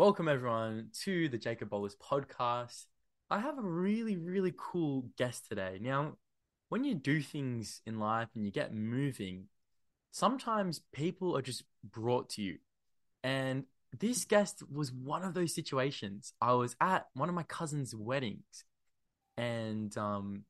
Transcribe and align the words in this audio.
Welcome 0.00 0.28
everyone 0.28 0.88
to 1.02 1.28
the 1.28 1.36
Jacob 1.36 1.68
Bowlers 1.68 1.94
podcast. 1.94 2.86
I 3.30 3.38
have 3.38 3.58
a 3.58 3.60
really, 3.62 4.16
really 4.16 4.54
cool 4.56 5.10
guest 5.18 5.46
today. 5.46 5.78
Now, 5.78 6.14
when 6.70 6.84
you 6.84 6.94
do 6.94 7.20
things 7.20 7.82
in 7.84 7.98
life 7.98 8.28
and 8.34 8.46
you 8.46 8.50
get 8.50 8.72
moving, 8.72 9.48
sometimes 10.10 10.80
people 10.94 11.36
are 11.36 11.42
just 11.42 11.64
brought 11.84 12.30
to 12.30 12.42
you. 12.42 12.56
And 13.22 13.64
this 13.98 14.24
guest 14.24 14.62
was 14.72 14.90
one 14.90 15.22
of 15.22 15.34
those 15.34 15.54
situations. 15.54 16.32
I 16.40 16.54
was 16.54 16.76
at 16.80 17.08
one 17.12 17.28
of 17.28 17.34
my 17.34 17.42
cousin's 17.42 17.94
weddings. 17.94 18.64
And 19.36 19.94
um 19.98 20.44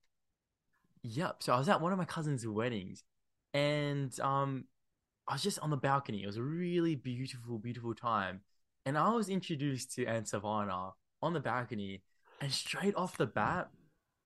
yep, 1.03 1.43
so 1.43 1.55
I 1.55 1.59
was 1.59 1.69
at 1.69 1.81
one 1.81 1.91
of 1.91 1.99
my 1.99 2.05
cousin's 2.05 2.47
weddings 2.47 3.03
and 3.53 4.19
um 4.21 4.67
I 5.27 5.33
was 5.33 5.43
just 5.43 5.59
on 5.59 5.71
the 5.71 5.77
balcony. 5.77 6.23
It 6.23 6.27
was 6.27 6.37
a 6.37 6.43
really 6.43 6.95
beautiful, 6.95 7.59
beautiful 7.59 7.97
time 7.97 8.43
and 8.91 8.99
I 8.99 9.11
was 9.11 9.29
introduced 9.29 9.95
to 9.95 10.05
Ansuvana 10.05 10.95
on 11.23 11.33
the 11.33 11.39
balcony, 11.39 12.03
and 12.41 12.51
straight 12.51 12.97
off 12.97 13.17
the 13.17 13.27
bat, 13.27 13.69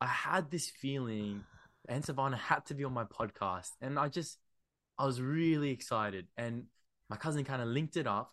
I 0.01 0.07
had 0.07 0.51
this 0.51 0.71
feeling 0.71 1.45
Ansuvana 1.91 2.39
had 2.39 2.65
to 2.69 2.75
be 2.75 2.83
on 2.83 2.95
my 2.95 3.05
podcast, 3.05 3.73
and 3.83 3.99
I 3.99 4.09
just 4.09 4.39
I 4.99 5.05
was 5.05 5.21
really 5.21 5.71
excited. 5.71 6.29
And 6.39 6.65
my 7.11 7.17
cousin 7.17 7.45
kind 7.45 7.61
of 7.61 7.69
linked 7.69 7.99
it 7.99 8.07
up, 8.07 8.31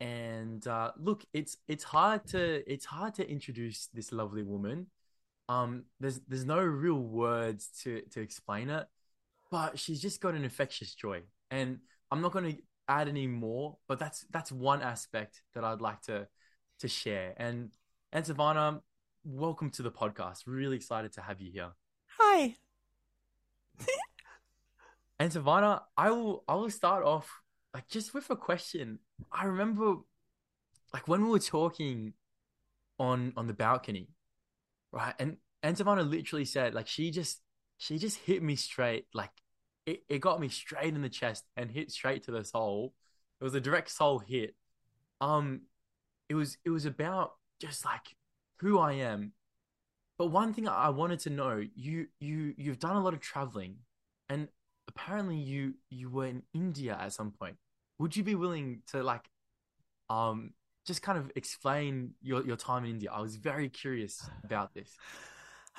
and 0.00 0.66
uh, 0.66 0.92
look, 0.98 1.22
it's 1.34 1.58
it's 1.68 1.84
hard 1.84 2.26
to 2.28 2.62
it's 2.66 2.86
hard 2.86 3.12
to 3.16 3.30
introduce 3.30 3.88
this 3.92 4.10
lovely 4.10 4.44
woman. 4.44 4.86
Um, 5.50 5.84
there's 6.00 6.18
there's 6.28 6.46
no 6.46 6.60
real 6.60 7.02
words 7.02 7.68
to 7.82 8.00
to 8.12 8.22
explain 8.22 8.70
it, 8.70 8.86
but 9.50 9.78
she's 9.78 10.00
just 10.00 10.22
got 10.22 10.32
an 10.32 10.44
infectious 10.44 10.94
joy, 10.94 11.24
and 11.50 11.80
I'm 12.10 12.22
not 12.22 12.32
going 12.32 12.54
to 12.54 12.62
add 12.88 13.08
any 13.08 13.26
more, 13.26 13.76
but 13.86 13.98
that's 13.98 14.24
that's 14.30 14.50
one 14.50 14.82
aspect 14.82 15.42
that 15.54 15.64
I'd 15.64 15.80
like 15.80 16.02
to 16.02 16.26
to 16.80 16.88
share. 16.88 17.34
And 17.36 17.70
Ansuvana, 18.14 18.80
welcome 19.24 19.70
to 19.70 19.82
the 19.82 19.90
podcast. 19.90 20.44
Really 20.46 20.76
excited 20.76 21.12
to 21.14 21.20
have 21.20 21.40
you 21.40 21.52
here. 21.52 21.70
Hi. 22.18 22.56
Ansuvana, 25.20 25.82
I 25.96 26.10
will 26.10 26.44
I 26.48 26.54
will 26.54 26.70
start 26.70 27.04
off 27.04 27.30
like 27.74 27.88
just 27.88 28.14
with 28.14 28.30
a 28.30 28.36
question. 28.36 28.98
I 29.30 29.44
remember 29.44 29.96
like 30.92 31.06
when 31.06 31.24
we 31.24 31.30
were 31.30 31.38
talking 31.38 32.14
on 32.98 33.32
on 33.36 33.46
the 33.46 33.54
balcony, 33.54 34.08
right? 34.92 35.14
And 35.18 35.36
Ansuvana 35.62 36.08
literally 36.08 36.44
said 36.44 36.74
like 36.74 36.86
she 36.86 37.10
just 37.10 37.40
she 37.76 37.98
just 37.98 38.18
hit 38.18 38.42
me 38.42 38.56
straight 38.56 39.06
like 39.12 39.30
it, 39.88 40.02
it 40.08 40.18
got 40.18 40.38
me 40.38 40.48
straight 40.48 40.94
in 40.94 41.00
the 41.00 41.08
chest 41.08 41.44
and 41.56 41.70
hit 41.70 41.90
straight 41.90 42.22
to 42.24 42.30
the 42.30 42.44
soul. 42.44 42.92
It 43.40 43.44
was 43.44 43.54
a 43.54 43.60
direct 43.60 43.90
soul 43.90 44.18
hit. 44.18 44.54
Um, 45.20 45.62
it 46.28 46.34
was 46.34 46.58
it 46.64 46.70
was 46.70 46.84
about 46.84 47.32
just 47.58 47.84
like 47.86 48.14
who 48.58 48.78
I 48.78 48.92
am. 48.92 49.32
But 50.18 50.26
one 50.26 50.52
thing 50.52 50.68
I 50.68 50.90
wanted 50.90 51.20
to 51.20 51.30
know, 51.30 51.64
you 51.74 52.08
you 52.20 52.54
you've 52.58 52.78
done 52.78 52.96
a 52.96 53.02
lot 53.02 53.14
of 53.14 53.20
traveling, 53.20 53.76
and 54.28 54.48
apparently 54.88 55.36
you 55.36 55.74
you 55.88 56.10
were 56.10 56.26
in 56.26 56.42
India 56.52 56.98
at 57.00 57.14
some 57.14 57.30
point. 57.30 57.56
Would 57.98 58.14
you 58.14 58.22
be 58.22 58.34
willing 58.34 58.82
to 58.88 59.02
like, 59.02 59.30
um, 60.10 60.52
just 60.86 61.02
kind 61.02 61.16
of 61.16 61.32
explain 61.34 62.12
your 62.20 62.44
your 62.44 62.56
time 62.56 62.84
in 62.84 62.90
India? 62.90 63.10
I 63.10 63.22
was 63.22 63.36
very 63.36 63.70
curious 63.70 64.28
about 64.44 64.74
this. 64.74 64.98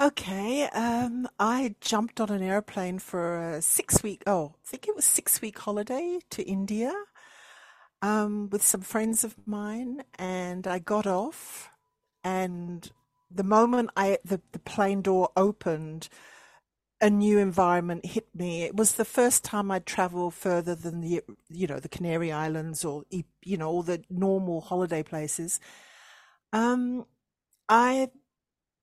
Okay, 0.01 0.63
um, 0.69 1.27
I 1.41 1.75
jumped 1.81 2.21
on 2.21 2.29
an 2.29 2.41
airplane 2.41 2.99
for 2.99 3.55
a 3.55 3.61
six 3.61 4.01
week, 4.01 4.23
oh, 4.25 4.53
I 4.63 4.67
think 4.67 4.87
it 4.87 4.95
was 4.95 5.03
six 5.03 5.41
week 5.41 5.59
holiday 5.59 6.19
to 6.29 6.43
India 6.43 6.93
um, 8.01 8.49
with 8.49 8.63
some 8.63 8.79
friends 8.79 9.25
of 9.25 9.35
mine, 9.45 10.03
and 10.17 10.65
I 10.67 10.79
got 10.79 11.05
off, 11.05 11.69
and 12.23 12.89
the 13.29 13.43
moment 13.43 13.89
I 13.97 14.19
the, 14.23 14.39
the 14.53 14.59
plane 14.59 15.01
door 15.01 15.31
opened, 15.35 16.07
a 17.01 17.09
new 17.09 17.37
environment 17.37 18.05
hit 18.05 18.27
me. 18.33 18.63
It 18.63 18.75
was 18.77 18.93
the 18.93 19.05
first 19.05 19.43
time 19.43 19.69
I'd 19.69 19.85
traveled 19.85 20.33
further 20.33 20.75
than 20.75 21.01
the 21.01 21.21
you 21.49 21.67
know 21.67 21.79
the 21.79 21.89
Canary 21.89 22.31
Islands 22.31 22.85
or 22.85 23.03
you 23.11 23.57
know 23.57 23.69
all 23.69 23.83
the 23.83 24.01
normal 24.09 24.61
holiday 24.61 25.03
places. 25.03 25.59
Um, 26.53 27.05
I 27.67 28.09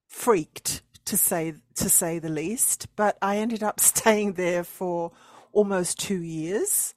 freaked 0.08 0.82
to 1.06 1.16
say 1.16 1.54
to 1.76 1.88
say 1.88 2.18
the 2.18 2.28
least. 2.28 2.88
But 2.96 3.16
I 3.22 3.38
ended 3.38 3.62
up 3.62 3.80
staying 3.92 4.34
there 4.34 4.64
for 4.64 5.12
almost 5.52 5.98
two 5.98 6.22
years. 6.22 6.94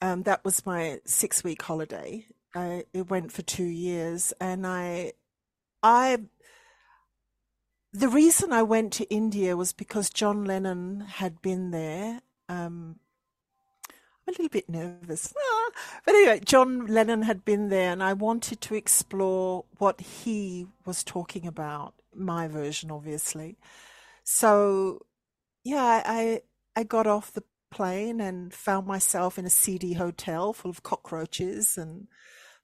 Um, 0.00 0.22
that 0.24 0.44
was 0.44 0.66
my 0.66 1.00
six 1.04 1.44
week 1.44 1.62
holiday. 1.62 2.26
I, 2.54 2.84
it 2.92 3.10
went 3.10 3.32
for 3.32 3.42
two 3.42 3.64
years, 3.64 4.32
and 4.40 4.66
I, 4.66 5.12
I. 5.82 6.18
The 7.92 8.08
reason 8.08 8.52
I 8.52 8.62
went 8.62 8.92
to 8.94 9.04
India 9.08 9.56
was 9.56 9.72
because 9.72 10.10
John 10.10 10.44
Lennon 10.44 11.00
had 11.00 11.40
been 11.42 11.70
there. 11.70 12.20
Um, 12.48 12.96
I'm 14.26 14.28
a 14.28 14.32
little 14.32 14.48
bit 14.48 14.68
nervous. 14.68 15.32
Ah, 15.66 15.70
but 16.04 16.14
anyway, 16.14 16.40
John 16.44 16.86
Lennon 16.86 17.22
had 17.22 17.44
been 17.44 17.68
there, 17.68 17.90
and 17.90 18.02
I 18.02 18.12
wanted 18.12 18.60
to 18.62 18.74
explore 18.74 19.64
what 19.78 20.00
he 20.00 20.66
was 20.84 21.02
talking 21.02 21.46
about 21.46 21.94
my 22.16 22.48
version, 22.48 22.90
obviously. 22.90 23.58
So, 24.24 25.00
yeah, 25.64 26.02
I 26.04 26.42
I 26.76 26.84
got 26.84 27.06
off 27.06 27.32
the 27.32 27.44
plane 27.70 28.20
and 28.20 28.54
found 28.54 28.86
myself 28.86 29.38
in 29.38 29.46
a 29.46 29.50
seedy 29.50 29.94
hotel 29.94 30.52
full 30.52 30.70
of 30.70 30.82
cockroaches 30.82 31.76
and 31.76 32.06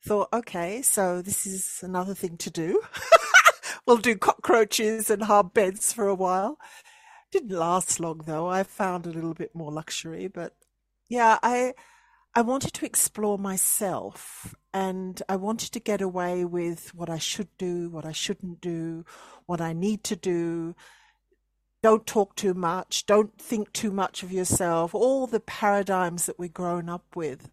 thought, 0.05 0.29
okay, 0.33 0.83
so 0.83 1.21
this 1.21 1.47
is 1.47 1.81
another 1.83 2.15
thing 2.15 2.37
to 2.39 2.51
do. 2.51 2.81
we'll 3.87 3.97
do 3.99 4.17
cockroaches 4.17 5.11
and 5.11 5.25
hard 5.25 5.53
beds 5.53 5.93
for 5.93 6.07
a 6.07 6.15
while. 6.15 6.59
Didn't 7.33 7.51
last 7.51 8.01
long 8.01 8.23
though. 8.27 8.49
I 8.49 8.63
found 8.63 9.07
a 9.07 9.11
little 9.11 9.35
bit 9.35 9.55
more 9.55 9.73
luxury, 9.73 10.29
but 10.29 10.55
yeah, 11.09 11.39
I 11.43 11.75
I 12.33 12.43
wanted 12.43 12.73
to 12.75 12.87
explore 12.87 13.39
myself 13.39 14.55
and 14.73 15.21
I 15.29 15.35
wanted 15.35 15.73
to 15.73 15.81
get 15.81 16.01
away 16.01 16.45
with 16.45 16.95
what 16.95 17.11
I 17.11 17.19
should 17.19 17.49
do, 17.59 17.91
what 17.91 18.07
I 18.07 18.13
shouldn't 18.13 18.61
do, 18.61 19.05
what 19.47 19.61
I 19.61 19.73
need 19.73 20.05
to 20.05 20.17
do. 20.17 20.77
Don't 21.83 22.07
talk 22.07 22.37
too 22.37 22.55
much. 22.55 23.07
Don't 23.07 23.37
think 23.37 23.73
too 23.73 23.91
much 23.91 24.23
of 24.23 24.31
yourself. 24.31 24.95
All 24.95 25.27
the 25.27 25.41
paradigms 25.41 26.27
that 26.27 26.39
we're 26.39 26.49
grown 26.49 26.89
up 26.89 27.17
with. 27.17 27.51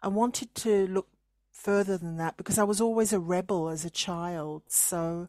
I 0.00 0.08
wanted 0.08 0.54
to 0.56 0.86
look 0.86 1.08
further 1.50 1.98
than 1.98 2.16
that 2.18 2.36
because 2.36 2.58
I 2.58 2.64
was 2.64 2.80
always 2.80 3.12
a 3.12 3.18
rebel 3.18 3.68
as 3.68 3.84
a 3.84 3.90
child. 3.90 4.62
So 4.68 5.28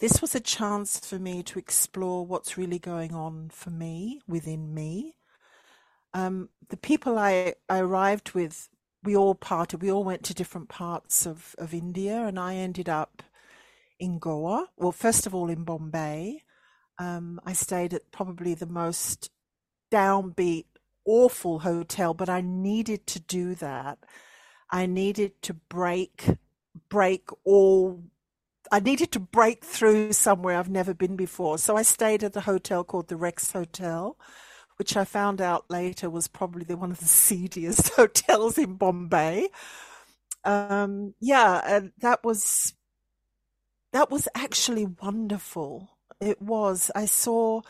this 0.00 0.22
was 0.22 0.34
a 0.34 0.40
chance 0.40 0.98
for 0.98 1.18
me 1.18 1.42
to 1.42 1.58
explore 1.58 2.24
what's 2.24 2.56
really 2.56 2.78
going 2.78 3.12
on 3.12 3.50
for 3.50 3.68
me 3.68 4.22
within 4.26 4.72
me 4.72 5.17
um, 6.14 6.48
the 6.68 6.76
people 6.76 7.18
I, 7.18 7.54
I 7.68 7.78
arrived 7.78 8.32
with, 8.32 8.68
we 9.02 9.16
all 9.16 9.34
parted, 9.34 9.82
we 9.82 9.90
all 9.90 10.04
went 10.04 10.24
to 10.24 10.34
different 10.34 10.68
parts 10.68 11.26
of, 11.26 11.54
of 11.58 11.72
India, 11.74 12.26
and 12.26 12.38
I 12.38 12.56
ended 12.56 12.88
up 12.88 13.22
in 13.98 14.18
Goa. 14.18 14.68
Well, 14.76 14.92
first 14.92 15.26
of 15.26 15.34
all, 15.34 15.48
in 15.48 15.64
Bombay. 15.64 16.42
Um, 16.98 17.40
I 17.46 17.52
stayed 17.52 17.94
at 17.94 18.10
probably 18.10 18.54
the 18.54 18.66
most 18.66 19.30
downbeat, 19.92 20.66
awful 21.04 21.60
hotel, 21.60 22.12
but 22.12 22.28
I 22.28 22.40
needed 22.40 23.06
to 23.08 23.20
do 23.20 23.54
that. 23.56 23.98
I 24.70 24.86
needed 24.86 25.40
to 25.42 25.54
break, 25.54 26.26
break 26.88 27.28
all 27.44 28.02
I 28.70 28.80
needed 28.80 29.12
to 29.12 29.20
break 29.20 29.64
through 29.64 30.12
somewhere 30.12 30.58
I've 30.58 30.68
never 30.68 30.94
been 30.94 31.16
before. 31.16 31.58
So 31.58 31.76
I 31.76 31.82
stayed 31.82 32.22
at 32.22 32.36
a 32.36 32.42
hotel 32.42 32.84
called 32.84 33.08
the 33.08 33.16
Rex 33.16 33.52
Hotel, 33.52 34.16
which 34.78 34.96
I 34.96 35.04
found 35.04 35.40
out 35.40 35.70
later 35.70 36.08
was 36.08 36.28
probably 36.28 36.64
the, 36.64 36.76
one 36.76 36.90
of 36.90 37.00
the 37.00 37.04
seediest 37.06 37.90
hotels 37.96 38.58
in 38.58 38.74
Bombay. 38.74 39.48
Um, 40.44 41.14
yeah, 41.20 41.60
and 41.64 41.92
that 41.98 42.24
was 42.24 42.74
that 43.92 44.10
was 44.10 44.28
actually 44.34 44.86
wonderful. 44.86 45.90
It 46.20 46.40
was. 46.40 46.90
I 46.94 47.06
saw 47.06 47.62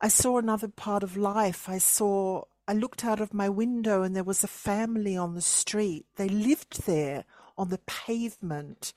I 0.00 0.08
saw 0.08 0.38
another 0.38 0.68
part 0.68 1.02
of 1.02 1.16
life. 1.16 1.68
I 1.68 1.78
saw 1.78 2.44
I 2.68 2.74
looked 2.74 3.04
out 3.04 3.20
of 3.20 3.34
my 3.34 3.48
window 3.48 4.02
and 4.02 4.14
there 4.14 4.24
was 4.24 4.44
a 4.44 4.48
family 4.48 5.16
on 5.16 5.34
the 5.34 5.42
street. 5.42 6.06
They 6.16 6.28
lived 6.28 6.86
there 6.86 7.24
on 7.58 7.70
the 7.70 7.78
pavement 7.86 8.92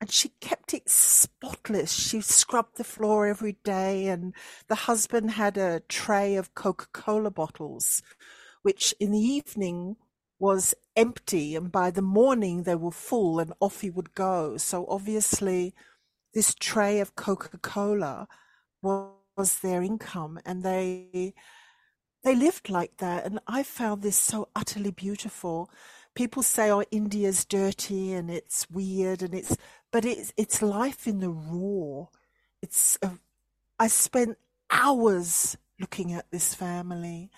and 0.00 0.10
she 0.10 0.30
kept 0.40 0.72
it 0.74 0.88
spotless. 0.88 1.92
She 1.92 2.20
scrubbed 2.22 2.76
the 2.76 2.84
floor 2.84 3.26
every 3.26 3.56
day, 3.64 4.06
and 4.06 4.34
the 4.68 4.74
husband 4.74 5.32
had 5.32 5.58
a 5.58 5.80
tray 5.80 6.36
of 6.36 6.54
Coca 6.54 6.86
Cola 6.92 7.30
bottles, 7.30 8.02
which 8.62 8.94
in 8.98 9.12
the 9.12 9.18
evening 9.18 9.96
was 10.38 10.74
empty, 10.96 11.54
and 11.54 11.70
by 11.70 11.90
the 11.90 12.02
morning 12.02 12.62
they 12.62 12.74
were 12.74 12.90
full, 12.90 13.38
and 13.40 13.52
off 13.60 13.82
he 13.82 13.90
would 13.90 14.14
go. 14.14 14.56
So 14.56 14.86
obviously, 14.88 15.74
this 16.34 16.54
tray 16.54 17.00
of 17.00 17.14
Coca 17.16 17.58
Cola 17.58 18.26
was 18.82 19.58
their 19.62 19.82
income, 19.82 20.40
and 20.46 20.62
they 20.62 21.34
they 22.24 22.34
lived 22.34 22.68
like 22.70 22.96
that. 22.98 23.24
And 23.26 23.40
I 23.46 23.62
found 23.62 24.02
this 24.02 24.16
so 24.16 24.48
utterly 24.54 24.90
beautiful 24.90 25.70
people 26.14 26.42
say, 26.42 26.70
"Oh, 26.70 26.82
India's 26.90 27.44
dirty 27.44 28.12
and 28.12 28.30
it's 28.30 28.68
weird 28.70 29.22
and 29.22 29.34
it's," 29.34 29.56
but 29.90 30.04
it's 30.04 30.32
it's 30.36 30.62
life 30.62 31.06
in 31.06 31.20
the 31.20 31.30
raw. 31.30 32.06
It's 32.62 32.98
a, 33.02 33.12
I 33.78 33.88
spent 33.88 34.38
hours 34.70 35.56
looking 35.78 36.12
at 36.12 36.30
this 36.30 36.54
family 36.54 37.30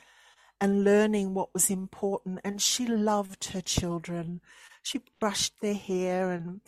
and 0.60 0.84
learning 0.84 1.34
what 1.34 1.52
was 1.54 1.70
important. 1.70 2.40
And 2.44 2.60
she 2.60 2.86
loved 2.86 3.46
her 3.46 3.60
children. 3.60 4.40
She 4.82 5.00
brushed 5.20 5.60
their 5.60 5.74
hair 5.74 6.30
and 6.30 6.60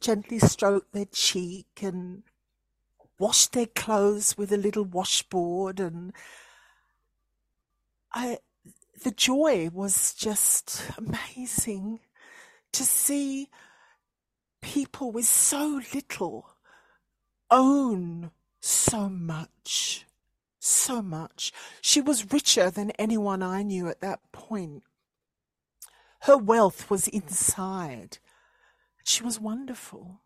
gently 0.00 0.38
stroked 0.38 0.92
their 0.92 1.06
cheek 1.06 1.80
and 1.82 2.22
washed 3.18 3.52
their 3.52 3.66
clothes 3.66 4.36
with 4.36 4.52
a 4.52 4.56
little 4.56 4.84
washboard 4.84 5.80
and 5.80 6.12
I 8.12 8.38
the 9.02 9.10
joy 9.10 9.70
was 9.72 10.14
just 10.14 10.82
amazing 10.96 12.00
to 12.72 12.84
see 12.84 13.48
people 14.64 15.12
with 15.12 15.26
so 15.26 15.80
little 15.92 16.56
own 17.50 18.30
so 18.60 19.08
much 19.08 20.04
so 20.64 21.02
much. 21.02 21.52
She 21.80 22.00
was 22.00 22.32
richer 22.32 22.70
than 22.70 22.90
anyone 22.92 23.42
i 23.42 23.62
knew 23.62 23.88
at 23.88 24.00
that 24.00 24.20
point. 24.32 24.82
Her 26.20 26.38
wealth 26.38 26.90
was 26.90 27.06
inside. 27.08 28.18
She 29.04 29.22
was 29.22 29.38
wonderful. 29.38 30.22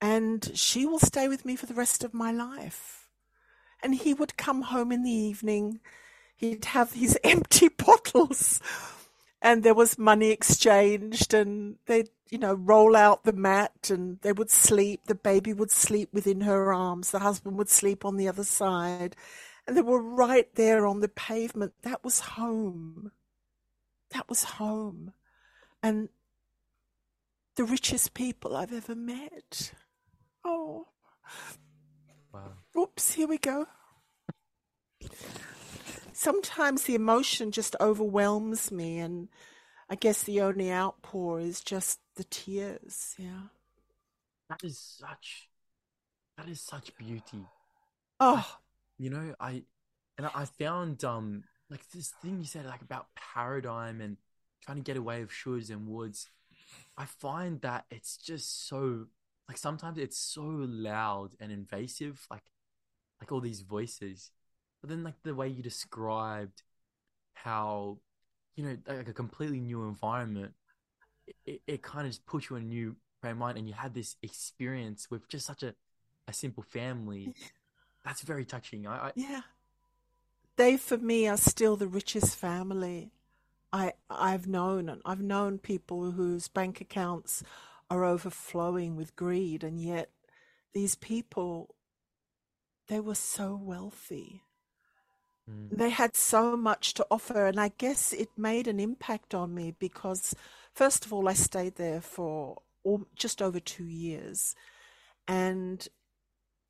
And 0.00 0.50
she 0.54 0.86
will 0.86 0.98
stay 0.98 1.28
with 1.28 1.44
me 1.44 1.56
for 1.56 1.66
the 1.66 1.74
rest 1.74 2.04
of 2.04 2.14
my 2.14 2.32
life. 2.32 3.08
And 3.82 3.94
he 3.94 4.14
would 4.14 4.38
come 4.38 4.62
home 4.62 4.90
in 4.90 5.02
the 5.02 5.10
evening. 5.10 5.80
He'd 6.34 6.64
have 6.66 6.92
these 6.92 7.16
empty 7.24 7.68
bottles. 7.68 8.60
And 9.42 9.62
there 9.62 9.74
was 9.74 9.98
money 9.98 10.30
exchanged 10.30 11.34
and 11.34 11.76
they'd 11.86 12.08
you 12.34 12.40
know 12.40 12.54
roll 12.54 12.96
out 12.96 13.24
the 13.24 13.32
mat 13.32 13.90
and 13.90 14.20
they 14.22 14.32
would 14.32 14.50
sleep 14.50 15.06
the 15.06 15.14
baby 15.14 15.52
would 15.52 15.70
sleep 15.70 16.08
within 16.12 16.40
her 16.40 16.74
arms 16.74 17.12
the 17.12 17.20
husband 17.20 17.56
would 17.56 17.70
sleep 17.70 18.04
on 18.04 18.16
the 18.16 18.28
other 18.28 18.44
side 18.44 19.16
and 19.66 19.76
they 19.76 19.82
were 19.82 20.00
right 20.00 20.54
there 20.54 20.86
on 20.86 21.00
the 21.00 21.08
pavement. 21.08 21.72
That 21.82 22.04
was 22.04 22.20
home. 22.20 23.12
That 24.10 24.28
was 24.28 24.44
home. 24.44 25.12
And 25.82 26.08
the 27.56 27.64
richest 27.64 28.14
people 28.14 28.56
i've 28.56 28.72
ever 28.72 28.94
met. 28.94 29.72
Oh. 30.44 30.88
Wow. 32.32 32.52
oops 32.76 33.12
here 33.12 33.28
we 33.28 33.38
go. 33.38 33.66
Sometimes 36.12 36.82
the 36.82 36.96
emotion 36.96 37.52
just 37.52 37.76
overwhelms 37.80 38.72
me 38.72 38.98
and 38.98 39.28
I 39.88 39.94
guess 39.94 40.24
the 40.24 40.40
only 40.40 40.72
outpour 40.72 41.40
is 41.40 41.60
just 41.60 42.00
the 42.16 42.24
tears, 42.24 43.14
yeah. 43.18 43.48
That 44.48 44.64
is 44.64 44.78
such 44.78 45.50
that 46.38 46.48
is 46.48 46.60
such 46.60 46.96
beauty. 46.96 47.46
Oh, 48.20 48.60
You 48.98 49.10
know, 49.10 49.34
I 49.40 49.64
and 50.18 50.26
I 50.34 50.44
found 50.44 51.04
um 51.04 51.44
like 51.70 51.88
this 51.90 52.10
thing 52.22 52.38
you 52.38 52.44
said 52.46 52.66
like 52.66 52.82
about 52.82 53.08
paradigm 53.16 54.00
and 54.00 54.16
trying 54.62 54.78
to 54.78 54.82
get 54.82 54.96
away 54.96 55.20
with 55.20 55.30
shoulds 55.30 55.70
and 55.70 55.88
woulds. 55.88 56.28
I 56.96 57.06
find 57.06 57.60
that 57.62 57.86
it's 57.90 58.16
just 58.18 58.68
so 58.68 59.06
like 59.48 59.58
sometimes 59.58 59.98
it's 59.98 60.18
so 60.18 60.42
loud 60.44 61.36
and 61.40 61.52
invasive, 61.52 62.26
like 62.30 62.44
like 63.20 63.32
all 63.32 63.40
these 63.40 63.60
voices. 63.62 64.30
But 64.80 64.90
then 64.90 65.04
like 65.04 65.22
the 65.22 65.34
way 65.34 65.48
you 65.48 65.62
described 65.62 66.62
how 67.34 67.98
you 68.56 68.64
know 68.64 68.78
like 68.88 69.08
a 69.08 69.12
completely 69.14 69.60
new 69.60 69.84
environment, 69.84 70.54
it, 71.46 71.60
it, 71.66 71.82
kind 71.82 72.06
of 72.06 72.12
just 72.12 72.26
puts 72.26 72.50
you 72.50 72.56
in 72.56 72.62
a 72.62 72.66
new 72.66 72.96
frame 73.20 73.32
of 73.32 73.38
mind, 73.38 73.58
and 73.58 73.68
you 73.68 73.74
had 73.74 73.94
this 73.94 74.16
experience 74.22 75.10
with 75.10 75.28
just 75.28 75.46
such 75.46 75.62
a 75.62 75.74
a 76.26 76.32
simple 76.32 76.62
family. 76.62 77.34
That's 78.04 78.22
very 78.22 78.44
touching. 78.44 78.86
I, 78.86 79.08
I 79.08 79.12
yeah. 79.14 79.42
They 80.56 80.76
for 80.76 80.98
me 80.98 81.26
are 81.26 81.36
still 81.36 81.76
the 81.76 81.88
richest 81.88 82.36
family 82.36 83.10
I 83.74 83.92
I've 84.08 84.46
known 84.46 84.88
and 84.88 85.02
I've 85.04 85.20
known 85.20 85.58
people 85.58 86.12
whose 86.12 86.46
bank 86.46 86.80
accounts 86.80 87.42
are 87.90 88.04
overflowing 88.04 88.94
with 88.94 89.16
greed 89.16 89.64
and 89.64 89.80
yet 89.80 90.10
these 90.72 90.94
people 90.94 91.74
they 92.86 93.00
were 93.00 93.16
so 93.16 93.60
wealthy 93.60 94.42
Mm. 95.46 95.76
they 95.76 95.90
had 95.90 96.16
so 96.16 96.56
much 96.56 96.94
to 96.94 97.06
offer 97.10 97.44
and 97.44 97.60
i 97.60 97.68
guess 97.76 98.14
it 98.14 98.30
made 98.34 98.66
an 98.66 98.80
impact 98.80 99.34
on 99.34 99.54
me 99.54 99.74
because 99.78 100.34
first 100.74 101.04
of 101.04 101.12
all 101.12 101.28
i 101.28 101.32
stayed 101.32 101.76
there 101.76 102.00
for 102.00 102.58
just 103.16 103.40
over 103.40 103.60
two 103.60 103.86
years. 103.86 104.54
And 105.26 105.86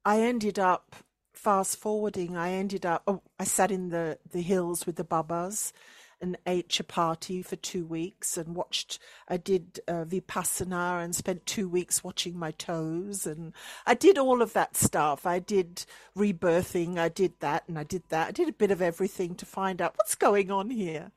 i 0.04 0.20
ended 0.20 0.58
up 0.58 0.96
fast 1.32 1.76
forwarding 1.76 2.36
i 2.36 2.52
ended 2.52 2.86
up 2.86 3.02
oh, 3.08 3.20
i 3.40 3.44
sat 3.44 3.72
in 3.72 3.88
the, 3.88 4.18
the 4.30 4.42
hills 4.42 4.86
with 4.86 4.96
the 4.96 5.02
babas 5.04 5.72
and 6.20 6.38
ate 6.46 6.68
chapati 6.68 7.44
for 7.44 7.56
two 7.56 7.84
weeks 7.84 8.36
and 8.36 8.54
watched 8.54 9.00
i 9.28 9.36
did 9.36 9.80
uh, 9.88 10.04
vipassana 10.04 11.02
and 11.02 11.16
spent 11.16 11.44
two 11.44 11.68
weeks 11.68 12.04
watching 12.04 12.38
my 12.38 12.52
toes 12.52 13.26
and 13.26 13.52
i 13.86 13.94
did 13.94 14.16
all 14.16 14.42
of 14.42 14.52
that 14.52 14.76
stuff. 14.76 15.26
I 15.26 15.40
did 15.40 15.84
rebirthing 16.16 16.98
i 16.98 17.08
did 17.08 17.32
that 17.40 17.64
and 17.66 17.78
i 17.78 17.82
did 17.82 18.04
that. 18.10 18.28
I 18.28 18.30
did 18.30 18.48
a 18.48 18.52
bit 18.52 18.70
of 18.70 18.80
everything 18.80 19.34
to 19.36 19.46
find 19.46 19.82
out 19.82 19.94
what's 19.96 20.14
going 20.14 20.50
on 20.52 20.70
here. 20.70 21.10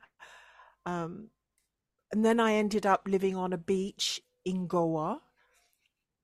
Um, 0.85 1.29
and 2.11 2.23
then 2.23 2.39
i 2.39 2.53
ended 2.53 2.85
up 2.85 3.07
living 3.07 3.35
on 3.35 3.53
a 3.53 3.57
beach 3.57 4.21
in 4.45 4.67
goa 4.67 5.21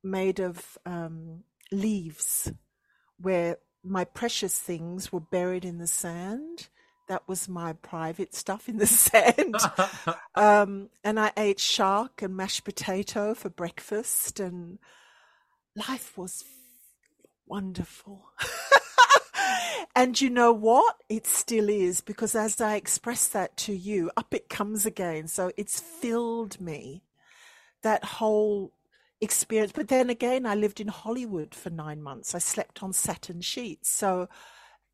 made 0.04 0.40
of 0.40 0.78
um, 0.86 1.44
leaves 1.72 2.52
where 3.18 3.58
my 3.84 4.04
precious 4.04 4.60
things 4.60 5.12
were 5.12 5.20
buried 5.20 5.64
in 5.64 5.78
the 5.78 5.88
sand 5.88 6.68
that 7.08 7.28
was 7.28 7.50
my 7.50 7.74
private 7.74 8.34
stuff 8.34 8.70
in 8.70 8.78
the 8.78 8.88
sand. 9.06 9.56
um, 10.36 10.90
and 11.04 11.20
I 11.20 11.32
ate 11.38 11.60
shark 11.60 12.22
and 12.22 12.36
mashed 12.36 12.64
potato 12.64 13.34
for 13.34 13.50
breakfast, 13.50 14.40
and 14.40 14.80
life 15.76 16.18
was 16.18 16.44
wonderful. 17.46 18.26
and 19.96 20.20
you 20.20 20.30
know 20.30 20.54
what? 20.54 20.96
It 21.10 21.28
still 21.28 21.70
is 21.70 22.02
because 22.02 22.36
as 22.36 22.60
I 22.62 22.76
express 22.76 23.28
that 23.30 23.58
to 23.58 23.74
you, 23.74 24.12
up 24.18 24.34
it 24.34 24.50
comes 24.50 24.86
again. 24.86 25.28
So 25.28 25.52
it's 25.58 25.80
filled 25.80 26.60
me. 26.62 27.04
That 27.82 28.04
whole 28.04 28.74
experience. 29.20 29.74
But 29.74 29.88
then 29.90 30.10
again, 30.10 30.46
I 30.46 30.56
lived 30.56 30.80
in 30.80 30.88
Hollywood 30.88 31.54
for 31.56 31.70
nine 31.70 32.02
months. 32.02 32.34
I 32.34 32.40
slept 32.40 32.82
on 32.84 32.94
satin 32.94 33.42
sheets. 33.42 33.90
So 33.90 34.30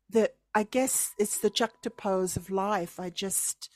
the 0.08 0.30
I 0.54 0.64
guess 0.64 1.12
it's 1.18 1.38
the 1.38 1.50
juxtapose 1.50 2.36
of 2.36 2.50
life. 2.50 2.98
I 2.98 3.10
just, 3.10 3.70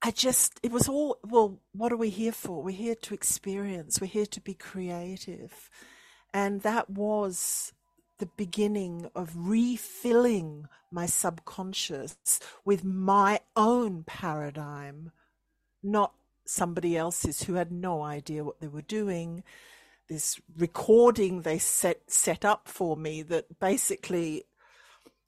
I 0.00 0.10
just, 0.10 0.58
it 0.62 0.72
was 0.72 0.88
all, 0.88 1.18
well, 1.22 1.60
what 1.72 1.92
are 1.92 1.96
we 1.96 2.10
here 2.10 2.32
for? 2.32 2.62
We're 2.62 2.76
here 2.76 2.94
to 2.94 3.14
experience, 3.14 4.00
we're 4.00 4.06
here 4.06 4.26
to 4.26 4.40
be 4.40 4.54
creative. 4.54 5.68
And 6.32 6.62
that 6.62 6.88
was 6.90 7.72
the 8.18 8.26
beginning 8.36 9.10
of 9.14 9.32
refilling 9.34 10.66
my 10.90 11.06
subconscious 11.06 12.16
with 12.64 12.84
my 12.84 13.40
own 13.56 14.04
paradigm, 14.04 15.12
not 15.82 16.14
somebody 16.44 16.96
else's 16.96 17.44
who 17.44 17.54
had 17.54 17.70
no 17.70 18.02
idea 18.02 18.44
what 18.44 18.60
they 18.60 18.68
were 18.68 18.82
doing. 18.82 19.44
This 20.08 20.40
recording 20.56 21.42
they 21.42 21.58
set 21.58 22.10
set 22.10 22.44
up 22.44 22.66
for 22.66 22.96
me 22.96 23.22
that 23.22 23.60
basically 23.60 24.44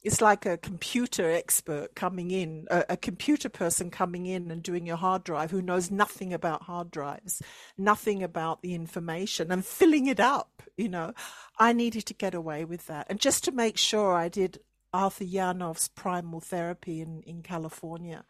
it's 0.02 0.20
like 0.20 0.46
a 0.46 0.56
computer 0.56 1.30
expert 1.30 1.94
coming 1.94 2.30
in, 2.30 2.66
a, 2.70 2.84
a, 2.90 2.96
computer 2.96 3.50
person 3.50 3.90
coming 3.90 4.24
in 4.24 4.50
and 4.50 4.62
doing 4.62 4.86
your 4.86 4.96
hard 4.96 5.24
drive 5.24 5.50
who 5.50 5.60
knows 5.60 5.90
nothing 5.90 6.32
about 6.32 6.62
hard 6.62 6.90
drives, 6.90 7.42
nothing 7.76 8.22
about 8.22 8.62
the 8.62 8.74
information 8.74 9.52
and 9.52 9.64
filling 9.64 10.06
it 10.06 10.18
up. 10.18 10.62
You 10.76 10.88
know, 10.88 11.12
I 11.58 11.74
needed 11.74 12.06
to 12.06 12.14
get 12.14 12.34
away 12.34 12.64
with 12.64 12.86
that. 12.86 13.08
And 13.10 13.20
just 13.20 13.44
to 13.44 13.52
make 13.52 13.76
sure 13.76 14.14
I 14.14 14.28
did 14.28 14.60
Arthur 14.92 15.24
Janov's 15.24 15.88
primal 15.88 16.40
therapy 16.40 17.00
in, 17.00 17.22
in 17.26 17.42
California. 17.42 18.24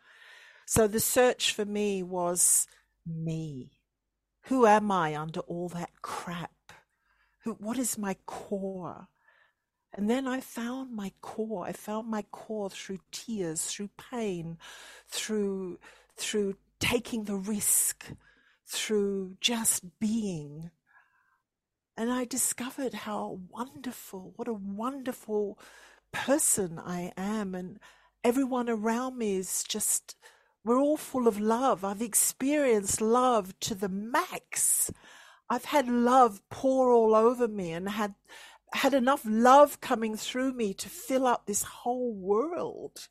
So 0.66 0.86
the 0.86 1.00
search 1.00 1.54
for 1.54 1.64
me 1.64 2.02
was 2.02 2.66
me. 3.06 3.70
Who 4.44 4.66
am 4.66 4.90
I 4.90 5.16
under 5.16 5.40
all 5.40 5.68
that 5.70 5.90
crap? 6.02 6.50
Who, 7.44 7.52
what 7.54 7.78
is 7.78 7.96
my 7.96 8.16
core? 8.26 9.08
And 9.92 10.09
then 10.09 10.26
I 10.28 10.40
found 10.40 10.92
my 10.92 11.12
core. 11.20 11.64
I 11.66 11.73
found 11.73 12.09
my 12.09 12.23
core 12.30 12.70
through 12.70 13.00
tears, 13.11 13.64
through 13.66 13.90
pain, 14.11 14.59
through 15.09 15.78
through 16.16 16.56
taking 16.78 17.25
the 17.25 17.37
risk, 17.37 18.12
through 18.66 19.37
just 19.40 19.99
being. 19.99 20.70
And 21.97 22.11
I 22.11 22.25
discovered 22.25 22.94
how 22.94 23.40
wonderful, 23.50 24.32
what 24.37 24.49
a 24.49 24.52
wonderful 24.52 25.59
person 26.12 26.78
I 26.78 27.12
am. 27.16 27.54
And 27.54 27.78
everyone 28.23 28.68
around 28.68 29.18
me 29.18 29.37
is 29.37 29.64
just 29.66 30.16
we're 30.64 30.78
all 30.78 30.99
full 30.99 31.26
of 31.26 31.40
love. 31.40 31.85
I've 31.85 32.02
experienced 32.02 33.00
love 33.00 33.59
to 33.61 33.75
the 33.75 33.88
max. 33.88 34.90
I've 35.49 35.64
had 35.64 35.88
love 35.88 36.42
pour 36.50 36.90
all 36.90 37.14
over 37.14 37.49
me 37.49 37.73
and 37.73 37.88
had 37.88 38.14
had 38.72 38.94
enough 38.94 39.22
love 39.24 39.80
coming 39.80 40.16
through 40.16 40.52
me 40.52 40.74
to 40.74 40.88
fill 40.88 41.26
up 41.26 41.46
this 41.46 41.62
whole 41.62 42.12
world. 42.12 43.08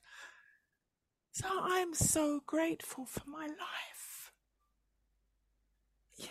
So 1.31 1.47
I'm 1.49 1.93
so 1.93 2.41
grateful 2.45 3.05
for 3.05 3.23
my 3.27 3.47
life. 3.47 4.31
Yeah. 6.17 6.27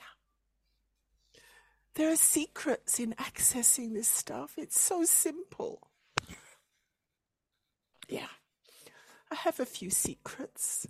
There 1.95 2.11
are 2.11 2.17
secrets 2.17 2.99
in 2.99 3.15
accessing 3.15 3.95
this 3.95 4.09
stuff. 4.09 4.55
It's 4.57 4.81
so 4.81 5.05
simple. 5.05 5.89
Yeah. 8.09 8.29
I 9.31 9.35
have 9.35 9.61
a 9.61 9.67
few 9.67 9.91
secrets. 9.91 10.87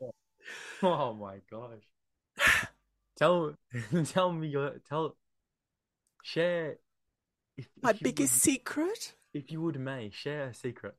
oh 0.82 1.12
my 1.14 1.40
gosh. 1.50 1.82
tell 3.16 3.54
tell 4.04 4.32
me 4.32 4.48
your 4.48 4.80
tell 4.88 5.16
share 6.22 6.76
if, 7.56 7.68
my 7.82 7.90
if 7.90 8.00
biggest 8.00 8.34
would, 8.34 8.52
secret? 8.52 9.14
If 9.32 9.50
you 9.50 9.60
would 9.62 9.78
may, 9.78 10.10
share 10.10 10.48
a 10.48 10.54
secret. 10.54 10.94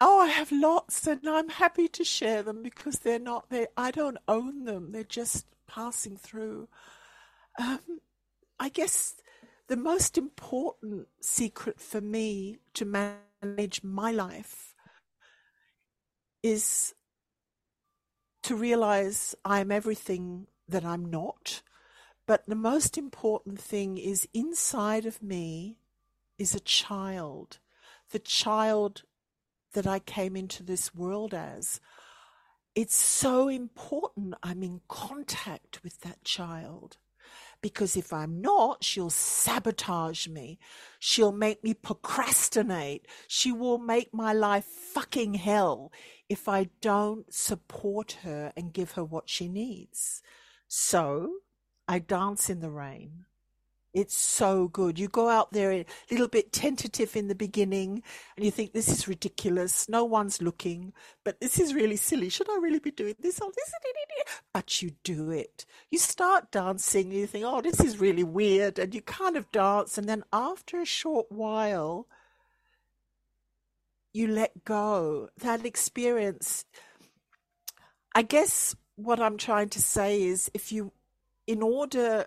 Oh, 0.00 0.20
I 0.20 0.28
have 0.28 0.52
lots 0.52 1.06
and 1.06 1.28
I'm 1.28 1.48
happy 1.48 1.88
to 1.88 2.04
share 2.04 2.42
them 2.42 2.62
because 2.62 3.00
they're 3.00 3.18
not 3.18 3.50
they 3.50 3.66
I 3.76 3.90
don't 3.90 4.18
own 4.28 4.64
them. 4.64 4.92
They're 4.92 5.02
just 5.02 5.46
passing 5.66 6.16
through. 6.16 6.68
Um, 7.58 7.80
I 8.60 8.68
guess 8.68 9.16
the 9.66 9.76
most 9.76 10.16
important 10.16 11.08
secret 11.20 11.80
for 11.80 12.00
me 12.00 12.58
to 12.74 12.84
manage 12.84 13.82
my 13.82 14.12
life 14.12 14.74
is 16.42 16.94
to 18.44 18.54
realize 18.54 19.34
I'm 19.44 19.72
everything 19.72 20.46
that 20.68 20.84
I'm 20.84 21.04
not. 21.04 21.62
But 22.26 22.44
the 22.46 22.54
most 22.54 22.96
important 22.96 23.58
thing 23.58 23.98
is 23.98 24.28
inside 24.32 25.06
of 25.06 25.22
me 25.22 25.78
is 26.38 26.54
a 26.54 26.60
child, 26.60 27.58
the 28.10 28.18
child 28.18 29.02
that 29.72 29.86
I 29.86 29.98
came 29.98 30.36
into 30.36 30.62
this 30.62 30.94
world 30.94 31.34
as. 31.34 31.80
It's 32.74 32.96
so 32.96 33.48
important 33.48 34.34
I'm 34.42 34.62
in 34.62 34.80
contact 34.88 35.82
with 35.82 36.00
that 36.02 36.24
child 36.24 36.96
because 37.60 37.96
if 37.96 38.12
I'm 38.12 38.40
not, 38.40 38.84
she'll 38.84 39.10
sabotage 39.10 40.28
me. 40.28 40.58
She'll 40.98 41.32
make 41.32 41.64
me 41.64 41.74
procrastinate. 41.74 43.06
She 43.26 43.50
will 43.50 43.78
make 43.78 44.14
my 44.14 44.32
life 44.32 44.64
fucking 44.64 45.34
hell 45.34 45.90
if 46.28 46.48
I 46.48 46.68
don't 46.80 47.32
support 47.32 48.18
her 48.22 48.52
and 48.56 48.72
give 48.72 48.92
her 48.92 49.04
what 49.04 49.28
she 49.28 49.48
needs. 49.48 50.22
So 50.68 51.38
I 51.88 51.98
dance 51.98 52.48
in 52.48 52.60
the 52.60 52.70
rain. 52.70 53.24
It's 53.94 54.16
so 54.16 54.68
good. 54.68 54.98
You 54.98 55.08
go 55.08 55.28
out 55.28 55.52
there 55.52 55.72
a 55.72 55.86
little 56.10 56.28
bit 56.28 56.52
tentative 56.52 57.16
in 57.16 57.28
the 57.28 57.34
beginning 57.34 58.02
and 58.36 58.44
you 58.44 58.50
think, 58.50 58.72
this 58.72 58.88
is 58.88 59.08
ridiculous. 59.08 59.88
No 59.88 60.04
one's 60.04 60.42
looking, 60.42 60.92
but 61.24 61.40
this 61.40 61.58
is 61.58 61.74
really 61.74 61.96
silly. 61.96 62.28
Should 62.28 62.50
I 62.50 62.58
really 62.60 62.80
be 62.80 62.90
doing 62.90 63.16
this? 63.18 63.40
Oh, 63.42 63.50
this 63.54 63.72
but 64.52 64.82
you 64.82 64.90
do 65.04 65.30
it. 65.30 65.64
You 65.90 65.98
start 65.98 66.50
dancing, 66.50 67.12
you 67.12 67.26
think, 67.26 67.44
oh, 67.46 67.60
this 67.60 67.80
is 67.80 68.00
really 68.00 68.24
weird. 68.24 68.78
And 68.78 68.94
you 68.94 69.00
kind 69.00 69.36
of 69.36 69.50
dance. 69.52 69.96
And 69.96 70.08
then 70.08 70.24
after 70.32 70.80
a 70.80 70.84
short 70.84 71.26
while, 71.30 72.06
you 74.12 74.26
let 74.26 74.64
go. 74.64 75.28
That 75.38 75.64
experience, 75.64 76.64
I 78.14 78.22
guess 78.22 78.74
what 78.96 79.20
I'm 79.20 79.36
trying 79.36 79.68
to 79.70 79.80
say 79.80 80.22
is 80.22 80.50
if 80.54 80.72
you, 80.72 80.92
in 81.46 81.62
order 81.62 82.26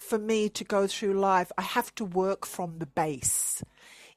for 0.00 0.18
me 0.18 0.48
to 0.48 0.64
go 0.64 0.86
through 0.86 1.12
life, 1.12 1.52
I 1.56 1.62
have 1.62 1.94
to 1.96 2.04
work 2.04 2.46
from 2.46 2.78
the 2.78 2.86
base. 2.86 3.62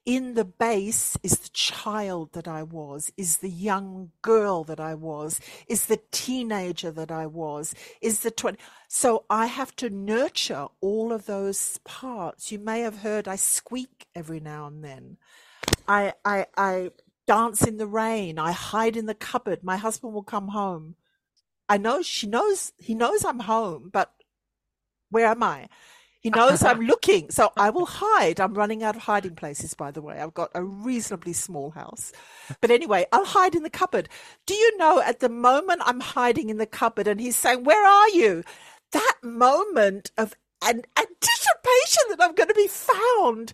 In 0.05 0.33
the 0.33 0.43
base 0.43 1.17
is 1.23 1.37
the 1.37 1.49
child 1.49 2.33
that 2.33 2.47
I 2.47 2.63
was, 2.63 3.11
is 3.15 3.37
the 3.37 3.49
young 3.49 4.11
girl 4.21 4.63
that 4.65 4.79
I 4.79 4.95
was, 4.95 5.39
is 5.67 5.85
the 5.85 6.01
teenager 6.11 6.91
that 6.91 7.11
I 7.11 7.25
was, 7.25 7.73
is 8.01 8.19
the 8.19 8.31
20. 8.31 8.57
So 8.87 9.23
I 9.29 9.45
have 9.45 9.75
to 9.77 9.89
nurture 9.89 10.67
all 10.81 11.13
of 11.13 11.25
those 11.25 11.77
parts. 11.85 12.51
You 12.51 12.59
may 12.59 12.81
have 12.81 12.97
heard 12.97 13.27
I 13.27 13.37
squeak 13.37 14.07
every 14.13 14.41
now 14.41 14.67
and 14.67 14.83
then. 14.83 15.17
I, 15.87 16.13
I, 16.25 16.47
I 16.57 16.91
dance 17.25 17.65
in 17.65 17.77
the 17.77 17.87
rain. 17.87 18.39
I 18.39 18.51
hide 18.51 18.97
in 18.97 19.05
the 19.05 19.15
cupboard. 19.15 19.63
My 19.63 19.77
husband 19.77 20.13
will 20.13 20.23
come 20.23 20.49
home. 20.49 20.95
I 21.69 21.77
know 21.77 22.01
she 22.01 22.27
knows, 22.27 22.73
he 22.77 22.93
knows 22.93 23.23
I'm 23.23 23.39
home, 23.39 23.89
but 23.91 24.11
where 25.13 25.27
am 25.27 25.43
I? 25.43 25.70
He 26.22 26.29
knows 26.29 26.63
I'm 26.63 26.82
looking, 26.82 27.32
so 27.32 27.51
I 27.58 27.70
will 27.70 27.86
hide. 27.86 28.39
I'm 28.39 28.53
running 28.53 28.82
out 28.82 28.96
of 28.96 29.03
hiding 29.03 29.36
places, 29.36 29.74
by 29.74 29.91
the 29.91 30.01
way. 30.01 30.20
I've 30.20 30.34
got 30.34 30.51
a 30.55 30.63
reasonably 30.63 31.34
small 31.34 31.72
house. 31.72 32.13
But 32.62 32.72
anyway, 32.72 33.05
I'll 33.12 33.25
hide 33.25 33.55
in 33.55 33.63
the 33.63 33.70
cupboard. 33.70 34.10
Do 34.48 34.53
you 34.53 34.77
know 34.77 35.01
at 35.01 35.20
the 35.20 35.29
moment 35.29 35.82
I'm 35.86 36.00
hiding 36.00 36.50
in 36.50 36.58
the 36.58 36.65
cupboard 36.65 37.08
and 37.08 37.20
he's 37.20 37.36
saying, 37.36 37.65
Where 37.65 37.86
are 37.86 38.10
you? 38.10 38.43
That 38.93 39.15
moment 39.22 40.12
of 40.17 40.34
an 40.63 40.84
anticipation 40.98 42.03
that 42.10 42.20
I'm 42.22 42.36
going 42.36 42.50
to 42.50 42.55
be 42.55 42.67
found 42.67 43.51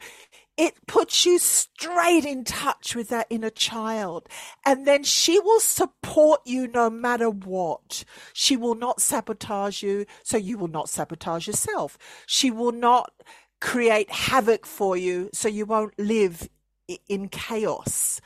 it 0.60 0.76
puts 0.88 1.26
you 1.26 1.40
straight 1.40 2.26
in 2.26 2.44
touch 2.44 2.94
with 2.94 3.08
that 3.08 3.28
inner 3.30 3.50
child. 3.50 4.28
And 4.66 4.86
then 4.86 5.06
she 5.06 5.40
will 5.40 5.62
support 5.62 6.42
you 6.46 6.68
no 6.68 6.90
matter 6.90 7.30
what. 7.30 8.04
She 8.34 8.58
will 8.58 8.76
not 8.76 9.02
sabotage 9.02 9.82
you, 9.82 10.06
so 10.22 10.36
you 10.36 10.58
will 10.58 10.68
not 10.68 10.90
sabotage 10.90 11.48
yourself. 11.48 11.98
She 12.28 12.52
will 12.52 12.74
not 12.74 13.14
create 13.62 14.12
havoc 14.12 14.66
for 14.66 14.98
you, 14.98 15.30
so 15.32 15.48
you 15.48 15.66
won't 15.66 15.98
live 15.98 16.50
in 17.08 17.30
chaos 17.30 18.20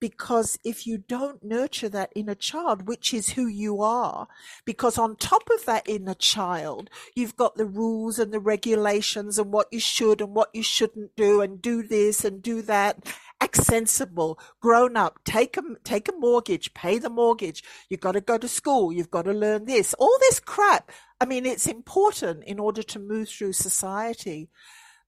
because 0.00 0.58
if 0.64 0.86
you 0.86 0.98
don't 0.98 1.44
nurture 1.44 1.88
that 1.88 2.12
inner 2.14 2.34
child, 2.34 2.86
which 2.86 3.12
is 3.12 3.30
who 3.30 3.46
you 3.46 3.82
are, 3.82 4.28
because 4.64 4.98
on 4.98 5.16
top 5.16 5.48
of 5.52 5.64
that 5.66 5.88
inner 5.88 6.14
child, 6.14 6.90
you've 7.14 7.36
got 7.36 7.56
the 7.56 7.66
rules 7.66 8.18
and 8.18 8.32
the 8.32 8.40
regulations 8.40 9.38
and 9.38 9.52
what 9.52 9.68
you 9.72 9.80
should 9.80 10.20
and 10.20 10.34
what 10.34 10.50
you 10.54 10.62
shouldn't 10.62 11.14
do 11.16 11.40
and 11.40 11.60
do 11.60 11.82
this 11.82 12.24
and 12.24 12.42
do 12.42 12.62
that. 12.62 13.04
Act 13.40 13.56
sensible, 13.56 14.38
grown 14.60 14.96
up, 14.96 15.20
take 15.24 15.56
a, 15.56 15.62
take 15.84 16.08
a 16.08 16.12
mortgage, 16.12 16.74
pay 16.74 16.98
the 16.98 17.10
mortgage. 17.10 17.62
You've 17.88 18.00
got 18.00 18.12
to 18.12 18.20
go 18.20 18.36
to 18.36 18.48
school. 18.48 18.92
You've 18.92 19.12
got 19.12 19.26
to 19.26 19.32
learn 19.32 19.64
this, 19.64 19.94
all 19.94 20.16
this 20.20 20.40
crap. 20.40 20.90
I 21.20 21.24
mean, 21.24 21.46
it's 21.46 21.66
important 21.66 22.44
in 22.44 22.58
order 22.58 22.82
to 22.82 22.98
move 22.98 23.28
through 23.28 23.52
society. 23.52 24.48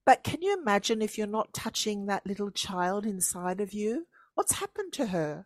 But 0.05 0.23
can 0.23 0.41
you 0.41 0.57
imagine 0.59 1.01
if 1.01 1.17
you're 1.17 1.27
not 1.27 1.53
touching 1.53 2.05
that 2.05 2.25
little 2.25 2.51
child 2.51 3.05
inside 3.05 3.61
of 3.61 3.73
you? 3.73 4.07
What's 4.35 4.53
happened 4.53 4.93
to 4.93 5.07
her? 5.07 5.45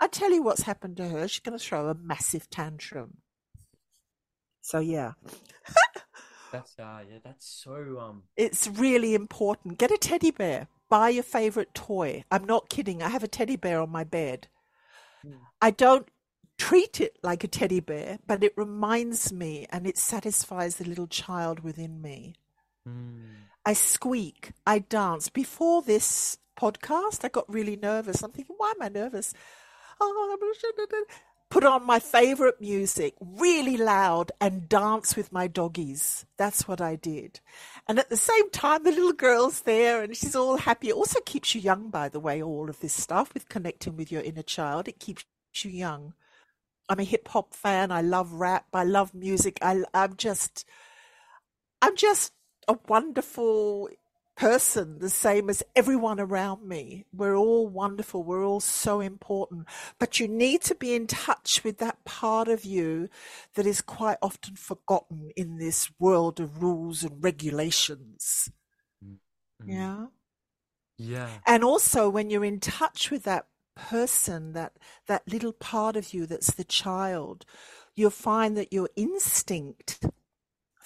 I 0.00 0.08
tell 0.08 0.32
you 0.32 0.42
what's 0.42 0.62
happened 0.62 0.96
to 0.98 1.08
her. 1.08 1.26
She's 1.28 1.40
going 1.40 1.58
to 1.58 1.64
throw 1.64 1.88
a 1.88 1.94
massive 1.94 2.50
tantrum. 2.50 3.18
So 4.60 4.80
yeah. 4.80 5.12
that's 6.52 6.74
uh 6.78 6.98
yeah, 7.08 7.18
that's 7.24 7.46
so 7.46 8.00
um 8.00 8.24
It's 8.36 8.66
really 8.66 9.14
important. 9.14 9.78
Get 9.78 9.90
a 9.90 9.96
teddy 9.96 10.32
bear. 10.32 10.66
Buy 10.88 11.10
your 11.10 11.22
favorite 11.22 11.72
toy. 11.72 12.24
I'm 12.30 12.44
not 12.44 12.68
kidding. 12.68 13.02
I 13.02 13.08
have 13.08 13.22
a 13.22 13.28
teddy 13.28 13.56
bear 13.56 13.80
on 13.80 13.90
my 13.90 14.04
bed. 14.04 14.48
Mm. 15.24 15.38
I 15.60 15.70
don't 15.70 16.08
treat 16.58 17.00
it 17.00 17.16
like 17.22 17.44
a 17.44 17.48
teddy 17.48 17.80
bear, 17.80 18.18
but 18.26 18.42
it 18.42 18.54
reminds 18.56 19.32
me 19.32 19.66
and 19.70 19.86
it 19.86 19.98
satisfies 19.98 20.76
the 20.76 20.84
little 20.88 21.06
child 21.06 21.60
within 21.60 22.02
me. 22.02 22.34
Mm. 22.88 23.34
I 23.64 23.72
squeak, 23.72 24.52
I 24.66 24.80
dance. 24.80 25.28
Before 25.28 25.82
this 25.82 26.38
podcast. 26.56 27.24
I 27.24 27.28
got 27.28 27.52
really 27.52 27.76
nervous. 27.76 28.22
I'm 28.22 28.32
thinking, 28.32 28.56
why 28.58 28.72
am 28.74 28.82
I 28.82 28.88
nervous? 28.88 29.34
Oh, 30.00 30.36
put 31.50 31.64
on 31.64 31.86
my 31.86 31.98
favorite 31.98 32.60
music 32.60 33.14
really 33.20 33.76
loud 33.76 34.32
and 34.40 34.68
dance 34.68 35.16
with 35.16 35.32
my 35.32 35.46
doggies. 35.46 36.26
That's 36.36 36.66
what 36.66 36.80
I 36.80 36.96
did. 36.96 37.40
And 37.88 37.98
at 37.98 38.10
the 38.10 38.16
same 38.16 38.50
time, 38.50 38.82
the 38.82 38.90
little 38.90 39.12
girl's 39.12 39.62
there 39.62 40.02
and 40.02 40.16
she's 40.16 40.36
all 40.36 40.56
happy. 40.56 40.88
It 40.88 40.94
also 40.94 41.20
keeps 41.20 41.54
you 41.54 41.60
young, 41.60 41.88
by 41.90 42.08
the 42.08 42.20
way, 42.20 42.42
all 42.42 42.68
of 42.68 42.80
this 42.80 42.92
stuff 42.92 43.32
with 43.32 43.48
connecting 43.48 43.96
with 43.96 44.10
your 44.10 44.22
inner 44.22 44.42
child. 44.42 44.88
It 44.88 44.98
keeps 44.98 45.24
you 45.54 45.70
young. 45.70 46.14
I'm 46.88 47.00
a 47.00 47.04
hip 47.04 47.28
hop 47.28 47.54
fan. 47.54 47.90
I 47.90 48.02
love 48.02 48.32
rap. 48.32 48.66
I 48.72 48.84
love 48.84 49.14
music. 49.14 49.58
I, 49.62 49.82
I'm 49.94 50.16
just, 50.16 50.64
I'm 51.80 51.96
just 51.96 52.32
a 52.68 52.76
wonderful 52.88 53.88
person 54.36 54.98
the 54.98 55.08
same 55.08 55.48
as 55.48 55.62
everyone 55.74 56.20
around 56.20 56.66
me. 56.68 57.06
We're 57.12 57.34
all 57.34 57.66
wonderful. 57.66 58.22
We're 58.22 58.44
all 58.44 58.60
so 58.60 59.00
important. 59.00 59.66
But 59.98 60.20
you 60.20 60.28
need 60.28 60.62
to 60.62 60.74
be 60.74 60.94
in 60.94 61.06
touch 61.06 61.64
with 61.64 61.78
that 61.78 62.04
part 62.04 62.48
of 62.48 62.64
you 62.64 63.08
that 63.54 63.66
is 63.66 63.80
quite 63.80 64.18
often 64.22 64.54
forgotten 64.54 65.30
in 65.36 65.56
this 65.58 65.90
world 65.98 66.38
of 66.38 66.62
rules 66.62 67.02
and 67.02 67.22
regulations. 67.24 68.50
Mm-hmm. 69.04 69.70
Yeah. 69.70 70.06
Yeah. 70.98 71.28
And 71.46 71.64
also, 71.64 72.08
when 72.08 72.30
you're 72.30 72.44
in 72.44 72.60
touch 72.60 73.10
with 73.10 73.24
that 73.24 73.46
person, 73.74 74.52
that, 74.52 74.78
that 75.06 75.22
little 75.30 75.52
part 75.52 75.96
of 75.96 76.14
you 76.14 76.26
that's 76.26 76.54
the 76.54 76.64
child, 76.64 77.44
you'll 77.94 78.10
find 78.10 78.56
that 78.56 78.72
your 78.72 78.88
instinct 78.96 80.04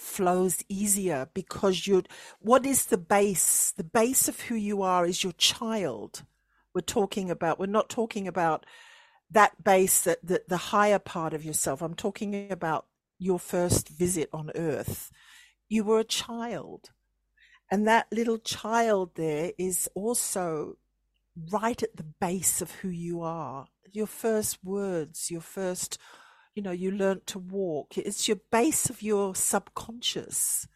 flows 0.00 0.64
easier 0.69 1.28
because 1.35 1.87
you 1.87 2.02
what 2.40 2.64
is 2.64 2.87
the 2.87 2.99
base? 2.99 3.73
The 3.73 3.85
base 3.85 4.28
of 4.28 4.40
who 4.40 4.54
you 4.54 4.83
are 4.83 5.07
is 5.07 5.23
your 5.23 5.35
child. 5.35 6.25
We're 6.75 6.80
talking 6.80 7.30
about 7.30 7.59
we're 7.59 7.66
not 7.66 7.88
talking 7.88 8.26
about 8.26 8.64
that 9.30 9.62
base 9.62 10.00
that 10.02 10.26
the, 10.26 10.42
the 10.49 10.57
higher 10.57 10.99
part 10.99 11.35
of 11.35 11.45
yourself. 11.45 11.83
I'm 11.83 11.95
talking 11.95 12.50
about 12.50 12.87
your 13.19 13.38
first 13.38 13.88
visit 13.88 14.28
on 14.33 14.50
earth. 14.54 15.11
You 15.69 15.85
were 15.85 16.00
a 16.00 16.04
child. 16.04 16.90
And 17.71 17.87
that 17.87 18.07
little 18.11 18.38
child 18.38 19.12
there 19.14 19.52
is 19.59 19.88
also 19.95 20.76
right 21.52 21.80
at 21.83 21.97
the 21.97 22.07
base 22.21 22.61
of 22.62 22.71
who 22.73 22.88
you 22.88 23.21
are. 23.21 23.66
Your 23.92 24.07
first 24.07 24.59
words 24.64 25.30
your 25.30 25.40
first 25.40 25.99
you 26.60 26.64
know, 26.64 26.72
you 26.72 26.90
learnt 26.90 27.26
to 27.26 27.38
walk. 27.38 27.96
It's 27.96 28.28
your 28.28 28.36
base 28.50 28.90
of 28.90 29.00
your 29.00 29.34
subconscious. 29.34 30.68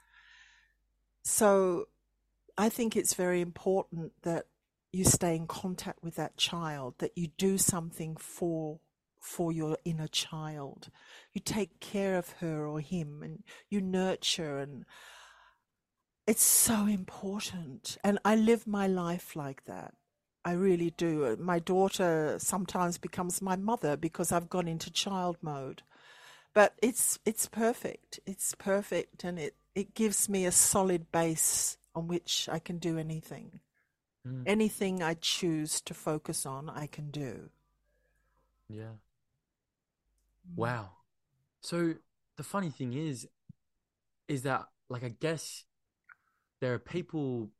So 1.23 1.89
I 2.57 2.71
think 2.71 2.97
it's 2.97 3.13
very 3.13 3.43
important 3.43 4.13
that 4.23 4.47
you 4.93 5.05
stay 5.05 5.37
in 5.37 5.47
contact 5.47 6.03
with 6.03 6.15
that 6.17 6.39
child, 6.39 6.95
that 7.01 7.19
you 7.19 7.29
do 7.37 7.59
something 7.59 8.17
for 8.17 8.81
for 9.21 9.53
your 9.53 9.77
inner 9.85 10.09
child. 10.09 10.89
You 11.35 11.43
take 11.43 11.81
care 11.81 12.17
of 12.17 12.31
her 12.41 12.67
or 12.67 12.81
him 12.81 13.23
and 13.23 13.43
you 13.69 13.83
nurture 13.83 14.57
and 14.59 14.87
it's 16.27 16.43
so 16.43 16.87
important. 16.87 17.99
And 18.03 18.19
I 18.25 18.37
live 18.37 18.67
my 18.67 18.87
life 18.87 19.37
like 19.37 19.67
that. 19.67 19.93
I 20.45 20.53
really 20.53 20.91
do. 20.91 21.37
My 21.41 21.59
daughter 21.59 22.37
sometimes 22.39 22.99
becomes 22.99 23.41
my 23.41 23.57
mother 23.57 23.97
because 23.97 24.31
I've 24.31 24.51
gone 24.51 24.69
into 24.69 24.91
child 24.91 25.39
mode. 25.41 25.83
But 26.53 26.75
it's 26.81 27.19
it's 27.25 27.47
perfect. 27.47 28.21
It's 28.27 28.55
perfect 28.55 29.25
and 29.25 29.39
it, 29.39 29.57
it 29.75 29.95
gives 29.95 30.29
me 30.29 30.45
a 30.45 30.53
solid 30.53 31.11
base 31.11 31.79
on 31.95 32.09
which 32.09 32.49
I 32.53 32.59
can 32.59 32.79
do 32.79 32.99
anything. 32.99 33.61
Mm. 34.27 34.43
Anything 34.47 35.03
I 35.03 35.15
choose 35.15 35.81
to 35.83 35.95
focus 35.95 36.47
on, 36.47 36.71
I 36.71 36.87
can 36.87 37.11
do. 37.11 37.51
Yeah. 38.69 38.97
Mm. 40.53 40.57
Wow. 40.57 40.91
So 41.61 41.95
the 42.37 42.45
funny 42.45 42.71
thing 42.71 42.93
is 42.93 43.27
is 44.29 44.43
that 44.43 44.67
like 44.89 45.05
I 45.05 45.15
guess 45.21 45.65
there 46.61 46.75
are 46.75 46.79
people 46.79 47.51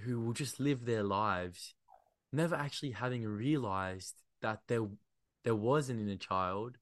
who 0.00 0.20
will 0.20 0.32
just 0.32 0.58
live 0.58 0.84
their 0.84 1.02
lives 1.02 1.74
never 2.32 2.54
actually 2.54 2.92
having 2.92 3.26
realized 3.26 4.14
that 4.40 4.60
there 4.66 4.86
there 5.44 5.54
was 5.54 5.88
an 5.88 6.00
inner 6.00 6.16
child. 6.16 6.78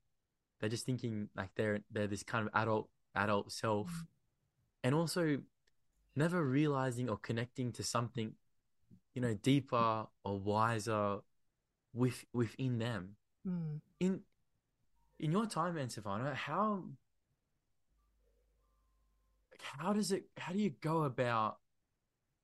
They're 0.60 0.70
just 0.70 0.86
thinking 0.86 1.28
like 1.36 1.50
they're 1.56 1.80
they're 1.90 2.06
this 2.06 2.22
kind 2.22 2.46
of 2.46 2.54
adult 2.54 2.88
adult 3.14 3.52
self, 3.52 3.88
mm. 3.88 4.06
and 4.84 4.94
also 4.94 5.38
never 6.14 6.44
realizing 6.44 7.08
or 7.08 7.16
connecting 7.16 7.72
to 7.72 7.82
something, 7.82 8.32
you 9.14 9.22
know, 9.22 9.34
deeper 9.34 10.06
or 10.24 10.38
wiser 10.38 11.18
with 11.92 12.24
within 12.32 12.78
them. 12.78 13.16
Mm. 13.46 13.80
In 13.98 14.20
in 15.18 15.32
your 15.32 15.46
time, 15.46 15.76
Stefano, 15.88 16.32
how 16.34 16.84
how 19.58 19.92
does 19.92 20.12
it 20.12 20.24
how 20.36 20.52
do 20.52 20.58
you 20.58 20.70
go 20.80 21.04
about 21.04 21.58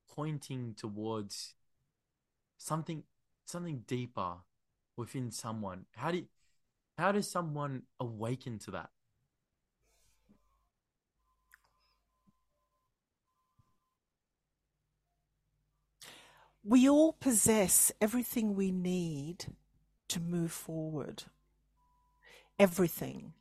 pointing 0.09 0.73
towards 0.75 1.53
something 2.57 3.03
something 3.45 3.83
deeper 3.87 4.37
within 4.97 5.31
someone. 5.31 5.85
How 5.95 6.11
do 6.11 6.17
you, 6.17 6.27
how 6.97 7.11
does 7.11 7.29
someone 7.29 7.83
awaken 7.99 8.59
to 8.59 8.71
that? 8.71 8.89
We 16.63 16.89
all 16.89 17.13
possess 17.13 17.93
everything 18.01 18.55
we 18.55 18.71
need 18.71 19.45
to 20.09 20.19
move 20.19 20.51
forward. 20.51 21.23
Everything. 22.59 23.33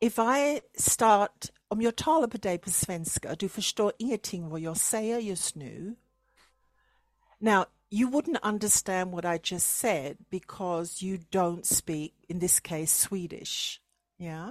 If 0.00 0.18
I 0.18 0.60
start 0.74 1.50
om 1.68 1.82
jag 1.82 1.96
talar 1.96 2.28
på 2.28 2.36
dig 2.38 2.58
på 2.58 2.70
svenska, 2.70 3.34
du 3.34 3.48
förstår 3.48 3.92
ingenting 3.98 4.48
vad 4.48 4.60
jag 4.60 4.76
säger 4.76 5.18
just 5.18 5.54
nu. 5.54 5.96
Now, 7.38 7.64
you 7.94 8.08
wouldn't 8.08 8.42
understand 8.42 9.12
what 9.12 9.24
I 9.24 9.38
just 9.38 9.68
said 9.68 10.16
because 10.28 11.00
you 11.00 11.20
don't 11.30 11.64
speak, 11.64 12.12
in 12.28 12.40
this 12.40 12.58
case, 12.58 12.92
Swedish. 12.92 13.80
Yeah. 14.18 14.50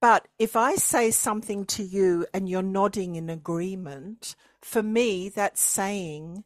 But 0.00 0.26
if 0.40 0.56
I 0.56 0.74
say 0.74 1.12
something 1.12 1.64
to 1.66 1.84
you 1.84 2.26
and 2.34 2.48
you're 2.48 2.60
nodding 2.60 3.14
in 3.14 3.30
agreement, 3.30 4.34
for 4.60 4.82
me, 4.82 5.28
that's 5.28 5.62
saying 5.62 6.42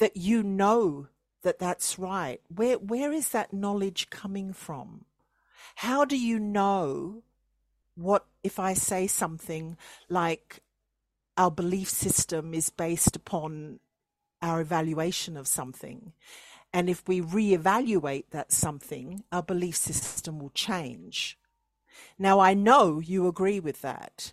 that 0.00 0.16
you 0.16 0.42
know 0.42 1.06
that 1.44 1.60
that's 1.60 2.00
right. 2.00 2.40
Where, 2.52 2.78
where 2.78 3.12
is 3.12 3.28
that 3.28 3.52
knowledge 3.52 4.10
coming 4.10 4.52
from? 4.52 5.04
How 5.76 6.04
do 6.04 6.18
you 6.18 6.40
know 6.40 7.22
what 7.94 8.26
if 8.42 8.58
I 8.58 8.74
say 8.74 9.06
something 9.06 9.76
like 10.08 10.64
our 11.36 11.52
belief 11.52 11.88
system 11.88 12.54
is 12.54 12.70
based 12.70 13.14
upon 13.14 13.78
our 14.42 14.60
evaluation 14.60 15.36
of 15.36 15.46
something. 15.46 16.12
And 16.72 16.88
if 16.88 17.06
we 17.06 17.20
reevaluate 17.20 18.24
that 18.30 18.50
something, 18.50 19.24
our 19.30 19.42
belief 19.42 19.76
system 19.76 20.38
will 20.38 20.50
change. 20.50 21.38
Now, 22.18 22.40
I 22.40 22.54
know 22.54 22.98
you 22.98 23.26
agree 23.26 23.60
with 23.60 23.82
that. 23.82 24.32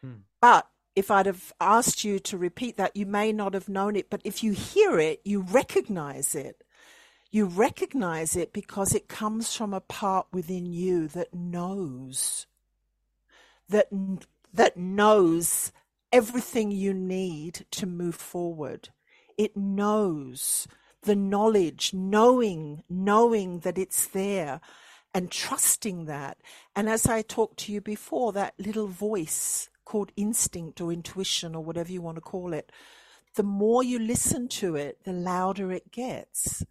Hmm. 0.00 0.22
But 0.40 0.68
if 0.94 1.10
I'd 1.10 1.26
have 1.26 1.52
asked 1.60 2.04
you 2.04 2.18
to 2.20 2.38
repeat 2.38 2.76
that, 2.76 2.96
you 2.96 3.04
may 3.04 3.32
not 3.32 3.54
have 3.54 3.68
known 3.68 3.96
it. 3.96 4.08
But 4.08 4.22
if 4.24 4.42
you 4.42 4.52
hear 4.52 4.98
it, 4.98 5.20
you 5.24 5.40
recognize 5.40 6.34
it. 6.34 6.62
You 7.30 7.46
recognize 7.46 8.36
it 8.36 8.52
because 8.52 8.94
it 8.94 9.08
comes 9.08 9.54
from 9.54 9.74
a 9.74 9.80
part 9.80 10.28
within 10.32 10.64
you 10.66 11.08
that 11.08 11.34
knows, 11.34 12.46
that, 13.68 13.88
that 14.54 14.76
knows 14.76 15.72
everything 16.12 16.70
you 16.70 16.94
need 16.94 17.66
to 17.72 17.84
move 17.84 18.14
forward 18.14 18.90
it 19.36 19.56
knows 19.56 20.66
the 21.02 21.16
knowledge, 21.16 21.92
knowing, 21.94 22.82
knowing 22.88 23.60
that 23.60 23.78
it's 23.78 24.06
there 24.06 24.60
and 25.14 25.30
trusting 25.30 26.04
that. 26.06 26.38
And 26.74 26.88
as 26.88 27.06
I 27.06 27.22
talked 27.22 27.58
to 27.60 27.72
you 27.72 27.80
before, 27.80 28.32
that 28.32 28.54
little 28.58 28.88
voice 28.88 29.70
called 29.84 30.12
instinct 30.16 30.80
or 30.80 30.92
intuition 30.92 31.54
or 31.54 31.62
whatever 31.64 31.92
you 31.92 32.02
want 32.02 32.16
to 32.16 32.20
call 32.20 32.52
it, 32.52 32.70
the 33.36 33.42
more 33.42 33.82
you 33.82 33.98
listen 33.98 34.48
to 34.48 34.76
it, 34.76 35.04
the 35.04 35.12
louder 35.12 35.70
it 35.70 35.92
gets. 35.92 36.64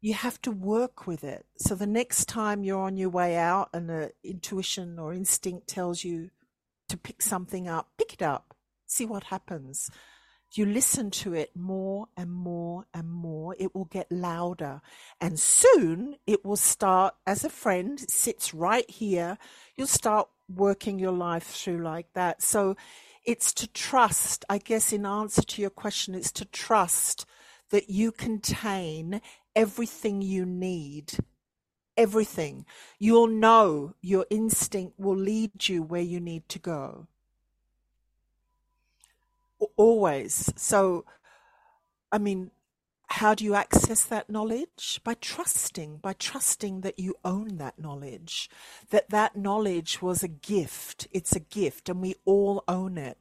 You 0.00 0.14
have 0.14 0.40
to 0.42 0.50
work 0.50 1.06
with 1.06 1.24
it. 1.24 1.44
So 1.58 1.74
the 1.74 1.86
next 1.86 2.26
time 2.26 2.62
you're 2.62 2.80
on 2.80 2.96
your 2.96 3.10
way 3.10 3.36
out 3.36 3.68
and 3.74 3.88
the 3.88 4.12
intuition 4.22 4.98
or 4.98 5.12
instinct 5.12 5.66
tells 5.66 6.04
you 6.04 6.30
to 6.88 6.96
pick 6.96 7.20
something 7.20 7.68
up, 7.68 7.90
pick 7.98 8.14
it 8.14 8.22
up, 8.22 8.54
see 8.86 9.04
what 9.04 9.24
happens 9.24 9.90
you 10.58 10.66
listen 10.66 11.10
to 11.10 11.34
it 11.34 11.54
more 11.54 12.06
and 12.16 12.30
more 12.30 12.86
and 12.92 13.08
more, 13.08 13.54
it 13.58 13.74
will 13.74 13.84
get 13.84 14.10
louder. 14.10 14.80
And 15.20 15.38
soon 15.38 16.16
it 16.26 16.44
will 16.44 16.56
start, 16.56 17.14
as 17.26 17.44
a 17.44 17.50
friend, 17.50 18.00
sits 18.00 18.52
right 18.52 18.88
here. 18.90 19.38
You'll 19.76 19.86
start 19.86 20.28
working 20.48 20.98
your 20.98 21.12
life 21.12 21.44
through 21.44 21.82
like 21.82 22.12
that. 22.14 22.42
So 22.42 22.76
it's 23.24 23.52
to 23.54 23.68
trust, 23.68 24.44
I 24.48 24.58
guess, 24.58 24.92
in 24.92 25.06
answer 25.06 25.42
to 25.42 25.60
your 25.60 25.70
question, 25.70 26.14
it's 26.14 26.32
to 26.32 26.44
trust 26.44 27.26
that 27.70 27.88
you 27.88 28.10
contain 28.10 29.20
everything 29.54 30.22
you 30.22 30.44
need. 30.44 31.12
Everything. 31.96 32.64
You'll 32.98 33.28
know 33.28 33.94
your 34.00 34.26
instinct 34.30 34.98
will 34.98 35.16
lead 35.16 35.68
you 35.68 35.82
where 35.82 36.02
you 36.02 36.18
need 36.18 36.48
to 36.48 36.58
go 36.58 37.06
always. 39.76 40.52
So, 40.56 41.04
I 42.12 42.18
mean, 42.18 42.50
how 43.08 43.34
do 43.34 43.44
you 43.44 43.54
access 43.54 44.04
that 44.04 44.30
knowledge? 44.30 45.00
By 45.02 45.14
trusting, 45.14 45.98
by 45.98 46.12
trusting 46.12 46.82
that 46.82 46.98
you 46.98 47.16
own 47.24 47.56
that 47.56 47.78
knowledge, 47.78 48.48
that 48.90 49.10
that 49.10 49.36
knowledge 49.36 50.00
was 50.00 50.22
a 50.22 50.28
gift. 50.28 51.08
It's 51.12 51.34
a 51.34 51.40
gift 51.40 51.88
and 51.88 52.00
we 52.00 52.14
all 52.24 52.62
own 52.68 52.96
it. 52.96 53.18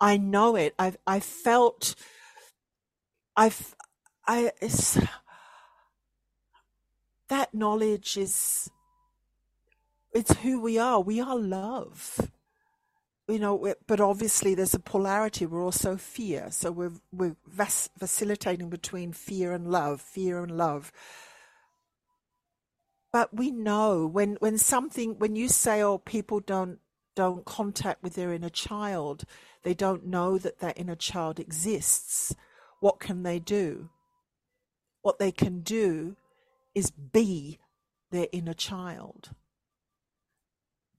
I 0.00 0.16
know 0.16 0.56
it. 0.56 0.74
I've, 0.78 0.96
I 1.06 1.20
felt, 1.20 1.94
I've, 3.36 3.76
I, 4.26 4.50
it's, 4.60 4.98
that 7.28 7.54
knowledge 7.54 8.16
is, 8.16 8.68
it's 10.12 10.34
who 10.38 10.60
we 10.60 10.76
are. 10.76 11.00
We 11.00 11.20
are 11.20 11.36
love 11.38 12.32
you 13.28 13.38
know, 13.38 13.74
but 13.86 14.00
obviously 14.00 14.54
there's 14.54 14.74
a 14.74 14.80
polarity. 14.80 15.46
We're 15.46 15.64
also 15.64 15.96
fear. 15.96 16.48
So 16.50 16.72
we're, 16.72 16.92
we're 17.12 17.36
facilitating 17.98 18.70
between 18.70 19.12
fear 19.12 19.52
and 19.52 19.70
love, 19.70 20.00
fear 20.02 20.42
and 20.42 20.56
love. 20.56 20.92
but 23.12 23.34
we 23.34 23.50
know 23.50 24.06
when 24.06 24.36
when 24.40 24.58
something 24.58 25.18
when 25.18 25.36
you 25.36 25.48
say 25.48 25.82
oh 25.82 25.98
people 25.98 26.40
don't 26.40 26.78
don't 27.16 27.44
contact 27.46 28.02
with 28.02 28.14
their 28.14 28.32
inner 28.32 28.50
child 28.50 29.24
they 29.64 29.74
don't 29.74 30.06
know 30.06 30.38
that 30.38 30.58
that 30.60 30.78
inner 30.78 30.96
child 30.96 31.40
exists 31.40 32.34
what 32.80 33.00
can 33.00 33.22
they 33.22 33.38
do 33.38 33.90
what 35.02 35.18
they 35.18 35.32
can 35.32 35.60
do 35.60 36.16
is 36.74 36.90
be 36.90 37.58
their 38.12 38.28
inner 38.32 38.54
child 38.54 39.30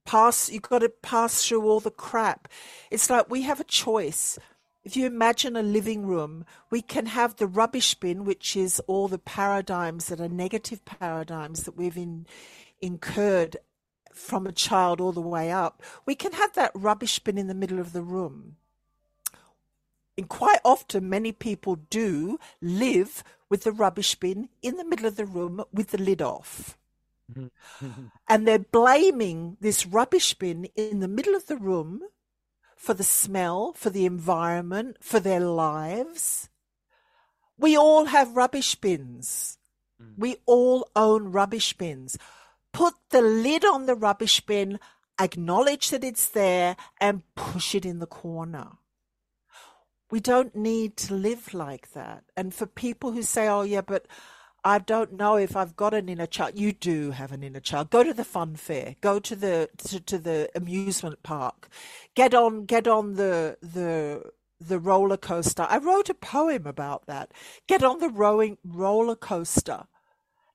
pass 0.06 0.50
you've 0.52 0.62
got 0.62 0.80
to 0.80 0.90
pass 0.90 1.48
through 1.48 1.64
all 1.64 1.80
the 1.80 1.92
crap 1.92 2.48
it's 2.92 3.10
like 3.10 3.30
we 3.30 3.42
have 3.42 3.60
a 3.60 3.66
choice 3.66 4.38
if 4.86 4.96
you 4.96 5.08
imagine 5.08 5.56
a 5.56 5.64
living 5.64 6.06
room, 6.06 6.46
we 6.70 6.84
can 6.84 7.08
have 7.08 7.36
the 7.36 7.48
rubbish 7.48 7.96
bin, 7.96 8.24
which 8.24 8.56
is 8.56 8.80
all 8.82 9.08
the 9.08 9.18
paradigms 9.18 10.06
that 10.10 10.22
are 10.22 10.30
negative 10.30 10.86
paradigms 10.86 11.64
that 11.64 11.76
we've 11.76 11.98
in, 11.98 12.28
incurred 12.80 13.58
from 14.14 14.46
a 14.46 14.52
child 14.52 15.02
all 15.02 15.12
the 15.12 15.22
way 15.22 15.52
up. 15.52 15.82
We 16.06 16.14
can 16.14 16.34
have 16.34 16.54
that 16.54 16.72
rubbish 16.76 17.18
bin 17.18 17.40
in 17.40 17.48
the 17.48 17.56
middle 17.56 17.80
of 17.80 17.94
the 17.94 18.04
room. 18.04 18.58
And 20.18 20.30
quite 20.30 20.60
often, 20.64 21.10
many 21.10 21.32
people 21.32 21.78
do 21.90 22.40
live 22.62 23.24
with 23.50 23.64
the 23.64 23.72
rubbish 23.72 24.14
bin 24.14 24.50
in 24.62 24.78
the 24.78 24.86
middle 24.86 25.08
of 25.08 25.16
the 25.16 25.26
room 25.26 25.64
with 25.74 25.90
the 25.90 25.98
lid 25.98 26.22
off. 26.22 26.78
and 28.28 28.48
they're 28.48 28.60
blaming 28.60 29.58
this 29.60 29.86
rubbish 29.86 30.34
bin 30.34 30.66
in 30.76 31.00
the 31.00 31.08
middle 31.08 31.36
of 31.36 31.48
the 31.48 31.58
room 31.58 32.02
for 32.76 32.94
the 32.94 33.04
smell, 33.04 33.74
for 33.74 33.90
the 33.90 34.06
environment, 34.06 34.98
for 35.02 35.20
their 35.20 35.40
lives. 35.40 36.50
We 37.58 37.78
all 37.78 38.06
have 38.06 38.36
rubbish 38.36 38.76
bins. 38.76 39.58
Mm. 40.02 40.14
We 40.18 40.38
all 40.46 40.88
own 40.96 41.32
rubbish 41.32 41.74
bins. 41.74 42.18
Put 42.74 42.94
the 43.10 43.22
lid 43.22 43.64
on 43.64 43.86
the 43.86 43.96
rubbish 43.96 44.42
bin, 44.42 44.80
acknowledge 45.20 45.90
that 45.90 46.04
it's 46.04 46.28
there, 46.28 46.76
and 47.00 47.24
push 47.36 47.74
it 47.74 47.86
in 47.86 48.00
the 48.00 48.08
corner. 48.08 48.74
We 50.12 50.20
don't 50.20 50.56
need 50.56 50.98
to 50.98 51.14
live 51.16 51.54
like 51.54 51.94
that. 51.94 52.26
And 52.38 52.54
for 52.54 52.68
people 52.68 53.12
who 53.12 53.24
say, 53.24 53.48
oh, 53.48 53.64
yeah, 53.64 53.82
but 53.82 54.06
I 54.66 54.80
don't 54.80 55.14
know 55.14 55.36
if 55.36 55.56
I've 55.56 55.76
got 55.76 55.94
an 55.94 56.10
inner 56.10 56.26
child. 56.26 56.58
You 56.58 56.74
do 56.74 57.12
have 57.12 57.32
an 57.32 57.44
inner 57.44 57.60
child. 57.60 57.92
Go 57.92 58.04
to 58.04 58.16
the 58.16 58.24
fun 58.24 58.56
fair. 58.56 58.96
Go 59.00 59.20
to 59.20 59.36
the 59.36 59.70
to, 59.78 60.00
to 60.00 60.18
the 60.18 60.50
amusement 60.56 61.22
park. 61.22 61.70
Get 62.16 62.34
on 62.34 62.66
get 62.66 62.88
on 62.88 63.14
the 63.14 63.58
the 63.62 64.32
the 64.60 64.80
roller 64.80 65.18
coaster. 65.18 65.68
I 65.70 65.78
wrote 65.78 66.10
a 66.10 66.16
poem 66.16 66.66
about 66.66 67.06
that. 67.06 67.32
Get 67.68 67.84
on 67.84 68.00
the 68.00 68.10
rowing 68.10 68.58
roller 68.64 69.16
coaster. 69.16 69.86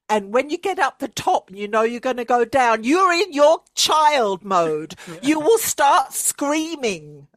And 0.09 0.33
when 0.35 0.51
you 0.51 0.59
get 0.59 0.81
up 0.81 0.99
the 0.99 1.07
top 1.07 1.49
and 1.49 1.57
you 1.57 1.69
know 1.69 1.83
you're 1.83 2.01
going 2.01 2.17
to 2.17 2.25
go 2.25 2.45
down, 2.45 2.83
you're 2.83 3.13
in 3.13 3.33
your 3.33 3.61
child 3.77 4.45
mode. 4.45 4.97
you 5.23 5.39
will 5.39 5.59
start 5.59 6.15
screaming. 6.15 7.29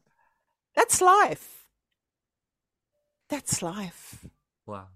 That's 0.76 1.00
life. 1.00 1.68
That's 3.30 3.62
life. 3.62 4.26
Wow. 4.66 4.88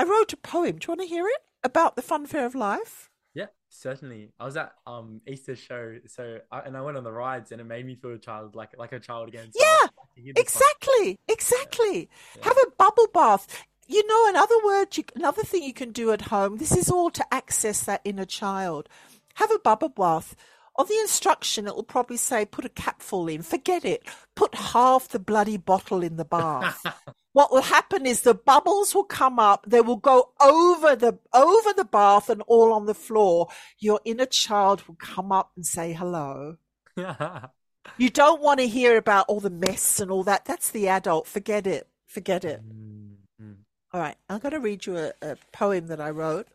I 0.00 0.04
wrote 0.04 0.32
a 0.32 0.38
poem. 0.38 0.78
Do 0.78 0.86
you 0.86 0.92
want 0.92 1.00
to 1.02 1.06
hear 1.06 1.26
it 1.26 1.42
about 1.62 1.94
the 1.94 2.00
fun 2.00 2.24
fair 2.24 2.46
of 2.46 2.54
life? 2.54 3.10
Yeah, 3.34 3.48
certainly. 3.68 4.32
I 4.40 4.46
was 4.46 4.56
at 4.56 4.72
um 4.86 5.20
Easter 5.26 5.54
show, 5.54 5.98
so 6.06 6.38
I, 6.50 6.60
and 6.60 6.74
I 6.74 6.80
went 6.80 6.96
on 6.96 7.04
the 7.04 7.12
rides, 7.12 7.52
and 7.52 7.60
it 7.60 7.64
made 7.64 7.84
me 7.84 7.96
feel 7.96 8.12
a 8.12 8.18
child, 8.18 8.56
like 8.56 8.70
like 8.78 8.92
a 8.92 8.98
child 8.98 9.28
again. 9.28 9.52
So 9.52 9.62
yeah, 9.62 10.32
exactly, 10.36 11.18
exactly. 11.28 12.08
Yeah. 12.38 12.44
Have 12.44 12.56
a 12.66 12.70
bubble 12.78 13.08
bath. 13.12 13.66
You 13.88 14.06
know, 14.06 14.28
another 14.30 14.54
word, 14.64 14.96
you, 14.96 15.04
another 15.14 15.42
thing 15.42 15.64
you 15.64 15.74
can 15.74 15.92
do 15.92 16.12
at 16.12 16.22
home. 16.22 16.56
This 16.56 16.74
is 16.74 16.88
all 16.88 17.10
to 17.10 17.34
access 17.34 17.82
that 17.82 18.00
inner 18.02 18.24
child. 18.24 18.88
Have 19.34 19.50
a 19.50 19.58
bubble 19.58 19.90
bath. 19.90 20.34
On 20.80 20.86
the 20.86 20.98
instruction, 20.98 21.66
it 21.66 21.76
will 21.76 21.82
probably 21.82 22.16
say 22.16 22.46
put 22.46 22.64
a 22.64 22.70
capful 22.70 23.28
in. 23.28 23.42
Forget 23.42 23.84
it. 23.84 24.02
Put 24.34 24.54
half 24.54 25.08
the 25.08 25.18
bloody 25.18 25.58
bottle 25.58 26.02
in 26.02 26.16
the 26.16 26.24
bath. 26.24 26.82
what 27.34 27.52
will 27.52 27.60
happen 27.60 28.06
is 28.06 28.22
the 28.22 28.32
bubbles 28.32 28.94
will 28.94 29.04
come 29.04 29.38
up. 29.38 29.66
They 29.68 29.82
will 29.82 29.98
go 29.98 30.30
over 30.40 30.96
the 30.96 31.18
over 31.34 31.74
the 31.74 31.84
bath 31.84 32.30
and 32.30 32.40
all 32.46 32.72
on 32.72 32.86
the 32.86 32.94
floor. 32.94 33.48
Your 33.78 34.00
inner 34.06 34.24
child 34.24 34.88
will 34.88 34.94
come 34.94 35.30
up 35.30 35.50
and 35.54 35.66
say 35.66 35.92
hello. 35.92 36.56
You 37.96 38.10
don't 38.10 38.42
want 38.42 38.60
to 38.60 38.68
hear 38.68 38.98
about 38.98 39.24
all 39.26 39.40
the 39.40 39.50
mess 39.50 40.00
and 40.00 40.10
all 40.10 40.22
that. 40.24 40.44
That's 40.44 40.70
the 40.70 40.88
adult. 40.88 41.26
Forget 41.26 41.66
it. 41.66 41.88
Forget 42.06 42.44
it. 42.44 42.62
Mm-hmm. 42.62 43.52
all 43.92 44.00
right. 44.00 44.16
I'm 44.28 44.38
going 44.38 44.52
to 44.52 44.60
read 44.60 44.86
you 44.86 44.96
a, 44.96 45.12
a 45.22 45.36
poem 45.50 45.86
that 45.88 46.00
i 46.00 46.10
wrote 46.10 46.46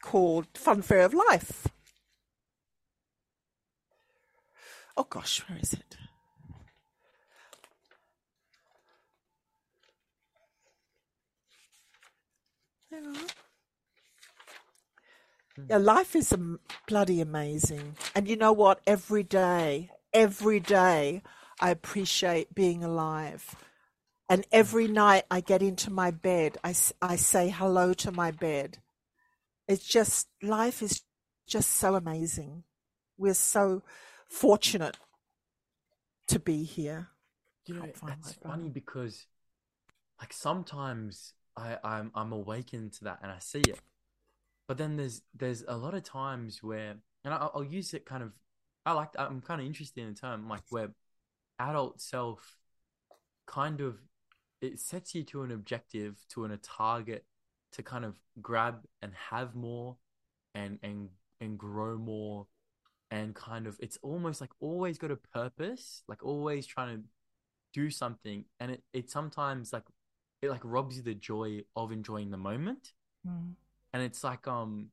called 0.00 0.46
fun 0.54 0.80
fair 0.80 1.00
of 1.00 1.12
life 1.12 1.68
oh 4.96 5.06
gosh 5.08 5.42
where 5.48 5.58
is 5.58 5.72
it 5.72 5.96
hmm. 12.92 13.12
Yeah, 15.68 15.78
life 15.78 16.14
is 16.14 16.34
bloody 16.86 17.20
amazing. 17.20 17.96
And 18.14 18.28
you 18.28 18.36
know 18.36 18.52
what? 18.52 18.80
Every 18.86 19.22
day, 19.22 19.90
every 20.12 20.60
day, 20.60 21.22
I 21.60 21.70
appreciate 21.70 22.54
being 22.54 22.84
alive. 22.84 23.56
And 24.28 24.46
every 24.52 24.86
hmm. 24.86 24.94
night 24.94 25.24
I 25.30 25.40
get 25.40 25.62
into 25.62 25.90
my 25.90 26.10
bed, 26.10 26.58
I, 26.62 26.74
I 27.00 27.16
say 27.16 27.48
hello 27.48 27.94
to 27.94 28.12
my 28.12 28.30
bed. 28.30 28.78
It's 29.66 29.86
just, 29.86 30.28
life 30.42 30.82
is 30.82 31.02
just 31.46 31.70
so 31.72 31.94
amazing. 31.94 32.64
We're 33.18 33.34
so 33.34 33.82
fortunate 34.28 34.96
to 36.28 36.38
be 36.38 36.64
here. 36.64 37.08
You 37.66 37.74
know, 37.74 37.84
it's 37.84 38.34
funny 38.34 38.68
because, 38.68 39.26
like, 40.20 40.32
sometimes 40.32 41.34
I, 41.56 41.78
I'm 41.82 42.12
I'm 42.14 42.32
awakened 42.32 42.92
to 42.94 43.04
that 43.04 43.18
and 43.22 43.32
I 43.32 43.38
see 43.38 43.60
it. 43.60 43.80
But 44.68 44.78
then 44.78 44.96
there's 44.96 45.22
there's 45.34 45.64
a 45.66 45.76
lot 45.76 45.94
of 45.94 46.02
times 46.02 46.62
where, 46.62 46.96
and 47.24 47.34
I'll, 47.34 47.50
I'll 47.54 47.64
use 47.64 47.94
it 47.94 48.04
kind 48.04 48.22
of. 48.22 48.32
I 48.84 48.92
like 48.92 49.08
I'm 49.18 49.40
kind 49.40 49.60
of 49.60 49.66
interested 49.66 50.02
in 50.02 50.14
the 50.14 50.20
term 50.20 50.48
like 50.48 50.62
where 50.70 50.90
adult 51.58 52.00
self 52.00 52.56
kind 53.46 53.80
of 53.80 53.96
it 54.60 54.78
sets 54.78 55.14
you 55.14 55.22
to 55.24 55.42
an 55.42 55.50
objective 55.50 56.24
to 56.30 56.44
an, 56.44 56.50
a 56.50 56.56
target 56.56 57.24
to 57.72 57.82
kind 57.82 58.04
of 58.04 58.16
grab 58.40 58.86
and 59.02 59.12
have 59.30 59.54
more 59.54 59.96
and 60.54 60.78
and 60.82 61.08
and 61.40 61.58
grow 61.58 61.98
more 61.98 62.46
and 63.10 63.34
kind 63.34 63.66
of 63.66 63.76
it's 63.80 63.98
almost 64.02 64.40
like 64.40 64.50
always 64.60 64.98
got 64.98 65.10
a 65.10 65.16
purpose 65.16 66.02
like 66.08 66.24
always 66.24 66.66
trying 66.66 66.96
to 66.96 67.02
do 67.72 67.90
something 67.90 68.44
and 68.58 68.72
it, 68.72 68.82
it 68.92 69.10
sometimes 69.10 69.72
like 69.72 69.84
it 70.42 70.50
like 70.50 70.62
robs 70.64 70.96
you 70.96 71.02
the 71.02 71.14
joy 71.14 71.60
of 71.74 71.92
enjoying 71.92 72.30
the 72.30 72.36
moment. 72.36 72.92
Mm. 73.26 73.54
and 73.92 74.02
it's 74.02 74.22
like 74.22 74.46
um 74.46 74.90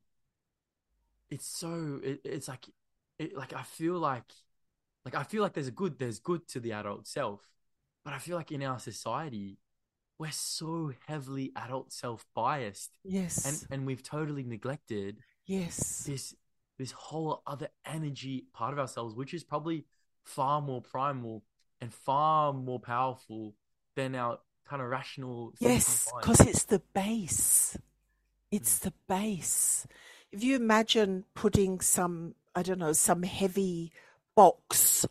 it's 1.30 1.46
so 1.46 2.00
it, 2.02 2.20
it's 2.24 2.48
like 2.48 2.66
it 3.18 3.36
like 3.36 3.52
i 3.52 3.62
feel 3.62 3.98
like 3.98 4.32
like 5.04 5.14
i 5.14 5.22
feel 5.22 5.42
like 5.42 5.52
there's 5.52 5.68
a 5.68 5.72
good 5.72 5.98
there's 5.98 6.18
good 6.18 6.46
to 6.48 6.58
the 6.58 6.72
adult 6.72 7.06
self 7.06 7.40
but 8.04 8.12
i 8.12 8.18
feel 8.18 8.36
like 8.36 8.50
in 8.50 8.62
our 8.62 8.80
society 8.80 9.58
we're 10.18 10.30
so 10.30 10.92
heavily 11.06 11.52
adult 11.56 11.92
self 11.92 12.24
biased 12.34 12.98
yes. 13.04 13.44
and 13.46 13.66
and 13.70 13.86
we've 13.86 14.02
totally 14.02 14.42
neglected 14.42 15.18
yes. 15.46 16.04
this 16.06 16.34
this 16.78 16.92
whole 16.92 17.42
other 17.46 17.68
energy 17.86 18.46
part 18.52 18.72
of 18.72 18.78
ourselves 18.78 19.14
which 19.14 19.32
is 19.32 19.44
probably 19.44 19.84
far 20.22 20.60
more 20.60 20.80
primal 20.80 21.42
and 21.80 21.92
far 21.92 22.52
more 22.52 22.80
powerful 22.80 23.54
than 23.94 24.14
our 24.14 24.38
kind 24.64 24.82
of 24.82 24.88
rational. 24.88 25.52
Yes, 25.58 26.10
because 26.18 26.40
it's 26.40 26.64
the 26.64 26.80
base. 26.94 27.76
It's 28.50 28.78
mm. 28.78 28.82
the 28.82 28.92
base. 29.08 29.86
If 30.32 30.42
you 30.42 30.56
imagine 30.56 31.24
putting 31.34 31.80
some, 31.80 32.34
I 32.54 32.62
don't 32.62 32.78
know, 32.78 32.92
some 32.92 33.22
heavy 33.22 33.92
box 34.34 35.06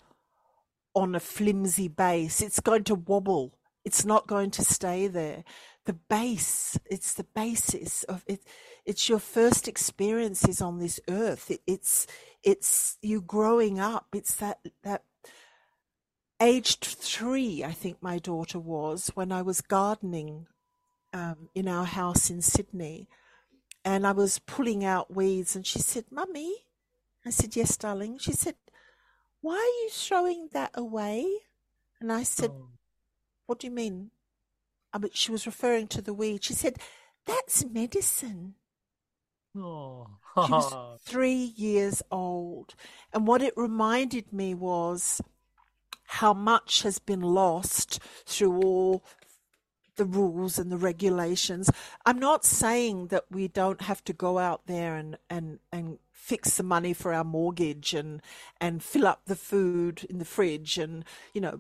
on 0.95 1.15
a 1.15 1.19
flimsy 1.19 1.88
base, 1.88 2.41
it's 2.41 2.60
going 2.60 2.84
to 2.86 2.95
wobble. 2.95 3.54
It's 3.86 4.06
not 4.06 4.28
going 4.28 4.52
to 4.52 4.63
stay 4.63 5.08
there. 5.08 5.43
The 5.86 5.93
base, 5.93 6.80
it's 6.86 7.13
the 7.13 7.26
basis 7.26 8.04
of 8.04 8.23
it. 8.28 8.41
It's 8.86 9.08
your 9.08 9.19
first 9.19 9.67
experiences 9.67 10.62
on 10.62 10.80
this 10.80 11.00
earth. 11.10 11.50
It, 11.50 11.62
it's, 11.65 12.08
it's 12.43 12.98
you 13.02 13.22
growing 13.22 13.80
up. 13.80 14.08
It's 14.13 14.36
that, 14.36 14.60
that 14.84 15.04
aged 16.41 16.84
three, 16.84 17.63
I 17.63 17.72
think 17.72 18.02
my 18.02 18.19
daughter 18.19 18.60
was, 18.60 19.12
when 19.13 19.32
I 19.32 19.41
was 19.41 19.62
gardening 19.62 20.48
um, 21.13 21.50
in 21.56 21.67
our 21.67 21.86
house 21.86 22.30
in 22.30 22.41
Sydney. 22.41 23.08
And 23.86 24.08
I 24.08 24.12
was 24.12 24.39
pulling 24.39 24.86
out 24.86 25.13
weeds, 25.13 25.56
and 25.56 25.65
she 25.65 25.80
said, 25.80 26.06
Mummy, 26.10 26.54
I 27.26 27.30
said, 27.30 27.56
Yes, 27.56 27.76
darling. 27.76 28.17
She 28.17 28.32
said, 28.32 28.56
Why 29.41 29.56
are 29.56 29.84
you 29.84 29.89
throwing 29.91 30.50
that 30.54 30.72
away? 30.74 31.28
And 32.00 32.12
I 32.12 32.24
said, 32.24 32.52
oh. 32.54 32.69
What 33.46 33.60
do 33.60 33.67
you 33.67 33.72
mean? 33.72 34.12
I 34.93 34.98
mean, 35.00 35.12
she 35.13 35.32
was 35.32 35.46
referring 35.46 35.88
to 35.88 36.02
the 36.02 36.13
weed. 36.13 36.43
She 36.43 36.54
said, 36.54 36.78
That's 37.26 37.65
medicine. 37.65 38.56
Oh. 39.56 40.08
She 40.36 40.52
was 40.52 40.74
oh. 40.74 40.98
three 41.02 41.54
years 41.56 42.02
old. 42.12 42.76
And 43.13 43.28
what 43.28 43.42
it 43.42 43.54
reminded 43.56 44.34
me 44.34 44.54
was 44.54 45.22
how 46.06 46.34
much 46.34 46.82
has 46.84 47.00
been 47.00 47.22
lost 47.22 48.00
through 48.26 48.62
all 48.62 49.04
the 49.96 50.06
rules 50.06 50.58
and 50.58 50.72
the 50.72 50.78
regulations. 50.78 51.70
I'm 52.06 52.20
not 52.20 52.46
saying 52.46 53.08
that 53.08 53.26
we 53.30 53.48
don't 53.48 53.82
have 53.82 54.04
to 54.06 54.13
go 54.13 54.39
out 54.39 54.66
there 54.66 54.96
and, 54.96 55.18
and, 55.30 55.60
and 55.72 56.00
fix 56.12 56.58
the 56.58 56.63
money 56.63 56.94
for 56.94 57.13
our 57.13 57.24
mortgage 57.24 57.94
and, 57.94 58.22
and 58.60 58.84
fill 58.84 59.06
up 59.06 59.22
the 59.26 59.36
food 59.36 60.06
in 60.10 60.18
the 60.18 60.26
fridge 60.26 60.78
and, 60.78 61.06
you 61.34 61.42
know, 61.42 61.60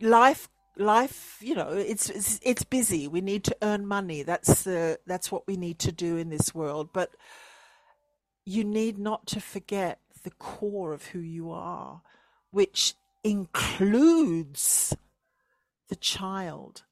life 0.00 0.48
life 0.78 1.38
you 1.40 1.54
know 1.54 1.70
it's, 1.70 2.08
it's 2.10 2.40
it's 2.42 2.64
busy. 2.64 3.08
We 3.08 3.20
need 3.20 3.44
to 3.44 3.56
earn 3.62 3.86
money. 3.86 4.22
That's 4.22 4.62
the 4.62 4.98
that's 5.06 5.32
what 5.32 5.46
we 5.46 5.56
need 5.56 5.78
to 5.80 5.92
do 5.92 6.16
in 6.16 6.30
this 6.30 6.54
world. 6.54 6.90
But 6.92 7.10
you 8.44 8.64
need 8.64 8.98
not 8.98 9.26
to 9.28 9.40
forget 9.40 10.00
the 10.24 10.30
core 10.30 10.92
of 10.92 11.06
who 11.06 11.20
you 11.20 11.50
are 11.50 12.02
which 12.50 12.94
includes 13.22 14.96
the 15.88 15.96
child. 15.96 16.82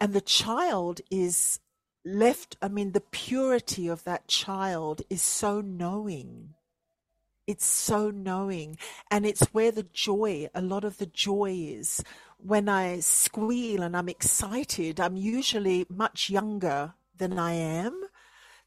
And 0.00 0.12
the 0.12 0.20
child 0.20 1.00
is 1.10 1.60
left 2.04 2.56
i 2.60 2.68
mean 2.68 2.92
the 2.92 3.00
purity 3.00 3.88
of 3.88 4.04
that 4.04 4.28
child 4.28 5.00
is 5.08 5.22
so 5.22 5.60
knowing 5.62 6.54
it's 7.46 7.66
so 7.66 8.10
knowing 8.10 8.76
and 9.10 9.26
it's 9.26 9.46
where 9.52 9.70
the 9.70 9.82
joy 9.92 10.48
a 10.54 10.62
lot 10.62 10.84
of 10.84 10.98
the 10.98 11.06
joy 11.06 11.50
is 11.52 12.02
when 12.38 12.68
i 12.68 12.98
squeal 13.00 13.82
and 13.82 13.96
i'm 13.96 14.08
excited 14.08 15.00
i'm 15.00 15.16
usually 15.16 15.86
much 15.88 16.30
younger 16.30 16.94
than 17.16 17.38
i 17.38 17.52
am 17.52 18.02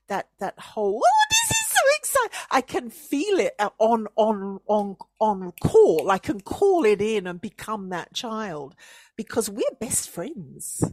that 0.07 0.29
that 0.39 0.57
whole 0.59 1.01
oh 1.03 1.25
this 1.31 1.57
is 1.57 1.67
so 1.67 1.79
exciting 1.97 2.37
i 2.51 2.61
can 2.61 2.89
feel 2.89 3.39
it 3.39 3.53
on 3.79 4.07
on 4.15 4.59
on 4.67 4.95
on 5.19 5.51
call 5.61 6.09
i 6.11 6.17
can 6.17 6.39
call 6.41 6.85
it 6.85 7.01
in 7.01 7.27
and 7.27 7.41
become 7.41 7.89
that 7.89 8.13
child 8.13 8.75
because 9.15 9.49
we're 9.49 9.63
best 9.79 10.09
friends 10.09 10.83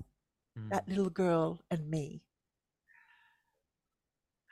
Mm. 0.59 0.71
that 0.71 0.89
little 0.89 1.11
girl 1.11 1.61
and 1.71 1.89
me 1.91 2.23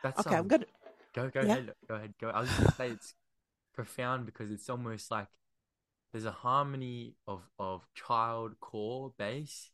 That's, 0.02 0.26
okay 0.26 0.36
i'm 0.36 0.42
um, 0.42 0.48
gonna 0.48 0.66
Go 1.14 1.28
go 1.30 1.40
Yeah. 1.40 1.56
ahead. 1.56 1.72
Go 1.88 1.94
ahead. 1.94 2.14
Go. 2.20 2.28
I 2.30 2.40
was 2.40 2.52
gonna 2.52 2.70
say 2.70 2.90
it's 2.92 3.14
profound 3.72 4.26
because 4.26 4.50
it's 4.50 4.68
almost 4.70 5.10
like 5.10 5.28
there's 6.12 6.24
a 6.24 6.32
harmony 6.32 7.14
of 7.26 7.42
of 7.58 7.86
child 7.94 8.60
core 8.60 9.12
base 9.18 9.70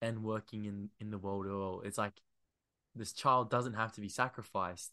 and 0.00 0.24
working 0.24 0.64
in 0.64 0.90
in 1.00 1.10
the 1.10 1.18
world 1.18 1.46
at 1.46 1.52
all. 1.52 1.82
It's 1.82 1.98
like 1.98 2.14
this 2.94 3.12
child 3.12 3.50
doesn't 3.50 3.74
have 3.74 3.92
to 3.92 4.00
be 4.00 4.08
sacrificed 4.08 4.92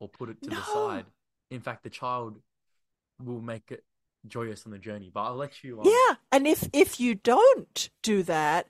or 0.00 0.08
put 0.08 0.28
it 0.30 0.42
to 0.42 0.50
the 0.50 0.62
side. 0.62 1.06
In 1.50 1.60
fact, 1.60 1.82
the 1.82 1.90
child 1.90 2.38
will 3.22 3.40
make 3.40 3.70
it 3.70 3.84
joyous 4.26 4.66
on 4.66 4.72
the 4.72 4.78
journey. 4.78 5.10
But 5.12 5.22
I'll 5.22 5.36
let 5.36 5.62
you. 5.62 5.80
Um, 5.80 5.88
Yeah, 5.88 6.16
and 6.32 6.46
if 6.46 6.68
if 6.72 7.00
you 7.00 7.14
don't 7.14 7.90
do 8.02 8.22
that, 8.24 8.68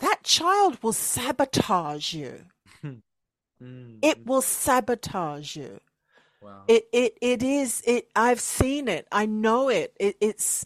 that 0.00 0.22
child 0.22 0.82
will 0.82 0.92
sabotage 0.92 2.14
you. 2.14 2.46
mm, 2.84 3.00
It 4.02 4.26
will 4.26 4.42
sabotage 4.42 5.56
you. 5.56 5.80
It 6.68 6.88
it 6.92 7.18
it 7.20 7.42
is 7.42 7.82
it. 7.86 8.08
I've 8.16 8.40
seen 8.40 8.88
it. 8.88 9.06
I 9.12 9.26
know 9.26 9.68
it. 9.68 9.94
it. 10.00 10.16
It's 10.20 10.64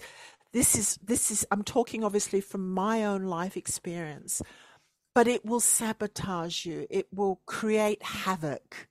this 0.52 0.76
is 0.76 0.98
this 1.02 1.30
is. 1.30 1.46
I'm 1.50 1.64
talking 1.64 2.04
obviously 2.04 2.40
from 2.40 2.72
my 2.72 3.04
own 3.04 3.24
life 3.24 3.56
experience, 3.56 4.42
but 5.14 5.26
it 5.26 5.44
will 5.44 5.60
sabotage 5.60 6.64
you. 6.64 6.87
It 6.90 7.08
will 7.12 7.40
create 7.46 8.02
havoc. 8.02 8.88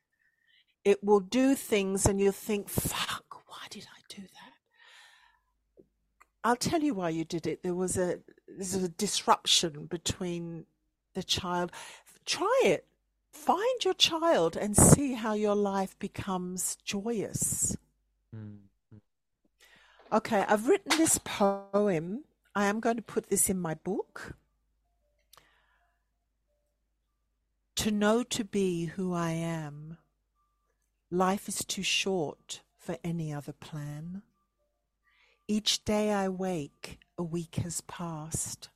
It 0.84 1.04
will 1.04 1.22
do 1.22 1.56
things, 1.56 2.06
and 2.06 2.20
you'll 2.20 2.34
think, 2.34 2.68
"Fuck, 2.70 3.48
why 3.48 3.68
did 3.70 3.88
I 3.96 4.02
do 4.14 4.22
that?" 4.22 5.86
I'll 6.44 6.58
tell 6.58 6.82
you 6.82 6.94
why 6.94 7.10
you 7.10 7.24
did 7.24 7.48
it. 7.48 7.64
There 7.64 7.76
was 7.76 7.98
a 7.98 8.20
there's 8.48 8.76
a 8.76 8.90
disruption 8.90 9.86
between 9.86 10.66
the 11.14 11.24
child. 11.24 11.72
Try 12.26 12.62
it. 12.66 12.88
Find 13.34 13.84
your 13.84 13.96
child 13.96 14.56
and 14.56 14.78
see 14.78 15.14
how 15.14 15.34
your 15.34 15.56
life 15.56 15.98
becomes 16.00 16.78
joyous. 16.86 17.76
Mm, 18.34 18.60
mm. 18.94 19.00
Okay, 20.14 20.46
I've 20.48 20.68
written 20.68 20.98
this 20.98 21.18
poem. 21.18 22.24
I 22.56 22.66
am 22.66 22.80
going 22.80 22.96
to 22.96 23.02
put 23.02 23.30
this 23.30 23.50
in 23.50 23.60
my 23.60 23.74
book. 23.74 24.36
To 27.78 27.92
know 27.92 28.24
to 28.24 28.46
be 28.46 28.86
who 28.86 29.14
I 29.14 29.32
am, 29.32 29.98
life 31.10 31.50
is 31.50 31.66
too 31.66 31.84
short 31.84 32.62
for 32.78 32.98
any 33.04 33.34
other 33.34 33.52
plan. 33.52 34.22
Each 35.48 35.84
day 35.84 36.14
I 36.14 36.30
wake, 36.30 37.00
a 37.18 37.24
week 37.24 37.56
has 37.56 37.82
passed. 37.82 38.70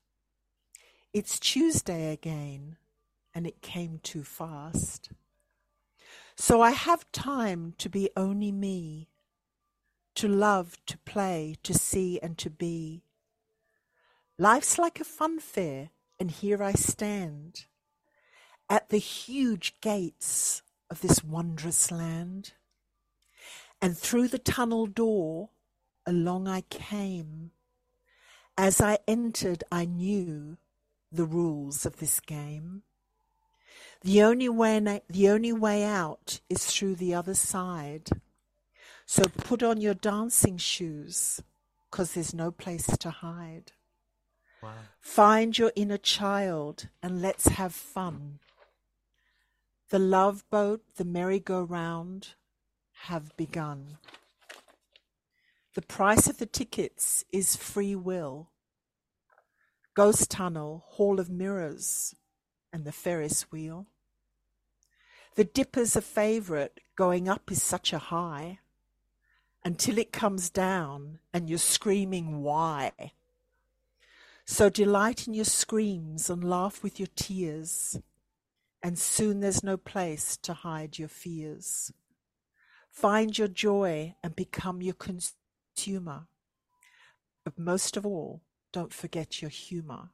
It's 1.14 1.40
Tuesday 1.40 2.12
again, 2.12 2.78
and 3.38 3.46
it 3.46 3.62
came 3.62 4.00
too 4.02 4.24
fast. 4.24 5.12
So 6.36 6.60
I 6.60 6.72
have 6.72 7.12
time 7.12 7.76
to 7.78 7.88
be 7.88 8.10
only 8.18 8.52
me 8.52 9.10
to 10.16 10.28
love, 10.28 10.76
to 10.88 10.98
play, 11.06 11.56
to 11.62 11.72
see, 11.72 12.20
and 12.20 12.36
to 12.40 12.50
be. 12.50 13.04
Life's 14.40 14.80
like 14.80 15.00
a 15.00 15.04
fun 15.04 15.40
fair, 15.40 15.92
and 16.20 16.32
here 16.32 16.64
I 16.64 16.72
stand 16.72 17.66
at 18.68 18.90
the 18.90 18.98
huge 18.98 19.80
gates 19.82 20.64
of 20.90 21.02
this 21.02 21.24
wondrous 21.24 21.92
land. 21.92 22.54
And 23.80 23.96
through 23.96 24.30
the 24.30 24.40
tunnel 24.40 24.88
door, 24.88 25.50
along 26.08 26.48
I 26.48 26.62
came. 26.72 27.52
As 28.58 28.82
I 28.82 28.98
entered, 29.08 29.64
I 29.72 29.86
knew 29.86 30.58
the 31.12 31.26
rules 31.26 31.86
of 31.86 31.98
this 31.98 32.20
game. 32.20 32.82
The 34.02 34.22
only 34.24 34.50
way, 34.50 35.02
the 35.10 35.30
only 35.30 35.54
way 35.54 35.84
out 35.84 36.40
is 36.50 36.66
through 36.66 36.96
the 36.96 37.14
other 37.14 37.34
side. 37.34 38.10
So 39.06 39.24
put 39.24 39.64
on 39.64 39.82
your 39.82 39.94
dancing 39.94 40.58
shoes, 40.58 41.42
because 41.90 42.14
there's 42.14 42.34
no 42.34 42.52
place 42.52 42.86
to 42.98 43.10
hide. 43.10 43.72
Wow. 44.62 44.74
Find 45.00 45.58
your 45.58 45.72
inner 45.76 45.98
child 45.98 46.90
and 47.02 47.22
let's 47.22 47.48
have 47.48 47.74
fun. 47.74 48.40
The 49.90 50.00
love 50.00 50.44
boat, 50.50 50.82
the 50.98 51.06
merry-go-round 51.06 52.30
have 53.04 53.36
begun. 53.38 53.98
The 55.76 55.82
price 55.82 56.28
of 56.28 56.40
the 56.40 56.46
tickets 56.46 57.24
is 57.32 57.56
free 57.56 57.96
will. 57.96 58.50
Ghost 59.96 60.30
Tunnel, 60.30 60.84
Hall 60.88 61.20
of 61.20 61.30
Mirrors, 61.30 62.16
and 62.78 62.86
the 62.86 62.92
Ferris 62.92 63.52
wheel. 63.52 63.88
The 65.34 65.44
dipper's 65.44 65.96
a 65.96 66.02
favourite, 66.02 66.80
going 66.96 67.28
up 67.28 67.52
is 67.52 67.64
such 67.64 67.92
a 67.92 67.98
high 67.98 68.60
until 69.66 69.98
it 69.98 70.12
comes 70.12 70.52
down 70.52 71.18
and 71.34 71.50
you're 71.50 71.58
screaming, 71.58 72.44
why? 72.44 72.92
So 74.46 74.70
delight 74.70 75.26
in 75.26 75.34
your 75.34 75.46
screams 75.46 76.30
and 76.30 76.44
laugh 76.44 76.84
with 76.84 77.00
your 77.00 77.10
tears, 77.16 78.00
and 78.84 79.00
soon 79.00 79.40
there's 79.40 79.64
no 79.64 79.76
place 79.76 80.38
to 80.38 80.54
hide 80.54 81.00
your 81.00 81.10
fears. 81.10 81.92
Find 82.92 83.36
your 83.36 83.48
joy 83.48 84.14
and 84.24 84.36
become 84.36 84.84
your 84.84 84.94
consumer. 84.94 86.28
But 87.44 87.58
most 87.58 87.98
of 87.98 88.06
all, 88.06 88.44
don't 88.72 88.94
forget 88.94 89.42
your 89.42 89.50
humor. 89.50 90.12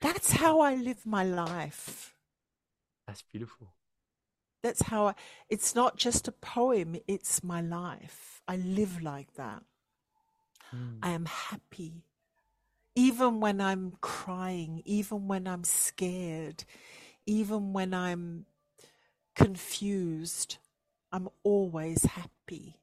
That's 0.00 0.32
how 0.32 0.60
I 0.60 0.74
live 0.74 1.04
my 1.04 1.24
life. 1.24 2.14
That's 3.06 3.22
beautiful. 3.22 3.68
That's 4.62 4.82
how 4.82 5.08
I, 5.08 5.14
it's 5.48 5.74
not 5.74 5.96
just 5.96 6.28
a 6.28 6.32
poem, 6.32 6.96
it's 7.06 7.42
my 7.42 7.60
life. 7.60 8.42
I 8.46 8.56
live 8.56 9.02
like 9.02 9.34
that. 9.34 9.62
Mm. 10.74 10.98
I 11.02 11.10
am 11.10 11.26
happy. 11.26 12.04
Even 12.94 13.40
when 13.40 13.60
I'm 13.60 13.94
crying, 14.00 14.82
even 14.84 15.28
when 15.28 15.46
I'm 15.46 15.64
scared, 15.64 16.64
even 17.26 17.72
when 17.72 17.94
I'm 17.94 18.46
confused, 19.34 20.58
I'm 21.12 21.28
always 21.42 22.04
happy. 22.04 22.76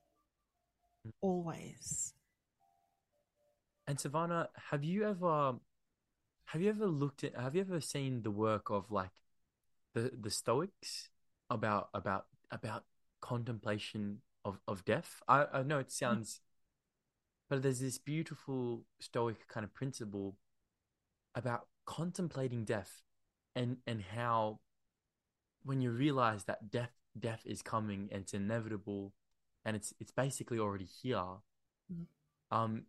Always. 1.21 2.13
Ansuvana, 3.87 4.47
have 4.69 4.83
you 4.83 5.07
ever 5.07 5.55
have 6.47 6.61
you 6.61 6.69
ever 6.69 6.87
looked 6.87 7.23
at 7.23 7.35
have 7.35 7.55
you 7.55 7.61
ever 7.61 7.81
seen 7.81 8.23
the 8.23 8.31
work 8.31 8.69
of 8.69 8.91
like 8.91 9.11
the 9.93 10.11
the 10.19 10.29
Stoics 10.29 11.09
about 11.49 11.89
about 11.93 12.25
about 12.51 12.83
contemplation 13.21 14.21
of 14.45 14.59
of 14.67 14.85
death? 14.85 15.21
I 15.27 15.45
I 15.53 15.63
know 15.63 15.79
it 15.79 15.91
sounds 15.91 16.41
but 17.49 17.61
there's 17.61 17.79
this 17.79 17.97
beautiful 17.97 18.83
Stoic 18.99 19.47
kind 19.47 19.63
of 19.63 19.73
principle 19.73 20.37
about 21.35 21.67
contemplating 21.85 22.65
death 22.65 23.01
and 23.55 23.77
and 23.85 24.01
how 24.15 24.59
when 25.63 25.81
you 25.81 25.91
realize 25.91 26.45
that 26.45 26.69
death 26.71 26.91
death 27.19 27.41
is 27.45 27.61
coming 27.61 28.09
and 28.11 28.21
it's 28.21 28.33
inevitable 28.33 29.13
and 29.65 29.75
it's 29.75 29.93
it's 29.99 30.11
basically 30.11 30.59
already 30.59 30.85
here 30.85 31.41
Mm. 31.89 32.05
um 32.51 32.85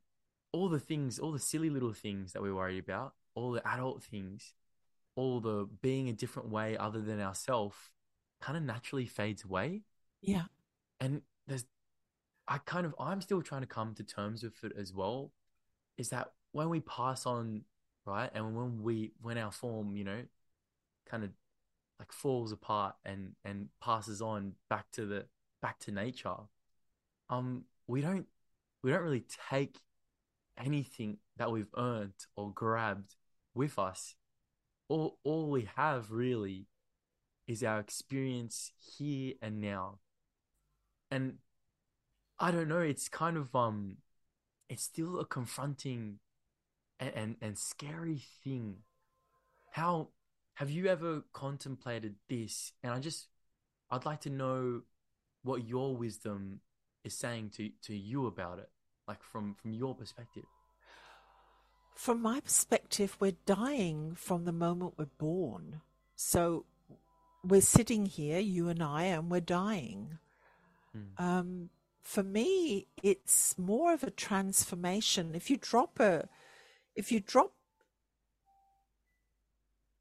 all 0.51 0.69
the 0.69 0.81
things 0.81 1.21
all 1.21 1.31
the 1.31 1.39
silly 1.39 1.71
little 1.71 1.93
things 1.93 2.33
that 2.33 2.43
we 2.43 2.53
worry 2.53 2.79
about 2.79 3.15
all 3.39 3.53
the 3.53 3.67
adult 3.67 4.03
things 4.03 4.55
all 5.15 5.41
the 5.41 5.69
being 5.83 6.09
a 6.09 6.13
different 6.13 6.49
way 6.49 6.77
other 6.77 7.01
than 7.01 7.21
ourselves 7.21 7.77
kind 8.41 8.57
of 8.57 8.63
naturally 8.63 9.07
fades 9.07 9.45
away 9.45 9.83
Yeah. 10.23 10.45
and 11.01 11.23
there's 11.47 11.65
i 12.47 12.59
kind 12.59 12.85
of 12.87 12.95
i'm 12.99 13.21
still 13.21 13.43
trying 13.43 13.63
to 13.63 13.67
come 13.67 13.95
to 13.95 14.03
terms 14.05 14.43
with 14.43 14.63
it 14.65 14.73
as 14.79 14.93
well 14.93 15.33
is 15.97 16.09
that 16.11 16.33
when 16.53 16.69
we 16.69 16.81
pass 16.81 17.27
on 17.27 17.63
right 18.07 18.31
and 18.35 18.57
when 18.57 18.83
we 18.83 19.13
when 19.21 19.39
our 19.39 19.53
form 19.53 19.97
you 19.97 20.05
know 20.05 20.23
kind 21.11 21.25
of 21.25 21.31
like 21.99 22.13
falls 22.13 22.53
apart 22.53 22.95
and 23.05 23.33
and 23.45 23.69
passes 23.81 24.21
on 24.23 24.53
back 24.71 24.87
to 24.93 25.05
the 25.07 25.25
back 25.61 25.79
to 25.81 25.91
nature 25.91 26.37
um 27.29 27.65
we 27.87 28.01
don't 28.01 28.27
we 28.83 28.91
don't 28.93 29.03
really 29.03 29.25
take 29.51 29.77
anything 30.57 31.19
that 31.37 31.51
we've 31.51 31.75
earned 31.77 32.13
or 32.37 32.53
grabbed 32.53 33.17
with 33.59 33.79
us. 33.79 34.15
All 34.89 35.19
all 35.25 35.51
we 35.51 35.69
have 35.77 36.13
really 36.13 36.69
is 37.47 37.63
our 37.65 37.81
experience 37.81 38.73
here 38.97 39.35
and 39.43 39.61
now. 39.61 39.99
And 41.11 41.39
i 42.41 42.53
don't 42.53 42.69
know 42.69 42.79
it's 42.79 43.09
kind 43.09 43.37
of 43.37 43.57
um 43.57 43.97
it's 44.69 44.85
still 44.85 45.19
a 45.19 45.25
confronting 45.25 46.21
and 47.01 47.13
and, 47.15 47.37
and 47.43 47.59
scary 47.59 48.23
thing. 48.45 48.77
How 49.73 50.11
have 50.55 50.71
you 50.71 50.87
ever 50.87 51.25
contemplated 51.33 52.15
this? 52.29 52.73
And 52.83 52.93
i 52.93 53.01
just 53.01 53.29
i'd 53.91 54.05
like 54.05 54.21
to 54.21 54.31
know 54.31 54.83
what 55.43 55.67
your 55.67 55.97
wisdom 55.97 56.61
is 57.05 57.15
saying 57.17 57.51
to 57.57 57.71
to 57.83 57.97
you 57.97 58.27
about 58.27 58.59
it 58.59 58.71
like 59.09 59.23
from 59.23 59.55
from 59.55 59.73
your 59.73 59.95
perspective 59.95 60.45
From 61.99 62.23
my 62.23 62.39
perspective, 62.39 63.17
we're 63.19 63.37
dying 63.45 64.15
from 64.15 64.45
the 64.45 64.53
moment 64.53 64.95
we're 64.97 65.07
born. 65.19 65.81
So 66.15 66.65
we're 67.43 67.61
sitting 67.61 68.07
here, 68.07 68.39
you 68.39 68.69
and 68.69 68.81
I, 68.81 69.03
and 69.07 69.29
we're 69.29 69.41
dying. 69.41 70.19
Mm. 70.97 71.21
Um, 71.21 71.71
for 72.01 72.23
me, 72.23 72.87
it's 73.03 73.59
more 73.59 73.93
of 73.93 74.05
a 74.05 74.13
transformation. 74.13 75.35
If 75.35 75.51
you 75.51 75.57
drop 75.57 75.99
a, 75.99 76.29
if 76.95 77.11
you 77.11 77.19
drop, 77.19 77.51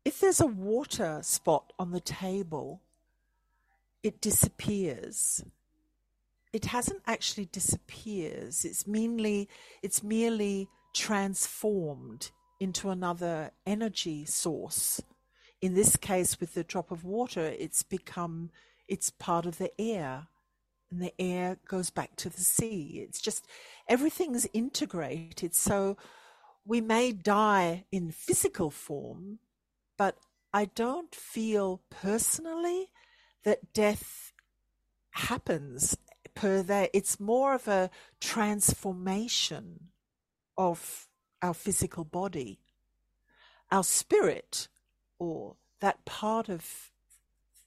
if 0.06 0.20
there's 0.20 0.40
a 0.40 0.46
water 0.46 1.22
spot 1.24 1.74
on 1.80 1.94
the 1.94 2.00
table, 2.00 2.84
it 4.04 4.22
disappears. 4.22 5.44
It 6.54 6.66
hasn't 6.66 7.02
actually 7.08 7.46
disappears. 7.46 8.66
It's 8.66 8.86
merely, 8.86 9.50
it's 9.82 10.04
merely 10.04 10.70
transformed 10.98 12.32
into 12.60 12.90
another 12.90 13.52
energy 13.66 14.26
source. 14.26 15.02
In 15.62 15.76
this 15.76 15.96
case, 15.96 16.40
with 16.40 16.56
the 16.56 16.64
drop 16.64 16.92
of 16.92 17.04
water, 17.04 17.46
it's 17.46 17.84
become, 17.84 18.50
it's 18.88 19.12
part 19.12 19.46
of 19.46 19.58
the 19.58 19.72
air 19.80 20.28
and 20.90 21.02
the 21.02 21.14
air 21.20 21.58
goes 21.68 21.90
back 21.90 22.16
to 22.16 22.30
the 22.30 22.42
sea. 22.42 23.06
It's 23.08 23.22
just 23.22 23.46
everything's 23.88 24.48
integrated. 24.54 25.54
So 25.54 25.98
we 26.66 26.82
may 26.82 27.12
die 27.12 27.86
in 27.92 28.12
physical 28.12 28.72
form, 28.72 29.40
but 29.98 30.18
I 30.54 30.66
don't 30.66 31.14
feel 31.14 31.82
personally 31.90 32.90
that 33.44 33.74
death 33.74 34.34
happens 35.12 35.98
per 36.34 36.64
that. 36.64 36.90
It's 36.94 37.20
more 37.20 37.54
of 37.54 37.68
a 37.68 37.90
transformation 38.20 39.90
of 40.58 41.08
our 41.42 41.54
physical 41.54 42.04
body. 42.04 42.60
Our 43.72 43.84
spirit, 43.84 44.68
or 45.20 45.56
that 45.82 46.06
part 46.06 46.50
of 46.50 46.92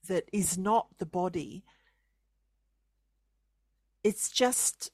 that 0.08 0.28
is 0.32 0.58
not 0.58 0.88
the 0.98 1.06
body, 1.06 1.64
it's 4.04 4.30
just 4.30 4.90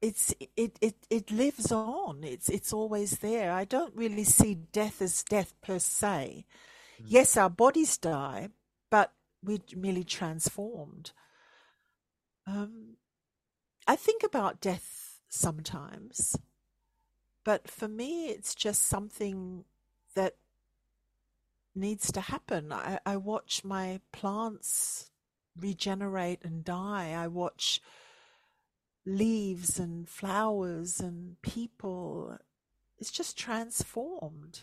it's 0.00 0.34
it, 0.56 0.78
it 0.80 0.94
it 1.10 1.30
lives 1.30 1.72
on 1.72 2.20
it's 2.22 2.48
it's 2.50 2.72
always 2.72 3.18
there 3.18 3.50
i 3.52 3.64
don't 3.64 3.94
really 3.96 4.24
see 4.24 4.54
death 4.72 5.00
as 5.02 5.22
death 5.24 5.54
per 5.62 5.78
se 5.78 6.44
Mm. 7.02 7.06
yes 7.08 7.36
our 7.36 7.50
bodies 7.50 7.96
die 7.98 8.50
but 8.88 9.12
we're 9.42 9.58
merely 9.76 10.04
transformed 10.04 11.10
um 12.46 12.96
i 13.88 13.96
think 13.96 14.22
about 14.22 14.60
death 14.60 15.18
sometimes 15.28 16.36
but 17.44 17.68
for 17.68 17.88
me 17.88 18.28
it's 18.28 18.54
just 18.54 18.82
something 18.82 19.64
that 20.14 20.36
needs 21.74 22.10
to 22.12 22.20
happen 22.20 22.72
i, 22.72 22.98
I 23.04 23.16
watch 23.16 23.62
my 23.64 24.00
plants 24.12 25.10
regenerate 25.58 26.40
and 26.42 26.64
die 26.64 27.12
i 27.16 27.26
watch 27.26 27.80
leaves 29.06 29.78
and 29.78 30.08
flowers 30.08 31.00
and 31.00 31.40
people. 31.42 32.38
It's 32.98 33.10
just 33.10 33.36
transformed. 33.36 34.62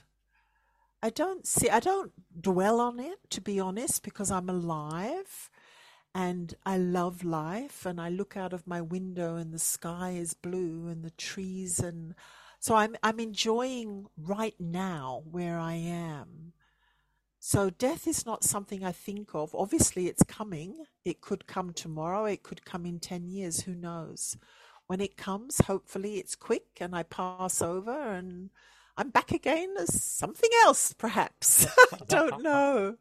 I 1.04 1.10
don't 1.10 1.48
see, 1.48 1.70
I 1.70 1.80
don't 1.80 2.12
dwell 2.40 2.80
on 2.80 3.00
it, 3.00 3.20
to 3.32 3.42
be 3.42 3.60
honest, 3.60 4.04
because 4.04 4.32
I'm 4.32 4.50
alive 4.50 5.50
and 6.14 6.54
I 6.66 6.78
love 6.78 7.24
life 7.24 7.86
and 7.86 8.00
I 8.00 8.10
look 8.10 8.36
out 8.38 8.54
of 8.54 8.68
my 8.68 8.82
window 8.82 9.36
and 9.36 9.54
the 9.54 9.60
sky 9.60 10.12
is 10.12 10.34
blue 10.34 10.88
and 10.88 11.04
the 11.04 11.12
trees 11.12 11.80
and 11.80 12.14
so 12.62 12.76
I'm 12.76 12.96
I'm 13.04 13.20
enjoying 13.20 14.08
right 14.18 14.56
now 14.62 15.24
where 15.32 15.60
I 15.60 15.76
am. 15.76 16.54
So 17.40 17.70
death 17.72 18.08
is 18.08 18.26
not 18.26 18.44
something 18.44 18.84
I 18.86 18.92
think 18.92 19.36
of. 19.36 19.56
Obviously 19.56 20.08
it's 20.08 20.24
coming. 20.24 20.86
It 21.06 21.22
could 21.22 21.48
come 21.48 21.74
tomorrow, 21.74 22.26
it 22.26 22.44
could 22.44 22.66
come 22.66 22.86
in 22.86 23.00
10 23.00 23.28
years, 23.28 23.62
who 23.62 23.76
knows. 23.76 24.38
When 24.88 25.02
it 25.02 25.18
comes, 25.18 25.60
hopefully 25.62 26.20
it's 26.20 26.36
quick 26.36 26.68
and 26.82 26.96
I 26.96 27.04
pass 27.04 27.62
over 27.62 27.92
and 28.14 28.52
I'm 28.98 29.10
back 29.10 29.32
again 29.32 29.76
as 29.80 30.04
something 30.04 30.50
else 30.64 30.94
perhaps. 30.94 31.66
I 31.94 31.98
don't 32.08 32.40
know. 32.44 32.98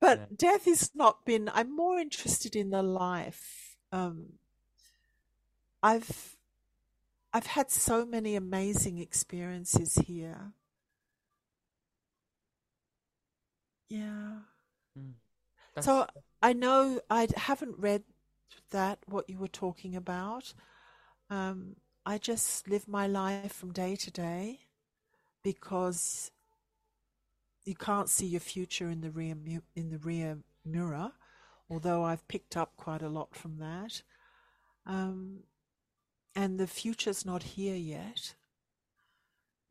But 0.00 0.20
Yeah. 0.20 0.26
death 0.36 0.66
has 0.66 0.94
not 0.94 1.24
been 1.24 1.48
I'm 1.52 1.74
more 1.74 1.98
interested 1.98 2.54
in 2.56 2.70
the 2.70 2.82
life. 2.82 3.76
Um 3.92 4.38
I've 5.82 6.33
I've 7.34 7.46
had 7.46 7.72
so 7.72 8.06
many 8.06 8.36
amazing 8.36 8.98
experiences 8.98 9.96
here. 9.96 10.52
Yeah. 13.90 14.38
Mm. 14.96 15.14
So 15.80 16.06
I 16.40 16.52
know 16.52 17.00
I 17.10 17.26
haven't 17.36 17.76
read 17.76 18.04
that 18.70 19.00
what 19.06 19.28
you 19.28 19.38
were 19.38 19.48
talking 19.48 19.96
about. 19.96 20.54
Um, 21.28 21.74
I 22.06 22.18
just 22.18 22.68
live 22.68 22.86
my 22.86 23.08
life 23.08 23.52
from 23.52 23.72
day 23.72 23.96
to 23.96 24.10
day 24.12 24.60
because 25.42 26.30
you 27.64 27.74
can't 27.74 28.08
see 28.08 28.26
your 28.26 28.40
future 28.40 28.88
in 28.88 29.00
the 29.00 29.10
rear 29.10 29.34
mu- 29.34 29.66
in 29.74 29.90
the 29.90 29.98
rear 29.98 30.38
mirror. 30.64 31.10
Although 31.68 32.04
I've 32.04 32.28
picked 32.28 32.56
up 32.56 32.76
quite 32.76 33.02
a 33.02 33.08
lot 33.08 33.34
from 33.34 33.58
that, 33.58 34.02
um, 34.86 35.40
and 36.34 36.58
the 36.58 36.66
future's 36.66 37.24
not 37.24 37.42
here 37.42 37.76
yet. 37.76 38.34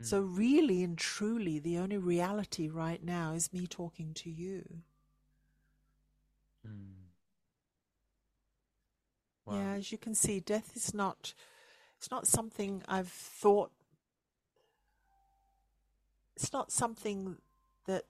Mm. 0.02 0.06
So 0.06 0.20
really 0.20 0.84
and 0.84 0.98
truly, 0.98 1.60
the 1.60 1.78
only 1.78 1.98
reality 1.98 2.70
right 2.70 3.04
now 3.04 3.34
is 3.34 3.54
me 3.54 3.68
talking 3.68 4.14
to 4.16 4.30
you. 4.30 4.64
Mm. 6.68 6.94
Wow. 9.46 9.56
Yeah, 9.56 9.72
as 9.74 9.92
you 9.92 9.98
can 9.98 10.16
see, 10.16 10.40
death 10.40 10.76
is 10.76 10.94
not 10.94 11.34
it's 11.98 12.12
not 12.12 12.28
something 12.28 12.84
I've 12.88 13.10
thought 13.10 13.72
it's 16.36 16.52
not 16.52 16.72
something 16.72 17.38
that 17.86 18.06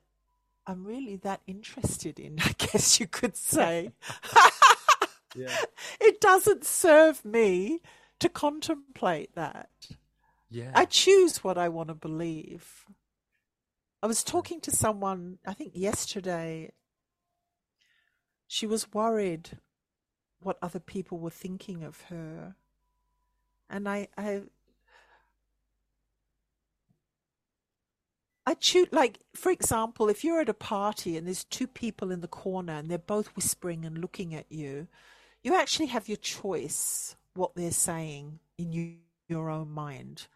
I'm 0.66 0.86
really 0.86 1.18
that 1.18 1.42
interested 1.48 2.20
in, 2.20 2.40
I 2.44 2.54
guess 2.58 3.00
you 3.00 3.08
could 3.08 3.36
say. 3.36 3.92
Yeah. 5.36 5.56
it 6.00 6.22
doesn't 6.22 6.64
serve 6.64 7.24
me 7.26 7.82
to 8.24 8.30
contemplate 8.30 9.36
that. 9.36 9.70
Yeah. 10.50 10.72
I 10.74 10.86
choose 10.86 11.44
what 11.44 11.58
I 11.58 11.68
want 11.68 11.90
to 11.90 11.94
believe. 11.94 12.86
I 14.02 14.08
was 14.08 14.24
talking 14.24 14.62
to 14.62 14.72
someone, 14.72 15.40
I 15.46 15.54
think 15.54 15.74
yesterday. 15.76 16.72
She 18.48 18.66
was 18.66 18.94
worried 18.94 19.58
what 20.40 20.58
other 20.62 20.80
people 20.80 21.20
were 21.20 21.30
thinking 21.30 21.84
of 21.84 22.04
her. 22.04 22.56
And 23.70 23.90
I, 23.90 24.08
I 24.18 24.44
I 28.46 28.54
choose, 28.54 28.88
like, 28.94 29.20
for 29.34 29.52
example, 29.52 30.08
if 30.08 30.24
you're 30.24 30.40
at 30.40 30.48
a 30.48 30.54
party 30.54 31.18
and 31.18 31.28
there's 31.28 31.44
two 31.44 31.68
people 31.68 32.10
in 32.10 32.22
the 32.22 32.28
corner 32.30 32.74
and 32.74 32.90
they're 32.90 32.98
both 32.98 33.36
whispering 33.36 33.84
and 33.84 33.98
looking 33.98 34.34
at 34.34 34.46
you, 34.50 34.88
you 35.42 35.56
actually 35.56 35.88
have 35.88 36.08
your 36.08 36.18
choice 36.18 37.18
what 37.36 37.56
they're 37.56 37.72
saying 37.72 38.40
in 38.58 38.72
you, 38.74 38.98
your 39.28 39.50
own 39.50 39.70
mind. 39.72 40.28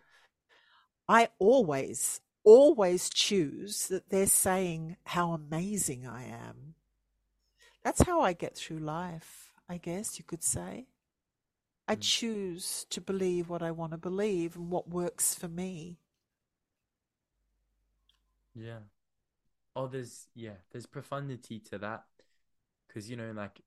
I 1.09 1.29
always, 1.39 2.21
always 2.43 3.09
choose 3.09 3.87
that 3.87 4.09
they're 4.09 4.25
saying 4.27 4.97
how 5.05 5.33
amazing 5.33 6.07
I 6.07 6.23
am. 6.25 6.75
That's 7.83 8.03
how 8.03 8.21
I 8.21 8.33
get 8.33 8.55
through 8.55 8.79
life, 8.79 9.51
I 9.67 9.77
guess 9.77 10.19
you 10.19 10.25
could 10.25 10.43
say. 10.43 10.87
I 11.87 11.95
Mm. 11.95 11.99
choose 11.99 12.85
to 12.91 13.01
believe 13.01 13.49
what 13.49 13.63
I 13.63 13.71
want 13.71 13.91
to 13.93 13.97
believe 13.97 14.55
and 14.55 14.69
what 14.69 14.89
works 14.89 15.33
for 15.33 15.47
me. 15.47 15.97
Yeah. 18.55 18.79
Oh, 19.75 19.87
there's 19.87 20.27
yeah, 20.35 20.57
there's 20.71 20.85
profundity 20.87 21.59
to 21.71 21.77
that, 21.79 22.05
because 22.87 23.09
you 23.09 23.17
know, 23.17 23.31
like, 23.31 23.61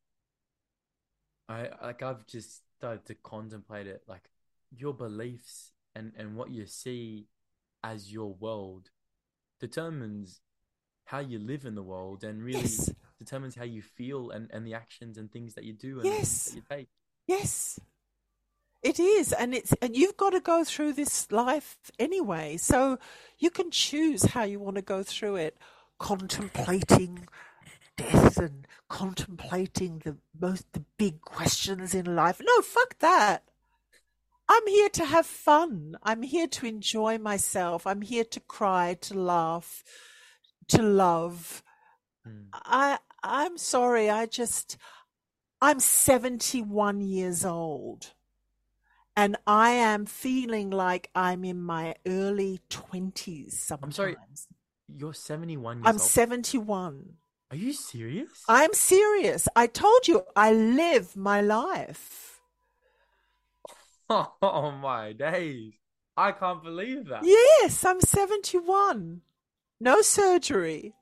I 1.48 1.68
like 1.82 2.02
I've 2.02 2.26
just 2.26 2.62
started 2.80 3.04
to 3.06 3.14
contemplate 3.14 3.86
it, 3.86 4.02
like 4.08 4.30
your 4.74 4.94
beliefs 4.94 5.72
and 5.94 6.12
and 6.16 6.36
what 6.36 6.50
you 6.50 6.66
see 6.66 7.26
as 7.84 8.12
your 8.12 8.32
world 8.34 8.90
determines 9.60 10.40
how 11.04 11.18
you 11.20 11.38
live 11.38 11.66
in 11.66 11.74
the 11.74 11.82
world 11.82 12.24
and 12.24 12.42
really 12.42 12.62
Yes, 12.62 12.90
determines 13.18 13.54
how 13.56 13.64
you 13.64 13.82
feel 13.82 14.30
and 14.30 14.50
and 14.50 14.66
the 14.66 14.74
actions 14.74 15.18
and 15.18 15.30
things 15.30 15.54
that 15.54 15.64
you 15.64 15.74
do 15.74 16.00
and 16.00 16.06
yes, 16.06 16.54
you 16.54 16.62
take. 16.70 16.88
yes. 17.26 17.78
It 18.82 18.98
is, 18.98 19.32
and 19.34 19.54
it's 19.54 19.72
and 19.82 19.94
you've 19.96 20.16
got 20.16 20.30
to 20.30 20.40
go 20.40 20.64
through 20.64 20.94
this 20.94 21.30
life 21.30 21.76
anyway. 21.98 22.56
So 22.56 22.98
you 23.38 23.50
can 23.50 23.70
choose 23.70 24.24
how 24.24 24.44
you 24.44 24.58
want 24.58 24.76
to 24.76 24.82
go 24.82 25.02
through 25.02 25.36
it, 25.36 25.58
contemplating 25.98 27.28
death 28.00 28.38
and 28.38 28.66
contemplating 28.88 30.00
the 30.04 30.16
most 30.38 30.72
the 30.72 30.84
big 30.96 31.20
questions 31.20 31.94
in 31.94 32.16
life. 32.16 32.40
No, 32.44 32.62
fuck 32.62 32.98
that. 33.00 33.44
I'm 34.48 34.66
here 34.66 34.88
to 34.90 35.04
have 35.04 35.26
fun. 35.26 35.96
I'm 36.02 36.22
here 36.22 36.48
to 36.48 36.66
enjoy 36.66 37.18
myself. 37.18 37.86
I'm 37.86 38.02
here 38.02 38.24
to 38.24 38.40
cry, 38.40 38.96
to 39.02 39.14
laugh, 39.14 39.84
to 40.68 40.82
love. 40.82 41.62
Mm. 42.26 42.46
I 42.52 42.98
I'm 43.22 43.58
sorry. 43.58 44.10
I 44.10 44.26
just 44.26 44.76
I'm 45.60 45.78
71 45.78 47.00
years 47.02 47.44
old 47.44 48.14
and 49.16 49.36
I 49.46 49.70
am 49.72 50.06
feeling 50.06 50.70
like 50.70 51.10
I'm 51.14 51.44
in 51.44 51.60
my 51.60 51.94
early 52.06 52.60
20s 52.70 53.52
sometimes. 53.52 53.84
I'm 53.84 53.92
sorry, 53.92 54.16
you're 54.88 55.12
71 55.12 55.82
I'm 55.84 55.94
years 55.94 56.02
old. 56.02 56.10
71. 56.10 57.04
Are 57.50 57.56
you 57.56 57.72
serious? 57.72 58.44
I'm 58.48 58.72
serious. 58.74 59.48
I 59.56 59.66
told 59.66 60.06
you 60.06 60.22
I 60.36 60.52
live 60.52 61.16
my 61.16 61.40
life. 61.40 62.40
Oh 64.42 64.72
my 64.72 65.12
days. 65.12 65.74
I 66.16 66.32
can't 66.32 66.64
believe 66.64 67.06
that. 67.08 67.22
Yes, 67.24 67.84
I'm 67.84 68.00
71. 68.00 69.20
No 69.80 70.02
surgery. 70.02 70.94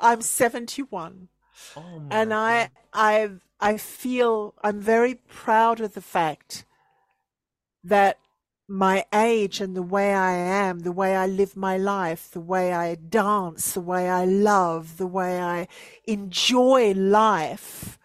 I'm 0.00 0.22
71. 0.22 1.28
Oh 1.76 2.00
my 2.00 2.06
And 2.10 2.34
I. 2.34 2.70
I 2.92 3.30
I 3.60 3.76
feel 3.76 4.54
I'm 4.62 4.80
very 4.80 5.14
proud 5.14 5.80
of 5.80 5.94
the 5.94 6.00
fact 6.00 6.64
that 7.82 8.18
my 8.68 9.06
age 9.14 9.60
and 9.60 9.74
the 9.74 9.82
way 9.82 10.12
I 10.12 10.32
am, 10.32 10.80
the 10.80 10.92
way 10.92 11.16
I 11.16 11.26
live 11.26 11.56
my 11.56 11.78
life, 11.78 12.30
the 12.30 12.40
way 12.40 12.74
I 12.74 12.96
dance, 12.96 13.72
the 13.72 13.80
way 13.80 14.10
I 14.10 14.26
love, 14.26 14.98
the 14.98 15.06
way 15.06 15.40
I 15.40 15.68
enjoy 16.06 16.92
life, 16.92 17.98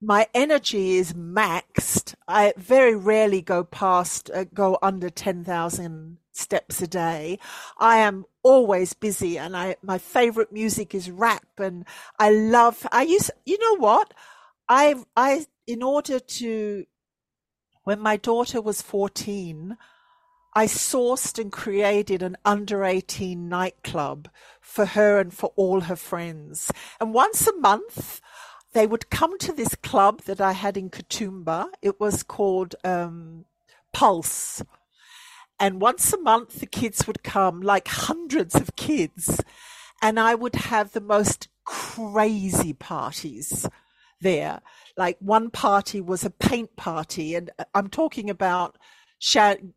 my 0.00 0.26
energy 0.34 0.96
is 0.96 1.14
maxed. 1.14 2.14
I 2.26 2.52
very 2.56 2.96
rarely 2.96 3.40
go 3.40 3.62
past, 3.62 4.30
uh, 4.34 4.44
go 4.52 4.78
under 4.82 5.08
10,000 5.08 6.18
steps 6.32 6.82
a 6.82 6.86
day. 6.86 7.38
I 7.78 7.98
am 7.98 8.24
always 8.42 8.92
busy 8.92 9.38
and 9.38 9.56
I, 9.56 9.76
my 9.82 9.98
favorite 9.98 10.52
music 10.52 10.94
is 10.94 11.10
rap 11.10 11.46
and 11.58 11.86
I 12.18 12.30
love, 12.30 12.86
I 12.90 13.02
use, 13.02 13.30
you 13.44 13.58
know 13.58 13.76
what? 13.76 14.12
I, 14.68 14.96
I, 15.16 15.46
in 15.66 15.82
order 15.82 16.18
to 16.18 16.84
when 17.86 18.00
my 18.00 18.16
daughter 18.16 18.60
was 18.60 18.82
14, 18.82 19.76
I 20.56 20.66
sourced 20.66 21.38
and 21.38 21.52
created 21.52 22.20
an 22.20 22.36
under 22.44 22.82
18 22.82 23.48
nightclub 23.48 24.28
for 24.60 24.86
her 24.86 25.20
and 25.20 25.32
for 25.32 25.52
all 25.54 25.82
her 25.82 25.94
friends. 25.94 26.72
And 26.98 27.14
once 27.14 27.46
a 27.46 27.54
month, 27.54 28.20
they 28.72 28.88
would 28.88 29.08
come 29.08 29.38
to 29.38 29.52
this 29.52 29.76
club 29.76 30.22
that 30.22 30.40
I 30.40 30.50
had 30.50 30.76
in 30.76 30.90
Katoomba. 30.90 31.68
It 31.80 32.00
was 32.00 32.24
called 32.24 32.74
um, 32.82 33.44
Pulse. 33.92 34.64
And 35.60 35.80
once 35.80 36.12
a 36.12 36.18
month, 36.18 36.58
the 36.58 36.66
kids 36.66 37.06
would 37.06 37.22
come, 37.22 37.60
like 37.60 37.86
hundreds 37.86 38.56
of 38.56 38.74
kids, 38.74 39.40
and 40.02 40.18
I 40.18 40.34
would 40.34 40.56
have 40.56 40.90
the 40.90 41.00
most 41.00 41.46
crazy 41.64 42.72
parties 42.72 43.68
there. 44.20 44.60
Like 44.96 45.18
one 45.20 45.50
party 45.50 46.00
was 46.00 46.24
a 46.24 46.30
paint 46.30 46.76
party, 46.76 47.34
and 47.34 47.50
uh, 47.58 47.64
I'm 47.74 47.88
talking 47.88 48.30
about, 48.30 48.78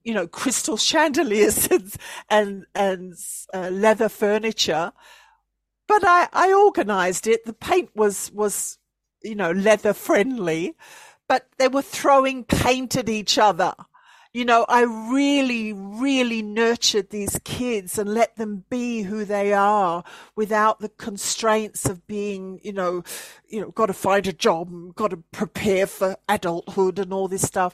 you 0.03 0.13
know, 0.13 0.27
crystal 0.27 0.77
chandeliers 0.89 1.67
and 1.67 1.93
and, 2.29 2.65
and 2.75 3.13
uh, 3.53 3.69
leather 3.69 4.09
furniture. 4.09 4.91
But 5.87 6.03
I, 6.05 6.29
I 6.33 6.53
organized 6.53 7.27
it. 7.27 7.45
The 7.45 7.53
paint 7.53 7.89
was 7.95 8.31
was, 8.31 8.77
you 9.23 9.35
know, 9.35 9.51
leather 9.51 9.93
friendly, 9.93 10.75
but 11.27 11.47
they 11.57 11.67
were 11.67 11.81
throwing 11.81 12.43
paint 12.43 12.95
at 12.95 13.09
each 13.09 13.37
other. 13.37 13.73
You 14.31 14.45
know, 14.45 14.63
I 14.69 14.83
really, 14.83 15.73
really 15.73 16.43
nurtured 16.43 17.09
these 17.09 17.39
kids 17.43 17.97
and 17.97 18.13
let 18.13 18.35
them 18.35 18.63
be 18.69 19.01
who 19.01 19.25
they 19.25 19.53
are 19.53 20.03
without 20.35 20.79
the 20.79 20.89
constraints 20.89 21.85
of 21.89 22.05
being, 22.05 22.59
you 22.63 22.71
know, 22.71 23.03
you 23.47 23.59
know, 23.59 23.71
got 23.71 23.87
to 23.87 23.93
find 23.93 24.27
a 24.27 24.33
job, 24.33 24.93
got 24.95 25.09
to 25.09 25.17
prepare 25.31 25.87
for 25.87 26.15
adulthood 26.27 26.99
and 26.99 27.11
all 27.11 27.27
this 27.27 27.41
stuff. 27.41 27.73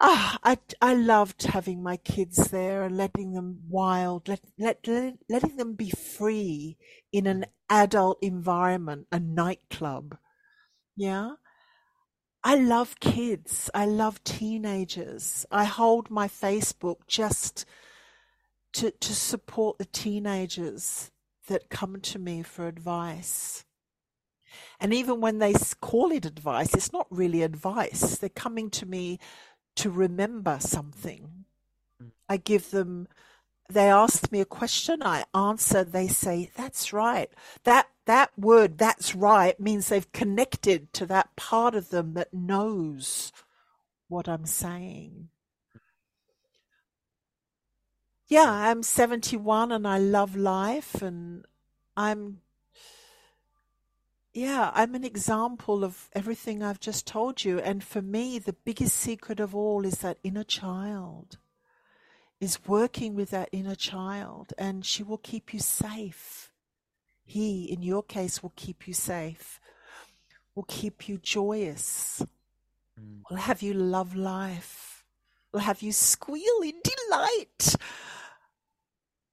Ah, 0.00 0.38
I, 0.42 0.58
I 0.82 0.94
loved 0.94 1.44
having 1.44 1.82
my 1.82 1.96
kids 1.96 2.48
there 2.50 2.82
and 2.82 2.96
letting 2.96 3.32
them 3.32 3.60
wild, 3.68 4.28
let, 4.28 4.40
let, 4.58 4.86
let, 4.86 5.14
letting 5.30 5.56
them 5.56 5.74
be 5.74 5.90
free 5.90 6.76
in 7.12 7.26
an 7.26 7.46
adult 7.70 8.18
environment, 8.20 9.06
a 9.12 9.18
nightclub. 9.20 10.18
Yeah. 10.96 11.32
I 12.44 12.56
love 12.56 12.98
kids. 13.00 13.70
I 13.72 13.86
love 13.86 14.22
teenagers. 14.24 15.46
I 15.50 15.64
hold 15.64 16.10
my 16.10 16.26
Facebook 16.28 17.06
just 17.06 17.64
to, 18.72 18.90
to 18.90 19.14
support 19.14 19.78
the 19.78 19.84
teenagers 19.84 21.10
that 21.46 21.70
come 21.70 22.00
to 22.00 22.18
me 22.18 22.42
for 22.42 22.66
advice. 22.66 23.64
And 24.80 24.92
even 24.92 25.20
when 25.20 25.38
they 25.38 25.54
call 25.80 26.10
it 26.10 26.26
advice, 26.26 26.74
it's 26.74 26.92
not 26.92 27.06
really 27.10 27.42
advice. 27.42 28.18
They're 28.18 28.28
coming 28.28 28.70
to 28.70 28.86
me 28.86 29.18
to 29.76 29.90
remember 29.90 30.58
something. 30.60 31.44
I 32.28 32.36
give 32.36 32.70
them, 32.70 33.08
they 33.70 33.88
ask 33.88 34.30
me 34.32 34.40
a 34.40 34.44
question, 34.44 35.02
I 35.02 35.24
answer, 35.34 35.84
they 35.84 36.08
say, 36.08 36.50
that's 36.56 36.92
right. 36.92 37.30
That, 37.64 37.88
that 38.06 38.30
word, 38.38 38.78
that's 38.78 39.14
right, 39.14 39.58
means 39.60 39.88
they've 39.88 40.12
connected 40.12 40.92
to 40.94 41.06
that 41.06 41.36
part 41.36 41.74
of 41.74 41.90
them 41.90 42.14
that 42.14 42.34
knows 42.34 43.32
what 44.08 44.28
I'm 44.28 44.46
saying. 44.46 45.28
Yeah, 48.26 48.50
I'm 48.50 48.82
71 48.82 49.72
and 49.72 49.86
I 49.86 49.98
love 49.98 50.36
life 50.36 51.02
and 51.02 51.44
I'm 51.96 52.38
yeah, 54.34 54.70
I'm 54.74 54.94
an 54.94 55.04
example 55.04 55.84
of 55.84 56.08
everything 56.14 56.62
I've 56.62 56.80
just 56.80 57.06
told 57.06 57.44
you. 57.44 57.58
And 57.58 57.84
for 57.84 58.00
me, 58.00 58.38
the 58.38 58.54
biggest 58.54 58.96
secret 58.96 59.40
of 59.40 59.54
all 59.54 59.84
is 59.84 59.98
that 59.98 60.18
inner 60.24 60.44
child, 60.44 61.36
is 62.40 62.66
working 62.66 63.14
with 63.14 63.30
that 63.30 63.50
inner 63.52 63.74
child, 63.74 64.54
and 64.56 64.86
she 64.86 65.02
will 65.02 65.18
keep 65.18 65.52
you 65.52 65.60
safe. 65.60 66.51
He, 67.24 67.64
in 67.64 67.82
your 67.82 68.02
case, 68.02 68.42
will 68.42 68.52
keep 68.56 68.86
you 68.86 68.94
safe, 68.94 69.60
will 70.54 70.64
keep 70.64 71.08
you 71.08 71.18
joyous, 71.18 72.24
Mm. 73.00 73.22
will 73.30 73.38
have 73.38 73.62
you 73.62 73.72
love 73.72 74.14
life, 74.14 75.04
will 75.50 75.60
have 75.60 75.80
you 75.80 75.92
squeal 75.92 76.60
in 76.62 76.74
delight. 76.82 77.76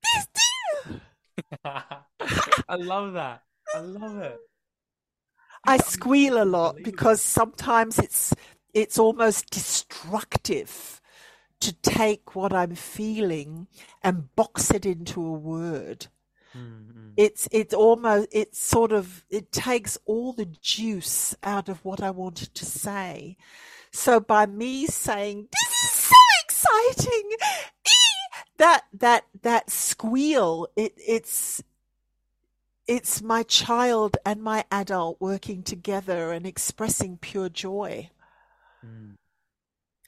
This 0.04 0.28
dear. 0.34 1.02
I 1.66 2.76
love 2.76 3.14
that. 3.14 3.44
I 3.76 3.80
love 3.80 4.18
it. 4.18 4.40
I 5.66 5.78
squeal 5.78 6.42
a 6.42 6.46
lot 6.46 6.78
because 6.84 7.22
sometimes 7.22 8.00
it's 8.00 8.34
it's 8.74 8.98
almost 8.98 9.50
destructive 9.50 11.02
to 11.60 11.74
take 11.74 12.36
what 12.36 12.54
I'm 12.54 12.76
feeling 12.76 13.68
and 14.02 14.34
box 14.36 14.72
it 14.72 14.86
into 14.86 15.22
a 15.26 15.34
word. 15.34 16.08
Mm-hmm. 16.60 17.10
It's 17.18 17.48
it's 17.52 17.74
almost 17.74 18.28
it's 18.32 18.60
sort 18.60 18.92
of 18.92 19.24
it 19.30 19.52
takes 19.52 19.98
all 20.06 20.34
the 20.34 20.46
juice 20.46 21.36
out 21.44 21.70
of 21.70 21.84
what 21.86 22.02
I 22.02 22.12
wanted 22.12 22.54
to 22.56 22.66
say. 22.66 23.38
So 23.92 24.20
by 24.20 24.46
me 24.46 24.86
saying 24.88 25.48
this 25.52 25.84
is 25.84 25.92
so 25.92 26.16
exciting, 26.44 27.32
that 28.58 28.84
that 28.94 29.26
that 29.42 29.70
squeal 29.70 30.68
it 30.76 30.94
it's 30.98 31.64
it's 32.88 33.22
my 33.22 33.44
child 33.44 34.18
and 34.26 34.42
my 34.42 34.66
adult 34.72 35.18
working 35.20 35.62
together 35.62 36.32
and 36.32 36.46
expressing 36.46 37.18
pure 37.18 37.48
joy. 37.48 38.10
Mm. 38.84 39.16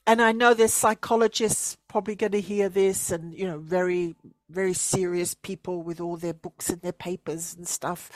And 0.08 0.20
I 0.20 0.32
know 0.32 0.56
there's 0.56 0.74
psychologists 0.74 1.78
probably 1.88 2.16
going 2.16 2.32
to 2.32 2.42
hear 2.42 2.70
this 2.70 3.12
and, 3.12 3.38
you 3.38 3.46
know, 3.46 3.60
very, 3.60 4.16
very 4.52 4.74
serious 4.74 5.34
people 5.34 5.82
with 5.82 6.00
all 6.00 6.18
their 6.18 6.34
books 6.34 6.70
and 6.70 6.82
their 6.82 6.92
papers 6.92 7.56
and 7.56 7.68
stuff. 7.68 8.10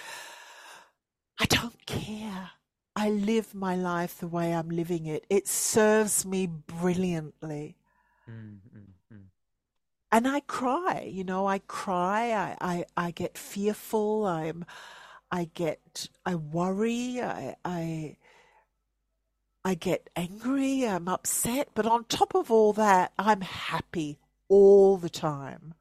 I 1.40 1.46
don't 1.46 1.86
care. 1.86 2.52
I 2.96 3.10
live 3.10 3.54
my 3.54 3.76
life 3.76 4.20
the 4.20 4.28
way 4.28 4.54
I'm 4.54 4.70
living 4.70 5.06
it. 5.06 5.26
It 5.30 5.48
serves 5.48 6.26
me 6.26 6.48
brilliantly. 6.48 7.76
Mm, 8.30 8.60
mm, 8.76 8.86
mm. 9.14 9.24
And 10.12 10.28
I 10.28 10.40
cry, 10.42 11.10
you 11.12 11.26
know, 11.26 11.46
I 11.46 11.60
cry, 11.60 12.32
I, 12.32 12.58
I, 12.62 12.86
I 12.96 13.12
get 13.12 13.38
fearful, 13.38 14.26
I'm 14.26 14.66
I 15.32 15.50
get 15.54 16.08
I 16.26 16.36
worry, 16.36 17.22
I 17.22 17.56
I 17.66 18.16
I 19.66 19.74
get 19.74 20.10
angry, 20.16 20.88
I'm 20.88 21.08
upset, 21.10 21.70
but 21.74 21.86
on 21.86 22.06
top 22.06 22.36
of 22.36 22.52
all 22.52 22.72
that, 22.74 23.12
I'm 23.18 23.42
happy 23.42 24.20
all 24.48 24.98
the 24.98 25.10
time. 25.10 25.74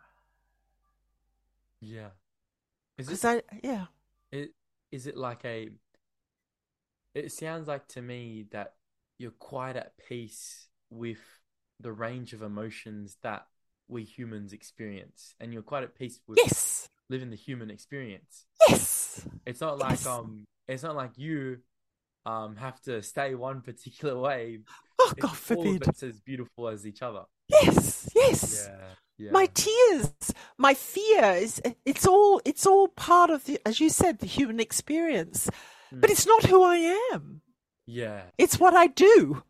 Yeah. 1.85 2.09
Is 2.99 3.07
Because 3.07 3.25
it, 3.25 3.45
I 3.53 3.59
yeah. 3.63 3.87
it 4.33 4.51
is 4.93 5.07
it 5.07 5.17
like 5.17 5.45
a 5.45 5.71
it 7.15 7.33
sounds 7.33 7.69
like 7.69 7.87
to 7.89 8.03
me 8.03 8.47
that 8.51 8.75
you're 9.19 9.31
quite 9.33 9.77
at 9.77 9.93
peace 10.09 10.69
with 10.91 11.21
the 11.81 11.93
range 11.93 12.33
of 12.33 12.43
emotions 12.43 13.17
that 13.23 13.47
we 13.89 14.03
humans 14.05 14.53
experience 14.53 15.35
and 15.41 15.53
you're 15.53 15.63
quite 15.63 15.83
at 15.85 15.95
peace 15.95 16.21
with 16.27 16.39
Yes. 16.39 16.89
living 17.11 17.31
the 17.31 17.37
human 17.37 17.71
experience. 17.71 18.47
Yes. 18.69 19.27
It's 19.47 19.61
not 19.61 19.79
like 19.79 19.91
Yes. 19.91 20.07
um 20.07 20.45
it's 20.67 20.83
not 20.83 20.97
like 20.97 21.17
you 21.19 21.59
um 22.27 22.57
have 22.57 22.81
to 22.83 23.03
stay 23.03 23.35
one 23.35 23.61
particular 23.71 24.19
way. 24.19 24.61
Oh 24.99 25.13
It's 25.17 25.21
God 25.27 25.31
all 25.57 25.69
of 25.77 25.83
forbid. 25.83 25.89
it's 25.89 26.03
as 26.03 26.21
beautiful 26.21 26.69
as 26.69 26.87
each 26.87 27.03
other. 27.03 27.25
Yes. 27.49 28.09
Yes. 28.15 28.69
Yeah. 28.69 28.95
Yeah. 29.17 29.31
my 29.31 29.47
tears 29.55 30.13
my 30.59 30.75
fear 30.75 31.25
is 31.35 31.63
it's 31.85 32.07
all 32.07 32.41
it's 32.45 32.67
all 32.67 32.89
part 32.89 33.31
of 33.31 33.45
the 33.45 33.61
as 33.65 33.79
you 33.81 33.89
said 33.89 34.19
the 34.19 34.27
human 34.27 34.61
experience. 34.61 35.49
But 35.93 36.11
Mm. 36.11 36.13
it's 36.13 36.27
not 36.27 36.45
who 36.47 36.63
i 36.65 36.77
am. 37.13 37.43
Yeah. 37.87 38.23
it's 38.39 38.59
what 38.59 38.75
i 38.75 38.87
do. 38.89 39.43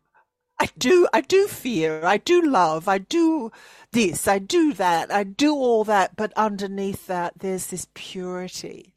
I 0.59 0.69
do 0.77 1.07
i 1.13 1.21
do 1.21 1.47
fear. 1.47 2.05
I 2.05 2.17
do 2.17 2.41
love. 2.41 2.87
I 2.87 2.99
do 2.99 3.51
this. 3.91 4.27
I 4.27 4.39
do 4.39 4.73
that. 4.73 5.11
I 5.11 5.23
do 5.23 5.53
all 5.55 5.83
that. 5.85 6.15
But 6.15 6.31
underneath 6.37 7.07
that 7.07 7.33
there's 7.39 7.67
this 7.67 7.87
purity. 7.93 8.93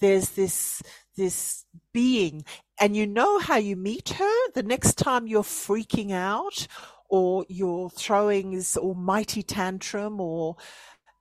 There's 0.00 0.30
this 0.30 0.82
this 1.16 1.64
being. 1.92 2.44
And 2.80 2.96
you 2.96 3.06
know 3.06 3.38
how 3.38 3.56
you 3.56 3.76
meet 3.76 4.08
her? 4.18 4.50
The 4.54 4.62
next 4.64 4.98
time 4.98 5.26
you're 5.28 5.44
freaking 5.44 6.10
out 6.12 6.66
or 7.12 7.44
you're 7.48 7.90
throwing 7.90 8.52
this 8.52 8.74
almighty 8.76 9.42
tantrum 9.42 10.18
or 10.18 10.56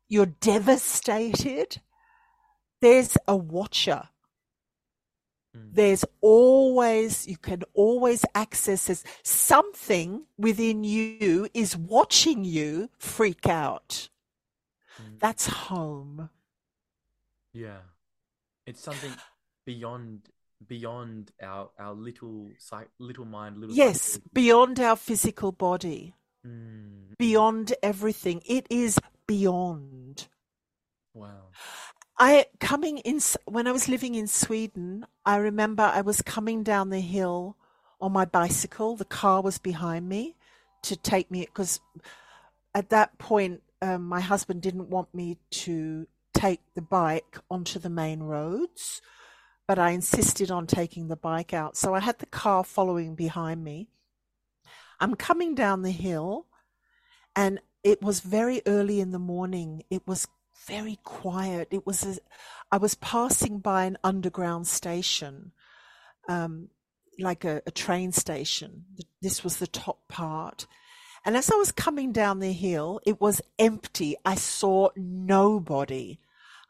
you're 0.08 0.26
devastated 0.26 1.82
there's 2.82 3.18
a 3.28 3.36
watcher 3.36 4.04
Mm. 5.54 5.74
there's 5.74 6.06
always 6.22 7.28
you 7.28 7.36
can 7.36 7.62
always 7.74 8.24
access 8.34 8.88
this 8.88 9.04
something 9.22 10.26
within 10.38 10.86
you 10.86 11.50
is 11.54 11.76
watching 11.76 12.46
you 12.46 12.90
freak 12.98 13.46
out 13.50 14.08
Mm. 14.98 15.20
that's 15.20 15.48
home 15.48 16.30
Yeah. 17.54 17.82
It's 18.66 18.80
something 18.82 19.12
beyond 19.66 20.30
beyond 20.68 21.32
our 21.42 21.70
our 21.80 21.94
little 21.94 22.50
psych 22.60 22.90
little 23.00 23.26
mind, 23.26 23.58
little 23.58 23.76
yes 23.76 24.02
psychology. 24.02 24.30
beyond 24.34 24.80
our 24.80 24.96
physical 24.96 25.52
body 25.52 26.16
Mm. 26.46 27.14
beyond 27.20 27.74
everything 27.84 28.42
it 28.48 28.66
is 28.72 28.98
beyond 29.28 30.28
Wow. 31.14 31.50
I 32.18 32.46
coming 32.60 32.98
in 33.00 33.20
when 33.46 33.68
I 33.68 33.72
was 33.72 33.88
living 33.90 34.16
in 34.16 34.28
Sweden, 34.28 35.06
I 35.26 35.36
remember 35.38 35.84
I 35.84 36.02
was 36.02 36.22
coming 36.22 36.64
down 36.64 36.90
the 36.90 37.00
hill 37.02 37.58
on 38.00 38.12
my 38.12 38.26
bicycle. 38.26 38.96
The 38.96 39.06
car 39.06 39.42
was 39.42 39.58
behind 39.60 40.08
me 40.10 40.36
to 40.84 40.96
take 40.96 41.30
me 41.30 41.42
because 41.46 41.80
at 42.74 42.90
that 42.90 43.18
point 43.20 43.62
um, 43.82 44.08
my 44.08 44.20
husband 44.22 44.62
didn't 44.62 44.90
want 44.90 45.14
me 45.14 45.38
to 45.52 46.08
take 46.34 46.62
the 46.76 46.82
bike 46.82 47.38
onto 47.50 47.78
the 47.78 47.90
main 47.90 48.22
roads, 48.24 49.02
but 49.72 49.80
I 49.80 49.92
insisted 49.92 50.52
on 50.52 50.68
taking 50.68 51.08
the 51.08 51.16
bike 51.16 51.54
out. 51.54 51.78
So 51.78 51.96
I 51.96 52.02
had 52.02 52.20
the 52.20 52.26
car 52.26 52.62
following 52.62 53.16
behind 53.16 53.64
me. 53.64 53.88
I'm 55.00 55.16
coming 55.16 55.56
down 55.56 55.82
the 55.82 55.92
hill, 55.92 56.48
and 57.38 57.62
it 57.82 58.02
was 58.02 58.20
very 58.20 58.62
early 58.66 59.00
in 59.00 59.12
the 59.12 59.18
morning. 59.18 59.84
It 59.90 60.06
was 60.06 60.28
very 60.68 61.00
quiet. 61.06 61.70
It 61.72 61.88
was 61.88 62.04
a, 62.04 62.18
I 62.70 62.80
was 62.80 62.96
passing 62.96 63.60
by 63.60 63.86
an 63.86 63.98
underground 64.04 64.68
station, 64.68 65.54
um, 66.28 66.68
like 67.18 67.46
a, 67.46 67.62
a 67.66 67.72
train 67.72 68.12
station. 68.12 68.84
This 69.22 69.42
was 69.42 69.56
the 69.56 69.68
top 69.68 70.06
part. 70.10 70.68
And 71.24 71.38
as 71.38 71.50
I 71.50 71.56
was 71.56 71.72
coming 71.72 72.12
down 72.12 72.40
the 72.40 72.52
hill, 72.52 73.00
it 73.06 73.22
was 73.22 73.40
empty. 73.58 74.18
I 74.26 74.36
saw 74.36 74.90
nobody. 74.98 76.20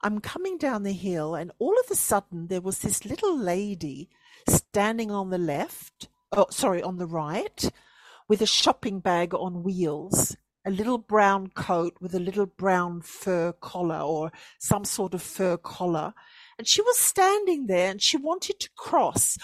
I'm 0.03 0.19
coming 0.19 0.57
down 0.57 0.83
the 0.83 0.93
hill, 0.93 1.35
and 1.35 1.51
all 1.59 1.77
of 1.79 1.91
a 1.91 1.95
sudden, 1.95 2.47
there 2.47 2.61
was 2.61 2.79
this 2.79 3.05
little 3.05 3.37
lady 3.37 4.09
standing 4.47 5.11
on 5.11 5.29
the 5.29 5.37
left, 5.37 6.07
oh, 6.31 6.47
sorry, 6.49 6.81
on 6.81 6.97
the 6.97 7.07
right, 7.07 7.71
with 8.27 8.41
a 8.41 8.47
shopping 8.47 8.99
bag 8.99 9.33
on 9.33 9.63
wheels 9.63 10.35
a 10.65 10.71
little 10.71 10.97
brown 10.97 11.47
coat 11.47 11.95
with 11.99 12.13
a 12.13 12.19
little 12.19 12.45
brown 12.45 13.01
fur 13.01 13.51
collar 13.53 13.99
or 13.99 14.31
some 14.59 14.85
sort 14.85 15.13
of 15.13 15.21
fur 15.21 15.57
collar. 15.57 16.13
And 16.57 16.67
she 16.67 16.81
was 16.81 16.97
standing 16.97 17.67
there 17.67 17.89
and 17.89 18.01
she 18.01 18.17
wanted 18.17 18.59
to 18.59 18.69
cross. 18.75 19.37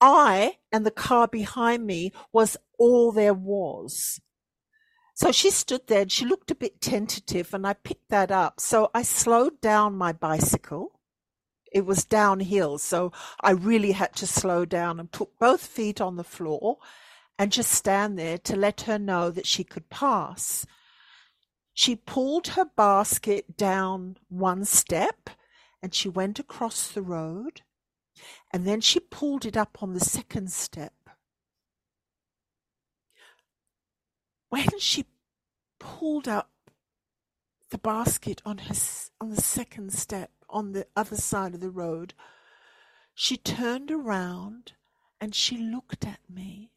I 0.00 0.58
and 0.70 0.86
the 0.86 0.90
car 0.90 1.28
behind 1.28 1.86
me 1.86 2.12
was 2.32 2.56
all 2.78 3.12
there 3.12 3.34
was. 3.34 4.20
So 5.14 5.30
she 5.30 5.50
stood 5.50 5.86
there 5.86 6.02
and 6.02 6.12
she 6.12 6.24
looked 6.24 6.50
a 6.50 6.54
bit 6.54 6.80
tentative 6.80 7.52
and 7.52 7.66
I 7.66 7.74
picked 7.74 8.08
that 8.08 8.30
up. 8.30 8.60
So 8.60 8.90
I 8.94 9.02
slowed 9.02 9.60
down 9.60 9.96
my 9.96 10.12
bicycle. 10.12 10.98
It 11.72 11.86
was 11.86 12.04
downhill, 12.04 12.76
so 12.78 13.12
I 13.40 13.52
really 13.52 13.92
had 13.92 14.14
to 14.16 14.26
slow 14.26 14.66
down 14.66 15.00
and 15.00 15.10
put 15.10 15.38
both 15.38 15.64
feet 15.66 16.02
on 16.02 16.16
the 16.16 16.24
floor 16.24 16.78
and 17.38 17.50
just 17.50 17.70
stand 17.70 18.18
there 18.18 18.36
to 18.38 18.56
let 18.56 18.82
her 18.82 18.98
know 18.98 19.30
that 19.30 19.46
she 19.46 19.64
could 19.64 19.88
pass. 19.88 20.66
She 21.72 21.96
pulled 21.96 22.48
her 22.48 22.66
basket 22.66 23.56
down 23.56 24.18
one 24.28 24.66
step 24.66 25.30
and 25.82 25.94
she 25.94 26.08
went 26.08 26.38
across 26.38 26.88
the 26.88 27.02
road 27.02 27.62
and 28.52 28.66
then 28.66 28.80
she 28.80 29.00
pulled 29.00 29.46
it 29.46 29.56
up 29.56 29.82
on 29.82 29.94
the 29.94 30.00
second 30.00 30.52
step. 30.52 30.92
When 34.52 34.78
she 34.80 35.06
pulled 35.78 36.28
up 36.28 36.50
the 37.70 37.78
basket 37.78 38.42
on 38.44 38.58
her 38.58 38.74
on 39.18 39.30
the 39.30 39.40
second 39.40 39.94
step 39.94 40.30
on 40.50 40.72
the 40.72 40.86
other 40.94 41.16
side 41.16 41.54
of 41.54 41.60
the 41.60 41.70
road, 41.70 42.12
she 43.14 43.38
turned 43.38 43.90
around 43.90 44.72
and 45.18 45.34
she 45.34 45.56
looked 45.56 46.04
at 46.04 46.18
me. 46.28 46.70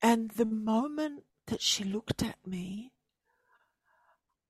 And 0.00 0.30
the 0.30 0.46
moment 0.46 1.24
that 1.48 1.60
she 1.60 1.84
looked 1.84 2.22
at 2.22 2.38
me, 2.46 2.92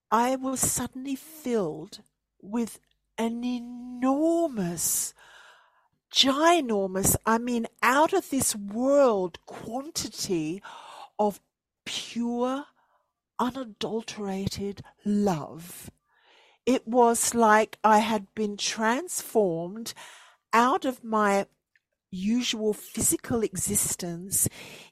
I 0.09 0.37
was 0.37 0.61
suddenly 0.61 1.17
filled 1.17 1.99
with 2.41 2.79
an 3.19 3.43
enormous, 3.43 5.15
ginormous, 6.15 7.17
I 7.27 7.39
mean, 7.39 7.67
out 7.83 8.13
of 8.13 8.31
this 8.31 8.55
world 8.55 9.45
quantity 9.47 10.63
of 11.21 11.41
pure, 11.85 12.65
unadulterated 13.39 14.83
love. 15.05 15.91
It 16.65 16.89
was 16.89 17.35
like 17.35 17.79
I 17.85 17.99
had 17.99 18.35
been 18.35 18.57
transformed 18.57 19.93
out 20.53 20.85
of 20.85 21.05
my 21.05 21.47
usual 22.11 22.73
physical 22.73 23.43
existence 23.43 24.49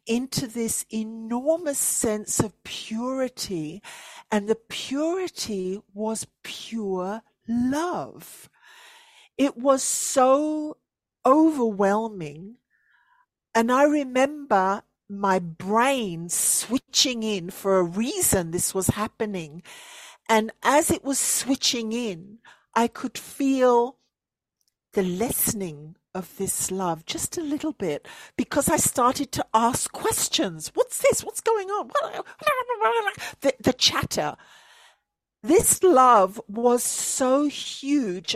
into 0.07 0.47
this 0.47 0.85
enormous 0.93 1.79
sense 1.79 2.41
of 2.41 2.63
purity. 2.63 3.83
And 4.31 4.49
the 4.49 4.55
purity 4.69 5.81
was 5.95 6.27
pure 6.43 7.23
love. 7.49 8.49
It 9.37 9.57
was 9.57 9.83
so 9.83 10.77
overwhelming. 11.25 12.57
And 13.55 13.73
I 13.73 13.85
remember 13.85 14.83
my 15.09 15.39
brain 15.39 16.29
switching 16.29 17.23
in 17.23 17.51
for 17.51 17.79
a 17.79 17.83
reason 17.83 18.51
this 18.51 18.75
was 18.75 18.89
happening. 18.89 19.63
And 20.29 20.53
as 20.63 20.91
it 20.91 21.05
was 21.05 21.19
switching 21.19 21.93
in, 21.93 22.39
I 22.75 22.89
could 22.89 23.17
feel 23.17 23.97
the 24.93 25.03
lessening 25.03 25.97
of 26.15 26.37
this 26.37 26.71
love 26.71 27.07
just 27.07 27.39
a 27.39 27.43
little 27.43 27.73
bit 27.73 28.07
because 28.37 28.69
I 28.69 28.77
started 28.77 29.33
to 29.33 29.47
ask 29.55 29.91
questions. 29.93 30.71
What's 30.75 31.01
this? 31.01 31.25
What's 31.25 31.41
going 31.41 31.69
on? 31.69 31.91
The, 33.41 33.55
the 33.61 33.73
chatter. 33.73 34.37
This 35.43 35.83
love 35.83 36.41
was 36.49 36.83
so 36.83 37.47
huge. 37.47 38.35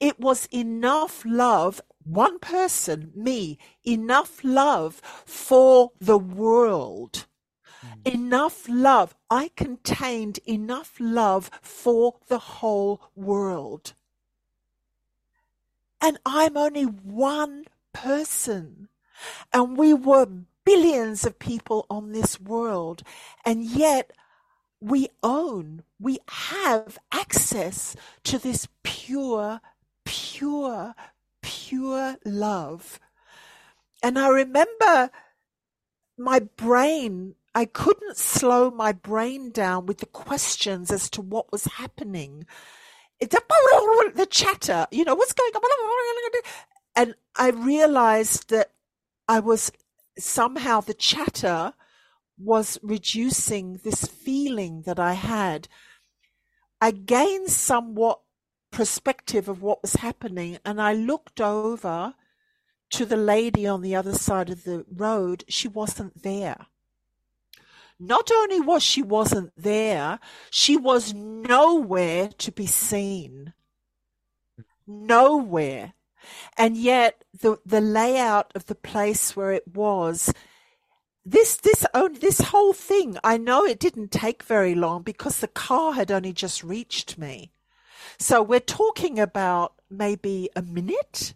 It 0.00 0.18
was 0.18 0.46
enough 0.46 1.22
love, 1.26 1.80
one 2.08 2.38
person, 2.38 3.12
me, 3.14 3.58
enough 3.84 4.42
love 4.42 5.00
for 5.26 5.92
the 6.00 6.18
world. 6.18 7.26
Mm. 8.04 8.14
Enough 8.14 8.68
love. 8.68 9.14
I 9.30 9.50
contained 9.56 10.38
enough 10.46 10.94
love 10.98 11.50
for 11.62 12.16
the 12.28 12.38
whole 12.38 13.00
world. 13.14 13.94
And 16.00 16.18
I'm 16.24 16.56
only 16.56 16.84
one 16.84 17.64
person. 17.92 18.88
And 19.52 19.76
we 19.76 19.92
were 19.92 20.26
billions 20.64 21.24
of 21.26 21.38
people 21.38 21.86
on 21.90 22.12
this 22.12 22.40
world. 22.40 23.02
And 23.44 23.64
yet 23.64 24.12
we 24.80 25.08
own, 25.22 25.82
we 25.98 26.18
have 26.28 26.98
access 27.10 27.96
to 28.24 28.38
this 28.38 28.68
pure, 28.82 29.60
pure, 30.04 30.94
pure 31.68 32.16
love. 32.24 32.98
And 34.02 34.18
I 34.18 34.28
remember 34.28 35.10
my 36.16 36.40
brain, 36.40 37.34
I 37.54 37.64
couldn't 37.64 38.16
slow 38.16 38.70
my 38.70 38.92
brain 38.92 39.50
down 39.50 39.86
with 39.86 39.98
the 39.98 40.06
questions 40.06 40.90
as 40.90 41.10
to 41.10 41.22
what 41.22 41.52
was 41.52 41.64
happening 41.64 42.46
it's 43.20 43.34
a, 43.34 43.40
the 44.14 44.26
chatter, 44.30 44.86
you 44.90 45.04
know, 45.04 45.14
what's 45.14 45.32
going 45.32 45.52
on? 45.52 46.42
And 46.94 47.14
I 47.36 47.50
realized 47.50 48.50
that 48.50 48.70
I 49.26 49.40
was 49.40 49.72
somehow 50.18 50.80
the 50.80 50.94
chatter 50.94 51.72
was 52.38 52.78
reducing 52.82 53.80
this 53.82 54.04
feeling 54.04 54.82
that 54.86 55.00
I 55.00 55.14
had. 55.14 55.68
I 56.80 56.92
gained 56.92 57.50
somewhat 57.50 58.20
perspective 58.70 59.48
of 59.48 59.62
what 59.62 59.82
was 59.82 59.94
happening 59.94 60.58
and 60.64 60.80
I 60.80 60.92
looked 60.92 61.40
over 61.40 62.14
to 62.90 63.04
the 63.04 63.16
lady 63.16 63.66
on 63.66 63.82
the 63.82 63.94
other 63.94 64.14
side 64.14 64.50
of 64.50 64.64
the 64.64 64.84
road. 64.90 65.44
She 65.48 65.68
wasn't 65.68 66.22
there. 66.22 66.66
Not 68.00 68.30
only 68.30 68.60
was 68.60 68.82
she 68.82 69.02
wasn't 69.02 69.52
there, 69.56 70.20
she 70.50 70.76
was 70.76 71.12
nowhere 71.12 72.28
to 72.38 72.52
be 72.52 72.66
seen. 72.66 73.52
Nowhere. 74.86 75.94
And 76.56 76.76
yet 76.76 77.24
the, 77.38 77.58
the 77.66 77.80
layout 77.80 78.52
of 78.54 78.66
the 78.66 78.74
place 78.74 79.34
where 79.34 79.52
it 79.52 79.66
was, 79.74 80.32
this, 81.24 81.56
this, 81.56 81.84
this 82.20 82.40
whole 82.40 82.72
thing, 82.72 83.18
I 83.24 83.36
know 83.36 83.64
it 83.64 83.80
didn't 83.80 84.12
take 84.12 84.42
very 84.44 84.74
long 84.74 85.02
because 85.02 85.40
the 85.40 85.48
car 85.48 85.92
had 85.92 86.10
only 86.10 86.32
just 86.32 86.62
reached 86.62 87.18
me. 87.18 87.52
So 88.18 88.42
we're 88.42 88.60
talking 88.60 89.18
about 89.18 89.74
maybe 89.90 90.50
a 90.56 90.62
minute 90.62 91.34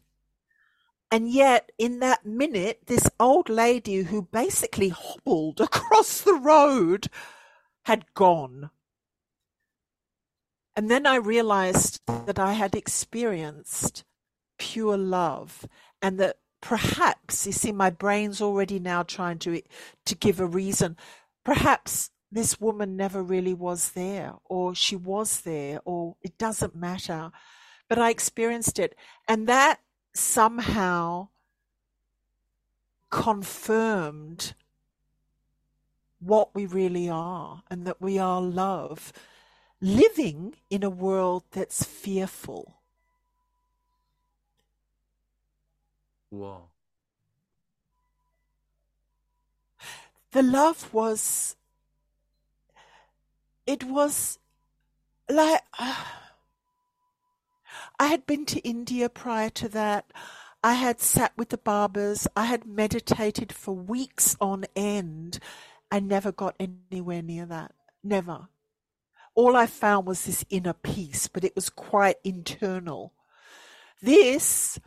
and 1.13 1.31
yet, 1.31 1.73
in 1.77 1.99
that 1.99 2.25
minute, 2.25 2.87
this 2.87 3.07
old 3.21 3.51
lady 3.51 4.05
who 4.05 4.23
basically 4.23 4.89
hobbled 4.89 5.61
across 5.61 6.23
the 6.23 6.33
road 6.33 7.09
had 7.85 8.15
gone. 8.15 8.71
And 10.75 10.91
then 10.91 11.07
I 11.07 11.17
realized 11.17 12.01
that 12.07 12.39
I 12.39 12.55
had 12.55 12.75
experienced 12.75 14.05
pure 14.59 14.97
love 14.97 15.67
and 16.01 16.19
that 16.19 16.39
perhaps, 16.63 17.47
you 17.47 17.53
see, 17.53 17.73
my 17.73 17.91
brain's 17.91 18.41
already 18.41 18.79
now 18.79 19.03
trying 19.03 19.39
to, 19.41 19.61
to 20.07 20.15
give 20.15 20.41
a 20.41 20.47
reason. 20.47 20.97
Perhaps 21.45 22.11
this 22.33 22.61
woman 22.61 22.97
never 22.97 23.23
really 23.23 23.55
was 23.55 23.91
there, 23.91 24.35
or 24.47 24.75
she 24.75 24.97
was 24.97 25.43
there, 25.43 25.81
or 25.85 26.17
it 26.23 26.39
doesn't 26.39 26.75
matter. 26.75 27.31
But 27.89 27.99
I 27.99 28.09
experienced 28.09 28.79
it. 28.79 28.97
And 29.29 29.47
that 29.47 29.81
somehow 30.15 31.29
confirmed 33.11 34.55
what 36.21 36.55
we 36.55 36.65
really 36.65 37.09
are 37.11 37.63
and 37.69 37.87
that 37.87 38.01
we 38.01 38.19
are 38.19 38.41
love, 38.41 39.13
living 39.81 40.55
in 40.71 40.83
a 40.83 40.89
world 40.91 41.45
that's 41.51 41.85
fearful. 41.85 42.77
Whoa. 46.31 46.63
The 50.31 50.43
love 50.43 50.95
was, 50.95 51.57
it 53.67 53.85
was 53.85 54.39
like, 55.29 55.63
uh, 55.79 56.05
I 57.99 58.07
had 58.07 58.27
been 58.27 58.45
to 58.47 58.61
India 58.61 59.09
prior 59.09 59.51
to 59.51 59.69
that. 59.71 60.13
I 60.65 60.75
had 60.75 61.01
sat 61.01 61.33
with 61.37 61.49
the 61.49 61.59
babas. 61.59 62.27
I 62.37 62.45
had 62.45 62.67
meditated 62.67 63.53
for 63.53 63.75
weeks 63.75 64.37
on 64.41 64.65
end. 64.77 65.39
I 65.91 66.01
never 66.01 66.33
got 66.33 66.57
anywhere 66.59 67.23
near 67.23 67.47
that. 67.47 67.73
Never. 68.03 68.49
All 69.35 69.57
I 69.57 69.67
found 69.67 70.07
was 70.07 70.25
this 70.25 70.45
inner 70.51 70.73
peace, 70.73 71.27
but 71.29 71.45
it 71.45 71.55
was 71.55 71.71
quite 71.71 72.17
internal. 72.23 73.13
This, 74.01 74.79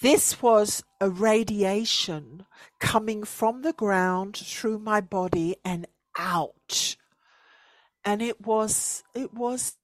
this 0.00 0.42
was 0.42 0.84
a 1.00 1.08
radiation 1.08 2.46
coming 2.80 3.24
from 3.24 3.62
the 3.62 3.72
ground 3.72 4.36
through 4.36 4.78
my 4.78 5.00
body 5.00 5.56
and 5.64 5.86
out. 6.18 6.96
And 8.04 8.20
it 8.20 8.40
was, 8.40 9.02
it 9.14 9.32
was 9.32 9.76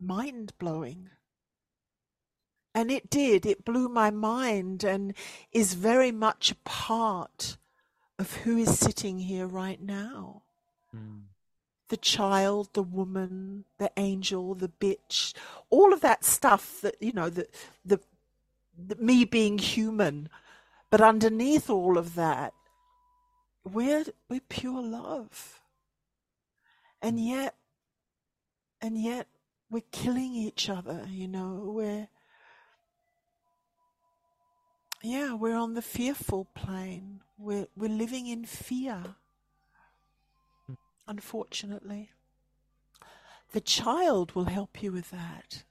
mind 0.00 0.52
blowing. 0.58 1.10
And 2.74 2.90
it 2.90 3.10
did, 3.10 3.44
it 3.44 3.64
blew 3.64 3.88
my 3.88 4.10
mind 4.10 4.82
and 4.82 5.14
is 5.52 5.74
very 5.74 6.10
much 6.10 6.50
a 6.50 6.56
part 6.64 7.56
of 8.18 8.36
who 8.36 8.56
is 8.56 8.78
sitting 8.78 9.18
here 9.18 9.46
right 9.46 9.80
now. 9.80 10.42
Mm. 10.96 11.24
The 11.88 11.96
child, 11.98 12.70
the 12.72 12.82
woman, 12.82 13.64
the 13.78 13.90
angel, 13.98 14.54
the 14.54 14.70
bitch, 14.80 15.34
all 15.68 15.92
of 15.92 16.00
that 16.00 16.24
stuff 16.24 16.80
that, 16.80 16.96
you 17.00 17.12
know, 17.12 17.28
the, 17.28 17.46
the, 17.84 18.00
the 18.78 18.96
me 18.96 19.26
being 19.26 19.58
human. 19.58 20.30
But 20.90 21.02
underneath 21.02 21.68
all 21.68 21.98
of 21.98 22.14
that, 22.14 22.54
we're, 23.64 24.04
we're 24.30 24.40
pure 24.48 24.82
love. 24.82 25.61
And 27.02 27.18
yet, 27.18 27.56
and 28.80 28.96
yet 28.96 29.26
we're 29.68 29.82
killing 29.90 30.34
each 30.34 30.70
other, 30.70 31.04
you 31.10 31.26
know, 31.26 31.72
we're 31.74 32.08
yeah, 35.02 35.34
we're 35.34 35.56
on 35.56 35.74
the 35.74 35.82
fearful 35.82 36.46
plane. 36.54 37.22
We're 37.36 37.66
we're 37.76 37.90
living 37.90 38.28
in 38.28 38.44
fear. 38.44 39.16
Unfortunately. 41.08 42.10
The 43.50 43.60
child 43.60 44.32
will 44.32 44.44
help 44.44 44.82
you 44.82 44.92
with 44.92 45.10
that. 45.10 45.64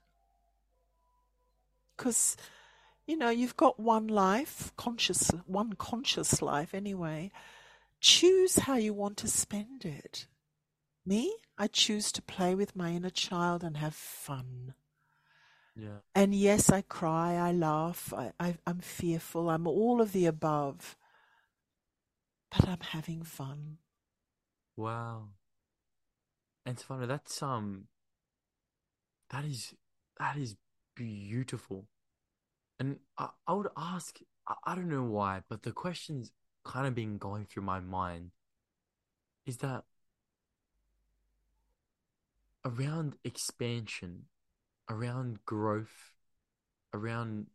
Because 1.96 2.36
you 3.08 3.18
know, 3.18 3.30
you've 3.30 3.58
got 3.58 3.80
one 3.80 4.08
life, 4.08 4.74
conscious 4.76 5.32
one 5.46 5.74
conscious 5.74 6.42
life 6.42 6.74
anyway. 6.74 7.32
Choose 8.02 8.56
how 8.60 8.76
you 8.76 8.94
want 8.94 9.16
to 9.18 9.28
spend 9.30 9.86
it. 9.86 10.28
Me, 11.06 11.36
I 11.58 11.68
choose 11.68 12.12
to 12.14 12.22
play 12.22 12.54
with 12.56 12.76
my 12.76 12.92
inner 12.92 13.10
child 13.10 13.64
and 13.64 13.78
have 13.78 13.96
fun. 13.96 14.76
Yeah. 15.76 16.00
And 16.14 16.36
yes, 16.36 16.70
I 16.70 16.82
cry, 16.82 17.36
I 17.36 17.52
laugh, 17.52 18.14
I, 18.14 18.34
I, 18.40 18.58
I'm 18.68 18.80
fearful, 18.80 19.50
I'm 19.50 19.66
all 19.68 20.02
of 20.02 20.12
the 20.12 20.26
above. 20.26 20.96
But 22.52 22.68
I'm 22.68 22.82
having 22.82 23.24
fun. 23.24 23.78
Wow. 24.76 25.30
Ansuvana, 26.68 27.08
that's 27.08 27.42
um 27.42 27.88
that 29.30 29.46
is 29.46 29.74
that 30.20 30.38
is 30.38 30.58
beautiful. 30.96 31.88
And 32.80 32.98
I, 33.18 33.30
I 33.48 33.54
would 33.54 33.70
ask, 33.78 34.20
I, 34.48 34.56
I 34.66 34.76
don't 34.76 34.90
know 34.90 35.04
why, 35.04 35.42
but 35.50 35.64
the 35.64 35.72
question's 35.72 36.32
kind 36.64 36.86
of 36.86 36.94
been 36.94 37.18
going 37.18 37.46
through 37.46 37.64
my 37.64 37.80
mind 37.80 38.32
is 39.46 39.58
that 39.58 39.86
around 42.66 43.16
expansion, 43.24 44.26
around 44.90 45.46
growth, 45.46 46.14
around 46.94 47.48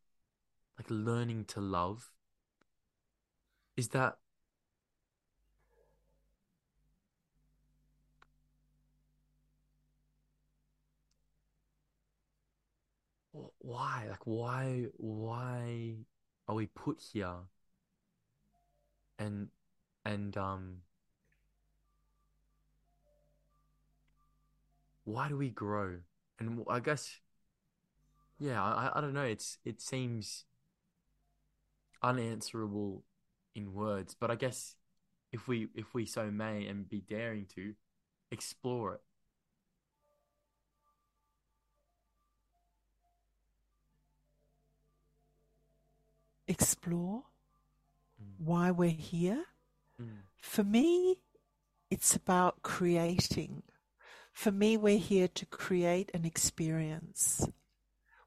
like 0.79 0.91
learning 0.91 1.45
to 1.47 1.61
love, 1.61 2.11
is 3.77 3.89
that 3.89 4.19
why? 13.59 14.07
Like 14.09 14.27
why 14.27 14.87
why 14.97 15.97
are 16.49 16.55
we 16.55 16.67
put 16.67 17.01
here? 17.13 17.35
And 19.19 19.49
and 20.05 20.37
um 20.37 20.83
why 25.07 25.29
do 25.31 25.39
we 25.39 25.51
grow? 25.51 26.01
And 26.41 26.65
I 26.69 26.81
guess 26.81 27.21
yeah, 28.39 28.63
I 28.63 28.91
I 28.95 29.01
don't 29.01 29.15
know. 29.15 29.23
It's 29.25 29.59
it 29.65 29.81
seems 29.81 30.45
unanswerable 32.03 33.05
in 33.55 33.73
words, 33.73 34.15
but 34.19 34.31
I 34.31 34.35
guess 34.35 34.77
if 35.33 35.49
we 35.49 35.69
if 35.75 35.95
we 35.95 36.07
so 36.07 36.31
may 36.31 36.67
and 36.67 36.89
be 36.89 37.01
daring 37.01 37.47
to 37.57 37.75
explore 38.31 38.95
it. 38.97 39.01
Explore 46.49 47.23
Mm, 48.21 48.37
why 48.39 48.71
we're 48.71 48.91
here. 48.91 49.45
mm, 50.01 50.23
For 50.41 50.65
me, 50.65 51.19
it's 51.91 52.17
about 52.17 52.63
creating. 52.63 53.63
For 54.37 54.53
me, 54.53 54.77
we're 54.77 54.99
here 54.99 55.29
to 55.29 55.47
create 55.47 56.11
an 56.13 56.27
experience. 56.27 57.49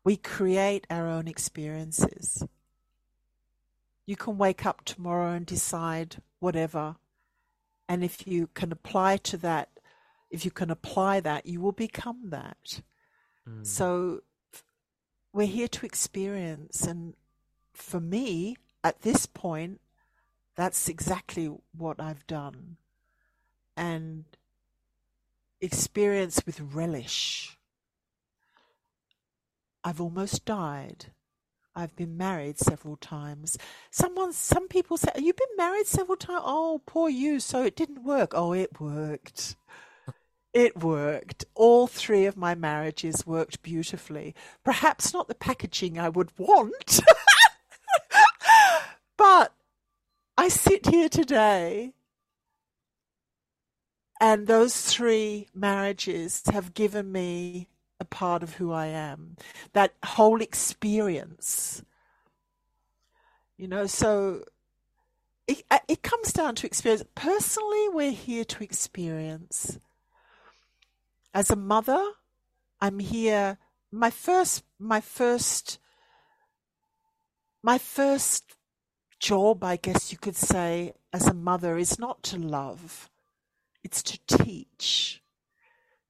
We 0.04 0.18
create 0.18 0.88
our 0.90 1.08
own 1.08 1.28
experiences. 1.28 2.44
You 4.08 4.16
can 4.16 4.40
wake 4.40 4.66
up 4.66 4.84
tomorrow 4.84 5.34
and 5.34 5.46
decide 5.46 6.16
whatever. 6.40 6.96
And 7.88 8.04
if 8.04 8.26
you 8.26 8.50
can 8.56 8.72
apply 8.72 9.18
to 9.18 9.38
that, 9.38 9.70
if 10.32 10.44
you 10.46 10.50
can 10.50 10.72
apply 10.72 11.20
that, 11.20 11.46
you 11.46 11.62
will 11.62 11.74
become 11.74 12.32
that. 12.32 12.82
mm, 13.48 13.64
So 13.64 14.24
we're 15.32 15.46
here 15.46 15.68
to 15.68 15.86
experience. 15.86 16.88
And 16.88 17.14
for 17.72 18.00
me, 18.00 18.58
at 18.84 19.04
this 19.04 19.28
point, 19.28 19.80
that's 20.56 20.90
exactly 20.90 21.56
what 21.78 22.02
I've 22.02 22.26
done. 22.26 22.78
And 23.78 24.26
experience 25.62 26.42
with 26.46 26.60
relish. 26.62 27.58
I've 29.84 30.02
almost 30.02 30.46
died. 30.46 31.08
I've 31.76 31.96
been 31.96 32.18
married 32.18 32.58
several 32.58 32.98
times. 32.98 33.58
Someone, 33.92 34.34
some 34.34 34.68
people 34.68 34.98
say, 34.98 35.12
"You've 35.16 35.38
been 35.38 35.56
married 35.58 35.88
several 35.88 36.18
times." 36.18 36.44
Oh, 36.46 36.82
poor 36.86 37.10
you. 37.10 37.40
So 37.40 37.64
it 37.64 37.76
didn't 37.76 38.04
work. 38.04 38.34
Oh, 38.34 38.52
it 38.54 38.82
worked. 38.82 39.56
It 40.54 40.84
worked. 40.84 41.46
All 41.54 41.88
three 41.88 42.26
of 42.26 42.36
my 42.36 42.56
marriages 42.56 43.26
worked 43.26 43.62
beautifully. 43.62 44.34
Perhaps 44.64 45.14
not 45.14 45.28
the 45.28 45.36
packaging 45.36 46.00
I 46.00 46.10
would 46.10 46.32
want, 46.38 47.02
but 49.18 49.54
I 50.38 50.48
sit 50.50 50.88
here 50.88 51.08
today 51.08 51.94
and 54.20 54.48
those 54.48 54.82
three 54.82 55.48
marriages 55.54 56.44
have 56.52 56.74
given 56.74 57.12
me 57.12 57.68
a 58.00 58.06
part 58.06 58.44
of 58.44 58.56
who 58.56 58.72
I 58.72 58.88
am. 58.88 59.36
That 59.74 59.94
whole 60.04 60.42
experience. 60.42 61.84
You 63.58 63.68
know, 63.68 63.86
so 63.88 64.44
it, 65.48 65.64
uh, 65.72 65.80
it 65.88 66.02
comes 66.02 66.32
down 66.32 66.56
to 66.56 66.68
experience. 66.68 67.04
Personally, 67.16 67.90
we're 67.90 68.12
here 68.12 68.46
to 68.46 68.64
experience. 68.64 69.80
As 71.34 71.50
a 71.50 71.56
mother, 71.56 72.02
I'm 72.82 73.00
here. 73.00 73.58
My 73.92 74.10
first, 74.10 74.64
my 74.78 75.02
first, 75.02 75.80
my 77.64 77.78
first 77.78 78.56
job, 79.20 79.64
I 79.64 79.76
guess 79.76 80.12
you 80.12 80.18
could 80.18 80.36
say, 80.36 80.94
as 81.12 81.28
a 81.28 81.34
mother 81.34 81.78
is 81.78 82.00
not 82.00 82.24
to 82.24 82.38
love, 82.38 83.10
it's 83.84 84.04
to 84.04 84.20
teach. 84.28 85.22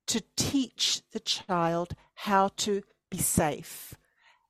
To 0.08 0.24
teach 0.36 1.04
the 1.12 1.20
child 1.20 1.94
how 2.16 2.50
to 2.58 2.82
be 3.10 3.20
safe, 3.20 3.96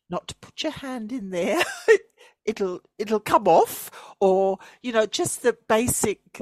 not 0.09 0.27
to 0.29 0.35
put 0.35 0.63
your 0.63 0.71
hand 0.71 1.11
in 1.11 1.29
there. 1.31 1.61
it'll 2.45 2.81
it'll 2.97 3.19
come 3.19 3.47
off, 3.47 3.91
or 4.19 4.57
you 4.81 4.91
know, 4.91 5.05
just 5.05 5.43
the 5.43 5.57
basic 5.67 6.41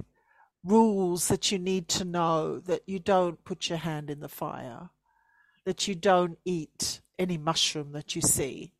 rules 0.63 1.27
that 1.27 1.51
you 1.51 1.59
need 1.59 1.87
to 1.87 2.05
know 2.05 2.59
that 2.59 2.81
you 2.87 2.99
don't 2.99 3.43
put 3.43 3.69
your 3.69 3.77
hand 3.77 4.09
in 4.09 4.19
the 4.19 4.29
fire, 4.29 4.89
that 5.65 5.87
you 5.87 5.95
don't 5.95 6.37
eat 6.45 7.01
any 7.19 7.37
mushroom 7.37 7.91
that 7.91 8.15
you 8.15 8.21
see. 8.21 8.73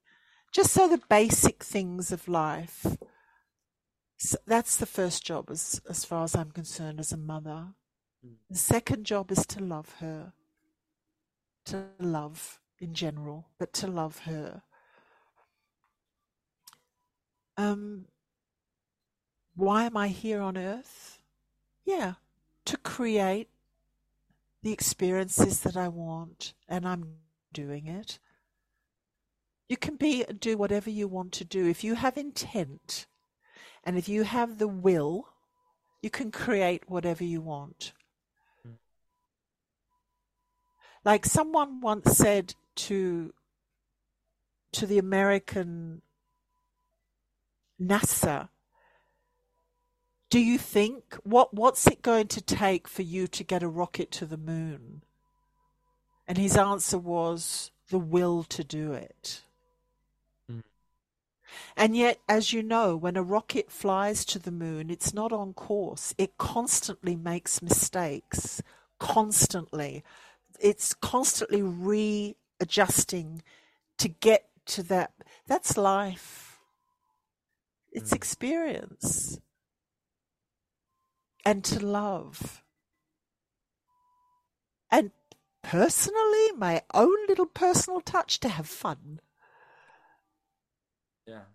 Just 0.52 0.72
so 0.72 0.88
the 0.88 1.02
basic 1.10 1.64
things 1.64 2.12
of 2.12 2.28
life. 2.28 2.86
So 4.18 4.38
that's 4.48 4.78
the 4.78 4.86
first 4.86 5.26
job, 5.26 5.50
as 5.52 5.82
as 5.90 6.06
far 6.06 6.24
as 6.24 6.36
I'm 6.36 6.52
concerned, 6.52 7.00
as 7.00 7.12
a 7.12 7.18
mother. 7.18 7.74
The 8.50 8.58
second 8.58 9.06
job 9.06 9.32
is 9.32 9.46
to 9.48 9.62
love 9.62 9.96
her, 10.00 10.34
to 11.66 11.86
love 12.00 12.60
in 12.80 12.94
general, 12.94 13.48
but 13.60 13.74
to 13.74 13.88
love 13.88 14.20
her. 14.20 14.64
Um, 17.58 18.06
why 19.56 19.86
am 19.86 19.98
I 19.98 20.10
here 20.10 20.42
on 20.42 20.58
earth? 20.58 21.20
Yeah, 21.86 22.14
to 22.66 22.78
create 22.78 23.50
the 24.62 24.72
experiences 24.72 25.62
that 25.62 25.78
I 25.78 25.88
want, 25.88 26.54
and 26.68 26.88
I'm 26.88 27.16
doing 27.54 27.88
it. 27.88 28.20
You 29.70 29.78
can 29.78 29.96
be 29.96 30.24
do 30.24 30.58
whatever 30.58 30.90
you 30.90 31.08
want 31.08 31.32
to 31.34 31.44
do 31.46 31.68
if 31.68 31.84
you 31.84 31.96
have 31.96 32.18
intent, 32.18 33.08
and 33.84 33.98
if 33.98 34.08
you 34.08 34.24
have 34.24 34.58
the 34.58 34.68
will, 34.68 35.28
you 36.02 36.10
can 36.10 36.32
create 36.32 36.90
whatever 36.90 37.24
you 37.24 37.42
want. 37.42 37.94
Mm. 38.66 38.76
Like 41.08 41.26
someone 41.26 41.80
once 41.80 42.18
said 42.18 42.54
to 42.88 43.34
to 44.74 44.86
the 44.86 44.98
American 44.98 46.02
NASA, 47.82 48.50
do 50.30 50.38
you 50.38 50.58
think 50.58 51.16
what 51.24 51.54
what's 51.54 51.88
it 51.88 52.02
going 52.02 52.28
to 52.28 52.42
take 52.42 52.90
for 52.90 53.04
you 53.04 53.26
to 53.28 53.46
get 53.46 53.64
a 53.64 53.70
rocket 53.70 54.12
to 54.12 54.26
the 54.26 54.36
moon? 54.36 55.04
And 56.28 56.38
his 56.38 56.58
answer 56.58 56.98
was 56.98 57.72
the 57.90 58.00
will 58.00 58.44
to 58.44 58.66
do 58.66 58.92
it. 58.92 59.44
Mm. 60.52 60.64
And 61.78 61.96
yet, 61.96 62.20
as 62.28 62.52
you 62.52 62.62
know, 62.62 62.98
when 62.98 63.16
a 63.16 63.24
rocket 63.24 63.72
flies 63.72 64.26
to 64.26 64.40
the 64.40 64.52
moon, 64.52 64.90
it's 64.90 65.14
not 65.14 65.32
on 65.32 65.54
course. 65.54 66.14
It 66.18 66.38
constantly 66.38 67.16
makes 67.16 67.62
mistakes. 67.62 68.62
Constantly. 69.00 70.04
It's 70.60 70.94
constantly 70.94 71.62
readjusting 71.62 73.44
to 73.98 74.08
get 74.08 74.50
to 74.68 74.84
that. 74.84 75.14
That's 75.48 75.78
life. 75.78 76.60
It's 77.92 78.12
Mm. 78.12 78.16
experience. 78.16 79.40
And 81.46 81.64
to 81.66 81.80
love. 81.80 82.64
And 84.92 85.12
personally, 85.62 86.52
my 86.54 86.84
own 86.94 87.28
little 87.28 87.46
personal 87.46 88.02
touch 88.02 88.40
to 88.42 88.50
have 88.50 88.68
fun. 88.68 89.22
Yeah. 91.26 91.46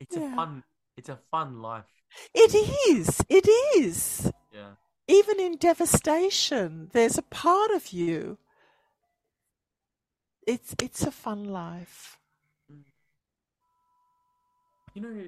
It's 0.00 0.16
a 0.16 0.20
fun 0.34 0.64
it's 0.96 1.08
a 1.08 1.16
fun 1.30 1.60
life. 1.60 1.84
It 2.34 2.54
is. 2.88 3.20
It 3.28 3.46
is. 3.76 4.32
Yeah. 4.52 4.76
Even 5.08 5.38
in 5.38 5.56
devastation, 5.56 6.90
there's 6.92 7.16
a 7.16 7.22
part 7.22 7.70
of 7.70 7.92
you. 7.92 8.38
It's 10.46 10.74
it's 10.80 11.02
a 11.02 11.10
fun 11.10 11.44
life. 11.44 12.18
You 14.94 15.02
know, 15.02 15.24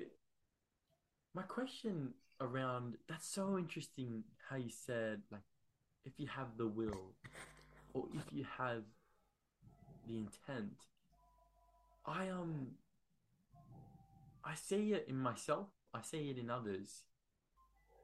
my 1.35 1.43
question 1.43 2.14
around 2.41 2.95
that's 3.09 3.26
so 3.29 3.59
interesting 3.59 4.22
how 4.49 4.57
you 4.57 4.70
said 4.70 5.20
like 5.33 5.43
if 6.05 6.12
you 6.16 6.26
have 6.29 6.57
the 6.57 6.66
will 6.66 7.12
or 7.95 8.07
if 8.14 8.33
you 8.33 8.45
have 8.59 8.83
the 10.07 10.16
intent. 10.16 10.74
I 12.07 12.29
um 12.29 12.68
I 14.45 14.55
see 14.55 14.93
it 14.93 15.07
in 15.09 15.18
myself, 15.18 15.66
I 15.93 16.01
see 16.03 16.31
it 16.31 16.39
in 16.39 16.51
others 16.51 17.03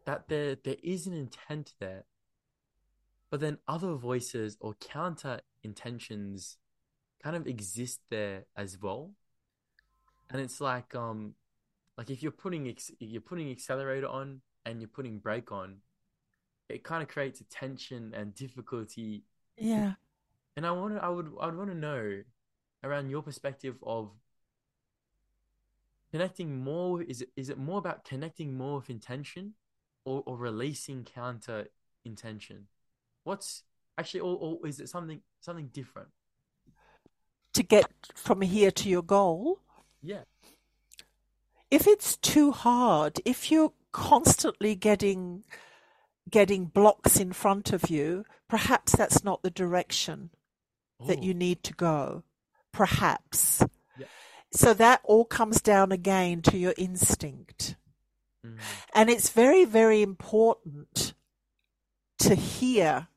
that 0.07 0.29
there 0.29 0.57
there 0.63 0.77
is 0.83 1.07
an 1.07 1.15
intent 1.15 1.75
there. 1.81 2.05
But 3.31 3.41
then 3.41 3.59
other 3.67 3.95
voices 3.95 4.57
or 4.61 4.75
counter 4.75 5.41
intentions 5.63 6.59
kind 7.23 7.35
of 7.35 7.47
exist 7.47 8.01
there 8.11 8.45
as 8.57 8.79
well. 8.81 9.13
And 10.31 10.41
it's 10.41 10.61
like 10.61 10.95
um 10.95 11.35
like 11.97 12.11
if 12.11 12.23
you're 12.23 12.33
putting 12.33 12.69
ex- 12.69 12.91
you're 12.99 13.21
putting 13.21 13.51
accelerator 13.51 14.09
on 14.09 14.41
and 14.67 14.81
you're 14.81 14.89
putting 14.89 15.19
brake 15.19 15.53
on, 15.53 15.79
it 16.69 16.85
kind 16.85 17.03
of 17.03 17.09
creates 17.09 17.41
a 17.41 17.45
tension 17.45 18.13
and 18.15 18.35
difficulty. 18.35 19.25
Yeah. 19.57 19.95
And 20.57 20.67
I 20.67 20.71
want 20.73 20.95
to 20.95 21.03
I 21.03 21.09
would 21.09 21.31
I 21.41 21.47
would 21.47 21.57
want 21.57 21.71
to 21.71 21.77
know 21.77 22.23
around 22.83 23.09
your 23.09 23.23
perspective 23.23 23.77
of 23.83 24.11
connecting 26.13 26.63
more 26.63 27.03
is 27.03 27.23
it 27.23 27.31
is 27.37 27.49
it 27.49 27.59
more 27.59 27.79
about 27.79 28.05
connecting 28.05 28.57
more 28.57 28.77
with 28.77 28.91
intention 28.91 29.55
or, 30.05 30.23
or 30.27 30.37
releasing 30.37 31.05
counter 31.05 31.69
intention 32.05 32.67
what's 33.25 33.63
actually 33.99 34.21
or, 34.21 34.37
or 34.37 34.67
is 34.67 34.81
it 34.81 34.89
something 34.89 35.21
something 35.41 35.69
different 35.73 36.09
To 37.55 37.63
get 37.63 37.87
from 38.15 38.43
here 38.43 38.71
to 38.73 38.89
your 38.89 39.03
goal, 39.03 39.61
yeah 40.03 40.25
if 41.75 41.89
it's 41.89 42.17
too 42.17 42.53
hard, 42.53 43.21
if 43.25 43.51
you're 43.51 43.73
constantly 43.93 44.75
getting 44.77 45.45
getting 46.31 46.67
blocks 46.67 47.19
in 47.19 47.33
front 47.33 47.73
of 47.73 47.91
you, 47.91 48.25
perhaps 48.49 48.95
that's 48.97 49.25
not 49.25 49.43
the 49.43 49.51
direction 49.51 50.31
that 51.07 51.19
Oh, 51.19 51.23
you 51.23 51.35
need 51.35 51.63
to 51.65 51.75
go. 51.75 52.23
Perhaps. 52.73 53.63
Yeah. 53.99 54.07
So 54.53 54.73
that 54.75 55.01
all 55.05 55.25
comes 55.25 55.61
down 55.61 55.93
again 55.93 56.43
to 56.43 56.57
your 56.57 56.75
instinct. 56.79 57.77
Mm, 58.45 58.59
And 58.95 59.11
it's 59.11 59.31
very, 59.31 59.65
very 59.65 60.03
important 60.03 61.15
to 62.19 62.35
hear 62.35 63.09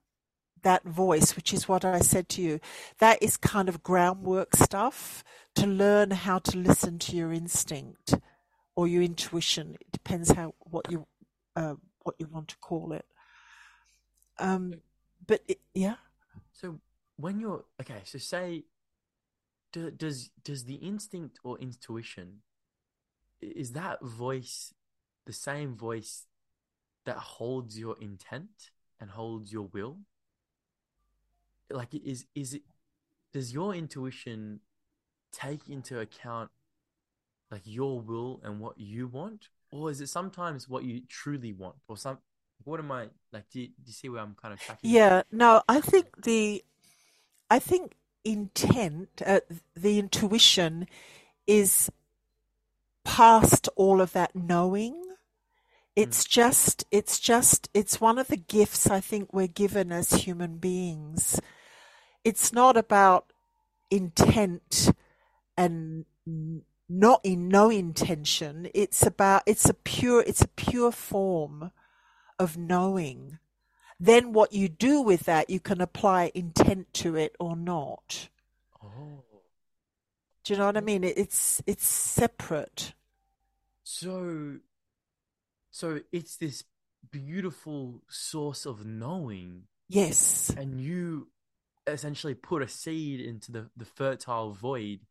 that 0.63 0.84
voice, 0.84 1.36
which 1.36 1.53
is 1.53 1.67
what 1.67 1.86
I 1.86 1.99
said 1.99 2.30
to 2.30 2.41
you. 2.41 2.59
That 2.99 3.21
is 3.21 3.38
kind 3.38 3.69
of 3.69 3.84
groundwork 3.84 4.55
stuff 4.55 5.23
to 5.55 5.67
learn 5.67 6.11
how 6.11 6.39
to 6.39 6.57
listen 6.57 6.99
to 6.99 7.15
your 7.15 7.32
instinct 7.32 8.15
or 8.75 8.88
your 8.88 9.01
intuition. 9.03 9.75
It 9.80 9.91
depends 9.91 10.32
how 10.32 10.55
what 10.59 10.91
you 10.91 11.07
uh, 11.55 11.75
what 12.03 12.15
you 12.19 12.28
want 12.28 12.49
to 12.49 12.57
call 12.57 12.93
it. 12.93 13.05
Um, 14.39 14.82
but 15.25 15.41
it, 15.47 15.59
yeah, 15.73 15.95
so 16.51 16.80
when 17.17 17.39
you're 17.39 17.65
okay 17.82 18.01
so 18.03 18.17
say 18.17 18.63
do, 19.71 19.91
does 19.91 20.30
does 20.43 20.65
the 20.65 20.75
instinct 20.75 21.39
or 21.43 21.57
intuition 21.59 22.41
is 23.41 23.73
that 23.73 24.01
voice 24.01 24.73
the 25.28 25.34
same 25.34 25.75
voice 25.75 26.23
that 27.05 27.17
holds 27.17 27.78
your 27.78 27.95
intent 28.01 28.71
and 28.99 29.11
holds 29.11 29.53
your 29.53 29.67
will 29.73 29.97
like 31.69 31.93
is 31.93 32.25
is 32.34 32.55
it 32.55 32.63
does 33.34 33.53
your 33.53 33.75
intuition 33.75 34.59
take 35.32 35.69
into 35.69 35.99
account 35.99 36.49
like 37.51 37.61
your 37.65 37.99
will 38.01 38.41
and 38.43 38.59
what 38.59 38.80
you 38.80 39.07
want 39.07 39.49
or 39.69 39.91
is 39.91 40.01
it 40.01 40.07
sometimes 40.07 40.67
what 40.67 40.84
you 40.84 41.01
truly 41.07 41.53
want 41.53 41.75
or 41.88 41.95
some 41.95 42.17
what 42.63 42.80
am 42.80 42.91
i 42.91 43.07
like 43.32 43.47
do 43.51 43.61
you, 43.61 43.67
do 43.67 43.73
you 43.86 43.93
see 43.93 44.09
where 44.09 44.21
i'm 44.21 44.36
kind 44.41 44.53
of 44.53 44.59
tracking 44.59 44.89
yeah. 44.89 45.21
No, 45.32 45.61
I 45.67 45.82
think 45.82 46.23
the 46.23 46.63
I 47.49 47.59
think 47.59 47.95
intent, 48.23 49.21
uh, 49.25 49.39
the 49.75 49.99
intuition, 49.99 50.88
is 51.45 51.89
past 53.03 53.69
all 53.75 54.01
of 54.01 54.11
that 54.13 54.36
knowing. 54.36 55.07
Mm. 55.97 56.03
It's 56.03 56.25
just, 56.25 56.85
it's 56.91 57.19
just, 57.19 57.69
it's 57.73 57.99
one 57.99 58.19
of 58.19 58.27
the 58.27 58.37
gifts 58.37 58.87
I 58.87 58.99
think 58.99 59.33
we're 59.33 59.47
given 59.47 59.91
as 59.91 60.11
human 60.11 60.57
beings. 60.57 61.39
It's 62.23 62.53
not 62.53 62.77
about 62.77 63.31
intent 63.89 64.91
and 65.57 66.05
not 66.89 67.21
in 67.23 67.47
no 67.47 67.69
intention. 67.69 68.69
It's 68.73 69.05
about, 69.05 69.43
it's 69.45 69.67
a 69.67 69.73
pure, 69.73 70.21
it's 70.21 70.41
a 70.41 70.47
pure 70.49 70.91
form 70.91 71.71
of 72.37 72.57
knowing. 72.57 73.39
Then 73.99 74.33
what 74.33 74.53
you 74.53 74.69
do 74.69 75.01
with 75.01 75.21
that, 75.21 75.49
you 75.49 75.59
can 75.59 75.81
apply 75.81 76.31
intent 76.35 76.93
to 76.95 77.15
it 77.15 77.35
or 77.39 77.55
not. 77.55 78.29
oh 78.83 79.23
Do 80.43 80.53
you 80.53 80.59
know 80.59 80.67
what 80.67 80.77
I 80.77 80.81
mm. 80.81 80.85
mean? 80.85 81.03
It's, 81.03 81.63
it's 81.65 81.87
separate. 81.87 82.93
So, 83.83 84.59
so 85.78 85.99
it's 86.11 86.38
this 86.38 86.63
beautiful 87.11 88.01
source 88.09 88.65
of 88.65 88.84
knowing, 88.84 89.63
Yes. 89.88 90.49
and 90.57 90.82
you 90.82 91.28
essentially 91.86 92.34
put 92.34 92.63
a 92.63 92.67
seed 92.67 93.19
into 93.19 93.51
the, 93.51 93.69
the 93.78 93.86
fertile 93.86 94.51
void, 94.53 95.01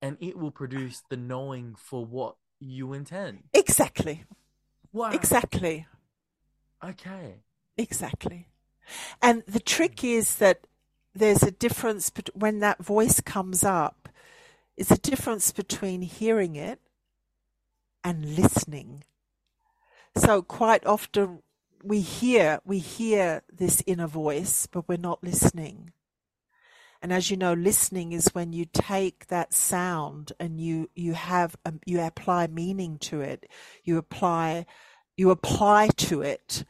and 0.00 0.16
it 0.20 0.38
will 0.38 0.52
produce 0.52 1.02
the 1.10 1.16
knowing 1.16 1.74
for 1.76 2.04
what 2.04 2.36
you 2.60 2.92
intend. 2.92 3.42
Exactly. 3.52 4.24
Wow. 4.92 5.10
Exactly. 5.10 5.86
Okay. 6.82 7.42
Exactly. 7.76 8.46
And 9.20 9.42
the 9.48 9.60
trick 9.60 10.04
is 10.04 10.36
that 10.36 10.68
there's 11.12 11.42
a 11.42 11.50
difference 11.50 12.08
bet- 12.10 12.36
when 12.36 12.60
that 12.60 12.84
voice 12.84 13.20
comes 13.20 13.64
up, 13.64 14.08
it's 14.76 14.92
a 14.92 14.96
difference 14.98 15.50
between 15.50 16.02
hearing 16.02 16.54
it 16.54 16.78
and 18.04 18.36
listening. 18.36 19.02
So 20.18 20.42
quite 20.42 20.84
often 20.84 21.42
we 21.82 22.00
hear 22.00 22.60
we 22.64 22.78
hear 22.78 23.42
this 23.52 23.82
inner 23.86 24.06
voice, 24.08 24.66
but 24.66 24.88
we're 24.88 24.98
not 24.98 25.22
listening. 25.22 25.92
And 27.00 27.12
as 27.12 27.30
you 27.30 27.36
know, 27.36 27.52
listening 27.52 28.12
is 28.12 28.34
when 28.34 28.52
you 28.52 28.64
take 28.64 29.28
that 29.28 29.54
sound 29.54 30.32
and 30.40 30.60
you 30.60 30.90
you 30.96 31.14
have 31.14 31.56
um, 31.64 31.80
you 31.86 32.00
apply 32.00 32.48
meaning 32.48 32.98
to 32.98 33.20
it. 33.20 33.46
You 33.84 33.96
apply 33.98 34.66
you 35.16 35.30
apply 35.30 35.88
to 35.96 36.22
it, 36.22 36.64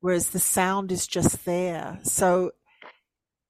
whereas 0.00 0.30
the 0.30 0.38
sound 0.38 0.90
is 0.90 1.06
just 1.06 1.44
there. 1.44 1.98
So 2.02 2.52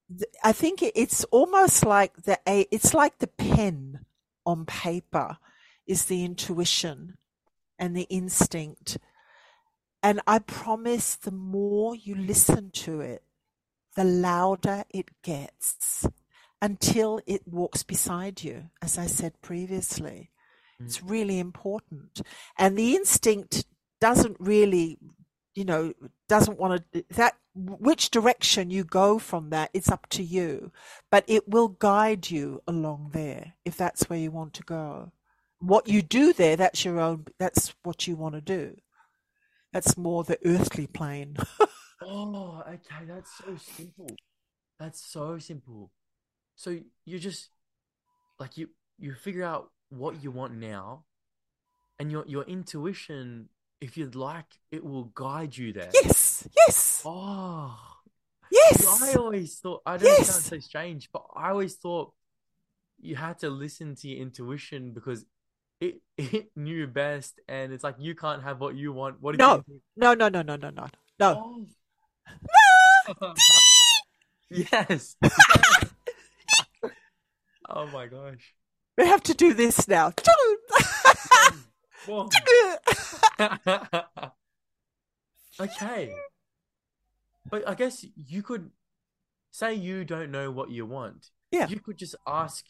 th- 0.09 0.29
I 0.43 0.51
think 0.51 0.83
it's 0.83 1.23
almost 1.25 1.85
like 1.85 2.23
the 2.23 2.39
it's 2.45 2.93
like 2.93 3.19
the 3.19 3.27
pen 3.27 4.05
on 4.45 4.65
paper 4.65 5.37
is 5.87 6.05
the 6.05 6.25
intuition 6.25 7.17
and 7.79 7.95
the 7.95 8.07
instinct. 8.09 8.97
And 10.05 10.21
I 10.27 10.37
promise 10.37 11.15
the 11.15 11.31
more 11.31 11.95
you 11.95 12.13
listen 12.13 12.69
to 12.85 13.01
it, 13.01 13.23
the 13.95 14.03
louder 14.03 14.83
it 14.91 15.09
gets 15.23 16.05
until 16.61 17.21
it 17.25 17.47
walks 17.47 17.81
beside 17.81 18.43
you, 18.43 18.69
as 18.83 18.99
I 18.99 19.07
said 19.07 19.41
previously. 19.41 20.29
Mm. 20.79 20.85
It's 20.85 21.01
really 21.01 21.39
important. 21.39 22.21
And 22.55 22.77
the 22.77 22.95
instinct 22.95 23.65
doesn't 23.99 24.37
really, 24.39 24.99
you 25.55 25.65
know, 25.65 25.93
doesn't 26.29 26.59
want 26.59 26.83
to, 26.93 27.03
that, 27.15 27.37
which 27.55 28.11
direction 28.11 28.69
you 28.69 28.83
go 28.83 29.17
from 29.17 29.49
that, 29.49 29.71
it's 29.73 29.89
up 29.89 30.07
to 30.09 30.21
you. 30.21 30.71
But 31.09 31.23
it 31.25 31.49
will 31.49 31.69
guide 31.69 32.29
you 32.29 32.61
along 32.67 33.09
there 33.13 33.55
if 33.65 33.75
that's 33.75 34.07
where 34.07 34.19
you 34.19 34.29
want 34.29 34.53
to 34.53 34.63
go. 34.63 35.13
What 35.57 35.87
you 35.87 36.03
do 36.03 36.31
there, 36.31 36.55
that's 36.55 36.85
your 36.85 36.99
own, 36.99 37.25
that's 37.39 37.73
what 37.81 38.05
you 38.05 38.15
want 38.15 38.35
to 38.35 38.41
do. 38.41 38.75
That's 39.75 39.97
more 39.97 40.23
the 40.23 40.39
earthly 40.45 40.87
plane. 40.87 41.35
Oh, 42.01 42.63
okay. 42.65 43.03
That's 43.05 43.29
so 43.37 43.57
simple. 43.57 44.15
That's 44.79 45.05
so 45.05 45.37
simple. 45.37 45.91
So 46.55 46.79
you 47.03 47.19
just 47.19 47.49
like 48.39 48.55
you 48.57 48.69
you 48.97 49.13
figure 49.15 49.43
out 49.43 49.71
what 49.89 50.23
you 50.23 50.31
want 50.31 50.55
now, 50.55 51.03
and 51.99 52.09
your 52.09 52.23
your 52.25 52.43
intuition, 52.43 53.49
if 53.81 53.97
you'd 53.97 54.15
like, 54.15 54.45
it 54.71 54.81
will 54.81 55.11
guide 55.13 55.57
you 55.57 55.73
there. 55.73 55.89
yes, 55.93 56.47
yes, 56.55 57.03
Oh, 57.05 57.77
yes. 58.49 59.01
I 59.01 59.15
always 59.15 59.59
thought 59.59 59.81
I 59.85 59.97
don't 59.97 60.07
Yes. 60.07 60.27
sounds 60.27 60.45
so 60.45 60.59
strange, 60.59 61.09
but 61.11 61.23
I 61.35 61.49
always 61.49 61.75
thought 61.75 62.13
you 62.97 63.17
had 63.17 63.39
to 63.39 63.49
listen 63.49 63.95
to 63.95 64.07
your 64.07 64.21
intuition 64.21 64.93
because 64.93 65.25
it 65.85 66.01
it 66.17 66.49
knew 66.55 66.87
best, 66.87 67.39
and 67.47 67.71
it's 67.73 67.83
like 67.83 67.95
you 67.99 68.15
can't 68.15 68.43
have 68.43 68.59
what 68.59 68.75
you 68.75 68.91
want. 68.93 69.21
What 69.21 69.33
do 69.33 69.37
No. 69.37 69.55
you 69.57 69.63
think? 69.67 69.81
No, 69.95 70.13
no, 70.13 70.29
no, 70.29 70.41
no, 70.41 70.55
no, 70.55 70.69
no, 70.69 70.87
no. 71.19 71.65
Oh. 73.21 73.33
yes. 74.49 75.15
oh 77.69 77.87
my 77.87 78.07
gosh. 78.07 78.53
We 78.97 79.05
have 79.07 79.23
to 79.23 79.33
do 79.33 79.53
this 79.53 79.87
now. 79.87 80.13
Okay. 85.59 86.13
But 87.49 87.67
I 87.67 87.75
guess 87.75 88.05
you 88.15 88.41
could 88.43 88.71
say 89.51 89.73
you 89.73 90.03
don't 90.03 90.31
know 90.31 90.51
what 90.51 90.69
you 90.71 90.85
want. 90.85 91.29
Yeah. 91.51 91.67
You 91.67 91.79
could 91.79 91.97
just 91.97 92.15
ask 92.27 92.65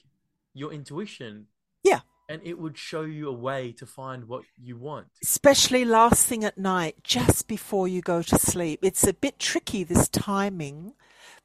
your 0.54 0.72
intuition, 0.72 1.48
Yeah. 1.84 2.02
And 2.28 2.42
it 2.44 2.58
would 2.58 2.78
show 2.78 3.04
you 3.04 3.30
a 3.30 3.34
way 3.34 3.72
to 3.74 3.86
find 3.86 4.28
what 4.28 4.44
you 4.58 4.78
want. 4.78 5.08
Especially 5.22 5.86
last 5.86 6.26
thing 6.26 6.44
at 6.44 6.58
night, 6.58 7.04
just 7.04 7.48
before 7.48 7.88
you 7.88 8.02
go 8.02 8.24
to 8.24 8.40
sleep. 8.40 8.80
It's 8.82 9.06
a 9.06 9.14
bit 9.14 9.38
tricky, 9.38 9.84
this 9.84 10.10
timing. 10.10 10.94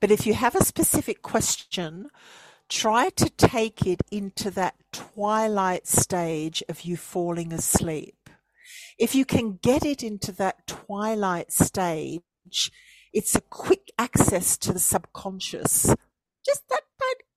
But 0.01 0.11
if 0.11 0.26
you 0.26 0.33
have 0.33 0.55
a 0.55 0.64
specific 0.64 1.20
question, 1.20 2.09
try 2.70 3.11
to 3.11 3.28
take 3.28 3.87
it 3.87 4.01
into 4.11 4.51
that 4.53 4.76
twilight 4.91 5.87
stage 5.87 6.62
of 6.68 6.83
you 6.83 6.97
falling 6.97 7.53
asleep. 7.53 8.31
If 8.99 9.14
you 9.14 9.26
can 9.26 9.59
get 9.62 9.85
it 9.85 10.03
into 10.03 10.33
that 10.33 10.66
twilight 10.66 11.53
stage, 11.53 12.22
it's 13.12 13.35
a 13.35 13.41
quick 13.43 13.91
access 13.99 14.57
to 14.59 14.72
the 14.72 14.78
subconscious. 14.78 15.95
Just 16.47 16.68
that, 16.70 16.83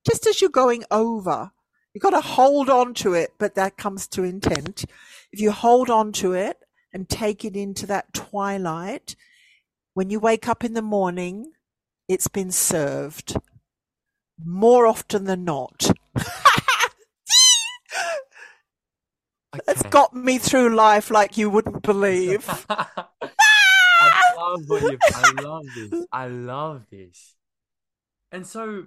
just 0.05 0.27
as 0.27 0.39
you're 0.39 0.49
going 0.49 0.83
over, 0.91 1.51
you've 1.93 2.01
got 2.01 2.11
to 2.11 2.21
hold 2.21 2.69
on 2.69 2.93
to 2.95 3.13
it, 3.13 3.33
but 3.37 3.55
that 3.55 3.77
comes 3.77 4.07
to 4.09 4.23
intent. 4.23 4.85
If 5.31 5.39
you 5.39 5.51
hold 5.51 5.89
on 5.89 6.11
to 6.13 6.33
it 6.33 6.57
and 6.93 7.09
take 7.09 7.43
it 7.45 7.55
into 7.55 7.85
that 7.87 8.13
twilight, 8.13 9.15
when 9.93 10.09
you 10.09 10.19
wake 10.19 10.47
up 10.47 10.63
in 10.63 10.73
the 10.73 10.81
morning, 10.81 11.51
it's 12.07 12.27
been 12.27 12.51
served 12.51 13.35
more 14.43 14.85
often 14.85 15.25
than 15.25 15.43
not. 15.43 15.91
It's 19.67 19.83
got 19.83 20.15
me 20.15 20.39
through 20.39 20.75
life 20.75 21.11
like 21.11 21.37
you 21.37 21.49
wouldn't 21.49 21.83
believe. 21.83 22.49
I 22.69 24.33
love 24.35 24.61
what 24.67 24.81
you. 24.91 24.97
I 25.13 25.41
love 25.41 25.65
this. 25.75 26.05
I 26.11 26.27
love 26.27 26.85
this. 26.91 27.35
And 28.31 28.47
so, 28.47 28.85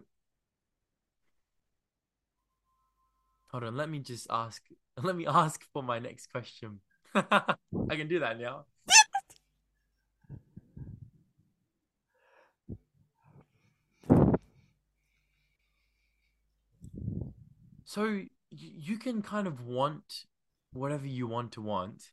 hold 3.57 3.65
on. 3.65 3.77
Let 3.77 3.89
me 3.89 4.01
just 4.01 4.27
ask. 4.29 4.63
Let 5.03 5.17
me 5.17 5.27
ask 5.27 5.65
for 5.73 5.83
my 5.83 5.99
next 5.99 6.31
question. 6.31 6.81
I 7.15 7.57
can 7.91 8.07
do 8.07 8.19
that 8.21 8.39
now. 8.39 8.67
So 17.85 18.23
you 18.51 18.99
can 18.99 19.23
kind 19.23 19.47
of 19.47 19.65
want 19.65 20.27
whatever 20.73 21.07
you 21.07 21.27
want 21.27 21.53
to 21.53 21.63
want, 21.63 22.11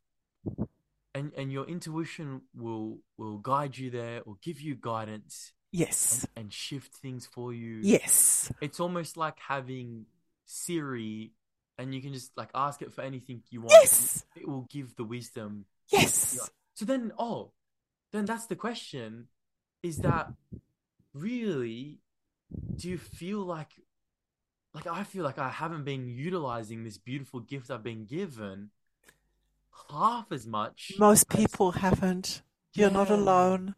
and 1.14 1.32
and 1.36 1.52
your 1.52 1.66
intuition 1.66 2.42
will 2.54 3.00
will 3.18 3.38
guide 3.38 3.76
you 3.76 3.90
there 3.90 4.22
or 4.24 4.36
give 4.40 4.60
you 4.62 4.76
guidance 4.76 5.52
Yes. 5.72 6.26
and, 6.36 6.44
and 6.44 6.52
shift 6.52 6.94
things 6.94 7.26
for 7.26 7.52
you. 7.52 7.80
Yes. 7.82 8.50
It's 8.60 8.78
almost 8.78 9.16
like 9.16 9.38
having 9.40 10.06
Siri, 10.44 11.32
and 11.78 11.94
you 11.94 12.00
can 12.00 12.12
just 12.12 12.36
like 12.36 12.50
ask 12.54 12.82
it 12.82 12.92
for 12.92 13.02
anything 13.02 13.42
you 13.50 13.60
want. 13.60 13.72
Yes. 13.72 14.24
It 14.36 14.48
will 14.48 14.66
give 14.70 14.96
the 14.96 15.04
wisdom. 15.04 15.66
Yes. 15.90 16.38
So 16.74 16.84
then, 16.84 17.12
oh, 17.18 17.52
then 18.12 18.24
that's 18.24 18.46
the 18.46 18.56
question: 18.56 19.28
is 19.82 19.98
that 19.98 20.32
really? 21.12 22.00
Do 22.76 22.88
you 22.88 22.98
feel 22.98 23.40
like, 23.40 23.72
like 24.74 24.86
I 24.86 25.02
feel 25.04 25.24
like 25.24 25.38
I 25.38 25.48
haven't 25.48 25.84
been 25.84 26.08
utilizing 26.08 26.84
this 26.84 26.98
beautiful 26.98 27.40
gift 27.40 27.70
I've 27.70 27.82
been 27.82 28.04
given 28.06 28.70
half 29.90 30.30
as 30.30 30.46
much? 30.46 30.92
Most 30.98 31.28
people 31.28 31.72
haven't. 31.72 32.42
You're 32.74 32.90
not 32.90 33.10
alone. 33.10 33.74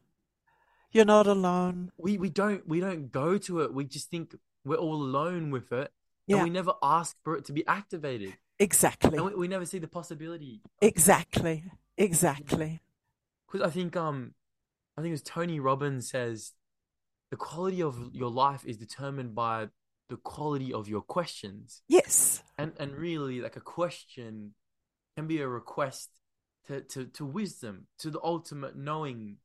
You're 0.92 1.04
not 1.04 1.26
alone. 1.26 1.92
we 1.98 2.16
we 2.16 2.30
don't 2.30 2.66
we 2.66 2.80
don't 2.80 3.12
go 3.12 3.36
to 3.38 3.60
it. 3.60 3.74
We 3.74 3.84
just 3.84 4.10
think 4.10 4.34
we're 4.64 4.76
all 4.76 4.94
alone 4.94 5.50
with 5.50 5.70
it, 5.72 5.92
Yeah. 6.26 6.36
and 6.36 6.44
we 6.44 6.50
never 6.50 6.72
ask 6.82 7.16
for 7.24 7.36
it 7.36 7.44
to 7.46 7.52
be 7.52 7.66
activated, 7.66 8.34
Exactly. 8.58 9.16
and 9.16 9.26
we, 9.26 9.34
we 9.34 9.48
never 9.48 9.66
see 9.66 9.78
the 9.78 9.88
possibility. 9.88 10.60
Exactly. 10.80 11.64
Exactly. 11.96 12.80
Because 13.46 13.66
I 13.66 13.70
think 13.70 13.96
um, 13.96 14.34
I 14.96 15.02
think 15.02 15.14
as 15.14 15.22
Tony 15.22 15.60
Robbins 15.60 16.10
says, 16.10 16.52
the 17.30 17.36
quality 17.36 17.82
of 17.82 18.10
your 18.12 18.30
life 18.30 18.64
is 18.64 18.76
determined 18.76 19.34
by 19.34 19.68
the 20.08 20.16
quality 20.16 20.72
of 20.72 20.88
your 20.88 21.00
questions, 21.02 21.82
Yes. 21.88 22.42
and 22.58 22.72
and 22.78 22.94
really 22.96 23.40
like 23.40 23.56
a 23.56 23.60
question 23.60 24.54
can 25.16 25.26
be 25.26 25.40
a 25.40 25.48
request 25.48 26.10
to 26.66 26.80
to 26.82 27.06
to 27.06 27.24
wisdom, 27.24 27.86
to 27.98 28.10
the 28.10 28.20
ultimate 28.22 28.76
knowing 28.76 29.36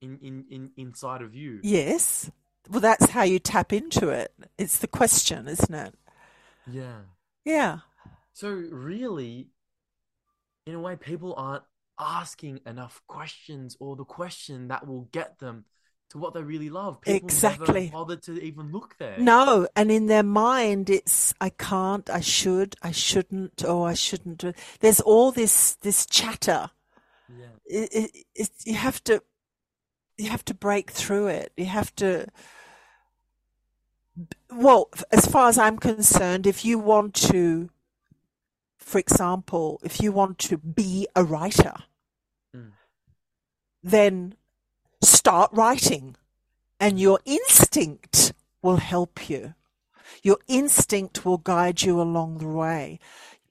in 0.00 0.18
in 0.22 0.44
in 0.50 0.70
inside 0.76 1.22
of 1.22 1.34
you. 1.34 1.60
Yes. 1.62 2.30
Well, 2.70 2.80
that's 2.80 3.10
how 3.10 3.22
you 3.24 3.38
tap 3.38 3.72
into 3.72 4.08
it. 4.10 4.32
It's 4.56 4.78
the 4.78 4.86
question, 4.86 5.48
isn't 5.48 5.74
it? 5.74 5.94
Yeah. 6.70 7.00
Yeah. 7.44 7.78
So 8.32 8.48
really, 8.48 9.48
in 10.66 10.74
a 10.74 10.80
way, 10.80 10.96
people 10.96 11.34
aren't 11.36 11.64
asking 11.98 12.60
enough 12.66 13.02
questions 13.06 13.76
or 13.80 13.96
the 13.96 14.04
question 14.04 14.68
that 14.68 14.86
will 14.86 15.08
get 15.12 15.38
them 15.38 15.64
to 16.10 16.18
what 16.18 16.34
they 16.34 16.42
really 16.42 16.70
love. 16.70 17.00
People 17.00 17.26
Exactly. 17.26 17.84
never 17.84 17.92
bothered 17.92 18.22
to 18.24 18.42
even 18.42 18.70
look 18.70 18.96
there. 18.98 19.18
No, 19.18 19.66
and 19.74 19.90
in 19.90 20.06
their 20.06 20.22
mind, 20.22 20.90
it's 20.90 21.34
I 21.40 21.48
can't, 21.48 22.08
I 22.10 22.20
should, 22.20 22.76
I 22.82 22.92
shouldn't, 22.92 23.64
oh, 23.66 23.82
I 23.82 23.94
shouldn't 23.94 24.38
do. 24.38 24.52
There's 24.80 25.00
all 25.00 25.32
this 25.32 25.74
this 25.76 26.06
chatter. 26.06 26.70
Yeah. 27.28 27.46
It, 27.64 27.88
it, 27.92 28.24
it, 28.34 28.50
you 28.64 28.74
have 28.74 29.02
to, 29.04 29.22
you 30.18 30.28
have 30.28 30.44
to 30.46 30.54
break 30.54 30.90
through 30.90 31.28
it. 31.28 31.52
You 31.56 31.66
have 31.66 31.94
to. 31.96 32.26
Well, 34.54 34.90
as 35.10 35.26
far 35.26 35.48
as 35.48 35.56
I'm 35.56 35.78
concerned, 35.78 36.46
if 36.46 36.64
you 36.64 36.78
want 36.78 37.14
to, 37.30 37.70
for 38.78 38.98
example, 38.98 39.80
if 39.82 40.00
you 40.00 40.12
want 40.12 40.38
to 40.40 40.58
be 40.58 41.08
a 41.16 41.24
writer, 41.24 41.74
Mm. 42.54 42.72
then 43.82 44.36
start 45.02 45.50
writing, 45.52 46.16
and 46.78 47.00
your 47.00 47.18
instinct 47.24 48.34
will 48.60 48.76
help 48.76 49.30
you. 49.30 49.54
Your 50.22 50.38
instinct 50.48 51.24
will 51.24 51.38
guide 51.38 51.82
you 51.82 52.00
along 52.00 52.38
the 52.38 52.48
way. 52.48 53.00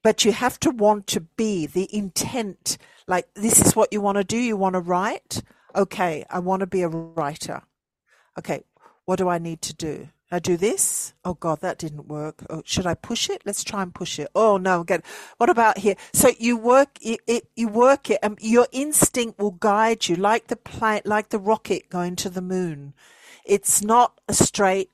But 0.04 0.24
you 0.24 0.32
have 0.32 0.60
to 0.62 0.70
want 0.70 1.08
to 1.08 1.22
be 1.22 1.66
the 1.66 1.94
intent. 1.96 2.78
Like, 3.08 3.28
this 3.34 3.60
is 3.60 3.76
what 3.76 3.92
you 3.92 4.02
want 4.02 4.18
to 4.18 4.24
do. 4.24 4.38
You 4.38 4.58
want 4.58 4.74
to 4.74 4.80
write? 4.80 5.44
Okay, 5.76 6.26
I 6.30 6.40
want 6.40 6.62
to 6.62 6.68
be 6.68 6.82
a 6.82 6.90
writer. 6.90 7.64
Okay, 8.38 8.64
what 9.06 9.18
do 9.18 9.30
I 9.30 9.38
need 9.38 9.62
to 9.64 9.74
do? 9.74 10.10
I 10.32 10.40
do 10.40 10.56
this? 10.56 11.14
Oh 11.26 11.34
God, 11.34 11.60
that 11.62 11.78
didn't 11.78 12.08
work. 12.08 12.44
Oh, 12.50 12.62
should 12.66 12.86
I 12.88 12.94
push 12.94 13.30
it? 13.30 13.42
Let's 13.46 13.64
try 13.64 13.84
and 13.84 13.94
push 13.94 14.18
it. 14.18 14.30
Oh 14.34 14.58
no, 14.58 14.84
get. 14.84 15.06
What 15.38 15.50
about 15.50 15.80
here? 15.80 15.96
So 16.14 16.32
you 16.40 16.56
work 16.56 16.98
it, 17.02 17.20
it 17.28 17.48
you 17.56 17.68
work 17.68 18.10
it, 18.10 18.20
and 18.24 18.38
your 18.40 18.68
instinct 18.72 19.40
will 19.40 19.52
guide 19.52 20.08
you, 20.08 20.16
like 20.16 20.48
the 20.48 20.56
plane, 20.56 21.02
like 21.04 21.30
the 21.30 21.40
rocket 21.40 21.90
going 21.90 22.16
to 22.18 22.30
the 22.30 22.42
moon. 22.42 22.94
It's 23.46 23.82
not 23.82 24.20
a 24.30 24.34
straight. 24.34 24.90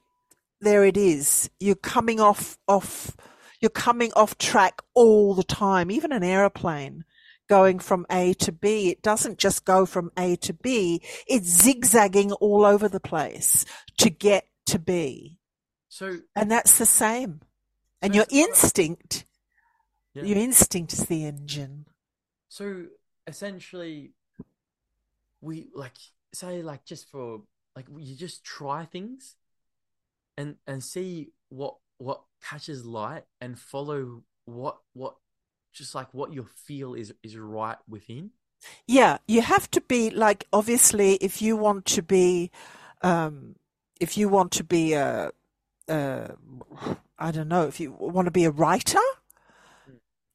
There 0.60 0.84
it 0.86 0.98
is. 0.98 1.52
You're 1.60 1.76
coming 1.76 2.20
off 2.20 2.58
off. 2.68 3.16
You're 3.62 3.70
coming 3.70 4.12
off 4.16 4.38
track 4.40 4.82
all 4.96 5.36
the 5.36 5.44
time. 5.44 5.92
Even 5.92 6.12
an 6.12 6.24
aeroplane 6.24 7.06
going 7.48 7.80
from 7.80 8.06
A 8.12 8.34
to 8.34 8.52
B, 8.52 8.90
it 8.90 9.02
doesn't 9.02 9.38
just 9.38 9.66
go 9.66 9.86
from 9.86 10.12
A 10.18 10.36
to 10.38 10.54
B. 10.54 11.02
It's 11.28 11.48
zigzagging 11.48 12.32
all 12.34 12.66
over 12.66 12.90
the 12.90 13.00
place 13.00 13.66
to 13.98 14.10
get 14.10 14.48
to 14.68 14.80
be. 14.80 15.40
So 15.90 16.20
And 16.36 16.52
that's 16.52 16.78
the 16.78 16.86
same. 16.86 17.42
And 18.02 18.14
So 18.14 18.18
your 18.18 18.26
instinct, 18.30 19.26
yeah. 20.14 20.24
your 20.24 20.38
instinct 20.38 20.94
is 20.94 21.06
the 21.06 21.26
engine. 21.26 21.86
So 22.50 22.86
essentially, 23.26 24.14
we 25.42 25.70
like 25.74 25.96
say 26.34 26.62
like 26.62 26.86
just 26.86 27.10
for 27.10 27.42
like 27.76 27.88
you 27.96 28.16
just 28.16 28.44
try 28.44 28.86
things, 28.86 29.36
and 30.38 30.56
and 30.68 30.84
see 30.84 31.32
what 31.50 31.76
what 31.98 32.22
catches 32.44 32.86
light 32.86 33.24
and 33.42 33.58
follow 33.58 34.24
what 34.46 34.78
what 34.94 35.16
just 35.74 35.96
like 35.96 36.14
what 36.14 36.34
you 36.34 36.48
feel 36.66 36.94
is 36.94 37.14
is 37.24 37.38
right 37.38 37.78
within. 37.88 38.32
Yeah, 38.88 39.18
you 39.28 39.42
have 39.42 39.70
to 39.72 39.82
be 39.82 40.10
like 40.10 40.48
obviously 40.52 41.16
if 41.16 41.42
you 41.42 41.58
want 41.58 41.86
to 41.86 42.02
be 42.02 42.52
um 43.02 43.56
if 44.00 44.18
you 44.18 44.30
want 44.30 44.52
to 44.54 44.64
be 44.64 44.94
a 44.94 45.32
uh 45.90 46.28
don't 47.32 47.48
know, 47.48 47.68
if 47.68 47.80
you 47.80 47.92
want 47.92 48.26
to 48.26 48.32
be 48.32 48.46
a 48.46 48.52
writer, 48.52 49.00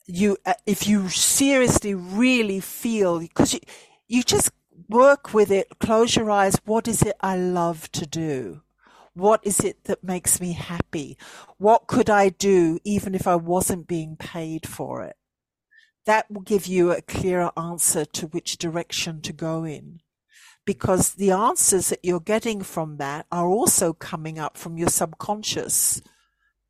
you 0.07 0.37
uh, 0.47 0.55
if 0.67 0.87
you 0.87 1.09
seriously 1.09 1.95
really 1.95 2.61
feel 2.61 3.21
because 3.21 3.55
you 3.55 3.61
you 4.09 4.23
just 4.23 4.51
work 4.89 5.33
with 5.33 5.51
it, 5.51 5.79
close 5.81 6.17
your 6.17 6.31
eyes, 6.31 6.57
what 6.65 6.87
is 6.89 7.03
it 7.03 7.17
I 7.21 7.37
love 7.37 7.91
to 7.93 8.07
do? 8.07 8.63
What 9.15 9.41
is 9.45 9.61
it 9.61 9.85
that 9.85 10.03
makes 10.03 10.41
me 10.41 10.53
happy? 10.53 11.17
What 11.59 11.87
could 11.87 12.11
I 12.11 12.31
do 12.31 12.79
even 12.85 13.15
if 13.15 13.27
I 13.27 13.37
wasn't 13.37 13.87
being 13.87 14.17
paid 14.17 14.67
for 14.67 15.03
it? 15.03 15.17
that 16.05 16.31
will 16.31 16.43
give 16.43 16.67
you 16.67 16.91
a 16.91 17.03
clearer 17.03 17.53
answer 17.57 18.05
to 18.05 18.27
which 18.29 18.59
direction 18.59 19.21
to 19.23 19.33
go 19.33 19.65
in. 19.65 20.02
Because 20.65 21.15
the 21.15 21.33
answers 21.33 21.89
that 21.89 22.05
you're 22.05 22.21
getting 22.21 22.63
from 22.63 22.97
that 22.99 23.27
are 23.33 23.49
also 23.49 23.93
coming 23.93 24.39
up 24.39 24.57
from 24.57 24.79
your 24.79 24.89
subconscious. 24.89 26.01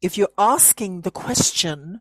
If 0.00 0.16
you're 0.16 0.36
asking 0.38 1.02
the 1.02 1.10
question, 1.10 2.00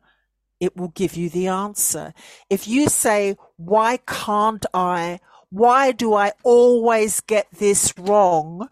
it 0.60 0.78
will 0.78 0.90
give 0.90 1.16
you 1.16 1.30
the 1.30 1.48
answer. 1.48 2.14
If 2.50 2.68
you 2.68 2.88
say, 2.88 3.36
why 3.58 3.98
can't 4.08 4.66
I? 4.74 5.20
Why 5.50 5.92
do 5.92 6.14
I 6.14 6.32
always 6.44 7.20
get 7.20 7.48
this 7.52 7.94
wrong? 7.98 8.70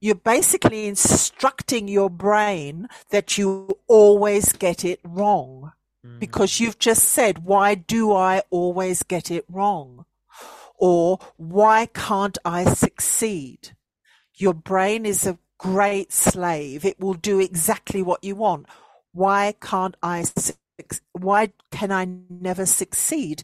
You're 0.00 0.16
basically 0.16 0.86
instructing 0.86 1.86
your 1.86 2.10
brain 2.10 2.88
that 3.10 3.38
you 3.38 3.78
always 3.86 4.52
get 4.52 4.84
it 4.84 5.00
wrong 5.04 5.72
Mm. 6.04 6.20
because 6.20 6.60
you've 6.60 6.78
just 6.78 7.04
said, 7.04 7.44
why 7.44 7.74
do 7.74 8.12
I 8.12 8.42
always 8.50 9.02
get 9.02 9.30
it 9.30 9.44
wrong? 9.50 10.04
Or 10.78 11.18
why 11.36 11.86
can't 11.86 12.38
I 12.44 12.64
succeed? 12.64 13.72
Your 14.34 14.54
brain 14.54 15.04
is 15.04 15.26
a 15.26 15.38
great 15.58 16.12
slave. 16.12 16.84
It 16.84 17.00
will 17.00 17.14
do 17.14 17.40
exactly 17.40 18.02
what 18.02 18.22
you 18.22 18.36
want. 18.36 18.66
Why 19.12 19.54
can't 19.60 19.96
I, 20.02 20.24
why 21.12 21.52
can 21.72 21.90
I 21.90 22.06
never 22.30 22.64
succeed? 22.64 23.42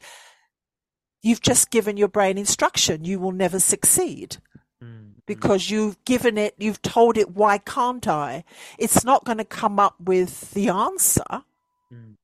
You've 1.22 1.40
just 1.40 1.70
given 1.70 1.96
your 1.96 2.08
brain 2.08 2.38
instruction. 2.38 3.04
You 3.04 3.18
will 3.18 3.32
never 3.32 3.58
succeed 3.58 4.38
Mm. 4.82 5.14
because 5.26 5.70
you've 5.70 6.04
given 6.04 6.36
it, 6.36 6.54
you've 6.58 6.82
told 6.82 7.16
it, 7.16 7.30
why 7.30 7.58
can't 7.58 8.06
I? 8.06 8.44
It's 8.78 9.04
not 9.04 9.24
going 9.24 9.38
to 9.38 9.44
come 9.44 9.78
up 9.78 9.94
with 10.00 10.50
the 10.50 10.68
answer 10.68 11.44
Mm. 11.92 12.16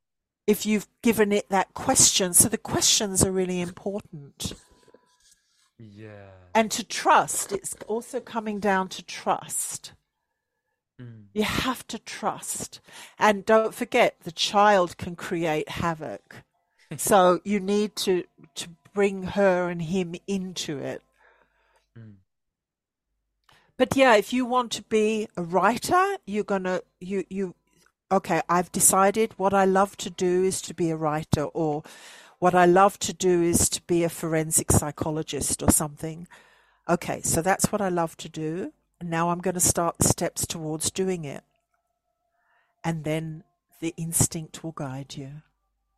if 0.47 0.67
you've 0.67 0.89
given 1.03 1.33
it 1.33 1.49
that 1.49 1.73
question. 1.75 2.35
So 2.35 2.49
the 2.49 2.59
questions 2.59 3.25
are 3.25 3.33
really 3.33 3.61
important. 3.61 4.55
Yeah. 5.81 6.31
And 6.55 6.71
to 6.73 6.85
trust, 6.85 7.53
it's 7.53 7.75
also 7.87 8.21
coming 8.21 8.61
down 8.61 8.89
to 8.91 9.03
trust. 9.03 9.93
Mm. 11.01 11.25
You 11.33 11.45
have 11.45 11.87
to 11.89 11.99
trust. 11.99 12.81
And 13.19 13.47
don't 13.47 13.75
forget, 13.75 14.17
the 14.25 14.33
child 14.33 14.99
can 14.99 15.17
create 15.17 15.69
havoc. 15.69 16.37
so 16.97 17.41
you 17.45 17.61
need 17.61 17.97
to, 17.97 18.25
to 18.57 18.69
bring 18.93 19.23
her 19.23 19.69
and 19.71 19.83
him 19.83 20.15
into 20.27 20.79
it. 20.79 21.03
Mm. 21.99 22.15
But 23.77 23.97
yeah, 23.97 24.17
if 24.17 24.33
you 24.33 24.45
want 24.45 24.73
to 24.73 24.83
be 24.83 25.29
a 25.37 25.43
writer, 25.43 26.17
you're 26.27 26.45
gonna 26.45 26.83
you 27.01 27.25
you 27.31 27.55
okay, 28.13 28.43
I've 28.49 28.71
decided 28.73 29.33
what 29.39 29.55
I 29.55 29.65
love 29.65 29.97
to 29.99 30.11
do 30.11 30.45
is 30.45 30.61
to 30.63 30.75
be 30.75 30.91
a 30.91 30.97
writer 30.97 31.45
or 31.45 31.83
what 32.41 32.55
I 32.55 32.65
love 32.65 32.99
to 33.01 33.13
do 33.13 33.43
is 33.43 33.69
to 33.69 33.83
be 33.83 34.03
a 34.03 34.09
forensic 34.09 34.73
psychologist 34.73 35.63
or 35.63 35.71
something. 35.71 36.27
Okay, 36.89 37.21
so 37.21 37.43
that's 37.43 37.71
what 37.71 37.83
I 37.83 37.91
love 37.91 38.17
to 38.17 38.31
do. 38.31 38.73
Now 39.03 39.29
I'm 39.29 39.41
going 39.41 39.55
to 39.55 39.61
start 39.61 39.99
the 39.99 40.09
steps 40.09 40.47
towards 40.47 40.91
doing 40.91 41.27
it. 41.27 41.45
And 42.83 43.05
then 43.05 43.45
the 43.81 43.93
instinct 43.99 44.65
will 44.65 44.73
guide 44.73 45.17
you. 45.17 45.43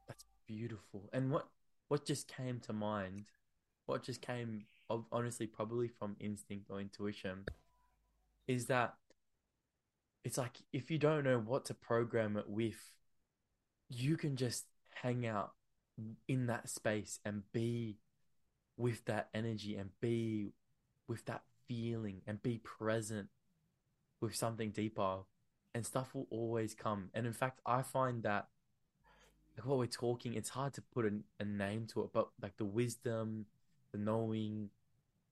That's 0.08 0.24
beautiful. 0.48 1.08
And 1.12 1.30
what 1.30 1.46
what 1.86 2.04
just 2.04 2.26
came 2.26 2.58
to 2.66 2.72
mind? 2.72 3.26
What 3.86 4.02
just 4.02 4.20
came 4.20 4.64
honestly 5.12 5.46
probably 5.46 5.86
from 5.86 6.16
instinct 6.18 6.70
or 6.70 6.80
intuition 6.80 7.44
is 8.48 8.66
that 8.66 8.94
it's 10.24 10.38
like 10.38 10.58
if 10.72 10.90
you 10.90 10.98
don't 10.98 11.22
know 11.22 11.38
what 11.38 11.66
to 11.66 11.74
program 11.74 12.36
it 12.36 12.48
with, 12.48 12.90
you 13.88 14.16
can 14.16 14.34
just 14.34 14.64
hang 15.02 15.24
out 15.24 15.52
in 16.28 16.46
that 16.46 16.68
space 16.68 17.20
and 17.24 17.42
be 17.52 17.98
with 18.76 19.04
that 19.04 19.28
energy 19.34 19.76
and 19.76 19.90
be 20.00 20.52
with 21.06 21.24
that 21.26 21.42
feeling 21.68 22.22
and 22.26 22.42
be 22.42 22.58
present 22.58 23.28
with 24.20 24.34
something 24.34 24.70
deeper 24.70 25.18
and 25.74 25.84
stuff 25.86 26.14
will 26.14 26.26
always 26.30 26.74
come. 26.74 27.10
And 27.14 27.26
in 27.26 27.32
fact, 27.32 27.60
I 27.66 27.82
find 27.82 28.22
that 28.22 28.48
like 29.56 29.66
what 29.66 29.78
we're 29.78 29.86
talking, 29.86 30.34
it's 30.34 30.50
hard 30.50 30.72
to 30.74 30.82
put 30.82 31.04
a, 31.04 31.12
a 31.40 31.44
name 31.44 31.86
to 31.88 32.02
it, 32.02 32.10
but 32.12 32.28
like 32.40 32.56
the 32.56 32.64
wisdom, 32.64 33.46
the 33.92 33.98
knowing, 33.98 34.70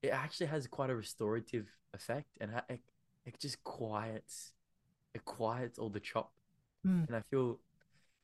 it 0.03 0.09
actually 0.09 0.47
has 0.47 0.67
quite 0.67 0.89
a 0.89 0.95
restorative 0.95 1.67
effect, 1.93 2.37
and 2.39 2.51
it 2.69 2.81
it 3.25 3.39
just 3.39 3.63
quiets, 3.63 4.53
it 5.13 5.25
quiets 5.25 5.79
all 5.79 5.89
the 5.89 5.99
chop, 5.99 6.31
Mm. 6.85 7.07
and 7.07 7.15
I 7.15 7.21
feel 7.21 7.59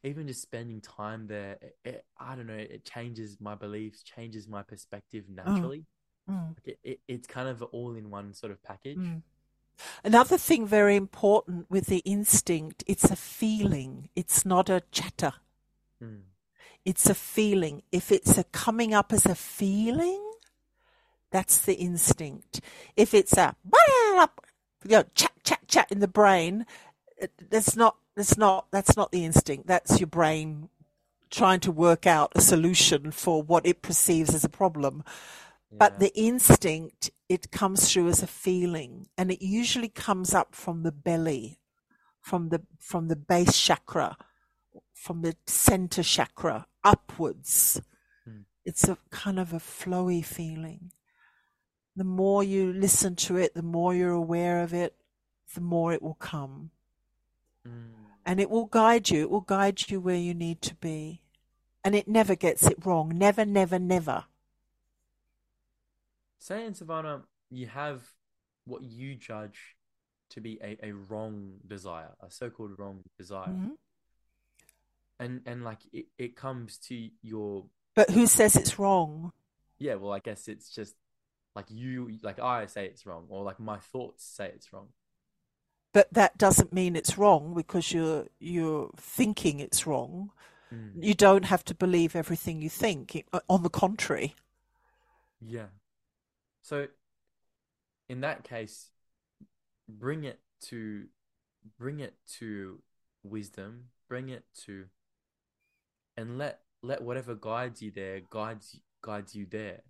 even 0.03 0.27
just 0.27 0.41
spending 0.41 0.81
time 0.81 1.27
there, 1.27 1.57
it, 1.61 1.75
it, 1.83 2.05
I 2.19 2.35
don't 2.35 2.47
know, 2.47 2.53
it 2.53 2.85
changes 2.85 3.37
my 3.39 3.55
beliefs, 3.55 4.03
changes 4.03 4.47
my 4.47 4.63
perspective 4.63 5.25
naturally. 5.29 5.85
Mm. 6.29 6.47
Like 6.55 6.67
it, 6.67 6.79
it, 6.83 6.99
it's 7.07 7.27
kind 7.27 7.47
of 7.49 7.61
an 7.61 7.67
all-in-one 7.71 8.33
sort 8.33 8.51
of 8.51 8.61
package. 8.63 8.97
Mm. 8.97 9.21
Another 10.03 10.37
thing 10.37 10.65
very 10.65 10.95
important 10.95 11.69
with 11.69 11.85
the 11.87 11.99
instinct, 11.99 12.83
it's 12.87 13.05
a 13.05 13.15
feeling. 13.15 14.09
It's 14.15 14.45
not 14.45 14.69
a 14.69 14.83
chatter. 14.91 15.33
Mm. 16.03 16.21
It's 16.85 17.09
a 17.09 17.13
feeling. 17.13 17.83
If 17.91 18.11
it's 18.11 18.37
a 18.37 18.43
coming 18.45 18.93
up 18.93 19.11
as 19.11 19.25
a 19.25 19.35
feeling, 19.35 20.23
that's 21.31 21.57
the 21.57 21.75
instinct. 21.75 22.61
If 22.95 23.13
it's 23.13 23.33
a 23.33 23.55
you 24.83 24.91
know, 24.91 25.03
chat 25.13 25.33
chat 25.43 25.67
chat 25.67 25.91
in 25.91 25.99
the 25.99 26.07
brain, 26.07 26.65
that's 27.49 27.75
not 27.75 27.97
that's 28.17 28.35
not 28.35 28.65
that's 28.71 28.97
not 28.97 29.11
the 29.11 29.23
instinct. 29.23 29.67
That's 29.67 29.99
your 29.99 30.07
brain 30.07 30.69
trying 31.29 31.59
to 31.59 31.71
work 31.71 32.07
out 32.07 32.31
a 32.35 32.41
solution 32.41 33.11
for 33.11 33.43
what 33.43 33.65
it 33.65 33.83
perceives 33.83 34.33
as 34.33 34.43
a 34.43 34.49
problem. 34.49 35.03
But 35.71 35.99
the 35.99 36.17
instinct, 36.17 37.11
it 37.29 37.51
comes 37.51 37.91
through 37.91 38.07
as 38.07 38.23
a 38.23 38.27
feeling, 38.27 39.07
and 39.17 39.29
it 39.29 39.41
usually 39.41 39.89
comes 39.89 40.33
up 40.33 40.55
from 40.55 40.81
the 40.81 40.91
belly, 40.91 41.59
from 42.19 42.49
the 42.49 42.63
from 42.79 43.07
the 43.07 43.15
base 43.15 43.59
chakra, 43.61 44.17
from 44.95 45.21
the 45.21 45.35
center 45.45 46.01
chakra 46.01 46.65
upwards. 46.83 47.81
Hmm. 48.25 48.41
It's 48.65 48.87
a 48.87 48.97
kind 49.11 49.39
of 49.39 49.53
a 49.53 49.59
flowy 49.59 50.25
feeling. 50.25 50.91
The 51.95 52.03
more 52.03 52.43
you 52.43 52.73
listen 52.73 53.15
to 53.17 53.37
it, 53.37 53.53
the 53.53 53.61
more 53.61 53.93
you're 53.93 54.09
aware 54.11 54.63
of 54.63 54.73
it, 54.73 54.95
the 55.53 55.61
more 55.61 55.93
it 55.93 56.01
will 56.01 56.15
come. 56.15 56.71
Mm. 57.67 57.96
And 58.27 58.39
it 58.39 58.49
will 58.49 58.65
guide 58.65 59.09
you. 59.09 59.21
It 59.23 59.29
will 59.31 59.41
guide 59.41 59.89
you 59.89 59.99
where 60.01 60.15
you 60.17 60.33
need 60.35 60.61
to 60.63 60.75
be. 60.75 61.21
And 61.83 61.95
it 61.95 62.07
never 62.07 62.35
gets 62.35 62.67
it 62.67 62.85
wrong. 62.85 63.13
Never, 63.17 63.45
never, 63.45 63.79
never. 63.79 64.25
Say 66.37 66.67
Ansuvana, 66.69 67.23
you 67.49 67.67
have 67.67 68.01
what 68.65 68.83
you 68.83 69.15
judge 69.15 69.77
to 70.29 70.41
be 70.41 70.59
a, 70.61 70.77
a 70.83 70.91
wrong 70.91 71.53
desire, 71.65 72.11
a 72.21 72.29
so-called 72.29 72.77
wrong 72.77 73.03
desire. 73.17 73.47
Mhm. 73.47 73.77
And 75.19 75.41
and 75.45 75.63
like 75.63 75.79
it, 75.93 76.07
it 76.17 76.35
comes 76.35 76.77
to 76.89 77.09
your 77.23 77.65
But 77.95 78.09
who 78.11 78.27
says 78.27 78.55
it's 78.55 78.77
wrong? 78.77 79.31
yeah, 79.79 79.95
well 79.95 80.11
I 80.11 80.19
guess 80.19 80.47
it's 80.47 80.69
just 80.69 80.95
like 81.55 81.71
you 81.71 82.19
like 82.21 82.39
I 82.39 82.65
say 82.67 82.85
it's 82.85 83.05
wrong 83.05 83.25
or 83.29 83.43
like 83.43 83.59
my 83.59 83.77
thoughts 83.77 84.23
say 84.25 84.51
it's 84.53 84.71
wrong. 84.73 84.89
But 85.97 86.13
that 86.13 86.37
doesn't 86.37 86.71
mean 86.71 86.95
it's 86.95 87.17
wrong 87.17 87.55
because 87.55 87.91
you're 87.91 88.27
you're 88.39 88.91
thinking 88.97 89.59
it's 89.59 89.87
wrong. 89.87 90.29
Mm. 90.71 91.03
You 91.03 91.15
don't 91.15 91.45
have 91.45 91.65
to 91.65 91.73
believe 91.73 92.15
everything 92.15 92.61
you 92.61 92.69
think. 92.69 93.25
On 93.49 93.63
the 93.63 93.71
contrary. 93.71 94.35
Yeah. 95.41 95.69
So 96.61 96.89
in 98.07 98.21
that 98.21 98.43
case, 98.43 98.91
bring 99.89 100.23
it 100.23 100.39
to 100.69 101.05
bring 101.79 101.99
it 101.99 102.13
to 102.37 102.77
wisdom, 103.23 103.85
bring 104.07 104.29
it 104.29 104.43
to 104.65 104.85
and 106.15 106.37
let 106.37 106.59
let 106.83 107.01
whatever 107.01 107.33
guides 107.33 107.81
you 107.81 107.89
there 107.89 108.21
guides 108.29 108.79
guides 109.01 109.33
you 109.33 109.47
there. 109.49 109.81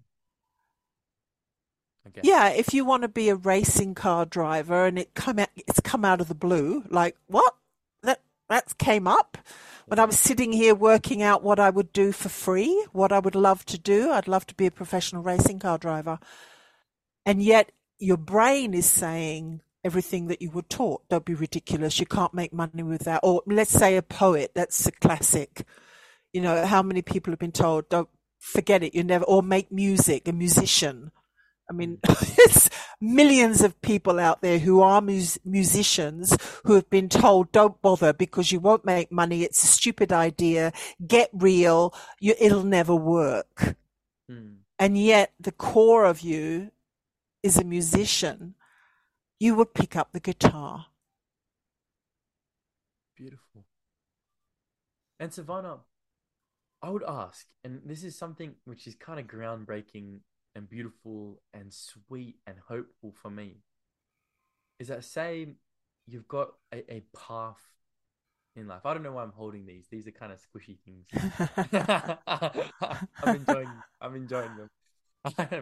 Guess. 2.14 2.24
Yeah, 2.24 2.50
if 2.50 2.74
you 2.74 2.86
want 2.86 3.04
to 3.04 3.08
be 3.08 3.30
a 3.30 3.36
racing 3.36 3.96
car 3.96 4.26
driver 4.26 4.86
and 4.86 4.98
it 4.98 5.14
come 5.14 5.40
out, 5.40 5.50
it's 5.56 5.80
come 5.80 6.06
out 6.06 6.22
of 6.22 6.28
the 6.28 6.36
blue, 6.36 6.84
like 6.90 7.16
what? 7.28 7.56
That 8.04 8.22
that 8.50 8.78
came 8.78 9.08
up 9.08 9.38
when 9.88 10.00
I 10.00 10.06
was 10.06 10.20
sitting 10.20 10.52
here 10.52 10.76
working 10.76 11.22
out 11.22 11.44
what 11.44 11.60
I 11.60 11.70
would 11.70 11.94
do 11.94 12.12
for 12.12 12.30
free, 12.30 12.86
what 12.92 13.12
I 13.12 13.20
would 13.20 13.36
love 13.36 13.66
to 13.66 13.78
do. 13.78 14.12
I'd 14.12 14.28
love 14.28 14.46
to 14.48 14.56
be 14.56 14.66
a 14.66 14.72
professional 14.72 15.24
racing 15.24 15.60
car 15.60 15.78
driver, 15.78 16.20
and 17.26 17.42
yet 17.42 17.72
your 18.00 18.18
brain 18.18 18.74
is 18.74 18.86
saying 18.86 19.62
everything 19.84 20.28
that 20.28 20.42
you 20.42 20.52
were 20.52 20.64
taught. 20.64 21.08
Don't 21.10 21.26
be 21.26 21.34
ridiculous. 21.34 22.00
You 22.00 22.06
can't 22.06 22.34
make 22.34 22.54
money 22.54 22.84
with 22.84 23.04
that. 23.06 23.22
Or 23.24 23.42
let's 23.46 23.72
say 23.72 23.96
a 23.96 24.02
poet. 24.02 24.52
That's 24.54 24.86
a 24.86 24.92
classic. 24.92 25.66
You 26.34 26.42
know 26.42 26.66
how 26.66 26.84
many 26.84 27.02
people 27.02 27.32
have 27.32 27.40
been 27.40 27.52
told, 27.54 27.90
"Don't 27.90 28.10
forget 28.38 28.84
it. 28.84 28.94
You 28.94 29.04
never." 29.04 29.26
Or 29.26 29.42
make 29.42 29.72
music. 29.72 30.28
A 30.28 30.34
musician. 30.34 31.12
I 31.70 31.74
mean, 31.74 32.00
it's 32.08 32.70
millions 33.02 33.62
of 33.62 33.80
people 33.82 34.20
out 34.20 34.42
there 34.42 34.60
who 34.60 34.82
are 34.82 35.02
mus- 35.02 35.40
musicians 35.44 36.38
who 36.64 36.74
have 36.74 36.90
been 36.90 37.10
told, 37.10 37.52
don't 37.52 37.82
bother 37.82 38.14
because 38.14 38.52
you 38.52 38.60
won't 38.60 38.86
make 38.86 39.12
money. 39.12 39.44
It's 39.44 39.64
a 39.64 39.68
stupid 39.68 40.12
idea. 40.12 40.72
Get 41.06 41.30
real. 41.34 41.94
You, 42.20 42.36
it'll 42.40 42.64
never 42.64 42.96
work. 42.96 43.76
Mm. 44.32 44.58
And 44.80 44.98
yet 44.98 45.34
the 45.40 45.52
core 45.52 46.06
of 46.06 46.22
you 46.22 46.72
is 47.44 47.58
a 47.58 47.64
musician. 47.64 48.56
You 49.40 49.56
would 49.56 49.74
pick 49.74 49.96
up 49.96 50.12
the 50.12 50.20
guitar. 50.20 50.88
Beautiful. 53.16 53.66
And 55.20 55.32
Ansuvana, 55.32 55.80
I 56.82 56.90
would 56.90 57.04
ask, 57.08 57.48
and 57.64 57.82
this 57.86 58.04
is 58.04 58.18
something 58.18 58.56
which 58.66 58.86
is 58.86 58.96
kind 58.96 59.20
of 59.20 59.26
groundbreaking 59.26 60.20
and 60.58 60.70
beautiful 60.70 61.40
and 61.54 61.74
sweet 61.74 62.38
and 62.48 62.58
hopeful 62.68 63.14
for 63.22 63.30
me, 63.30 63.58
is 64.80 64.88
that 64.88 65.06
say 65.06 65.48
you've 66.08 66.28
got 66.28 66.50
a, 66.74 66.96
a 66.96 67.04
path 67.16 67.62
in 68.56 68.68
life. 68.68 68.86
I 68.86 68.94
don't 68.94 69.04
know 69.04 69.12
why 69.12 69.24
I'm 69.24 69.32
holding 69.32 69.66
these. 69.66 69.88
These 69.90 70.08
are 70.08 70.12
kind 70.12 70.32
of 70.32 70.40
squishy 70.40 70.78
things. 70.84 71.08
I'm 73.24 73.36
enjoying. 73.36 73.70
I'm 74.02 74.16
enjoying 74.16 74.52
them. 74.58 74.70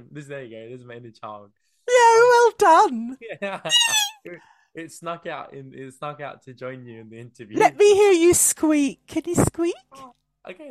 this 0.11 0.27
there 0.27 0.43
you 0.43 0.55
go. 0.55 0.69
This 0.69 0.79
is 0.79 0.85
my 0.85 0.95
inner 0.95 1.11
child. 1.11 1.51
Yeah, 1.87 1.95
um, 1.95 2.29
well 2.29 2.51
done. 2.57 3.17
Yeah. 3.41 3.61
It, 4.23 4.39
it 4.73 4.91
snuck 4.91 5.27
out 5.27 5.53
in. 5.53 5.73
It 5.73 5.93
snuck 5.93 6.21
out 6.21 6.43
to 6.43 6.53
join 6.53 6.85
you 6.85 7.01
in 7.01 7.09
the 7.09 7.19
interview. 7.19 7.57
Let 7.57 7.77
me 7.77 7.93
hear 7.93 8.11
you 8.11 8.33
squeak. 8.33 9.05
Can 9.07 9.23
you 9.25 9.35
squeak? 9.35 9.75
Oh, 9.93 10.13
okay. 10.49 10.69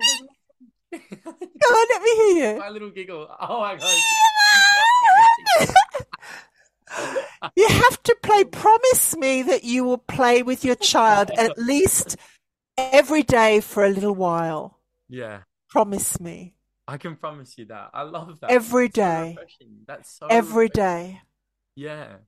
On, 0.94 1.86
let 1.90 2.02
me 2.02 2.14
hear 2.16 2.52
you. 2.54 2.58
my 2.58 2.68
little 2.68 2.90
giggle. 2.90 3.28
Oh 3.40 3.60
my 3.60 3.76
god. 3.76 3.94
You 7.56 7.68
have 7.68 8.02
to 8.04 8.16
play. 8.22 8.44
Promise 8.44 9.16
me 9.16 9.42
that 9.42 9.64
you 9.64 9.84
will 9.84 9.98
play 9.98 10.42
with 10.42 10.64
your 10.64 10.76
child 10.76 11.30
at 11.36 11.58
least 11.58 12.16
every 12.78 13.22
day 13.22 13.60
for 13.60 13.84
a 13.84 13.90
little 13.90 14.14
while. 14.14 14.78
Yeah, 15.08 15.40
Promise 15.74 16.20
me. 16.20 16.54
I 16.86 16.98
can 16.98 17.16
promise 17.16 17.58
you 17.58 17.64
that. 17.64 17.90
I 17.92 18.02
love 18.02 18.38
that. 18.40 18.50
Every 18.50 18.86
That's 18.86 18.96
so 18.96 19.02
day. 19.02 19.28
refreshing. 19.30 19.70
That's 19.88 20.18
so 20.18 20.26
Every 20.28 20.68
day. 20.68 21.20
Yeah. 21.74 22.18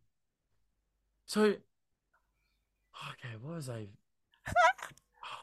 So, 1.27 1.43
okay, 1.45 1.61
what 3.41 3.55
was 3.55 3.69
I? 3.71 3.87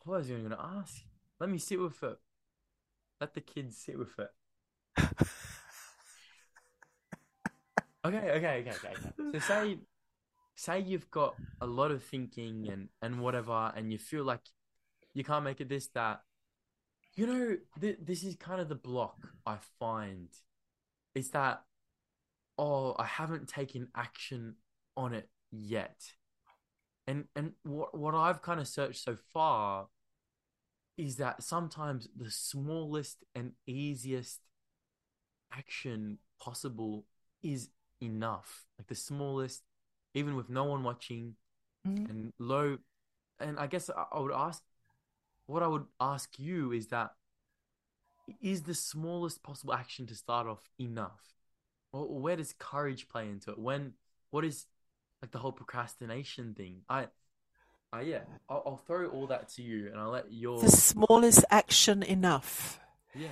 What 0.03 0.17
was 0.17 0.29
I 0.29 0.33
going 0.33 0.49
to 0.49 0.59
ask? 0.59 1.01
Let 1.39 1.49
me 1.49 1.57
sit 1.57 1.79
with 1.79 2.03
it. 2.03 2.17
Let 3.23 3.35
the 3.35 3.39
kids 3.39 3.77
sit 3.77 3.97
with 3.97 4.19
it. 4.19 4.31
Okay, 8.05 8.17
okay, 8.31 8.65
okay, 8.67 8.71
okay. 8.71 8.93
So 9.31 9.39
say, 9.39 9.77
say 10.55 10.81
you've 10.81 11.09
got 11.09 11.35
a 11.61 11.65
lot 11.65 11.91
of 11.91 12.03
thinking 12.03 12.67
and 12.69 12.89
and 13.01 13.21
whatever, 13.21 13.71
and 13.77 13.93
you 13.93 13.97
feel 13.97 14.25
like 14.25 14.41
you 15.13 15.23
can't 15.23 15.45
make 15.45 15.61
it. 15.61 15.69
This 15.69 15.87
that, 15.95 16.19
you 17.15 17.25
know, 17.25 17.55
th- 17.79 17.99
this 18.03 18.25
is 18.25 18.35
kind 18.35 18.59
of 18.59 18.67
the 18.67 18.75
block 18.75 19.15
I 19.45 19.55
find. 19.79 20.27
Is 21.15 21.29
that, 21.29 21.63
oh, 22.57 22.93
I 22.99 23.05
haven't 23.05 23.47
taken 23.47 23.87
action 23.95 24.55
on 24.97 25.13
it 25.13 25.29
yet, 25.49 26.11
and 27.07 27.23
and 27.37 27.53
what 27.63 27.97
what 27.97 28.15
I've 28.15 28.41
kind 28.41 28.59
of 28.59 28.67
searched 28.67 29.01
so 29.01 29.15
far 29.33 29.87
is 30.97 31.17
that 31.17 31.43
sometimes 31.43 32.07
the 32.15 32.29
smallest 32.29 33.23
and 33.33 33.53
easiest 33.65 34.39
action 35.51 36.19
possible 36.39 37.05
is 37.41 37.69
enough. 38.01 38.65
Like 38.77 38.87
the 38.87 38.95
smallest, 38.95 39.63
even 40.13 40.35
with 40.35 40.49
no 40.49 40.65
one 40.65 40.83
watching 40.83 41.35
Mm. 41.85 42.09
and 42.09 42.33
low. 42.39 42.77
And 43.39 43.59
I 43.59 43.67
guess 43.67 43.89
I, 43.89 44.19
would 44.19 44.31
ask, 44.31 44.63
what 45.47 45.63
I 45.63 45.67
would 45.67 45.85
ask 45.99 46.39
you 46.39 46.71
is 46.71 46.87
that 46.87 47.11
is 48.41 48.63
the 48.63 48.73
smallest 48.73 49.43
possible 49.43 49.73
action 49.73 50.07
to 50.07 50.15
start 50.15 50.47
off 50.47 50.69
enough? 50.79 51.33
Or 51.91 52.07
where 52.07 52.37
does 52.37 52.53
courage 52.53 53.09
play 53.09 53.27
into 53.29 53.51
it? 53.51 53.59
When, 53.59 53.93
what 54.31 54.45
is 54.45 54.67
like 55.21 55.31
the 55.31 55.39
whole 55.39 55.51
procrastination 55.51 56.53
thing? 56.53 56.83
I, 56.89 57.07
I 57.93 58.01
yeah, 58.01 58.21
I'll, 58.49 58.63
I'll 58.65 58.77
throw 58.77 59.07
all 59.07 59.27
that 59.27 59.49
to 59.49 59.61
you 59.61 59.87
and 59.91 59.99
I'll 59.99 60.09
let 60.09 60.33
your, 60.33 60.59
The 60.59 60.69
smallest 60.69 61.45
action 61.51 62.01
enough. 62.01 62.79
yeah. 63.13 63.27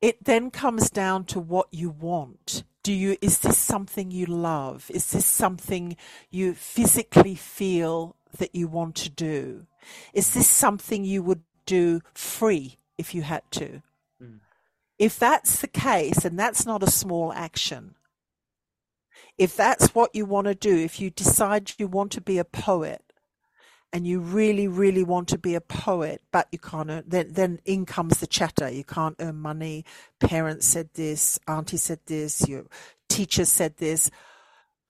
It 0.00 0.24
then 0.24 0.50
comes 0.50 0.90
down 0.90 1.24
to 1.26 1.40
what 1.40 1.68
you 1.70 1.90
want. 1.90 2.64
Do 2.82 2.92
you, 2.92 3.16
is 3.20 3.38
this 3.40 3.58
something 3.58 4.10
you 4.10 4.26
love? 4.26 4.90
Is 4.92 5.10
this 5.10 5.26
something 5.26 5.96
you 6.30 6.54
physically 6.54 7.34
feel 7.34 8.16
that 8.38 8.54
you 8.54 8.68
want 8.68 8.94
to 8.96 9.10
do? 9.10 9.66
Is 10.12 10.32
this 10.34 10.48
something 10.48 11.04
you 11.04 11.22
would 11.22 11.42
do 11.64 12.00
free 12.14 12.76
if 12.98 13.14
you 13.14 13.22
had 13.22 13.42
to? 13.52 13.82
Mm. 14.22 14.40
If 14.98 15.18
that's 15.18 15.60
the 15.60 15.66
case, 15.66 16.24
and 16.24 16.38
that's 16.38 16.64
not 16.64 16.82
a 16.82 16.90
small 16.90 17.32
action, 17.32 17.96
if 19.38 19.56
that's 19.56 19.94
what 19.94 20.14
you 20.14 20.24
want 20.26 20.46
to 20.46 20.54
do, 20.54 20.76
if 20.76 21.00
you 21.00 21.10
decide 21.10 21.72
you 21.78 21.88
want 21.88 22.12
to 22.12 22.20
be 22.20 22.38
a 22.38 22.44
poet, 22.44 23.02
and 23.92 24.06
you 24.06 24.20
really, 24.20 24.68
really 24.68 25.04
want 25.04 25.28
to 25.28 25.38
be 25.38 25.54
a 25.54 25.60
poet, 25.60 26.22
but 26.32 26.48
you 26.52 26.58
can't 26.58 26.90
earn, 26.90 27.04
then, 27.06 27.32
then 27.32 27.60
in 27.64 27.86
comes 27.86 28.18
the 28.18 28.26
chatter. 28.26 28.68
You 28.68 28.84
can't 28.84 29.16
earn 29.20 29.36
money. 29.36 29.84
Parents 30.20 30.66
said 30.66 30.90
this, 30.94 31.38
auntie 31.48 31.76
said 31.76 32.00
this, 32.06 32.46
your 32.48 32.66
teacher 33.08 33.44
said 33.44 33.76
this. 33.78 34.10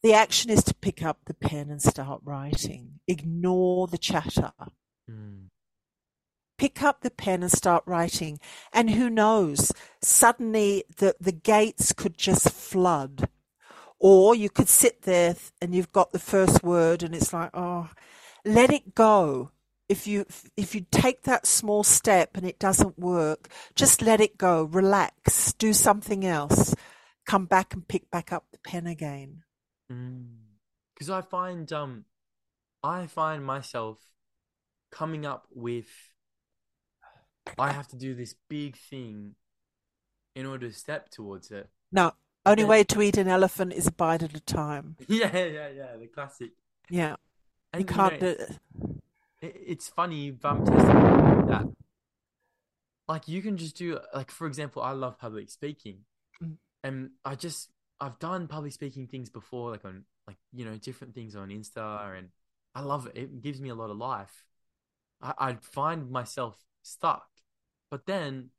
The 0.02 0.14
action 0.14 0.50
is 0.50 0.64
to 0.64 0.74
pick 0.74 1.02
up 1.02 1.18
the 1.26 1.34
pen 1.34 1.70
and 1.70 1.82
start 1.82 2.20
writing. 2.24 3.00
Ignore 3.06 3.88
the 3.88 3.98
chatter. 3.98 4.52
Mm. 5.10 5.46
Pick 6.58 6.82
up 6.82 7.02
the 7.02 7.10
pen 7.10 7.42
and 7.42 7.52
start 7.52 7.82
writing. 7.86 8.38
And 8.72 8.90
who 8.90 9.10
knows, 9.10 9.72
suddenly 10.00 10.84
the, 10.96 11.14
the 11.20 11.32
gates 11.32 11.92
could 11.92 12.16
just 12.16 12.50
flood. 12.50 13.28
Or 13.98 14.34
you 14.34 14.50
could 14.50 14.68
sit 14.68 15.02
there 15.02 15.36
and 15.60 15.74
you've 15.74 15.92
got 15.92 16.12
the 16.12 16.18
first 16.18 16.62
word 16.62 17.02
and 17.02 17.14
it's 17.14 17.32
like, 17.32 17.50
oh, 17.54 17.90
let 18.46 18.72
it 18.72 18.94
go. 18.94 19.50
If 19.88 20.06
you 20.06 20.26
if 20.56 20.74
you 20.74 20.84
take 20.90 21.22
that 21.22 21.46
small 21.46 21.84
step 21.84 22.36
and 22.36 22.44
it 22.46 22.58
doesn't 22.58 22.98
work, 22.98 23.48
just 23.74 24.02
let 24.02 24.20
it 24.20 24.36
go. 24.36 24.64
Relax. 24.64 25.52
Do 25.52 25.72
something 25.72 26.24
else. 26.26 26.74
Come 27.24 27.46
back 27.46 27.74
and 27.74 27.86
pick 27.86 28.10
back 28.10 28.32
up 28.32 28.46
the 28.52 28.58
pen 28.58 28.86
again. 28.86 29.42
Because 29.88 31.10
I 31.10 31.20
find 31.20 31.72
um, 31.72 32.04
I 32.82 33.06
find 33.06 33.44
myself 33.44 34.00
coming 34.90 35.24
up 35.24 35.46
with 35.54 35.86
I 37.58 37.72
have 37.72 37.88
to 37.88 37.96
do 37.96 38.14
this 38.14 38.34
big 38.48 38.76
thing 38.76 39.34
in 40.34 40.46
order 40.46 40.68
to 40.68 40.74
step 40.74 41.10
towards 41.10 41.50
it. 41.50 41.68
No, 41.92 42.12
only 42.44 42.64
way 42.64 42.84
to 42.84 43.02
eat 43.02 43.16
an 43.16 43.28
elephant 43.28 43.72
is 43.72 43.86
a 43.86 43.92
bite 43.92 44.22
at 44.22 44.34
a 44.34 44.40
time. 44.40 44.96
Yeah, 45.08 45.30
yeah, 45.36 45.68
yeah, 45.68 45.96
the 45.98 46.06
classic. 46.06 46.50
Yeah, 46.90 47.16
You 47.78 47.80
you 47.80 47.84
can't 47.86 48.20
know, 48.20 48.34
do. 48.34 48.46
it, 49.42 49.56
it's 49.66 49.88
funny 49.88 50.36
um 50.44 50.64
testing 50.64 51.46
that. 51.46 51.64
Like 53.08 53.28
you 53.28 53.42
can 53.42 53.56
just 53.56 53.76
do 53.76 53.98
like 54.14 54.30
for 54.30 54.46
example 54.46 54.82
i 54.82 54.92
love 54.92 55.18
public 55.18 55.50
speaking. 55.50 55.98
Mm. 56.42 56.56
and 56.84 57.10
i 57.24 57.34
just 57.34 57.70
i've 58.00 58.18
done 58.18 58.46
public 58.46 58.72
speaking 58.72 59.06
things 59.06 59.30
before 59.30 59.70
like 59.70 59.84
on 59.86 60.04
like 60.26 60.36
you 60.52 60.64
know 60.66 60.76
different 60.76 61.14
things 61.14 61.34
on 61.34 61.48
insta 61.48 62.18
and 62.18 62.28
i 62.74 62.80
love 62.80 63.06
it. 63.06 63.16
It 63.16 63.40
gives 63.40 63.60
me 63.60 63.70
a 63.70 63.74
lot 63.74 63.90
of 63.90 63.96
life. 63.96 64.44
I 65.22 65.32
i 65.38 65.54
find 65.54 66.10
myself 66.10 66.56
stuck. 66.82 67.26
But 67.90 68.06
then 68.06 68.50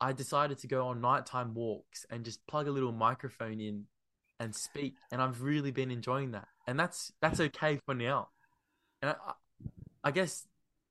i 0.00 0.12
decided 0.12 0.58
to 0.58 0.66
go 0.66 0.86
on 0.88 1.00
nighttime 1.00 1.54
walks 1.54 2.06
and 2.10 2.24
just 2.24 2.44
plug 2.46 2.66
a 2.66 2.72
little 2.72 2.92
microphone 2.92 3.60
in 3.60 3.84
and 4.40 4.54
speak 4.56 4.96
and 5.12 5.22
i've 5.22 5.42
really 5.42 5.70
been 5.70 5.90
enjoying 5.90 6.32
that. 6.32 6.48
And 6.66 6.78
that's 6.80 7.12
that's 7.20 7.40
okay 7.40 7.78
for 7.86 7.94
now 7.94 8.28
and 9.02 9.10
I, 9.10 9.32
I 10.04 10.10
guess 10.10 10.46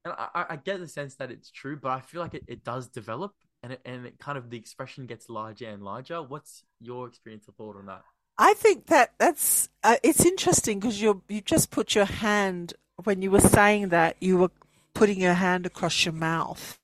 and 0.05 0.13
I, 0.17 0.45
I- 0.51 0.55
get 0.57 0.79
the 0.79 0.87
sense 0.87 1.15
that 1.15 1.31
it's 1.31 1.51
true, 1.51 1.77
but 1.77 1.91
I 1.91 2.01
feel 2.01 2.21
like 2.21 2.33
it, 2.33 2.43
it 2.47 2.63
does 2.63 2.87
develop 2.87 3.33
and 3.63 3.73
it, 3.73 3.81
and 3.85 4.05
it 4.05 4.19
kind 4.19 4.37
of 4.37 4.49
the 4.49 4.57
expression 4.57 5.05
gets 5.05 5.29
larger 5.29 5.69
and 5.69 5.83
larger. 5.83 6.21
What's 6.21 6.63
your 6.79 7.07
experience 7.07 7.45
or 7.47 7.53
thought 7.53 7.77
on 7.77 7.85
that? 7.87 8.03
I 8.37 8.53
think 8.55 8.87
that 8.87 9.13
that's 9.19 9.69
uh, 9.83 9.97
it's 10.03 10.25
interesting 10.25 10.79
because 10.79 11.01
you 11.01 11.21
you 11.29 11.41
just 11.41 11.69
put 11.69 11.93
your 11.95 12.05
hand 12.05 12.73
when 13.03 13.21
you 13.21 13.29
were 13.31 13.39
saying 13.39 13.89
that 13.89 14.15
you 14.19 14.37
were 14.37 14.51
putting 14.93 15.19
your 15.21 15.33
hand 15.35 15.65
across 15.65 16.05
your 16.05 16.13
mouth. 16.13 16.79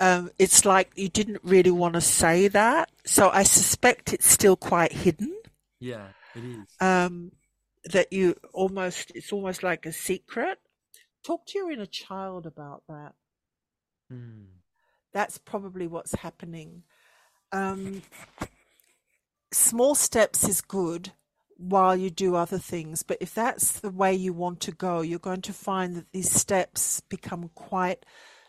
Um, 0.00 0.30
it's 0.38 0.64
like 0.64 0.92
you 0.94 1.08
didn't 1.08 1.40
really 1.42 1.72
want 1.72 1.94
to 1.94 2.00
say 2.00 2.46
that, 2.48 2.90
so 3.04 3.30
I 3.30 3.42
suspect 3.42 4.12
it's 4.12 4.30
still 4.30 4.56
quite 4.56 4.92
hidden. 4.92 5.34
Yeah, 5.80 6.08
it 6.34 6.44
is. 6.44 6.80
Um, 6.80 7.32
that 7.92 8.12
you 8.12 8.36
almost 8.52 9.12
it's 9.14 9.32
almost 9.32 9.62
like 9.62 9.86
a 9.86 9.92
secret. 9.92 10.58
Talk 11.24 11.46
to 11.46 11.58
your 11.58 11.72
inner 11.72 11.86
child 11.86 12.46
about 12.46 12.82
that. 12.88 13.14
Mm. 14.12 14.46
That's 15.12 15.38
probably 15.38 15.86
what's 15.86 16.14
happening. 16.14 16.84
Um, 17.52 18.02
small 19.52 19.94
steps 19.94 20.46
is 20.48 20.60
good 20.60 21.12
while 21.56 21.96
you 21.96 22.10
do 22.10 22.36
other 22.36 22.58
things, 22.58 23.02
but 23.02 23.18
if 23.20 23.34
that's 23.34 23.80
the 23.80 23.90
way 23.90 24.14
you 24.14 24.32
want 24.32 24.60
to 24.60 24.72
go, 24.72 25.00
you're 25.00 25.18
going 25.18 25.42
to 25.42 25.52
find 25.52 25.96
that 25.96 26.12
these 26.12 26.30
steps 26.30 27.00
become 27.00 27.50
quite 27.54 28.04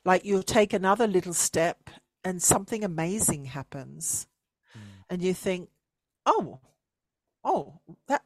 like 0.05 0.25
you'll 0.25 0.43
take 0.43 0.73
another 0.73 1.07
little 1.07 1.33
step 1.33 1.89
and 2.23 2.41
something 2.41 2.83
amazing 2.83 3.45
happens. 3.45 4.27
Mm. 4.75 4.81
And 5.09 5.21
you 5.21 5.33
think, 5.33 5.69
oh, 6.25 6.59
oh, 7.43 7.79
that 8.07 8.23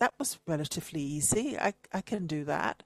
that 0.00 0.14
was 0.18 0.38
relatively 0.46 1.00
easy. 1.02 1.58
I, 1.58 1.74
I 1.92 2.00
can 2.00 2.26
do 2.26 2.44
that. 2.44 2.82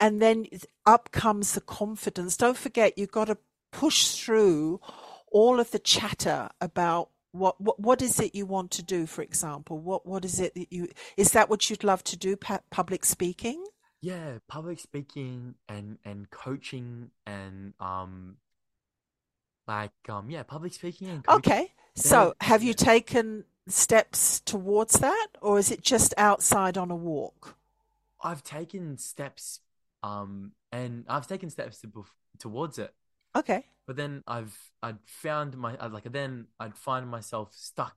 And 0.00 0.22
then 0.22 0.46
up 0.86 1.10
comes 1.12 1.54
the 1.54 1.60
confidence. 1.60 2.36
Don't 2.36 2.56
forget, 2.56 2.96
you've 2.98 3.10
got 3.12 3.26
to 3.26 3.38
push 3.72 4.08
through 4.12 4.80
all 5.30 5.60
of 5.60 5.70
the 5.70 5.78
chatter 5.78 6.48
about 6.60 7.10
what, 7.32 7.60
what 7.60 7.78
what 7.78 8.02
is 8.02 8.18
it 8.18 8.34
you 8.34 8.46
want 8.46 8.70
to 8.70 8.82
do 8.82 9.06
for 9.06 9.20
example 9.22 9.78
what 9.78 10.06
what 10.06 10.24
is 10.24 10.40
it 10.40 10.54
that 10.54 10.72
you 10.72 10.88
is 11.18 11.32
that 11.32 11.50
what 11.50 11.68
you'd 11.68 11.84
love 11.84 12.02
to 12.02 12.16
do 12.16 12.34
pu- 12.36 12.58
public 12.70 13.04
speaking 13.04 13.62
Yeah, 14.00 14.38
public 14.48 14.78
speaking 14.80 15.56
and 15.68 15.98
and 16.04 16.30
coaching 16.30 17.10
and 17.26 17.74
um 17.80 18.36
like 19.66 19.92
um 20.08 20.30
yeah, 20.30 20.42
public 20.44 20.72
speaking 20.72 21.08
and 21.08 21.24
coaching. 21.24 21.38
okay 21.38 21.72
Yeah, 22.02 22.02
so 22.02 22.34
have 22.40 22.62
you 22.62 22.74
taken 22.74 23.44
steps 23.68 24.40
towards 24.40 24.98
that 25.00 25.28
or 25.40 25.58
is 25.58 25.70
it 25.70 25.82
just 25.82 26.14
outside 26.16 26.76
on 26.78 26.90
a 26.90 26.96
walk? 26.96 27.56
I've 28.22 28.42
taken 28.42 28.96
steps 28.98 29.60
um 30.02 30.52
and 30.72 31.04
I've 31.08 31.26
taken 31.26 31.50
steps 31.50 31.80
to, 31.80 31.88
towards 32.38 32.78
it. 32.78 32.94
okay. 33.34 33.64
But 33.86 33.96
then 33.96 34.22
I've 34.26 34.56
I'd 34.82 34.98
found 35.06 35.56
my 35.56 35.76
I'd 35.80 35.92
like 35.92 36.04
then 36.12 36.48
I'd 36.60 36.76
find 36.76 37.08
myself 37.08 37.54
stuck 37.54 37.96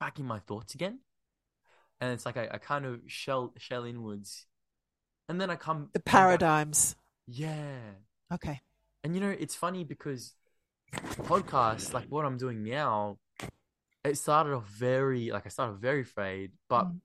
back 0.00 0.18
in 0.18 0.26
my 0.26 0.40
thoughts 0.40 0.74
again, 0.74 1.00
and 2.00 2.12
it's 2.12 2.26
like 2.26 2.36
I, 2.36 2.48
I 2.52 2.58
kind 2.58 2.84
of 2.86 3.00
shell 3.06 3.52
shell 3.58 3.84
inwards, 3.84 4.46
and 5.28 5.40
then 5.40 5.50
I 5.50 5.56
come 5.56 5.90
the 5.92 6.00
come 6.08 6.26
back. 6.26 6.44
paradigms. 6.50 6.96
Yeah, 7.26 7.78
okay. 8.32 8.60
And 9.04 9.14
you 9.14 9.20
know 9.20 9.30
it's 9.30 9.54
funny 9.54 9.84
because 9.84 10.34
podcasts 11.24 11.92
like 11.92 12.06
what 12.08 12.24
I'm 12.24 12.38
doing 12.38 12.62
now, 12.64 13.18
it 14.08 14.18
started 14.18 14.54
off 14.54 14.66
very 14.66 15.30
like 15.30 15.46
I 15.46 15.50
started 15.50 15.78
very 15.78 16.02
afraid, 16.02 16.52
but 16.68 16.86
Mm. 16.86 17.00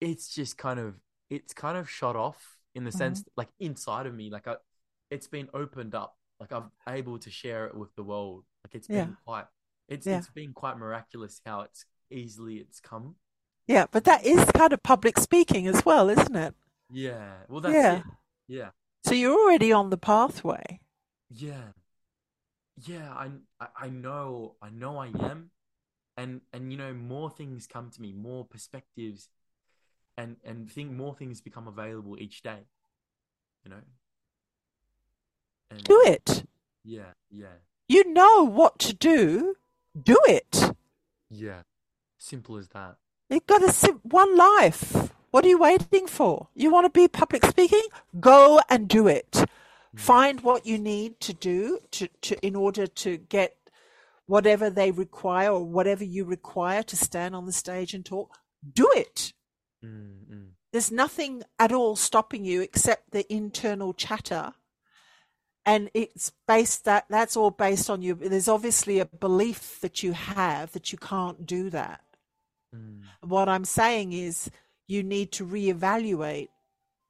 it's 0.00 0.28
just 0.34 0.58
kind 0.58 0.80
of 0.80 0.96
it's 1.30 1.54
kind 1.54 1.78
of 1.78 1.88
shot 1.88 2.16
off 2.16 2.58
in 2.74 2.84
the 2.84 2.90
Mhm. 2.90 2.98
sense 2.98 3.24
like 3.36 3.48
inside 3.58 4.06
of 4.06 4.14
me 4.14 4.30
like 4.30 4.46
I, 4.48 4.56
it's 5.10 5.28
been 5.28 5.48
opened 5.54 5.94
up. 5.94 6.16
Like 6.40 6.52
I'm 6.52 6.70
able 6.88 7.18
to 7.20 7.30
share 7.30 7.66
it 7.66 7.74
with 7.76 7.94
the 7.94 8.02
world. 8.02 8.44
Like 8.64 8.74
it's 8.74 8.88
been 8.88 9.16
quite 9.24 9.46
it's 9.88 10.06
Yeah. 10.06 10.18
it's 10.18 10.30
been 10.30 10.52
quite 10.52 10.76
miraculous 10.78 11.40
how 11.46 11.62
it's 11.62 11.84
easily 12.10 12.56
it's 12.58 12.80
come. 12.80 13.16
Yeah 13.66 13.86
but 13.90 14.04
that 14.04 14.24
is 14.24 14.44
kind 14.52 14.72
of 14.72 14.82
public 14.82 15.18
speaking 15.18 15.66
as 15.66 15.84
well 15.84 16.10
isn't 16.10 16.36
it? 16.36 16.54
Yeah. 16.90 17.44
Well 17.48 17.60
that's 17.60 17.74
Yeah. 17.74 17.98
it. 17.98 18.04
Yeah. 18.48 18.70
So 19.04 19.14
you're 19.14 19.38
already 19.38 19.72
on 19.72 19.90
the 19.90 19.98
pathway. 19.98 20.80
Yeah. 21.30 21.72
Yeah 22.76 23.12
I 23.12 23.30
I 23.76 23.88
know 23.90 24.56
I 24.62 24.70
know 24.70 24.98
I 24.98 25.06
am 25.08 25.50
and 26.16 26.40
and 26.52 26.72
you 26.72 26.78
know 26.78 26.92
more 26.92 27.30
things 27.30 27.66
come 27.66 27.90
to 27.90 28.00
me 28.00 28.12
more 28.12 28.44
perspectives 28.44 29.28
and 30.16 30.36
and 30.44 30.70
think 30.70 30.92
more 30.92 31.14
things 31.14 31.40
become 31.40 31.66
available 31.66 32.16
each 32.18 32.42
day 32.42 32.66
you 33.64 33.70
know 33.70 33.82
and 35.70 35.84
do 35.84 36.02
it 36.06 36.44
yeah 36.84 37.12
yeah 37.30 37.58
you 37.88 38.12
know 38.12 38.42
what 38.44 38.78
to 38.78 38.92
do 38.92 39.56
do 40.00 40.18
it 40.28 40.74
yeah 41.30 41.62
simple 42.18 42.56
as 42.56 42.68
that 42.68 42.96
You've 43.32 43.46
got 43.46 43.62
a 43.62 43.72
sim- 43.72 44.00
one 44.02 44.36
life. 44.36 45.10
What 45.30 45.46
are 45.46 45.48
you 45.48 45.58
waiting 45.58 46.06
for? 46.06 46.48
You 46.54 46.70
want 46.70 46.84
to 46.84 46.90
be 46.90 47.08
public 47.08 47.46
speaking? 47.46 47.84
Go 48.20 48.60
and 48.68 48.86
do 48.86 49.08
it. 49.08 49.34
Hmm. 49.34 49.96
Find 49.96 50.40
what 50.42 50.66
you 50.66 50.76
need 50.76 51.18
to 51.20 51.32
do 51.32 51.78
to, 51.92 52.08
to 52.20 52.46
in 52.46 52.54
order 52.54 52.86
to 52.86 53.16
get 53.16 53.56
whatever 54.32 54.70
they 54.70 54.90
require 54.90 55.50
or 55.50 55.62
whatever 55.62 56.02
you 56.02 56.24
require 56.24 56.82
to 56.82 56.96
stand 56.96 57.36
on 57.36 57.44
the 57.44 57.52
stage 57.52 57.92
and 57.92 58.02
talk. 58.02 58.38
Do 58.72 58.88
it. 58.96 59.34
mm, 59.84 60.24
mm. 60.32 60.46
There's 60.72 60.90
nothing 60.90 61.42
at 61.58 61.70
all 61.70 61.96
stopping 61.96 62.46
you 62.46 62.62
except 62.62 63.10
the 63.10 63.30
internal 63.30 63.92
chatter. 63.92 64.54
And 65.66 65.90
it's 65.92 66.32
based 66.48 66.86
that 66.86 67.04
that's 67.10 67.36
all 67.36 67.50
based 67.50 67.90
on 67.90 68.00
you. 68.00 68.14
There's 68.14 68.48
obviously 68.48 69.00
a 69.00 69.04
belief 69.04 69.78
that 69.82 70.02
you 70.02 70.12
have 70.12 70.72
that 70.72 70.92
you 70.92 70.96
can't 70.96 71.44
do 71.44 71.68
that. 71.68 72.00
Mm. 72.74 73.02
What 73.20 73.50
I'm 73.50 73.66
saying 73.66 74.14
is 74.14 74.50
you 74.88 75.02
need 75.02 75.30
to 75.32 75.46
reevaluate 75.46 76.48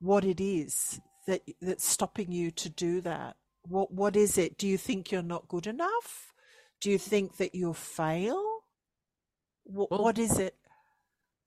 what 0.01 0.25
it 0.25 0.41
is 0.41 1.01
that 1.29 1.43
that's 1.61 1.87
stopping 1.87 2.33
you 2.33 2.51
to 2.51 2.69
do 2.69 3.01
that. 3.03 3.37
What 3.69 3.93
what 3.93 4.17
is 4.17 4.37
it? 4.37 4.59
Do 4.59 4.67
you 4.67 4.77
think 4.77 5.13
you're 5.13 5.23
not 5.23 5.47
good 5.47 5.69
enough? 5.69 6.32
Do 6.83 6.91
you 6.91 6.99
think 6.99 7.37
that 7.37 7.55
you'll 7.55 7.75
fail? 7.75 8.43
What, 9.63 9.91
Well- 9.91 10.03
what 10.03 10.19
is 10.19 10.39
it? 10.39 10.57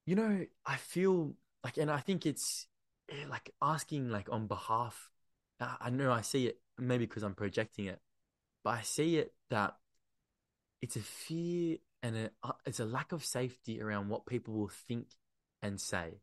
you 0.07 0.15
know 0.15 0.45
i 0.67 0.75
feel 0.77 1.33
like 1.63 1.77
and 1.77 1.89
i 1.89 1.97
think 1.99 2.27
it's 2.27 2.67
eh, 3.09 3.25
like 3.27 3.49
asking 3.59 4.07
like 4.09 4.29
on 4.31 4.45
behalf 4.45 5.09
i 5.59 5.77
I 5.81 5.89
know 5.89 6.11
i 6.11 6.21
see 6.21 6.45
it 6.45 6.59
maybe 6.77 7.07
because 7.07 7.23
i'm 7.23 7.33
projecting 7.33 7.85
it 7.85 7.99
but 8.63 8.69
i 8.77 8.81
see 8.83 9.17
it 9.17 9.33
that 9.49 9.73
it's 10.81 10.95
a 10.95 11.01
fear 11.01 11.77
and 12.03 12.15
a, 12.15 12.29
uh, 12.43 12.51
it's 12.67 12.79
a 12.79 12.85
lack 12.85 13.11
of 13.13 13.25
safety 13.25 13.81
around 13.81 14.09
what 14.09 14.27
people 14.27 14.53
will 14.53 14.71
think 14.87 15.07
and 15.63 15.81
say 15.81 16.21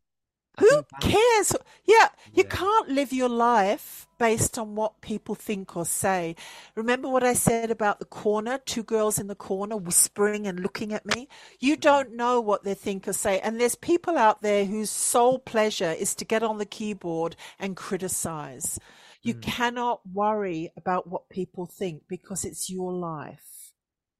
Who 0.58 0.82
cares? 1.00 1.54
Yeah, 1.84 2.08
you 2.34 2.44
Yeah. 2.44 2.50
can't 2.50 2.88
live 2.88 3.12
your 3.12 3.28
life 3.28 4.06
based 4.18 4.58
on 4.58 4.74
what 4.76 5.00
people 5.00 5.34
think 5.34 5.76
or 5.76 5.84
say. 5.86 6.36
Remember 6.76 7.08
what 7.08 7.24
I 7.24 7.32
said 7.32 7.70
about 7.70 7.98
the 7.98 8.04
corner, 8.04 8.58
two 8.58 8.82
girls 8.82 9.18
in 9.18 9.26
the 9.28 9.34
corner 9.34 9.76
whispering 9.76 10.46
and 10.46 10.60
looking 10.60 10.92
at 10.92 11.06
me? 11.06 11.28
You 11.58 11.76
don't 11.76 12.14
know 12.14 12.40
what 12.40 12.64
they 12.64 12.74
think 12.74 13.08
or 13.08 13.12
say. 13.14 13.40
And 13.40 13.58
there's 13.60 13.74
people 13.76 14.18
out 14.18 14.42
there 14.42 14.64
whose 14.66 14.90
sole 14.90 15.38
pleasure 15.38 15.90
is 15.92 16.14
to 16.16 16.24
get 16.24 16.42
on 16.42 16.58
the 16.58 16.66
keyboard 16.66 17.34
and 17.58 17.76
criticize. 17.76 18.78
You 19.22 19.34
Mm. 19.34 19.40
cannot 19.40 20.00
worry 20.06 20.70
about 20.76 21.06
what 21.08 21.28
people 21.30 21.66
think 21.66 22.02
because 22.08 22.44
it's 22.44 22.68
your 22.70 22.92
life. 22.92 23.72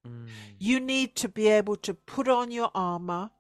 Mm, 0.07 0.59
You 0.59 0.81
need 0.81 1.15
to 1.17 1.29
be 1.29 1.49
able 1.49 1.77
to 1.77 1.95
put 1.95 2.29
on 2.29 2.51
your 2.51 2.71
armor 2.75 3.31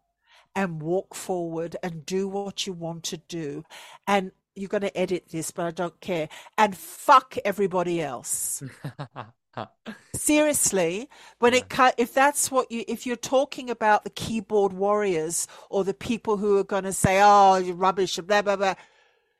and 0.54 0.82
walk 0.82 1.14
forward 1.14 1.76
and 1.82 2.04
do 2.06 2.28
what 2.28 2.66
you 2.66 2.72
want 2.72 3.02
to 3.04 3.16
do. 3.16 3.64
And 4.06 4.32
you're 4.54 4.68
going 4.68 4.82
to 4.82 4.96
edit 4.96 5.28
this, 5.30 5.50
but 5.50 5.66
I 5.66 5.70
don't 5.70 5.98
care. 6.00 6.28
And 6.58 6.76
fuck 6.76 7.36
everybody 7.44 8.00
else. 8.00 8.62
Seriously, 10.14 11.08
when 11.38 11.54
it 11.54 11.68
cut, 11.68 11.94
if 11.98 12.14
that's 12.14 12.50
what 12.50 12.70
you, 12.70 12.84
if 12.88 13.06
you're 13.06 13.16
talking 13.16 13.68
about 13.70 14.04
the 14.04 14.10
keyboard 14.10 14.72
warriors 14.72 15.46
or 15.68 15.84
the 15.84 15.94
people 15.94 16.38
who 16.38 16.56
are 16.58 16.64
going 16.64 16.84
to 16.84 16.92
say, 16.92 17.20
"Oh, 17.22 17.56
you're 17.56 17.74
rubbish," 17.74 18.16
blah 18.16 18.40
blah 18.40 18.56
blah. 18.56 18.74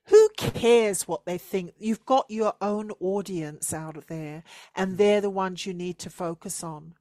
Who 0.07 0.29
cares 0.37 1.09
what 1.09 1.25
they 1.25 1.39
think? 1.39 1.73
You've 1.79 2.05
got 2.05 2.27
your 2.29 2.55
own 2.61 2.91
audience 3.01 3.73
out 3.73 4.07
there, 4.09 4.43
and 4.75 4.93
hmm. 4.93 4.97
they're 4.97 5.21
the 5.23 5.31
ones 5.31 5.65
you 5.65 5.73
need 5.73 5.99
to 6.01 6.11
focus 6.11 6.63
on. 6.63 6.95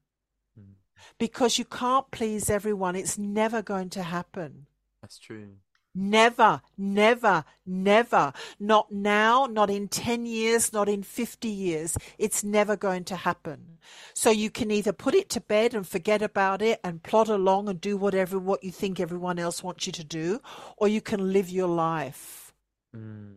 Because 1.17 1.57
you 1.57 1.65
can't 1.65 2.09
please 2.11 2.49
everyone. 2.49 2.95
It's 2.95 3.17
never 3.17 3.61
going 3.61 3.89
to 3.91 4.03
happen. 4.03 4.67
that's 5.01 5.17
true 5.17 5.49
Never, 5.93 6.61
never, 6.77 7.43
never. 7.65 8.31
Not 8.59 8.91
now, 8.91 9.45
not 9.45 9.69
in 9.69 9.89
10 9.89 10.25
years, 10.25 10.71
not 10.71 10.87
in 10.87 11.03
50 11.03 11.49
years. 11.49 11.97
It's 12.17 12.43
never 12.43 12.77
going 12.77 13.03
to 13.05 13.17
happen. 13.17 13.77
So 14.13 14.29
you 14.29 14.49
can 14.49 14.71
either 14.71 14.93
put 14.93 15.15
it 15.15 15.29
to 15.31 15.41
bed 15.41 15.73
and 15.73 15.85
forget 15.85 16.21
about 16.21 16.61
it 16.61 16.79
and 16.83 17.03
plod 17.03 17.27
along 17.27 17.67
and 17.67 17.81
do 17.81 17.97
whatever 17.97 18.39
what 18.39 18.63
you 18.63 18.71
think 18.71 18.99
everyone 18.99 19.37
else 19.37 19.63
wants 19.63 19.85
you 19.85 19.91
to 19.93 20.03
do, 20.03 20.39
or 20.77 20.87
you 20.87 21.01
can 21.01 21.33
live 21.33 21.49
your 21.49 21.67
life. 21.67 22.53
Mm. 22.95 23.35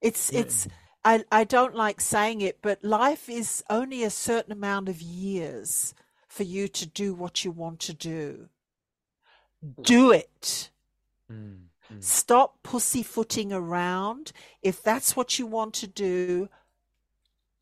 It's, 0.00 0.32
Yeah. 0.32 0.40
it's, 0.40 0.68
I, 1.04 1.24
I 1.32 1.42
don't 1.42 1.74
like 1.74 2.00
saying 2.00 2.40
it, 2.40 2.58
but 2.62 2.84
life 2.84 3.28
is 3.28 3.64
only 3.68 4.04
a 4.04 4.10
certain 4.10 4.52
amount 4.52 4.88
of 4.88 5.02
years 5.02 5.92
for 6.32 6.44
you 6.44 6.66
to 6.66 6.86
do 6.86 7.12
what 7.12 7.44
you 7.44 7.50
want 7.50 7.78
to 7.78 7.92
do. 7.92 8.48
Do 9.82 10.10
it. 10.12 10.70
Mm, 11.30 11.64
mm. 11.92 12.02
Stop 12.02 12.62
pussyfooting 12.62 13.52
around. 13.52 14.32
If 14.62 14.82
that's 14.82 15.14
what 15.14 15.38
you 15.38 15.46
want 15.46 15.74
to 15.74 15.86
do, 15.86 16.48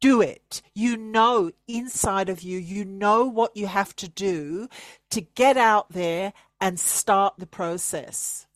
do 0.00 0.20
it. 0.20 0.62
You 0.72 0.96
know 0.96 1.50
inside 1.66 2.28
of 2.28 2.42
you, 2.42 2.58
you 2.60 2.84
know 2.84 3.24
what 3.24 3.56
you 3.56 3.66
have 3.66 3.96
to 3.96 4.08
do 4.08 4.68
to 5.10 5.20
get 5.20 5.56
out 5.56 5.90
there 5.90 6.32
and 6.60 6.78
start 6.78 7.34
the 7.38 7.46
process. 7.46 8.46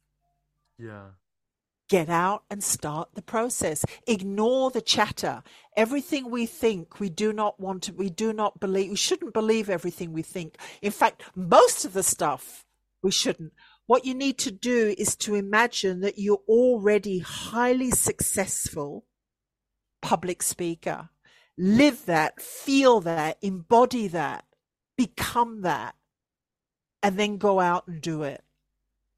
yeah 0.78 1.06
Get 1.88 2.08
out 2.08 2.44
and 2.50 2.64
start 2.64 3.10
the 3.14 3.22
process. 3.22 3.84
Ignore 4.06 4.70
the 4.70 4.80
chatter. 4.80 5.42
Everything 5.76 6.30
we 6.30 6.46
think, 6.46 6.98
we 6.98 7.10
do 7.10 7.32
not 7.32 7.60
want 7.60 7.82
to, 7.84 7.92
we 7.92 8.08
do 8.08 8.32
not 8.32 8.58
believe, 8.58 8.90
we 8.90 8.96
shouldn't 8.96 9.34
believe 9.34 9.68
everything 9.68 10.12
we 10.12 10.22
think. 10.22 10.56
In 10.80 10.92
fact, 10.92 11.22
most 11.34 11.84
of 11.84 11.92
the 11.92 12.02
stuff 12.02 12.64
we 13.02 13.10
shouldn't. 13.10 13.52
What 13.86 14.06
you 14.06 14.14
need 14.14 14.38
to 14.38 14.50
do 14.50 14.94
is 14.96 15.14
to 15.16 15.34
imagine 15.34 16.00
that 16.00 16.18
you're 16.18 16.40
already 16.48 17.18
highly 17.18 17.90
successful 17.90 19.04
public 20.00 20.42
speaker. 20.42 21.10
Live 21.58 22.06
that, 22.06 22.40
feel 22.40 23.00
that, 23.00 23.36
embody 23.42 24.08
that, 24.08 24.44
become 24.96 25.60
that, 25.62 25.94
and 27.02 27.18
then 27.18 27.36
go 27.36 27.60
out 27.60 27.86
and 27.86 28.00
do 28.00 28.22
it. 28.22 28.42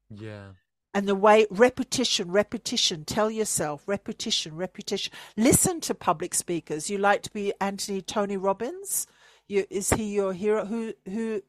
yeah 0.09 0.49
And 0.97 1.07
the 1.07 1.13
way 1.13 1.45
repetition, 1.51 2.31
repetition, 2.31 3.05
tell 3.05 3.29
yourself 3.29 3.83
repetition, 3.85 4.55
repetition. 4.55 5.13
Listen 5.37 5.79
to 5.81 5.93
public 5.93 6.33
speakers. 6.33 6.89
You 6.89 6.97
like 6.97 7.21
to 7.21 7.31
be 7.31 7.53
Anthony 7.61 8.01
Tony 8.01 8.35
Robbins? 8.35 9.05
You, 9.47 9.67
is 9.69 9.91
he 9.91 10.15
your 10.15 10.33
hero? 10.33 10.65
Who 10.65 10.93
who 11.05 11.43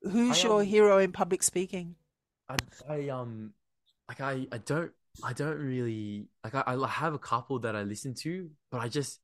who's 0.00 0.42
I, 0.42 0.48
your 0.48 0.60
um, 0.62 0.66
hero 0.66 0.96
in 0.96 1.12
public 1.12 1.42
speaking? 1.42 1.96
I, 2.48 2.56
I 2.88 3.08
um 3.10 3.52
like 4.08 4.22
I 4.22 4.46
I 4.50 4.56
don't 4.56 4.92
I 5.22 5.34
don't 5.34 5.58
really 5.58 6.28
like 6.42 6.54
I, 6.54 6.62
I 6.66 6.88
have 6.88 7.12
a 7.12 7.18
couple 7.18 7.58
that 7.58 7.76
I 7.76 7.82
listen 7.82 8.14
to, 8.24 8.48
but 8.70 8.80
I 8.80 8.88
just 8.88 9.20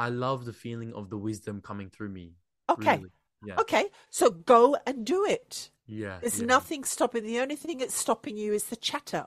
I 0.00 0.08
love 0.08 0.46
the 0.46 0.52
feeling 0.52 0.92
of 0.94 1.10
the 1.10 1.16
wisdom 1.16 1.60
coming 1.60 1.90
through 1.90 2.08
me. 2.08 2.32
Okay. 2.68 2.96
Really. 2.96 3.10
Yeah. 3.46 3.54
Okay, 3.58 3.86
so 4.10 4.30
go 4.30 4.76
and 4.84 5.06
do 5.06 5.24
it. 5.24 5.70
Yeah. 5.90 6.18
There's 6.20 6.40
yeah. 6.40 6.46
nothing 6.46 6.84
stopping. 6.84 7.24
The 7.24 7.40
only 7.40 7.56
thing 7.56 7.78
that's 7.78 7.94
stopping 7.94 8.36
you 8.36 8.52
is 8.52 8.64
the 8.64 8.76
chatter. 8.76 9.26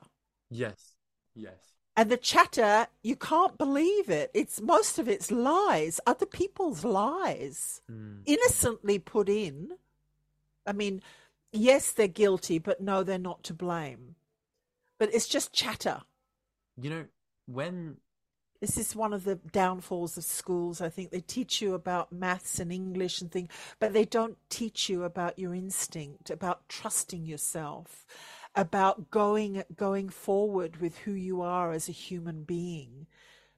Yes. 0.50 0.94
Yes. 1.34 1.58
And 1.96 2.10
the 2.10 2.16
chatter, 2.16 2.88
you 3.02 3.14
can't 3.16 3.56
believe 3.58 4.08
it. 4.08 4.30
It's 4.34 4.60
most 4.60 4.98
of 4.98 5.08
it's 5.08 5.30
lies, 5.30 6.00
other 6.06 6.26
people's 6.26 6.84
lies, 6.84 7.80
Mm. 7.90 8.22
innocently 8.26 8.98
put 8.98 9.28
in. 9.28 9.72
I 10.66 10.72
mean, 10.72 11.02
yes, 11.52 11.92
they're 11.92 12.08
guilty, 12.08 12.58
but 12.58 12.80
no, 12.80 13.02
they're 13.02 13.18
not 13.18 13.44
to 13.44 13.54
blame. 13.54 14.16
But 14.98 15.14
it's 15.14 15.28
just 15.28 15.52
chatter. 15.52 16.02
You 16.80 16.90
know, 16.90 17.04
when 17.46 17.98
This 18.64 18.78
is 18.78 18.96
one 18.96 19.12
of 19.12 19.24
the 19.24 19.34
downfalls 19.34 20.16
of 20.16 20.24
schools. 20.24 20.80
I 20.80 20.88
think 20.88 21.10
they 21.10 21.20
teach 21.20 21.60
you 21.60 21.74
about 21.74 22.10
maths 22.10 22.58
and 22.58 22.72
English 22.72 23.20
and 23.20 23.30
things, 23.30 23.50
but 23.78 23.92
they 23.92 24.06
don't 24.06 24.38
teach 24.48 24.88
you 24.88 25.02
about 25.04 25.38
your 25.38 25.54
instinct, 25.54 26.30
about 26.30 26.66
trusting 26.66 27.26
yourself, 27.26 28.06
about 28.54 29.10
going 29.10 29.64
going 29.76 30.08
forward 30.08 30.78
with 30.80 30.96
who 31.00 31.12
you 31.12 31.42
are 31.42 31.72
as 31.72 31.90
a 31.90 31.92
human 31.92 32.44
being. 32.44 33.06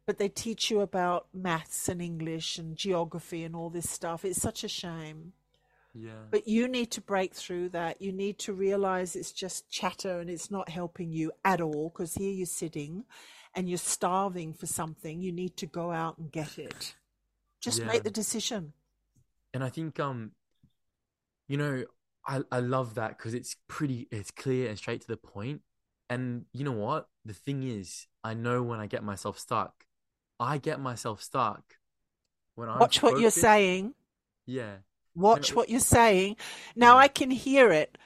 But 0.07 0.19
they 0.19 0.28
teach 0.28 0.73
you 0.73 0.81
about 0.81 1.28
maths 1.33 1.89
and 1.89 2.03
English 2.03 2.59
and 2.59 2.74
geography 2.77 3.45
and 3.45 3.55
all 3.55 3.70
this 3.70 3.89
stuff. 3.89 4.24
It's 4.24 4.43
such 4.43 4.65
a 4.65 4.69
shame. 4.69 5.35
yeah. 5.95 6.27
But 6.33 6.49
you 6.49 6.66
need 6.66 6.91
to 6.93 7.01
break 7.01 7.33
through 7.33 7.69
that. 7.69 8.03
You 8.03 8.11
need 8.11 8.41
to 8.41 8.53
realize 8.53 9.15
it's 9.15 9.31
just 9.31 9.70
chatter 9.70 10.19
and 10.19 10.28
it's 10.28 10.51
not 10.51 10.69
helping 10.69 11.12
you 11.12 11.31
at 11.45 11.61
all 11.61 11.91
because 11.91 12.15
here 12.15 12.33
you're 12.33 12.47
sitting 12.47 13.05
and 13.57 13.69
you're 13.69 13.78
starving 13.78 14.53
for 14.53 14.66
something. 14.66 15.20
You 15.23 15.33
need 15.33 15.57
to 15.59 15.66
go 15.66 15.91
out 15.91 16.19
and 16.19 16.31
get 16.31 16.59
it. 16.59 16.95
Just 17.61 17.81
Yeah. 17.81 17.87
make 17.87 18.05
the 18.05 18.11
decision. 18.11 18.74
and 19.55 19.65
I 19.65 19.70
think 19.70 19.99
um 19.99 20.33
you 21.49 21.57
know 21.57 21.85
I 22.27 22.43
I 22.51 22.61
love 22.61 22.95
that 22.95 23.16
because 23.16 23.35
it's 23.35 23.57
pretty 23.69 24.09
it's 24.11 24.31
clear 24.31 24.69
and 24.69 24.78
straight 24.78 25.01
to 25.03 25.07
the 25.09 25.16
point. 25.16 25.62
and 26.09 26.45
you 26.53 26.65
know 26.65 26.73
what 26.73 27.09
the 27.24 27.35
thing 27.35 27.62
is 27.65 28.07
I 28.23 28.35
know 28.35 28.62
when 28.62 28.78
I 28.81 28.87
get 28.87 29.03
myself 29.03 29.39
stuck 29.39 29.85
I 30.39 30.59
get 30.59 30.81
myself 30.81 31.23
stuck 31.23 31.65
when 32.55 32.69
I'm 32.69 32.78
Watch 32.81 33.03
what 33.03 33.19
you're 33.20 33.31
saying. 33.31 33.95
yeah 34.47 34.77
Watch 35.15 35.51
No, 35.51 35.57
what 35.57 35.69
you're 35.70 35.81
saying. 35.81 36.37
Now 36.77 36.95
Yeah. 36.95 37.01
I 37.05 37.09
can 37.09 37.31
hear 37.31 37.73
it. 37.73 37.97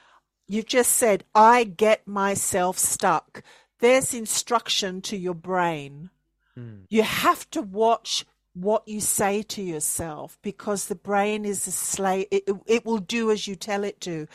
You've 0.47 0.65
just 0.65 0.93
said, 0.93 1.23
I 1.35 1.63
get 1.65 2.07
myself 2.07 2.77
stuck. 2.77 3.43
There's 3.81 4.13
instruction 4.13 5.01
to 5.01 5.17
your 5.17 5.33
brain. 5.33 6.11
Mm, 6.57 6.85
You 6.89 7.03
have 7.03 7.49
to 7.51 7.61
watch 7.61 8.25
what 8.53 8.87
you 8.87 8.99
say 9.01 9.41
to 9.43 9.61
yourself 9.61 10.37
because 10.43 10.85
the 10.85 10.95
brain 10.95 11.45
is 11.45 11.65
a 11.67 11.71
slave. 11.71 12.27
It, 12.31 12.43
it, 12.67 12.85
will 12.85 12.99
do 12.99 13.31
as 13.31 13.47
you 13.47 13.55
tell 13.55 13.83
it 13.83 13.99
to. 14.01 14.27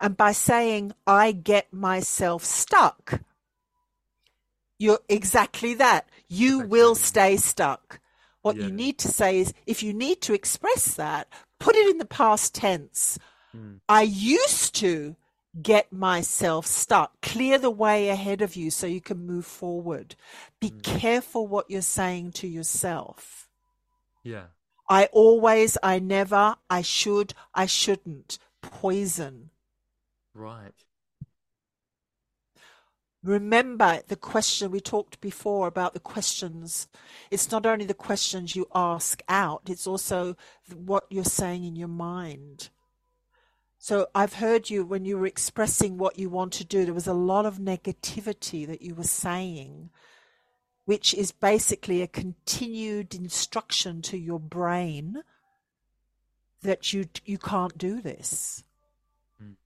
And 0.00 0.16
by 0.16 0.32
saying, 0.32 0.92
I 1.06 1.32
get 1.32 1.72
myself 1.72 2.44
stuck, 2.44 3.20
you're 4.78 5.00
exactly 5.08 5.74
that. 5.74 6.08
You 6.28 6.60
Exactly. 6.60 6.68
will 6.70 6.94
stay 6.94 7.36
stuck. 7.38 8.00
What 8.42 8.56
Yeah. 8.56 8.66
you 8.66 8.72
need 8.72 8.98
to 8.98 9.08
say 9.08 9.38
is, 9.38 9.52
if 9.66 9.82
you 9.82 9.92
need 9.92 10.20
to 10.22 10.34
express 10.34 10.94
that, 10.94 11.28
put 11.58 11.74
it 11.76 11.88
in 11.90 11.98
the 11.98 12.04
past 12.04 12.54
tense. 12.54 13.18
mm, 13.56 13.80
I 13.88 14.02
used 14.02 14.74
to 14.76 15.16
get 15.60 15.92
myself 15.92 16.66
stuck. 16.66 17.20
Clear 17.20 17.58
the 17.58 17.70
way 17.70 18.08
ahead 18.08 18.40
of 18.40 18.56
you 18.56 18.70
so 18.70 18.86
you 18.86 19.00
can 19.00 19.26
move 19.26 19.44
forward. 19.44 20.14
Be 20.60 20.70
Mm. 20.70 20.82
careful 20.82 21.46
what 21.46 21.70
you're 21.70 21.82
saying 21.82 22.32
to 22.32 22.46
yourself. 22.48 23.48
yeah 24.24 24.46
I 24.88 25.06
always, 25.06 25.78
I 25.82 25.98
never, 25.98 26.56
I 26.68 26.82
should, 26.82 27.34
I 27.54 27.66
shouldn't. 27.66 28.38
Poison. 28.62 29.50
right 30.34 30.84
Remember 33.22 34.00
the 34.08 34.16
question 34.16 34.70
we 34.72 34.80
talked 34.80 35.20
before 35.20 35.68
about 35.68 35.94
the 35.94 36.00
questions. 36.00 36.88
It's 37.30 37.50
not 37.52 37.64
only 37.66 37.84
the 37.84 37.94
questions 37.94 38.56
you 38.56 38.66
ask 38.74 39.22
out, 39.28 39.62
it's 39.68 39.86
also 39.86 40.36
what 40.74 41.04
you're 41.08 41.24
saying 41.24 41.62
in 41.64 41.76
your 41.76 41.88
mind. 41.88 42.70
So 43.82 44.06
I've 44.14 44.34
heard 44.34 44.70
you 44.70 44.84
when 44.84 45.04
you 45.04 45.18
were 45.18 45.26
expressing 45.26 45.98
what 45.98 46.16
you 46.16 46.30
want 46.30 46.52
to 46.52 46.64
do, 46.64 46.84
there 46.84 46.94
was 46.94 47.08
a 47.08 47.12
lot 47.12 47.46
of 47.46 47.58
negativity 47.58 48.64
that 48.64 48.80
you 48.80 48.94
were 48.94 49.02
saying, 49.02 49.90
which 50.84 51.12
is 51.12 51.32
basically 51.32 52.00
a 52.00 52.06
continued 52.06 53.12
instruction 53.12 54.00
to 54.02 54.16
your 54.16 54.38
brain 54.38 55.24
that 56.62 56.92
you 56.92 57.06
you 57.24 57.38
can't 57.38 57.76
do 57.76 58.00
this. 58.00 58.62
Mm. 59.42 59.56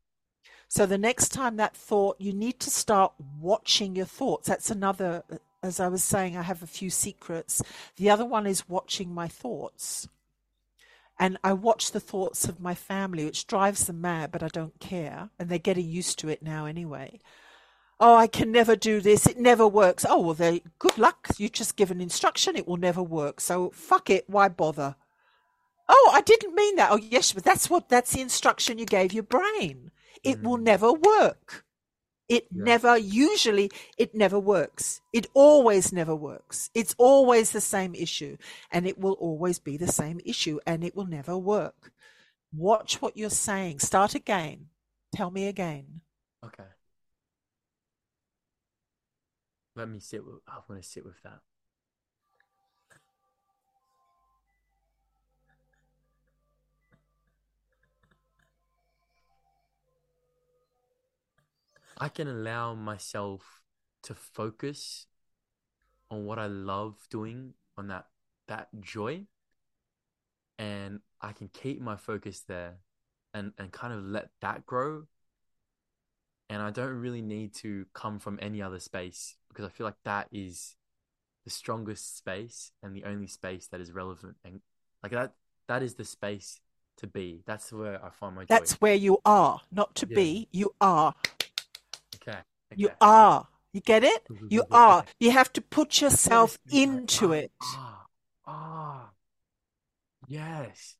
So 0.66 0.86
the 0.86 0.96
next 0.96 1.28
time 1.28 1.56
that 1.56 1.76
thought, 1.76 2.18
you 2.18 2.32
need 2.32 2.58
to 2.60 2.70
start 2.70 3.12
watching 3.38 3.96
your 3.96 4.06
thoughts. 4.06 4.48
That's 4.48 4.70
another, 4.70 5.24
as 5.62 5.78
I 5.78 5.88
was 5.88 6.02
saying, 6.02 6.38
I 6.38 6.42
have 6.42 6.62
a 6.62 6.66
few 6.66 6.88
secrets. 6.88 7.62
The 7.96 8.08
other 8.08 8.24
one 8.24 8.46
is 8.46 8.66
watching 8.66 9.12
my 9.12 9.28
thoughts. 9.28 10.08
And 11.18 11.38
I 11.42 11.54
watch 11.54 11.92
the 11.92 12.00
thoughts 12.00 12.46
of 12.46 12.60
my 12.60 12.74
family, 12.74 13.24
which 13.24 13.46
drives 13.46 13.86
them 13.86 14.00
mad, 14.02 14.30
but 14.32 14.42
I 14.42 14.48
don't 14.48 14.78
care. 14.80 15.30
And 15.38 15.48
they're 15.48 15.58
getting 15.58 15.88
used 15.88 16.18
to 16.20 16.28
it 16.28 16.42
now 16.42 16.66
anyway. 16.66 17.20
Oh, 17.98 18.16
I 18.16 18.26
can 18.26 18.52
never 18.52 18.76
do 18.76 19.00
this. 19.00 19.26
It 19.26 19.38
never 19.38 19.66
works. 19.66 20.04
Oh, 20.08 20.20
well, 20.20 20.34
they, 20.34 20.62
good 20.78 20.98
luck. 20.98 21.28
You 21.38 21.48
just 21.48 21.76
give 21.76 21.90
an 21.90 22.02
instruction. 22.02 22.54
It 22.56 22.68
will 22.68 22.76
never 22.76 23.02
work. 23.02 23.40
So 23.40 23.70
fuck 23.70 24.10
it. 24.10 24.24
Why 24.28 24.48
bother? 24.48 24.96
Oh, 25.88 26.10
I 26.12 26.20
didn't 26.20 26.54
mean 26.54 26.76
that. 26.76 26.90
Oh, 26.90 26.96
yes, 26.96 27.32
but 27.32 27.44
that's 27.44 27.70
what, 27.70 27.88
that's 27.88 28.12
the 28.12 28.20
instruction 28.20 28.78
you 28.78 28.86
gave 28.86 29.12
your 29.12 29.22
brain. 29.22 29.92
It 30.22 30.42
will 30.42 30.58
Mm. 30.58 30.62
never 30.62 30.92
work. 30.92 31.64
It 32.28 32.48
Yeah. 32.50 32.64
never, 32.64 32.96
usually, 32.98 33.70
it 33.98 34.14
never 34.14 34.38
works. 34.38 35.00
It 35.12 35.26
always 35.34 35.92
never 35.92 36.14
works. 36.14 36.70
It's 36.74 36.94
always 36.98 37.52
the 37.52 37.60
same 37.60 37.94
issue 37.94 38.36
and 38.70 38.86
it 38.86 38.98
will 38.98 39.14
always 39.14 39.58
be 39.58 39.76
the 39.76 39.86
same 39.92 40.20
issue 40.24 40.58
and 40.66 40.82
it 40.84 40.96
will 40.96 41.06
never 41.06 41.36
work. 41.38 41.92
Watch 42.52 43.00
what 43.02 43.16
you're 43.16 43.30
saying. 43.30 43.78
Start 43.80 44.14
again. 44.14 44.68
Tell 45.14 45.30
me 45.30 45.46
again. 45.46 46.00
okay 46.44 46.64
let 49.74 49.88
me 49.88 50.00
sit 50.00 50.24
with 50.24 50.40
I 50.48 50.58
want 50.68 50.82
to 50.82 50.88
sit 50.88 51.04
with 51.04 51.22
that 51.22 51.40
I 61.98 62.08
can 62.08 62.28
allow 62.28 62.74
myself 62.74 63.62
to 64.02 64.14
focus 64.14 65.06
on 66.10 66.24
what 66.24 66.38
I 66.38 66.46
love 66.46 66.96
doing, 67.10 67.54
on 67.76 67.88
that 67.88 68.06
that 68.48 68.68
joy, 68.80 69.26
and 70.58 71.00
I 71.20 71.32
can 71.32 71.48
keep 71.48 71.80
my 71.80 71.96
focus 71.96 72.42
there 72.46 72.76
and 73.34 73.52
and 73.58 73.72
kind 73.72 73.92
of 73.92 74.04
let 74.04 74.30
that 74.40 74.66
grow. 74.66 75.04
And 76.48 76.62
I 76.62 76.70
don't 76.70 76.94
really 77.00 77.22
need 77.22 77.54
to 77.56 77.86
come 77.92 78.20
from 78.20 78.38
any 78.40 78.62
other 78.62 78.78
space 78.78 79.36
because 79.48 79.64
I 79.64 79.68
feel 79.68 79.86
like 79.86 80.00
that 80.04 80.28
is 80.30 80.76
the 81.44 81.50
strongest 81.50 82.16
space 82.18 82.72
and 82.82 82.94
the 82.94 83.04
only 83.04 83.26
space 83.26 83.66
that 83.68 83.80
is 83.80 83.92
relevant 83.92 84.36
and 84.44 84.60
like 85.02 85.12
that 85.12 85.34
that 85.68 85.82
is 85.82 85.94
the 85.94 86.04
space 86.04 86.60
to 86.98 87.06
be. 87.06 87.42
That's 87.46 87.72
where 87.72 88.04
I 88.04 88.10
find 88.10 88.36
my 88.36 88.44
joy. 88.44 88.48
That's 88.48 88.74
where 88.74 88.94
you 88.94 89.18
are, 89.24 89.60
not 89.72 89.94
to 89.96 90.06
Yeah. 90.08 90.14
be. 90.14 90.48
You 90.52 90.74
are. 90.80 91.14
Okay. 92.26 92.40
You 92.74 92.90
are. 93.00 93.48
You 93.72 93.80
get 93.80 94.04
it? 94.04 94.26
You 94.48 94.64
are. 94.70 95.04
You 95.20 95.32
have 95.32 95.52
to 95.52 95.60
put 95.60 96.00
yourself 96.00 96.58
into 96.70 97.32
it. 97.32 97.52
Ah, 97.62 98.06
ah, 98.46 99.10
yes. 100.26 100.96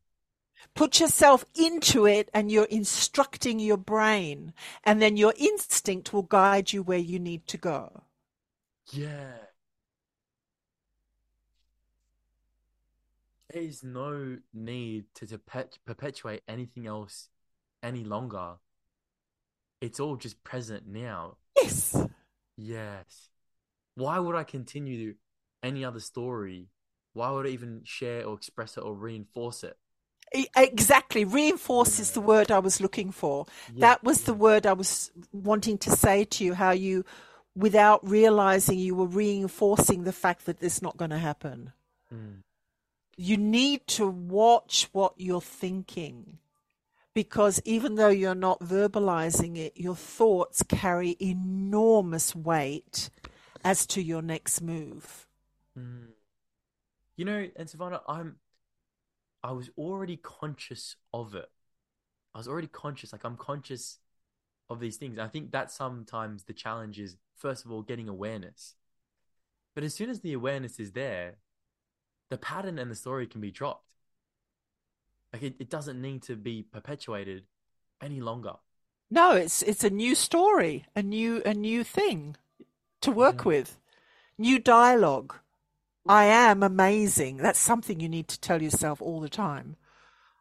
Put 0.74 1.01
yourself 1.01 1.47
into 1.55 2.07
it 2.07 2.28
and 2.35 2.53
you're 2.53 2.66
instructing 2.66 3.59
your 3.59 3.78
brain. 3.78 4.53
And 4.85 5.01
then 5.01 5.16
your 5.16 5.32
instinct 5.39 6.12
will 6.12 6.23
guide 6.23 6.74
you 6.74 6.82
where 6.82 6.98
you 6.98 7.19
need 7.19 7.47
to 7.48 7.57
go. 7.57 8.03
Yeah. 8.93 9.39
There 13.51 13.62
is 13.62 13.82
no 13.82 14.36
need 14.53 15.07
to, 15.15 15.27
to 15.28 15.39
perpetuate 15.86 16.43
anything 16.47 16.86
else 16.86 17.31
any 17.82 18.05
longer. 18.05 18.57
It's 19.86 20.00
all 20.00 20.16
just 20.16 20.42
present 20.42 20.88
now. 20.88 21.36
Yes. 21.56 21.96
Yes. 22.56 23.28
Why 23.94 24.18
would 24.18 24.34
I 24.34 24.42
continue 24.42 25.14
any 25.62 25.84
other 25.84 26.00
story? 26.00 26.66
Why 27.12 27.30
would 27.30 27.46
I 27.46 27.50
even 27.50 27.82
share 27.84 28.26
or 28.26 28.34
express 28.34 28.76
it 28.76 28.82
or 28.82 28.94
reinforce 28.94 29.62
it? 29.62 29.76
Exactly. 30.56 31.24
Reinforce 31.24 32.00
is 32.00 32.10
the 32.10 32.20
word 32.20 32.50
I 32.50 32.58
was 32.58 32.80
looking 32.80 33.12
for. 33.12 33.46
that 33.76 34.02
was 34.02 34.22
the 34.22 34.34
word 34.34 34.66
I 34.66 34.72
was 34.72 35.12
wanting 35.32 35.78
to 35.78 35.90
say 35.90 36.24
to 36.24 36.44
you, 36.44 36.54
how 36.54 36.72
you, 36.72 37.04
without 37.54 38.06
realizing 38.06 38.80
you 38.80 38.96
were 38.96 39.06
reinforcing 39.06 40.02
the 40.02 40.12
fact 40.12 40.46
that 40.46 40.58
this 40.58 40.82
not 40.82 40.96
going 40.96 41.12
to 41.12 41.18
happen. 41.18 41.72
Mm. 42.12 42.42
You 43.16 43.36
need 43.36 43.86
to 43.86 44.08
watch 44.08 44.88
what 44.90 45.14
you're 45.16 45.40
thinking 45.40 46.38
because 47.16 47.62
even 47.64 47.94
though 47.94 48.10
you're 48.10 48.34
not 48.34 48.60
verbalizing 48.60 49.56
it, 49.56 49.72
your 49.74 49.97
thoughts 49.97 50.62
carry 50.68 51.16
enormous 51.18 52.36
weight 52.36 53.09
as 53.64 53.86
to 53.86 54.02
your 54.02 54.20
next 54.20 54.60
move. 54.60 55.26
Mm. 55.78 56.09
You 57.16 57.24
know, 57.24 57.48
and 57.56 57.68
Ansuvana, 57.68 58.02
I'm 58.06 58.36
I 59.43 59.52
was 59.52 59.70
already 59.78 60.18
conscious 60.18 60.97
of 61.14 61.34
it. 61.34 61.48
I 62.34 62.38
was 62.38 62.48
already 62.48 62.66
conscious, 62.66 63.12
like 63.14 63.24
I'm 63.24 63.38
conscious 63.38 63.98
of 64.68 64.78
these 64.78 64.98
things. 64.98 65.18
I 65.18 65.28
think 65.28 65.52
that 65.52 65.70
sometimes 65.72 66.44
the 66.44 66.52
challenge 66.52 66.98
is 66.98 67.16
first 67.34 67.64
of 67.64 67.72
all 67.72 67.80
getting 67.80 68.10
awareness. 68.10 68.74
But 69.74 69.84
as 69.84 69.94
soon 69.94 70.10
as 70.10 70.20
the 70.20 70.34
awareness 70.34 70.78
is 70.78 70.93
there, 70.93 71.38
the 72.28 72.36
pattern 72.36 72.78
and 72.78 72.90
the 72.90 72.94
story 72.94 73.26
can 73.26 73.40
be 73.40 73.51
dropped. 73.51 73.95
Like 75.36 75.42
it, 75.52 75.56
it 75.58 75.70
doesn't 75.70 76.00
need 76.00 76.22
to 76.24 76.36
be 76.36 76.62
perpetuated 76.62 77.44
any 78.00 78.20
longer. 78.20 78.54
No, 79.10 79.32
it's 79.32 79.62
it's 79.62 79.84
a 79.84 79.90
new 79.90 80.14
story, 80.14 80.86
a 80.96 81.02
new 81.02 81.42
a 81.44 81.54
new 81.54 81.84
thing 81.84 82.36
to 83.02 83.10
work 83.10 83.44
Yeah. 83.44 83.48
with. 83.48 83.78
New 84.38 84.58
dialogue. 84.58 85.34
I 86.08 86.24
am 86.26 86.62
amazing. 86.62 87.38
That's 87.38 87.58
something 87.58 88.00
you 88.00 88.08
need 88.08 88.28
to 88.28 88.40
tell 88.40 88.62
yourself 88.62 89.02
all 89.02 89.20
the 89.20 89.28
time. 89.28 89.76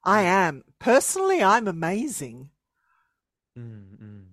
I 0.04 0.22
am. 0.22 0.64
Personally, 0.80 1.42
I'm 1.44 1.68
amazing. 1.68 2.50
Mm, 3.58 3.98
mm. 3.98 4.26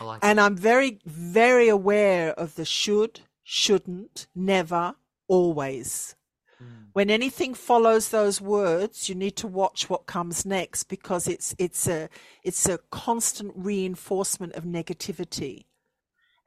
I 0.00 0.04
like 0.04 0.20
And 0.22 0.38
it. 0.38 0.42
I'm 0.42 0.56
very, 0.56 1.00
very 1.06 1.68
aware 1.68 2.32
of 2.32 2.54
the 2.56 2.64
should, 2.64 3.20
shouldn't, 3.42 4.26
never, 4.34 4.94
always. 5.28 6.16
Mm, 6.62 6.86
When 6.92 7.10
anything 7.10 7.54
follows 7.54 8.08
those 8.10 8.40
words, 8.40 9.08
you 9.08 9.14
need 9.14 9.36
to 9.36 9.46
watch 9.46 9.88
what 9.88 10.06
comes 10.06 10.44
next 10.44 10.84
because 10.84 11.26
it's 11.28 11.54
it's 11.58 11.86
a 11.88 12.08
it's 12.42 12.68
a 12.68 12.78
constant 12.90 13.52
reinforcement 13.56 14.54
of 14.54 14.64
negativity. 14.64 15.64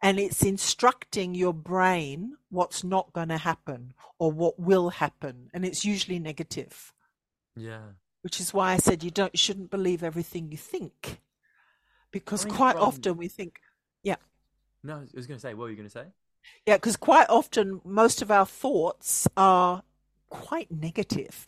And 0.01 0.19
it's 0.19 0.43
instructing 0.43 1.33
your 1.33 1.53
brain 1.53 2.35
what's 2.49 2.83
not 2.83 3.13
going 3.13 3.29
to 3.29 3.37
happen 3.37 3.93
or 4.19 4.33
what 4.33 4.59
will 4.59 4.89
happen. 4.89 5.49
And 5.53 5.63
it's 5.65 5.85
usually 5.85 6.19
negative, 6.19 6.91
yeah. 7.55 7.93
which 8.21 8.41
is 8.41 8.53
why 8.53 8.73
I 8.73 8.77
said 8.77 9.01
you 9.01 9.11
don't 9.11 9.33
you 9.33 9.37
shouldn't 9.37 9.71
believe 9.71 10.03
everything 10.03 10.51
you 10.51 10.57
think. 10.57 11.21
Because 12.11 12.43
Coming 12.43 12.57
quite 12.57 12.75
from- 12.75 12.83
often 12.83 13.17
we 13.17 13.29
think, 13.29 13.61
yeah, 14.03 14.17
No, 14.83 14.95
I 14.97 14.99
was 15.15 15.25
going 15.25 15.37
to 15.37 15.41
say, 15.41 15.53
what 15.53 15.63
were 15.63 15.69
you 15.69 15.77
going 15.77 15.87
to 15.87 15.99
say? 15.99 16.07
Yeah, 16.67 16.75
because 16.75 16.97
quite 16.97 17.29
often 17.29 17.79
most 17.85 18.21
of 18.21 18.29
our 18.29 18.45
thoughts 18.45 19.25
are 19.37 19.83
quite 20.33 20.71
negative 20.71 21.45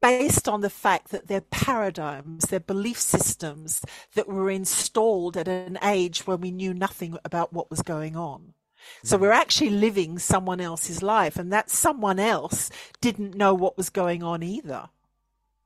based 0.00 0.48
on 0.48 0.60
the 0.60 0.70
fact 0.70 1.10
that 1.10 1.26
they're 1.26 1.40
paradigms, 1.40 2.44
they're 2.44 2.60
belief 2.60 3.00
systems 3.00 3.82
that 4.14 4.28
were 4.28 4.50
installed 4.50 5.36
at 5.36 5.48
an 5.48 5.78
age 5.82 6.26
when 6.26 6.40
we 6.40 6.50
knew 6.50 6.72
nothing 6.72 7.18
about 7.24 7.52
what 7.52 7.70
was 7.70 7.82
going 7.82 8.14
on. 8.14 8.54
So 9.02 9.16
we're 9.16 9.32
actually 9.32 9.70
living 9.70 10.18
someone 10.18 10.60
else's 10.60 11.02
life, 11.02 11.36
and 11.36 11.52
that 11.52 11.70
someone 11.70 12.20
else 12.20 12.70
didn't 13.00 13.34
know 13.34 13.52
what 13.54 13.76
was 13.76 13.90
going 13.90 14.22
on 14.22 14.42
either. 14.42 14.88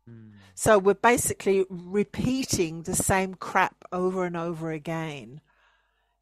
Mm, 0.08 0.32
So 0.54 0.78
we're 0.78 0.94
basically 0.94 1.66
repeating 1.68 2.82
the 2.82 2.96
same 2.96 3.34
crap 3.34 3.84
over 3.92 4.24
and 4.24 4.36
over 4.36 4.70
again. 4.72 5.40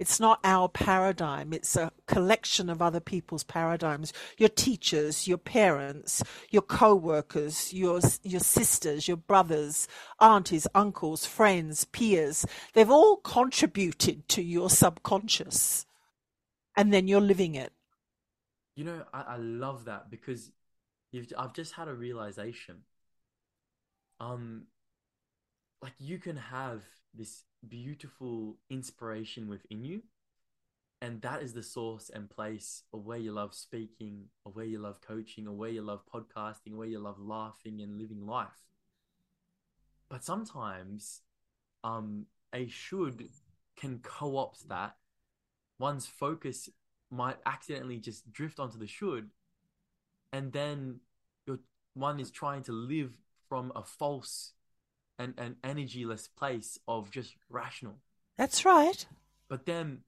It's 0.00 0.18
not 0.18 0.40
our 0.44 0.66
paradigm, 0.66 1.52
it's 1.52 1.76
a 1.76 1.92
collection 2.06 2.70
of 2.70 2.80
other 2.80 3.00
people's 3.00 3.44
paradigms. 3.44 4.14
Your 4.38 4.48
teachers, 4.48 5.28
your 5.28 5.36
parents, 5.36 6.22
your 6.48 6.62
co 6.62 6.94
workers, 6.94 7.74
your, 7.74 8.00
your 8.22 8.40
sisters, 8.40 9.06
your 9.06 9.18
brothers, 9.18 9.86
aunties, 10.18 10.66
uncles, 10.74 11.26
friends, 11.26 11.84
peers. 11.84 12.46
They've 12.72 12.90
all 12.90 13.16
contributed 13.16 14.26
to 14.30 14.42
your 14.42 14.70
subconscious. 14.70 15.84
And 16.78 16.94
then 16.94 17.06
you're 17.06 17.20
living 17.20 17.54
it. 17.54 17.74
You 18.76 18.84
know, 18.84 19.04
I, 19.12 19.20
I 19.20 19.36
love 19.36 19.84
that 19.84 20.10
because 20.10 20.50
you've 21.12 21.30
I've 21.36 21.52
just 21.52 21.74
had 21.74 21.88
a 21.88 21.94
realization. 21.94 22.84
Um, 24.18 24.62
like 25.82 25.92
you 25.98 26.16
can 26.16 26.36
have 26.36 26.82
this 27.12 27.42
beautiful 27.68 28.56
inspiration 28.68 29.48
within 29.48 29.84
you, 29.84 30.02
and 31.02 31.22
that 31.22 31.42
is 31.42 31.54
the 31.54 31.62
source 31.62 32.10
and 32.12 32.28
place 32.28 32.82
of 32.92 33.06
where 33.06 33.18
you 33.18 33.32
love 33.32 33.54
speaking, 33.54 34.26
or 34.44 34.52
where 34.52 34.66
you 34.66 34.78
love 34.78 35.00
coaching, 35.00 35.46
or 35.46 35.54
where 35.54 35.70
you 35.70 35.82
love 35.82 36.02
podcasting, 36.12 36.74
where 36.74 36.88
you 36.88 36.98
love 36.98 37.18
laughing 37.18 37.80
and 37.80 37.98
living 37.98 38.26
life. 38.26 38.66
But 40.08 40.24
sometimes, 40.24 41.22
um, 41.84 42.26
a 42.52 42.66
should 42.68 43.28
can 43.76 44.00
co-opt 44.00 44.68
that. 44.68 44.96
One's 45.78 46.06
focus 46.06 46.68
might 47.10 47.38
accidentally 47.46 47.98
just 47.98 48.30
drift 48.32 48.60
onto 48.60 48.78
the 48.78 48.86
should, 48.86 49.30
and 50.32 50.52
then 50.52 51.00
one 51.94 52.20
is 52.20 52.30
trying 52.30 52.62
to 52.64 52.72
live 52.72 53.18
from 53.48 53.72
a 53.74 53.82
false 53.82 54.52
and 55.20 55.34
an 55.38 55.56
energyless 55.62 56.28
place 56.34 56.78
of 56.88 57.10
just 57.10 57.34
rational. 57.50 57.96
That's 58.38 58.64
right. 58.64 59.04
But 59.48 59.66
then, 59.66 59.98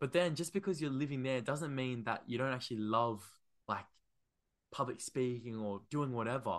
but 0.00 0.12
then, 0.12 0.34
just 0.34 0.52
because 0.52 0.80
you're 0.80 0.90
living 0.90 1.22
there 1.22 1.40
doesn't 1.40 1.72
mean 1.72 2.04
that 2.04 2.24
you 2.26 2.36
don't 2.36 2.52
actually 2.52 2.78
love 2.78 3.22
like 3.68 3.84
public 4.72 5.00
speaking 5.00 5.56
or 5.56 5.82
doing 5.90 6.12
whatever. 6.12 6.58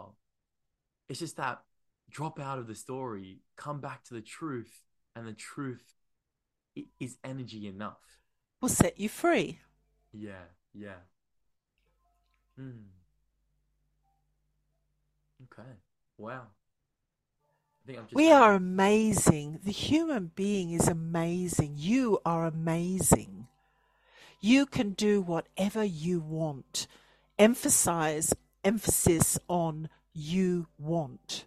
It's 1.10 1.20
just 1.20 1.36
that 1.38 1.62
drop 2.10 2.40
out 2.40 2.58
of 2.58 2.68
the 2.68 2.76
story, 2.76 3.40
come 3.58 3.82
back 3.82 4.06
to 4.06 4.14
the 4.14 4.22
truth, 4.22 4.86
and 5.14 5.28
the 5.28 5.34
truth 5.34 5.96
is 7.02 7.18
energy 7.22 7.68
enough. 7.68 8.00
Will 8.62 8.70
set 8.70 8.98
you 8.98 9.10
free. 9.10 9.60
Yeah, 10.14 10.46
yeah. 10.74 11.02
Hmm. 12.58 12.88
Okay. 15.44 15.70
Wow. 16.18 16.48
I 17.84 17.88
think 17.88 17.98
I'm 18.00 18.06
just. 18.06 18.16
We 18.16 18.32
are 18.32 18.54
amazing. 18.54 19.60
The 19.64 19.72
human 19.72 20.32
being 20.36 20.72
is 20.72 20.88
amazing. 20.88 21.74
You 21.78 22.20
are 22.26 22.46
amazing. 22.46 23.48
You 24.40 24.66
can 24.66 24.92
do 24.92 25.22
whatever 25.22 25.84
you 25.84 26.20
want. 26.20 26.88
Emphasize 27.40 28.34
emphasis 28.64 29.38
on 29.48 29.90
you 30.14 30.68
want. 30.78 31.46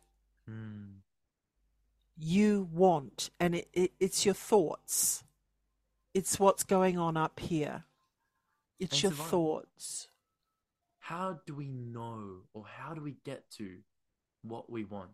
Hmm. 0.49 0.85
You 2.17 2.69
want, 2.73 3.31
and 3.41 3.57
it, 3.57 3.69
it, 3.73 3.93
it's 3.99 4.25
your 4.25 4.35
thoughts. 4.35 5.25
It's 6.15 6.39
what's 6.39 6.63
going 6.63 6.97
on 6.97 7.17
up 7.17 7.41
here. 7.41 7.85
It's 8.79 8.95
And 8.95 9.03
your 9.03 9.13
Ansuvana- 9.13 9.27
thoughts. 9.29 10.09
How 11.01 11.41
do 11.45 11.55
we 11.55 11.69
know, 11.69 12.43
or 12.55 12.65
how 12.67 12.95
do 12.95 13.03
we 13.03 13.17
get 13.25 13.51
to 13.59 13.79
what 14.43 14.71
we 14.71 14.85
want? 14.85 15.11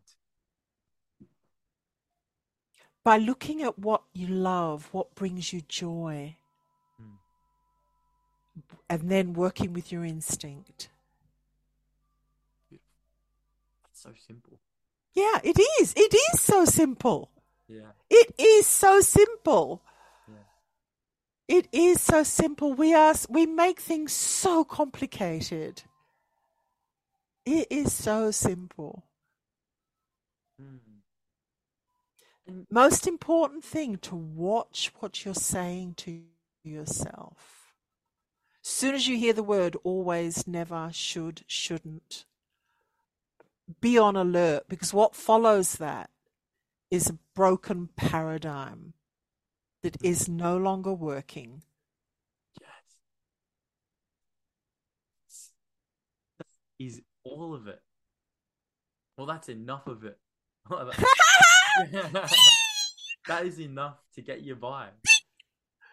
By 3.02 3.16
looking 3.16 3.62
at 3.62 3.78
what 3.78 4.02
you 4.12 4.26
love, 4.26 4.88
what 4.92 5.14
brings 5.14 5.52
you 5.52 5.62
joy, 5.62 6.36
Hmm. 6.98 7.16
and 8.88 9.10
then 9.10 9.32
working 9.32 9.72
with 9.72 9.90
your 9.90 10.04
instinct. 10.04 10.90
It's 12.70 12.80
so 14.02 14.12
simple. 14.26 14.58
Yeah, 15.14 15.40
it 15.42 15.58
is. 15.80 15.92
It 15.96 16.14
is 16.14 16.40
so 16.40 16.64
simple. 16.64 17.30
Yeah. 17.68 17.92
It 18.08 18.34
is 18.38 18.66
so 18.66 19.00
simple. 19.00 19.82
Yeah. 20.28 21.56
It 21.56 21.68
is 21.72 22.00
so 22.00 22.22
simple. 22.22 22.74
We 22.74 22.94
are 22.94 23.14
we 23.28 23.46
make 23.46 23.80
things 23.80 24.12
so 24.12 24.64
complicated. 24.64 25.82
It 27.46 27.66
is 27.70 27.92
so 27.92 28.30
simple. 28.30 29.04
Hmm. 30.58 30.76
And 32.39 32.39
Most 32.70 33.06
important 33.06 33.64
thing 33.64 33.96
to 33.98 34.14
watch 34.14 34.92
what 35.00 35.24
you're 35.24 35.34
saying 35.34 35.94
to 35.98 36.22
yourself. 36.62 37.74
Soon 38.62 38.94
as 38.94 39.08
you 39.08 39.16
hear 39.16 39.32
the 39.32 39.42
word 39.42 39.76
always, 39.84 40.46
never, 40.46 40.90
should, 40.92 41.44
shouldn't, 41.46 42.24
be 43.80 43.96
on 43.96 44.16
alert 44.16 44.64
because 44.68 44.92
what 44.92 45.14
follows 45.14 45.76
that 45.76 46.10
is 46.90 47.08
a 47.08 47.18
broken 47.34 47.88
paradigm 47.96 48.94
that 49.82 49.96
is 50.02 50.28
no 50.28 50.56
longer 50.56 50.92
working. 50.92 51.62
yes. 52.60 52.70
That 56.38 56.46
is 56.78 57.00
all 57.24 57.54
of 57.54 57.66
it. 57.66 57.80
Well, 59.16 59.26
that's 59.26 59.48
enough 59.48 59.86
of 59.86 60.04
it. 60.04 60.18
that 63.26 63.46
is 63.46 63.60
enough 63.60 63.98
to 64.14 64.22
get 64.22 64.42
you 64.42 64.56
by. 64.56 64.88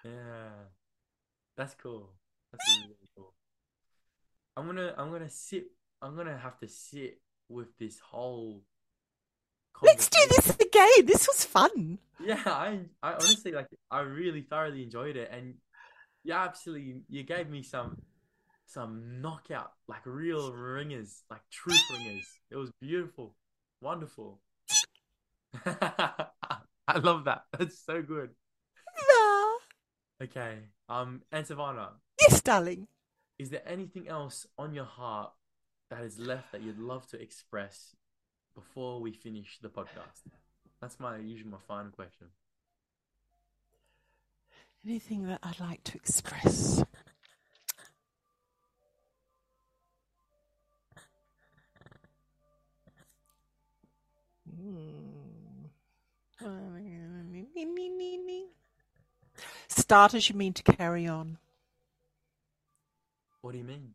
Yeah, 0.04 0.50
that's 1.56 1.76
cool. 1.76 2.12
That's 2.52 2.80
really, 2.82 2.96
cool. 3.16 3.34
I'm 4.56 4.66
gonna, 4.66 4.94
I'm 4.98 5.12
gonna 5.12 5.30
sit. 5.30 5.66
I'm 6.02 6.16
gonna 6.16 6.38
have 6.38 6.60
to 6.60 6.68
sit 6.68 7.20
with 7.50 7.78
this 7.78 8.00
whole. 8.00 8.64
Let's 9.82 10.10
do 10.10 10.20
this 10.30 10.50
again. 10.56 11.06
This 11.06 11.28
was 11.28 11.46
fun. 11.46 12.00
Yeah, 12.20 12.42
I, 12.46 12.80
I 13.04 13.14
honestly 13.14 13.52
like. 13.52 13.68
I 13.92 14.00
really 14.02 14.42
thoroughly 14.42 14.84
enjoyed 14.84 15.16
it, 15.16 15.30
and 15.32 15.56
yeah, 16.28 16.44
absolutely, 16.44 17.04
you 17.10 17.24
gave 17.24 17.50
me 17.50 17.64
some, 17.64 18.02
some 18.66 19.22
knockout, 19.22 19.72
like 19.88 20.06
real 20.06 20.52
ringers, 20.52 21.24
like 21.32 21.40
truth 21.50 21.82
ringers. 21.90 22.28
It 22.52 22.58
was 22.58 22.70
beautiful, 22.82 23.34
wonderful. 23.82 24.42
I 26.88 26.98
love 27.00 27.26
that. 27.26 27.44
That's 27.58 27.80
so 27.80 28.02
good. 28.02 28.30
Nah. 29.10 30.26
Okay. 30.26 30.60
Um, 30.90 31.22
Ansuvana. 31.34 31.90
Yes, 32.22 32.42
darling. 32.42 32.88
Is 33.38 33.50
there 33.50 33.62
anything 33.68 34.08
else 34.08 34.48
on 34.58 34.74
your 34.74 34.86
heart 34.86 35.32
that 35.90 36.02
is 36.02 36.18
left 36.18 36.52
that 36.52 36.62
you'd 36.62 36.80
love 36.80 37.08
to 37.08 37.22
express 37.22 37.96
before 38.56 39.00
we 39.00 39.12
finish 39.12 39.60
the 39.62 39.70
podcast? 39.70 40.24
That's 40.82 41.00
my 41.00 41.18
usually 41.18 41.52
my 41.52 41.58
final 41.68 41.92
question. 41.92 42.28
Anything 44.86 45.28
that 45.28 45.40
I'd 45.44 45.60
like 45.60 45.84
to 45.86 45.98
express? 45.98 46.84
Start 59.68 60.14
as 60.14 60.30
you 60.30 60.36
mean 60.36 60.54
to 60.54 60.64
carry 60.64 61.08
on. 61.08 61.38
What 63.42 63.52
do 63.52 63.58
you 63.58 63.64
mean? 63.64 63.94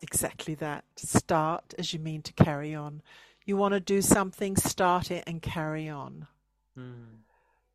Exactly 0.00 0.54
that. 0.56 0.84
Start 0.96 1.74
as 1.78 1.92
you 1.92 1.98
mean 1.98 2.22
to 2.22 2.32
carry 2.32 2.74
on. 2.74 3.02
You 3.44 3.56
want 3.56 3.74
to 3.74 3.80
do 3.80 4.02
something, 4.02 4.56
start 4.56 5.10
it 5.10 5.24
and 5.26 5.40
carry 5.40 5.88
on. 5.88 6.26
Hmm. 6.74 7.22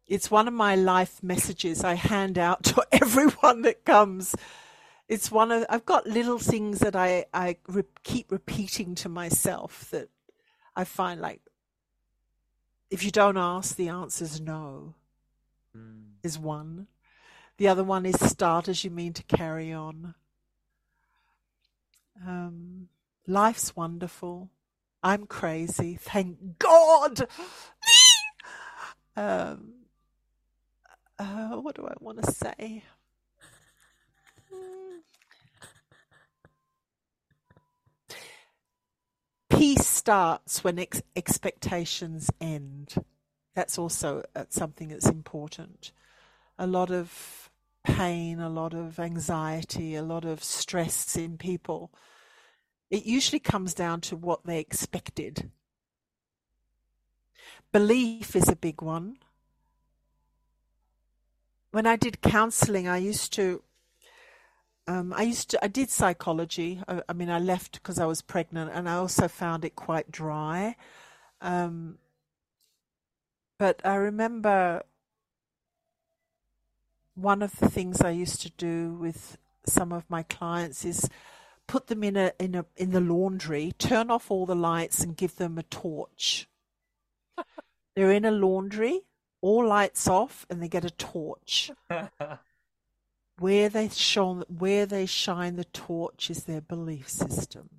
It's 0.08 0.30
one 0.30 0.48
of 0.48 0.54
my 0.54 0.76
life 0.76 1.24
messages 1.24 1.84
I 1.84 1.94
hand 1.94 2.38
out 2.38 2.64
to 2.66 2.86
everyone 2.92 3.62
that 3.62 3.86
comes. 3.86 4.36
It's 5.08 5.32
one 5.32 5.52
of 5.52 5.66
I've 5.70 5.86
got 5.86 6.08
little 6.08 6.40
things 6.40 6.80
that 6.80 6.96
I 6.96 7.26
I 7.34 7.58
re- 7.68 7.84
keep 8.04 8.32
repeating 8.32 8.96
to 8.96 9.10
myself 9.10 9.90
that 9.92 10.10
I 10.76 10.84
find 10.84 11.20
like 11.20 11.42
if 12.92 13.04
you 13.06 13.10
don't 13.10 13.38
ask, 13.38 13.76
the 13.76 13.88
answer's 13.88 14.40
no. 14.40 14.94
Hmm. 15.74 16.02
Is 16.24 16.38
one. 16.38 16.88
The 17.58 17.70
other 17.70 17.84
one 17.84 18.06
is 18.06 18.20
start 18.20 18.68
as 18.68 18.84
you 18.84 18.92
mean 18.92 19.14
to 19.14 19.24
carry 19.24 19.72
on. 19.72 20.14
Um, 22.26 22.90
life's 23.26 23.76
wonderful. 23.76 24.50
I'm 25.02 25.26
crazy. 25.26 25.96
Thank 25.96 26.60
God. 26.60 27.28
um, 29.16 29.74
uh, 31.18 31.50
what 31.56 31.76
do 31.76 31.88
I 31.88 31.94
want 32.00 32.22
to 32.24 32.32
say? 32.32 32.84
Peace 39.62 39.86
starts 39.86 40.64
when 40.64 40.80
ex- 40.80 41.04
expectations 41.16 42.32
end. 42.42 42.96
That's 43.54 43.78
also 43.78 44.24
uh, 44.36 44.46
something 44.50 44.88
that's 44.88 45.08
important. 45.08 45.92
A 46.58 46.66
lot 46.66 46.90
of 46.90 47.52
pain, 47.84 48.40
a 48.40 48.50
lot 48.50 48.74
of 48.74 49.00
anxiety, 49.00 49.94
a 49.94 50.02
lot 50.02 50.26
of 50.26 50.44
stress 50.44 51.16
in 51.16 51.38
people. 51.38 51.92
It 52.90 53.06
usually 53.06 53.38
comes 53.40 53.76
down 53.76 54.02
to 54.02 54.16
what 54.16 54.46
they 54.46 54.58
expected. 54.58 55.52
Belief 57.72 58.36
is 58.36 58.50
a 58.50 58.56
big 58.56 58.82
one. 58.82 59.18
When 61.70 61.86
I 61.86 61.98
did 61.98 62.24
counseling, 62.24 62.88
I 62.88 62.98
used 62.98 63.32
to 63.34 63.62
um, 64.92 65.14
I 65.14 65.24
used 65.24 65.50
to, 65.52 65.64
I 65.64 65.70
did 65.70 65.90
psychology. 65.90 66.82
I, 66.86 67.02
I 67.08 67.14
mean, 67.14 67.30
I 67.30 67.40
left 67.40 67.74
because 67.74 67.98
I 67.98 68.06
was 68.06 68.22
pregnant, 68.22 68.72
and 68.74 68.90
I 68.90 68.96
also 68.96 69.30
found 69.30 69.64
it 69.64 69.74
quite 69.76 70.12
dry. 70.12 70.76
Um, 71.40 71.98
but 73.58 73.82
I 73.86 73.96
remember 73.96 74.84
one 77.16 77.42
of 77.42 77.56
the 77.58 77.70
things 77.70 78.02
I 78.02 78.10
used 78.10 78.42
to 78.42 78.50
do 78.50 78.92
with 78.94 79.38
some 79.66 79.94
of 79.94 80.04
my 80.10 80.24
clients 80.24 80.84
is 80.84 81.10
put 81.68 81.88
them 81.88 82.04
in 82.04 82.18
a 82.18 82.34
in 82.38 82.54
a 82.54 82.66
in 82.76 82.92
the 82.92 83.00
laundry, 83.00 83.72
turn 83.78 84.12
off 84.12 84.30
all 84.30 84.46
the 84.46 84.56
lights, 84.56 85.02
and 85.02 85.16
give 85.16 85.38
them 85.38 85.58
a 85.58 85.64
torch. 85.64 86.50
They're 87.96 88.12
in 88.12 88.26
a 88.26 88.32
laundry, 88.32 89.04
all 89.40 89.66
lights 89.66 90.10
off, 90.10 90.46
and 90.50 90.62
they 90.62 90.68
get 90.68 90.84
a 90.84 90.92
torch. 90.92 91.72
where 93.42 93.70
they 93.70 93.90
shone, 93.90 94.44
where 94.48 94.86
they 94.86 95.06
shine 95.06 95.56
the 95.56 95.66
torch 95.66 96.30
is 96.30 96.44
their 96.44 96.62
belief 96.62 97.10
system. 97.10 97.70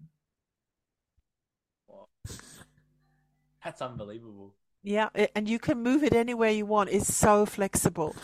That's 3.64 3.80
unbelievable. 3.80 4.54
Yeah, 4.82 5.10
and 5.36 5.48
you 5.48 5.60
can 5.60 5.82
move 5.82 6.02
it 6.02 6.12
anywhere 6.12 6.50
you 6.50 6.66
want. 6.66 6.90
It's 6.90 7.14
so 7.14 7.46
flexible. 7.46 8.16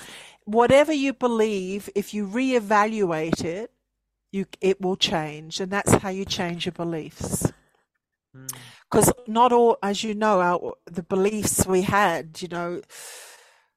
Whatever 0.44 0.92
you 0.92 1.12
believe, 1.12 1.88
if 1.94 2.12
you 2.12 2.26
reevaluate 2.26 3.44
it, 3.44 3.70
you 4.32 4.46
it 4.60 4.80
will 4.80 4.96
change, 4.96 5.60
and 5.60 5.70
that's 5.70 5.92
how 5.92 6.08
you 6.08 6.24
change 6.24 6.66
your 6.66 6.72
beliefs. 6.72 7.52
Because 8.90 9.10
mm. 9.10 9.28
not 9.28 9.52
all, 9.52 9.78
as 9.82 10.02
you 10.02 10.14
know, 10.14 10.40
our 10.40 10.74
the 10.86 11.04
beliefs 11.04 11.66
we 11.66 11.82
had, 11.82 12.42
you 12.42 12.48
know, 12.48 12.82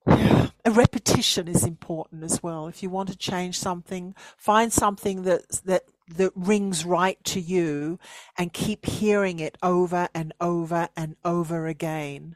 a 0.07 0.72
repetition 0.72 1.48
is 1.48 1.64
important 1.64 2.23
as 2.23 2.41
well. 2.41 2.68
If 2.68 2.82
you 2.84 2.90
want 2.90 3.10
to 3.10 3.18
change 3.18 3.57
something, 3.57 4.15
find 4.38 4.72
something 4.72 5.23
that 5.23 5.49
that 5.65 5.84
that 6.15 6.32
rings 6.36 6.86
right 6.86 7.23
to 7.26 7.40
you, 7.40 7.99
and 8.38 8.53
keep 8.53 8.86
hearing 8.86 9.40
it 9.40 9.57
over 9.64 10.10
and 10.14 10.34
over 10.41 10.90
and 10.95 11.15
over 11.23 11.68
again 11.68 12.36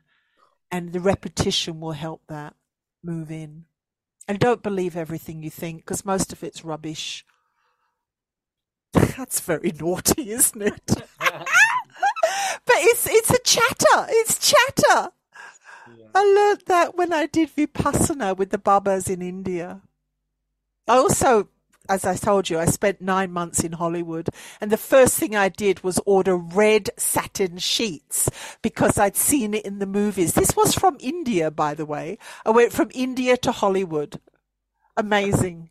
and 0.76 0.92
the 0.92 1.00
repetition 1.00 1.80
will 1.80 1.94
help 1.94 2.22
that 2.28 2.54
move 3.04 3.32
in. 3.32 3.64
And 4.28 4.40
don't 4.40 4.64
believe 4.64 4.98
everything 4.98 5.42
you 5.42 5.50
think 5.50 5.82
because 5.82 6.04
most 6.04 6.34
of 6.34 6.44
it's 6.44 6.66
rubbish. 6.66 7.26
That's 8.94 9.40
very 9.40 9.72
naughty, 9.80 10.32
isn't 10.32 10.62
it? 10.62 10.82
but 11.20 11.46
it's 12.68 13.08
it's 13.08 13.30
a 13.30 13.40
chatter. 13.44 14.08
It's 14.10 14.52
chatter. 14.52 15.12
Yeah. 15.88 16.06
I 16.14 16.24
learned 16.24 16.64
that 16.68 16.96
when 16.96 17.14
I 17.14 17.26
did 17.26 17.56
vipassana 17.56 18.36
with 18.36 18.50
the 18.50 18.58
babas 18.58 19.10
in 19.10 19.22
India. 19.22 19.82
I 20.88 20.98
also 20.98 21.50
as 21.88 22.06
I 22.06 22.16
told 22.16 22.50
you, 22.50 22.58
I 22.58 22.66
spent 22.66 23.02
nine 23.02 23.32
months 23.32 23.64
in 23.64 23.74
Hollywood 23.74 24.30
and 24.60 24.72
the 24.72 24.78
first 24.78 25.18
thing 25.20 25.36
I 25.36 25.50
did 25.50 25.84
was 25.84 26.00
order 26.06 26.36
red 26.36 26.90
satin 26.98 27.58
sheets 27.58 28.30
because 28.62 28.98
I'd 28.98 29.16
seen 29.16 29.54
it 29.54 29.66
in 29.66 29.80
the 29.80 29.86
movies. 29.86 30.34
This 30.34 30.56
was 30.56 30.74
from 30.74 30.98
India, 31.00 31.52
by 31.52 31.74
the 31.74 31.86
way. 31.86 32.18
I 32.46 32.50
went 32.50 32.74
from 32.74 32.90
India 32.94 33.38
to 33.38 33.52
Hollywood. 33.52 34.20
Amazing. 34.98 35.70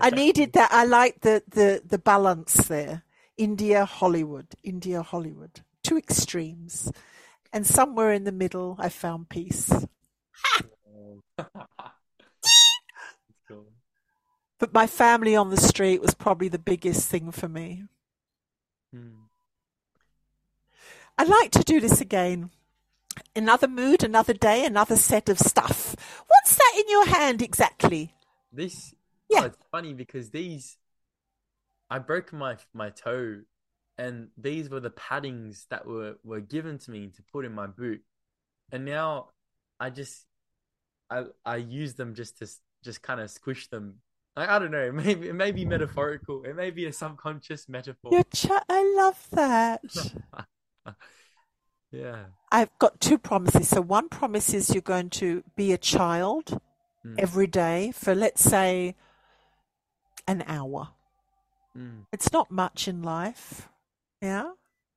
I 0.00 0.10
needed 0.10 0.52
that. 0.52 0.70
I 0.70 0.84
liked 0.84 1.22
the, 1.22 1.42
the, 1.48 1.82
the 1.84 1.98
balance 1.98 2.54
there. 2.68 3.02
India, 3.36 3.84
Hollywood, 3.84 4.46
India, 4.62 5.02
Hollywood. 5.02 5.60
Two 5.82 5.96
extremes. 5.96 6.92
And 7.52 7.66
somewhere 7.66 8.12
in 8.12 8.24
the 8.24 8.32
middle, 8.32 8.76
I 8.78 8.88
found 8.88 9.28
peace. 9.28 9.72
But 14.58 14.74
my 14.74 14.86
family 14.86 15.36
on 15.36 15.50
the 15.50 15.56
street 15.56 16.02
was 16.02 16.14
probably 16.14 16.48
the 16.48 16.58
biggest 16.58 17.08
thing 17.08 17.30
for 17.30 17.48
me. 17.48 17.84
Hmm. 18.92 19.26
I'd 21.16 21.28
like 21.28 21.50
to 21.52 21.62
do 21.62 21.80
this 21.80 22.00
again. 22.00 22.50
Another 23.34 23.68
mood, 23.68 24.02
another 24.02 24.34
day, 24.34 24.64
another 24.64 24.96
set 24.96 25.28
of 25.28 25.38
stuff. 25.38 25.96
What's 26.26 26.56
that 26.56 26.74
in 26.76 26.88
your 26.88 27.06
hand 27.06 27.42
exactly? 27.42 28.14
This, 28.52 28.94
yeah, 29.28 29.42
oh, 29.42 29.46
it's 29.46 29.58
funny 29.70 29.94
because 29.94 30.30
these, 30.30 30.76
I 31.90 31.98
broke 31.98 32.32
my 32.32 32.56
my 32.72 32.90
toe, 32.90 33.42
and 33.98 34.28
these 34.38 34.70
were 34.70 34.80
the 34.80 34.90
paddings 34.90 35.66
that 35.68 35.86
were 35.86 36.14
were 36.24 36.40
given 36.40 36.78
to 36.78 36.90
me 36.90 37.08
to 37.16 37.22
put 37.32 37.44
in 37.44 37.52
my 37.52 37.66
boot, 37.66 38.00
and 38.72 38.84
now 38.84 39.30
I 39.78 39.90
just, 39.90 40.24
I 41.10 41.24
I 41.44 41.56
use 41.56 41.94
them 41.94 42.14
just 42.14 42.38
to 42.38 42.48
just 42.84 43.02
kind 43.02 43.20
of 43.20 43.30
squish 43.30 43.68
them 43.68 43.96
I, 44.36 44.56
I 44.56 44.58
don't 44.60 44.70
know. 44.70 44.92
Maybe 45.04 45.28
it 45.28 45.34
may 45.34 45.50
be 45.50 45.64
metaphorical. 45.64 46.44
It 46.44 46.54
may 46.54 46.70
be 46.70 46.86
a 46.86 46.92
subconscious 46.92 47.68
metaphor. 47.68 48.22
Ch- 48.32 48.46
I 48.68 48.94
love 48.96 49.28
that. 49.32 49.82
Yeah. 51.90 52.24
I've 52.52 52.78
got 52.78 53.00
two 53.00 53.16
promises. 53.16 53.68
So 53.68 53.80
one 53.80 54.10
promise 54.10 54.52
is 54.52 54.74
you're 54.74 54.82
going 54.82 55.08
to 55.10 55.42
be 55.56 55.72
a 55.72 55.78
child 55.78 56.60
Mm. 57.06 57.14
every 57.16 57.46
day 57.46 57.92
for 57.92 58.12
let's 58.12 58.42
say 58.42 58.96
an 60.26 60.42
hour. 60.48 60.88
Mm. 61.76 62.06
It's 62.12 62.32
not 62.32 62.50
much 62.50 62.88
in 62.88 63.02
life. 63.02 63.68
Yeah. 64.20 64.50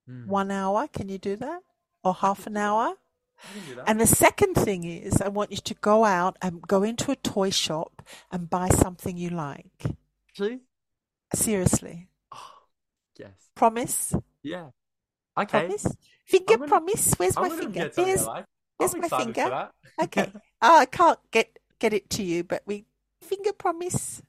Mm. 0.10 0.28
One 0.28 0.52
hour. 0.52 0.88
Can 0.88 1.10
you 1.10 1.18
do 1.18 1.36
that? 1.38 1.62
Or 2.04 2.14
half 2.14 2.48
an 2.48 2.58
hour? 2.58 2.96
I 3.44 3.54
can 3.54 3.70
do 3.70 3.76
that. 3.76 3.90
And 3.90 4.00
the 4.02 4.08
second 4.08 4.56
thing 4.56 4.84
is 4.84 5.22
I 5.22 5.28
want 5.30 5.52
you 5.52 5.58
to 5.58 5.74
go 5.76 6.06
out 6.06 6.38
and 6.42 6.62
go 6.62 6.84
into 6.84 7.12
a 7.12 7.16
toy 7.16 7.50
shop 7.50 8.02
and 8.32 8.50
buy 8.50 8.70
something 8.70 9.18
you 9.18 9.30
like. 9.30 9.86
Actually, 10.30 10.60
Seriously. 11.34 12.08
oh, 12.34 12.52
yes. 13.20 13.32
Promise? 13.56 14.16
Yeah. 14.44 14.68
Okay. 15.38 15.60
Promise? 15.60 15.88
Finger 16.26 16.58
gonna- 16.58 16.68
promise? 16.68 17.14
Where's 17.18 17.38
I'm 17.38 17.44
my 17.44 17.50
finger? 17.50 17.74
get 17.74 17.96
something 17.96 18.14
I 18.28 18.46
Here's, 18.80 18.94
here's 18.94 18.96
my 19.12 19.18
finger. 19.18 19.70
Okay. 20.02 20.32
Oh, 20.62 20.78
I 20.80 20.86
can't 20.86 21.20
get 21.32 21.58
get 21.80 21.94
it 21.94 22.10
to 22.12 22.24
you, 22.24 22.44
but 22.44 22.64
we 22.66 22.86
finger 23.22 23.54
promise. 23.54 24.22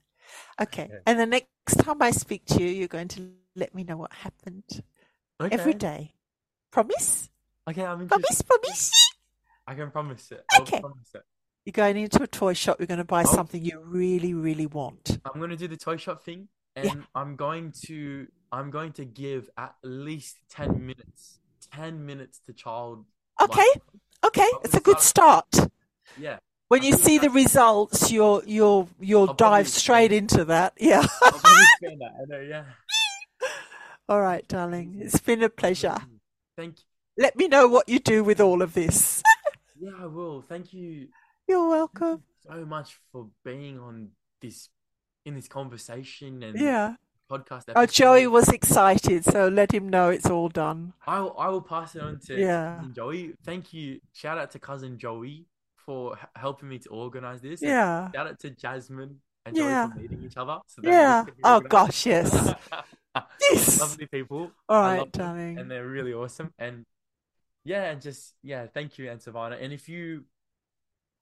Okay. 0.60 0.85
Okay. 0.85 0.98
And 1.06 1.19
the 1.19 1.27
next 1.27 1.77
time 1.78 2.01
I 2.01 2.10
speak 2.12 2.44
to 2.47 2.62
you, 2.62 2.69
you're 2.69 2.89
going 2.89 3.09
to 3.09 3.31
let 3.54 3.74
me 3.74 3.84
know 3.84 3.96
what 3.96 4.12
happened 4.12 4.64
okay. 5.40 5.54
every 5.54 5.74
day. 5.74 6.12
Promise? 6.70 7.28
Okay, 7.68 7.84
I'm 7.84 8.02
interested. 8.02 8.46
Promise? 8.46 8.90
Promise? 8.90 8.90
I 9.66 9.74
can 9.74 9.90
promise 9.90 10.32
it. 10.32 10.44
I'll 10.52 10.62
Okay. 10.62 10.80
promise 10.80 11.08
it. 11.14 11.22
You're 11.64 11.72
going 11.72 11.96
into 11.96 12.22
a 12.22 12.26
toy 12.26 12.54
shop. 12.54 12.78
You're 12.80 12.88
going 12.88 12.98
to 12.98 13.04
buy 13.04 13.22
Oh. 13.26 13.32
something 13.34 13.64
you 13.64 13.80
really, 13.80 14.34
really 14.34 14.66
want. 14.66 15.18
I'm 15.24 15.40
gonna 15.40 15.56
do 15.56 15.68
the 15.68 15.76
toy 15.76 15.96
shop 15.96 16.24
thing, 16.24 16.48
and 16.74 16.84
Yeah. 16.86 16.94
I'm 17.14 17.36
going 17.36 17.72
to 17.86 18.26
I'm 18.50 18.70
going 18.70 18.92
to 18.94 19.04
give 19.06 19.48
at 19.56 19.74
least 19.82 20.36
ten 20.50 20.84
minutes, 20.84 21.38
ten 21.72 22.04
minutes 22.04 22.38
to 22.46 22.52
child. 22.52 23.06
Okay. 23.40 23.60
like- 23.60 23.82
Okay. 24.24 24.42
I'll 24.54 24.60
It's 24.64 24.74
a 24.74 24.80
good 24.80 25.00
start. 25.00 25.46
Yeah, 26.18 26.38
When 26.68 26.82
you 26.82 26.92
see 26.92 27.18
the 27.18 27.30
results, 27.30 28.10
you'll 28.10 28.42
you'll 28.44 28.88
you'll 29.00 29.28
I'll 29.28 29.34
dive 29.34 29.68
straight 29.68 30.12
into 30.12 30.44
that. 30.46 30.74
Yeah. 30.78 31.02
That. 31.02 32.12
I 32.20 32.24
know. 32.28 32.40
Yeah. 32.40 32.64
All 34.08 34.20
right, 34.20 34.46
darling. 34.48 34.96
It's 35.00 35.20
been 35.20 35.42
a 35.42 35.48
pleasure. 35.48 35.96
Thank. 36.56 36.78
You. 36.78 37.22
Let 37.24 37.36
me 37.36 37.48
know 37.48 37.66
what 37.68 37.88
you 37.88 37.98
do 37.98 38.24
with 38.24 38.40
all 38.40 38.62
of 38.62 38.74
this. 38.74 39.22
Yeah, 39.84 39.90
I 40.00 40.06
will. 40.06 40.42
Thank 40.42 40.72
you 40.72 41.08
You're 41.48 41.68
welcome. 41.68 42.22
so 42.48 42.64
much 42.64 43.00
for 43.10 43.26
being 43.44 43.80
on 43.80 44.10
this 44.40 44.68
in 45.26 45.34
this 45.34 45.48
conversation 45.48 46.40
and 46.44 46.56
Yeah. 46.56 46.94
podcast. 47.28 47.64
Oh. 47.74 47.84
Joey 47.86 48.28
was 48.28 48.48
excited, 48.48 49.24
so 49.24 49.48
let 49.48 49.72
him 49.74 49.88
know 49.88 50.10
it's 50.10 50.30
all 50.30 50.48
done. 50.48 50.92
I 51.04 51.18
will, 51.18 51.36
I 51.36 51.48
will 51.48 51.62
pass 51.62 51.96
it 51.96 52.02
on 52.02 52.20
to 52.26 52.38
Yeah. 52.38 52.80
Joey. 52.92 53.34
Thank 53.44 53.72
you. 53.72 53.98
Shout 54.12 54.38
out 54.38 54.52
to 54.52 54.60
cousin 54.60 54.98
Joey 54.98 55.46
for 55.74 56.16
helping 56.36 56.68
me 56.68 56.78
to 56.78 56.88
organize 56.90 57.40
this. 57.40 57.60
Yeah. 57.60 58.12
Shout 58.12 58.28
out 58.28 58.38
to 58.38 58.50
Jasmine 58.50 59.20
and 59.47 59.56
Yeah. 59.56 59.89
meeting 59.97 60.23
each 60.23 60.36
other. 60.36 60.59
So 60.66 60.82
Yeah. 60.85 61.23
this 61.23 61.27
can 61.27 61.35
be 61.36 61.40
Oh 61.44 61.60
gosh, 61.60 62.06
yes. 62.12 62.55
Yes. 63.51 63.81
Lovely 63.81 64.06
people. 64.06 64.51
All 64.69 64.81
right, 64.81 65.12
them, 65.12 65.27
darling. 65.27 65.59
And 65.59 65.70
they're 65.70 65.86
really 65.86 66.12
awesome. 66.14 66.52
And 66.59 66.86
yeah, 67.64 67.90
and 67.90 68.01
just 68.01 68.35
yeah, 68.43 68.66
thank 68.66 68.98
you, 68.98 69.06
Ansuvana. 69.06 69.62
And 69.62 69.73
if 69.73 69.89
you, 69.89 70.24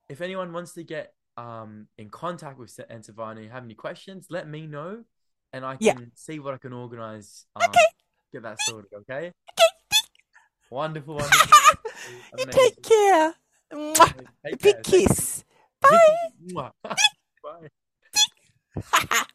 if 0.08 0.20
anyone 0.20 0.52
wants 0.52 0.74
to 0.74 0.84
get 0.84 1.14
um 1.36 1.88
in 1.98 2.10
contact 2.10 2.58
with 2.58 2.74
Ansuvana, 2.90 3.42
you 3.42 3.50
have 3.50 3.64
any 3.64 3.74
questions, 3.74 4.26
let 4.30 4.46
me 4.48 4.66
know, 4.66 5.04
and 5.52 5.64
I 5.64 5.76
can 5.76 5.86
Yeah. 5.86 5.94
see 6.14 6.38
what 6.38 6.54
I 6.54 6.58
can 6.58 6.72
organize. 6.72 7.46
Um, 7.56 7.68
Okay. 7.70 7.86
Get 8.32 8.42
that 8.42 8.58
sorted. 8.60 8.92
Okay. 8.94 9.26
Okay. 9.26 9.32
Wonderful, 10.70 11.16
wonderful. 11.16 11.80
You 12.38 12.46
take 12.46 12.80
care. 12.80 13.34
Take 13.72 14.62
Big 14.62 14.62
care. 14.62 14.76
You. 14.76 15.06
kiss. 15.08 15.44
Mwah. 15.82 16.70
哈 18.74 19.00
哈 19.10 19.26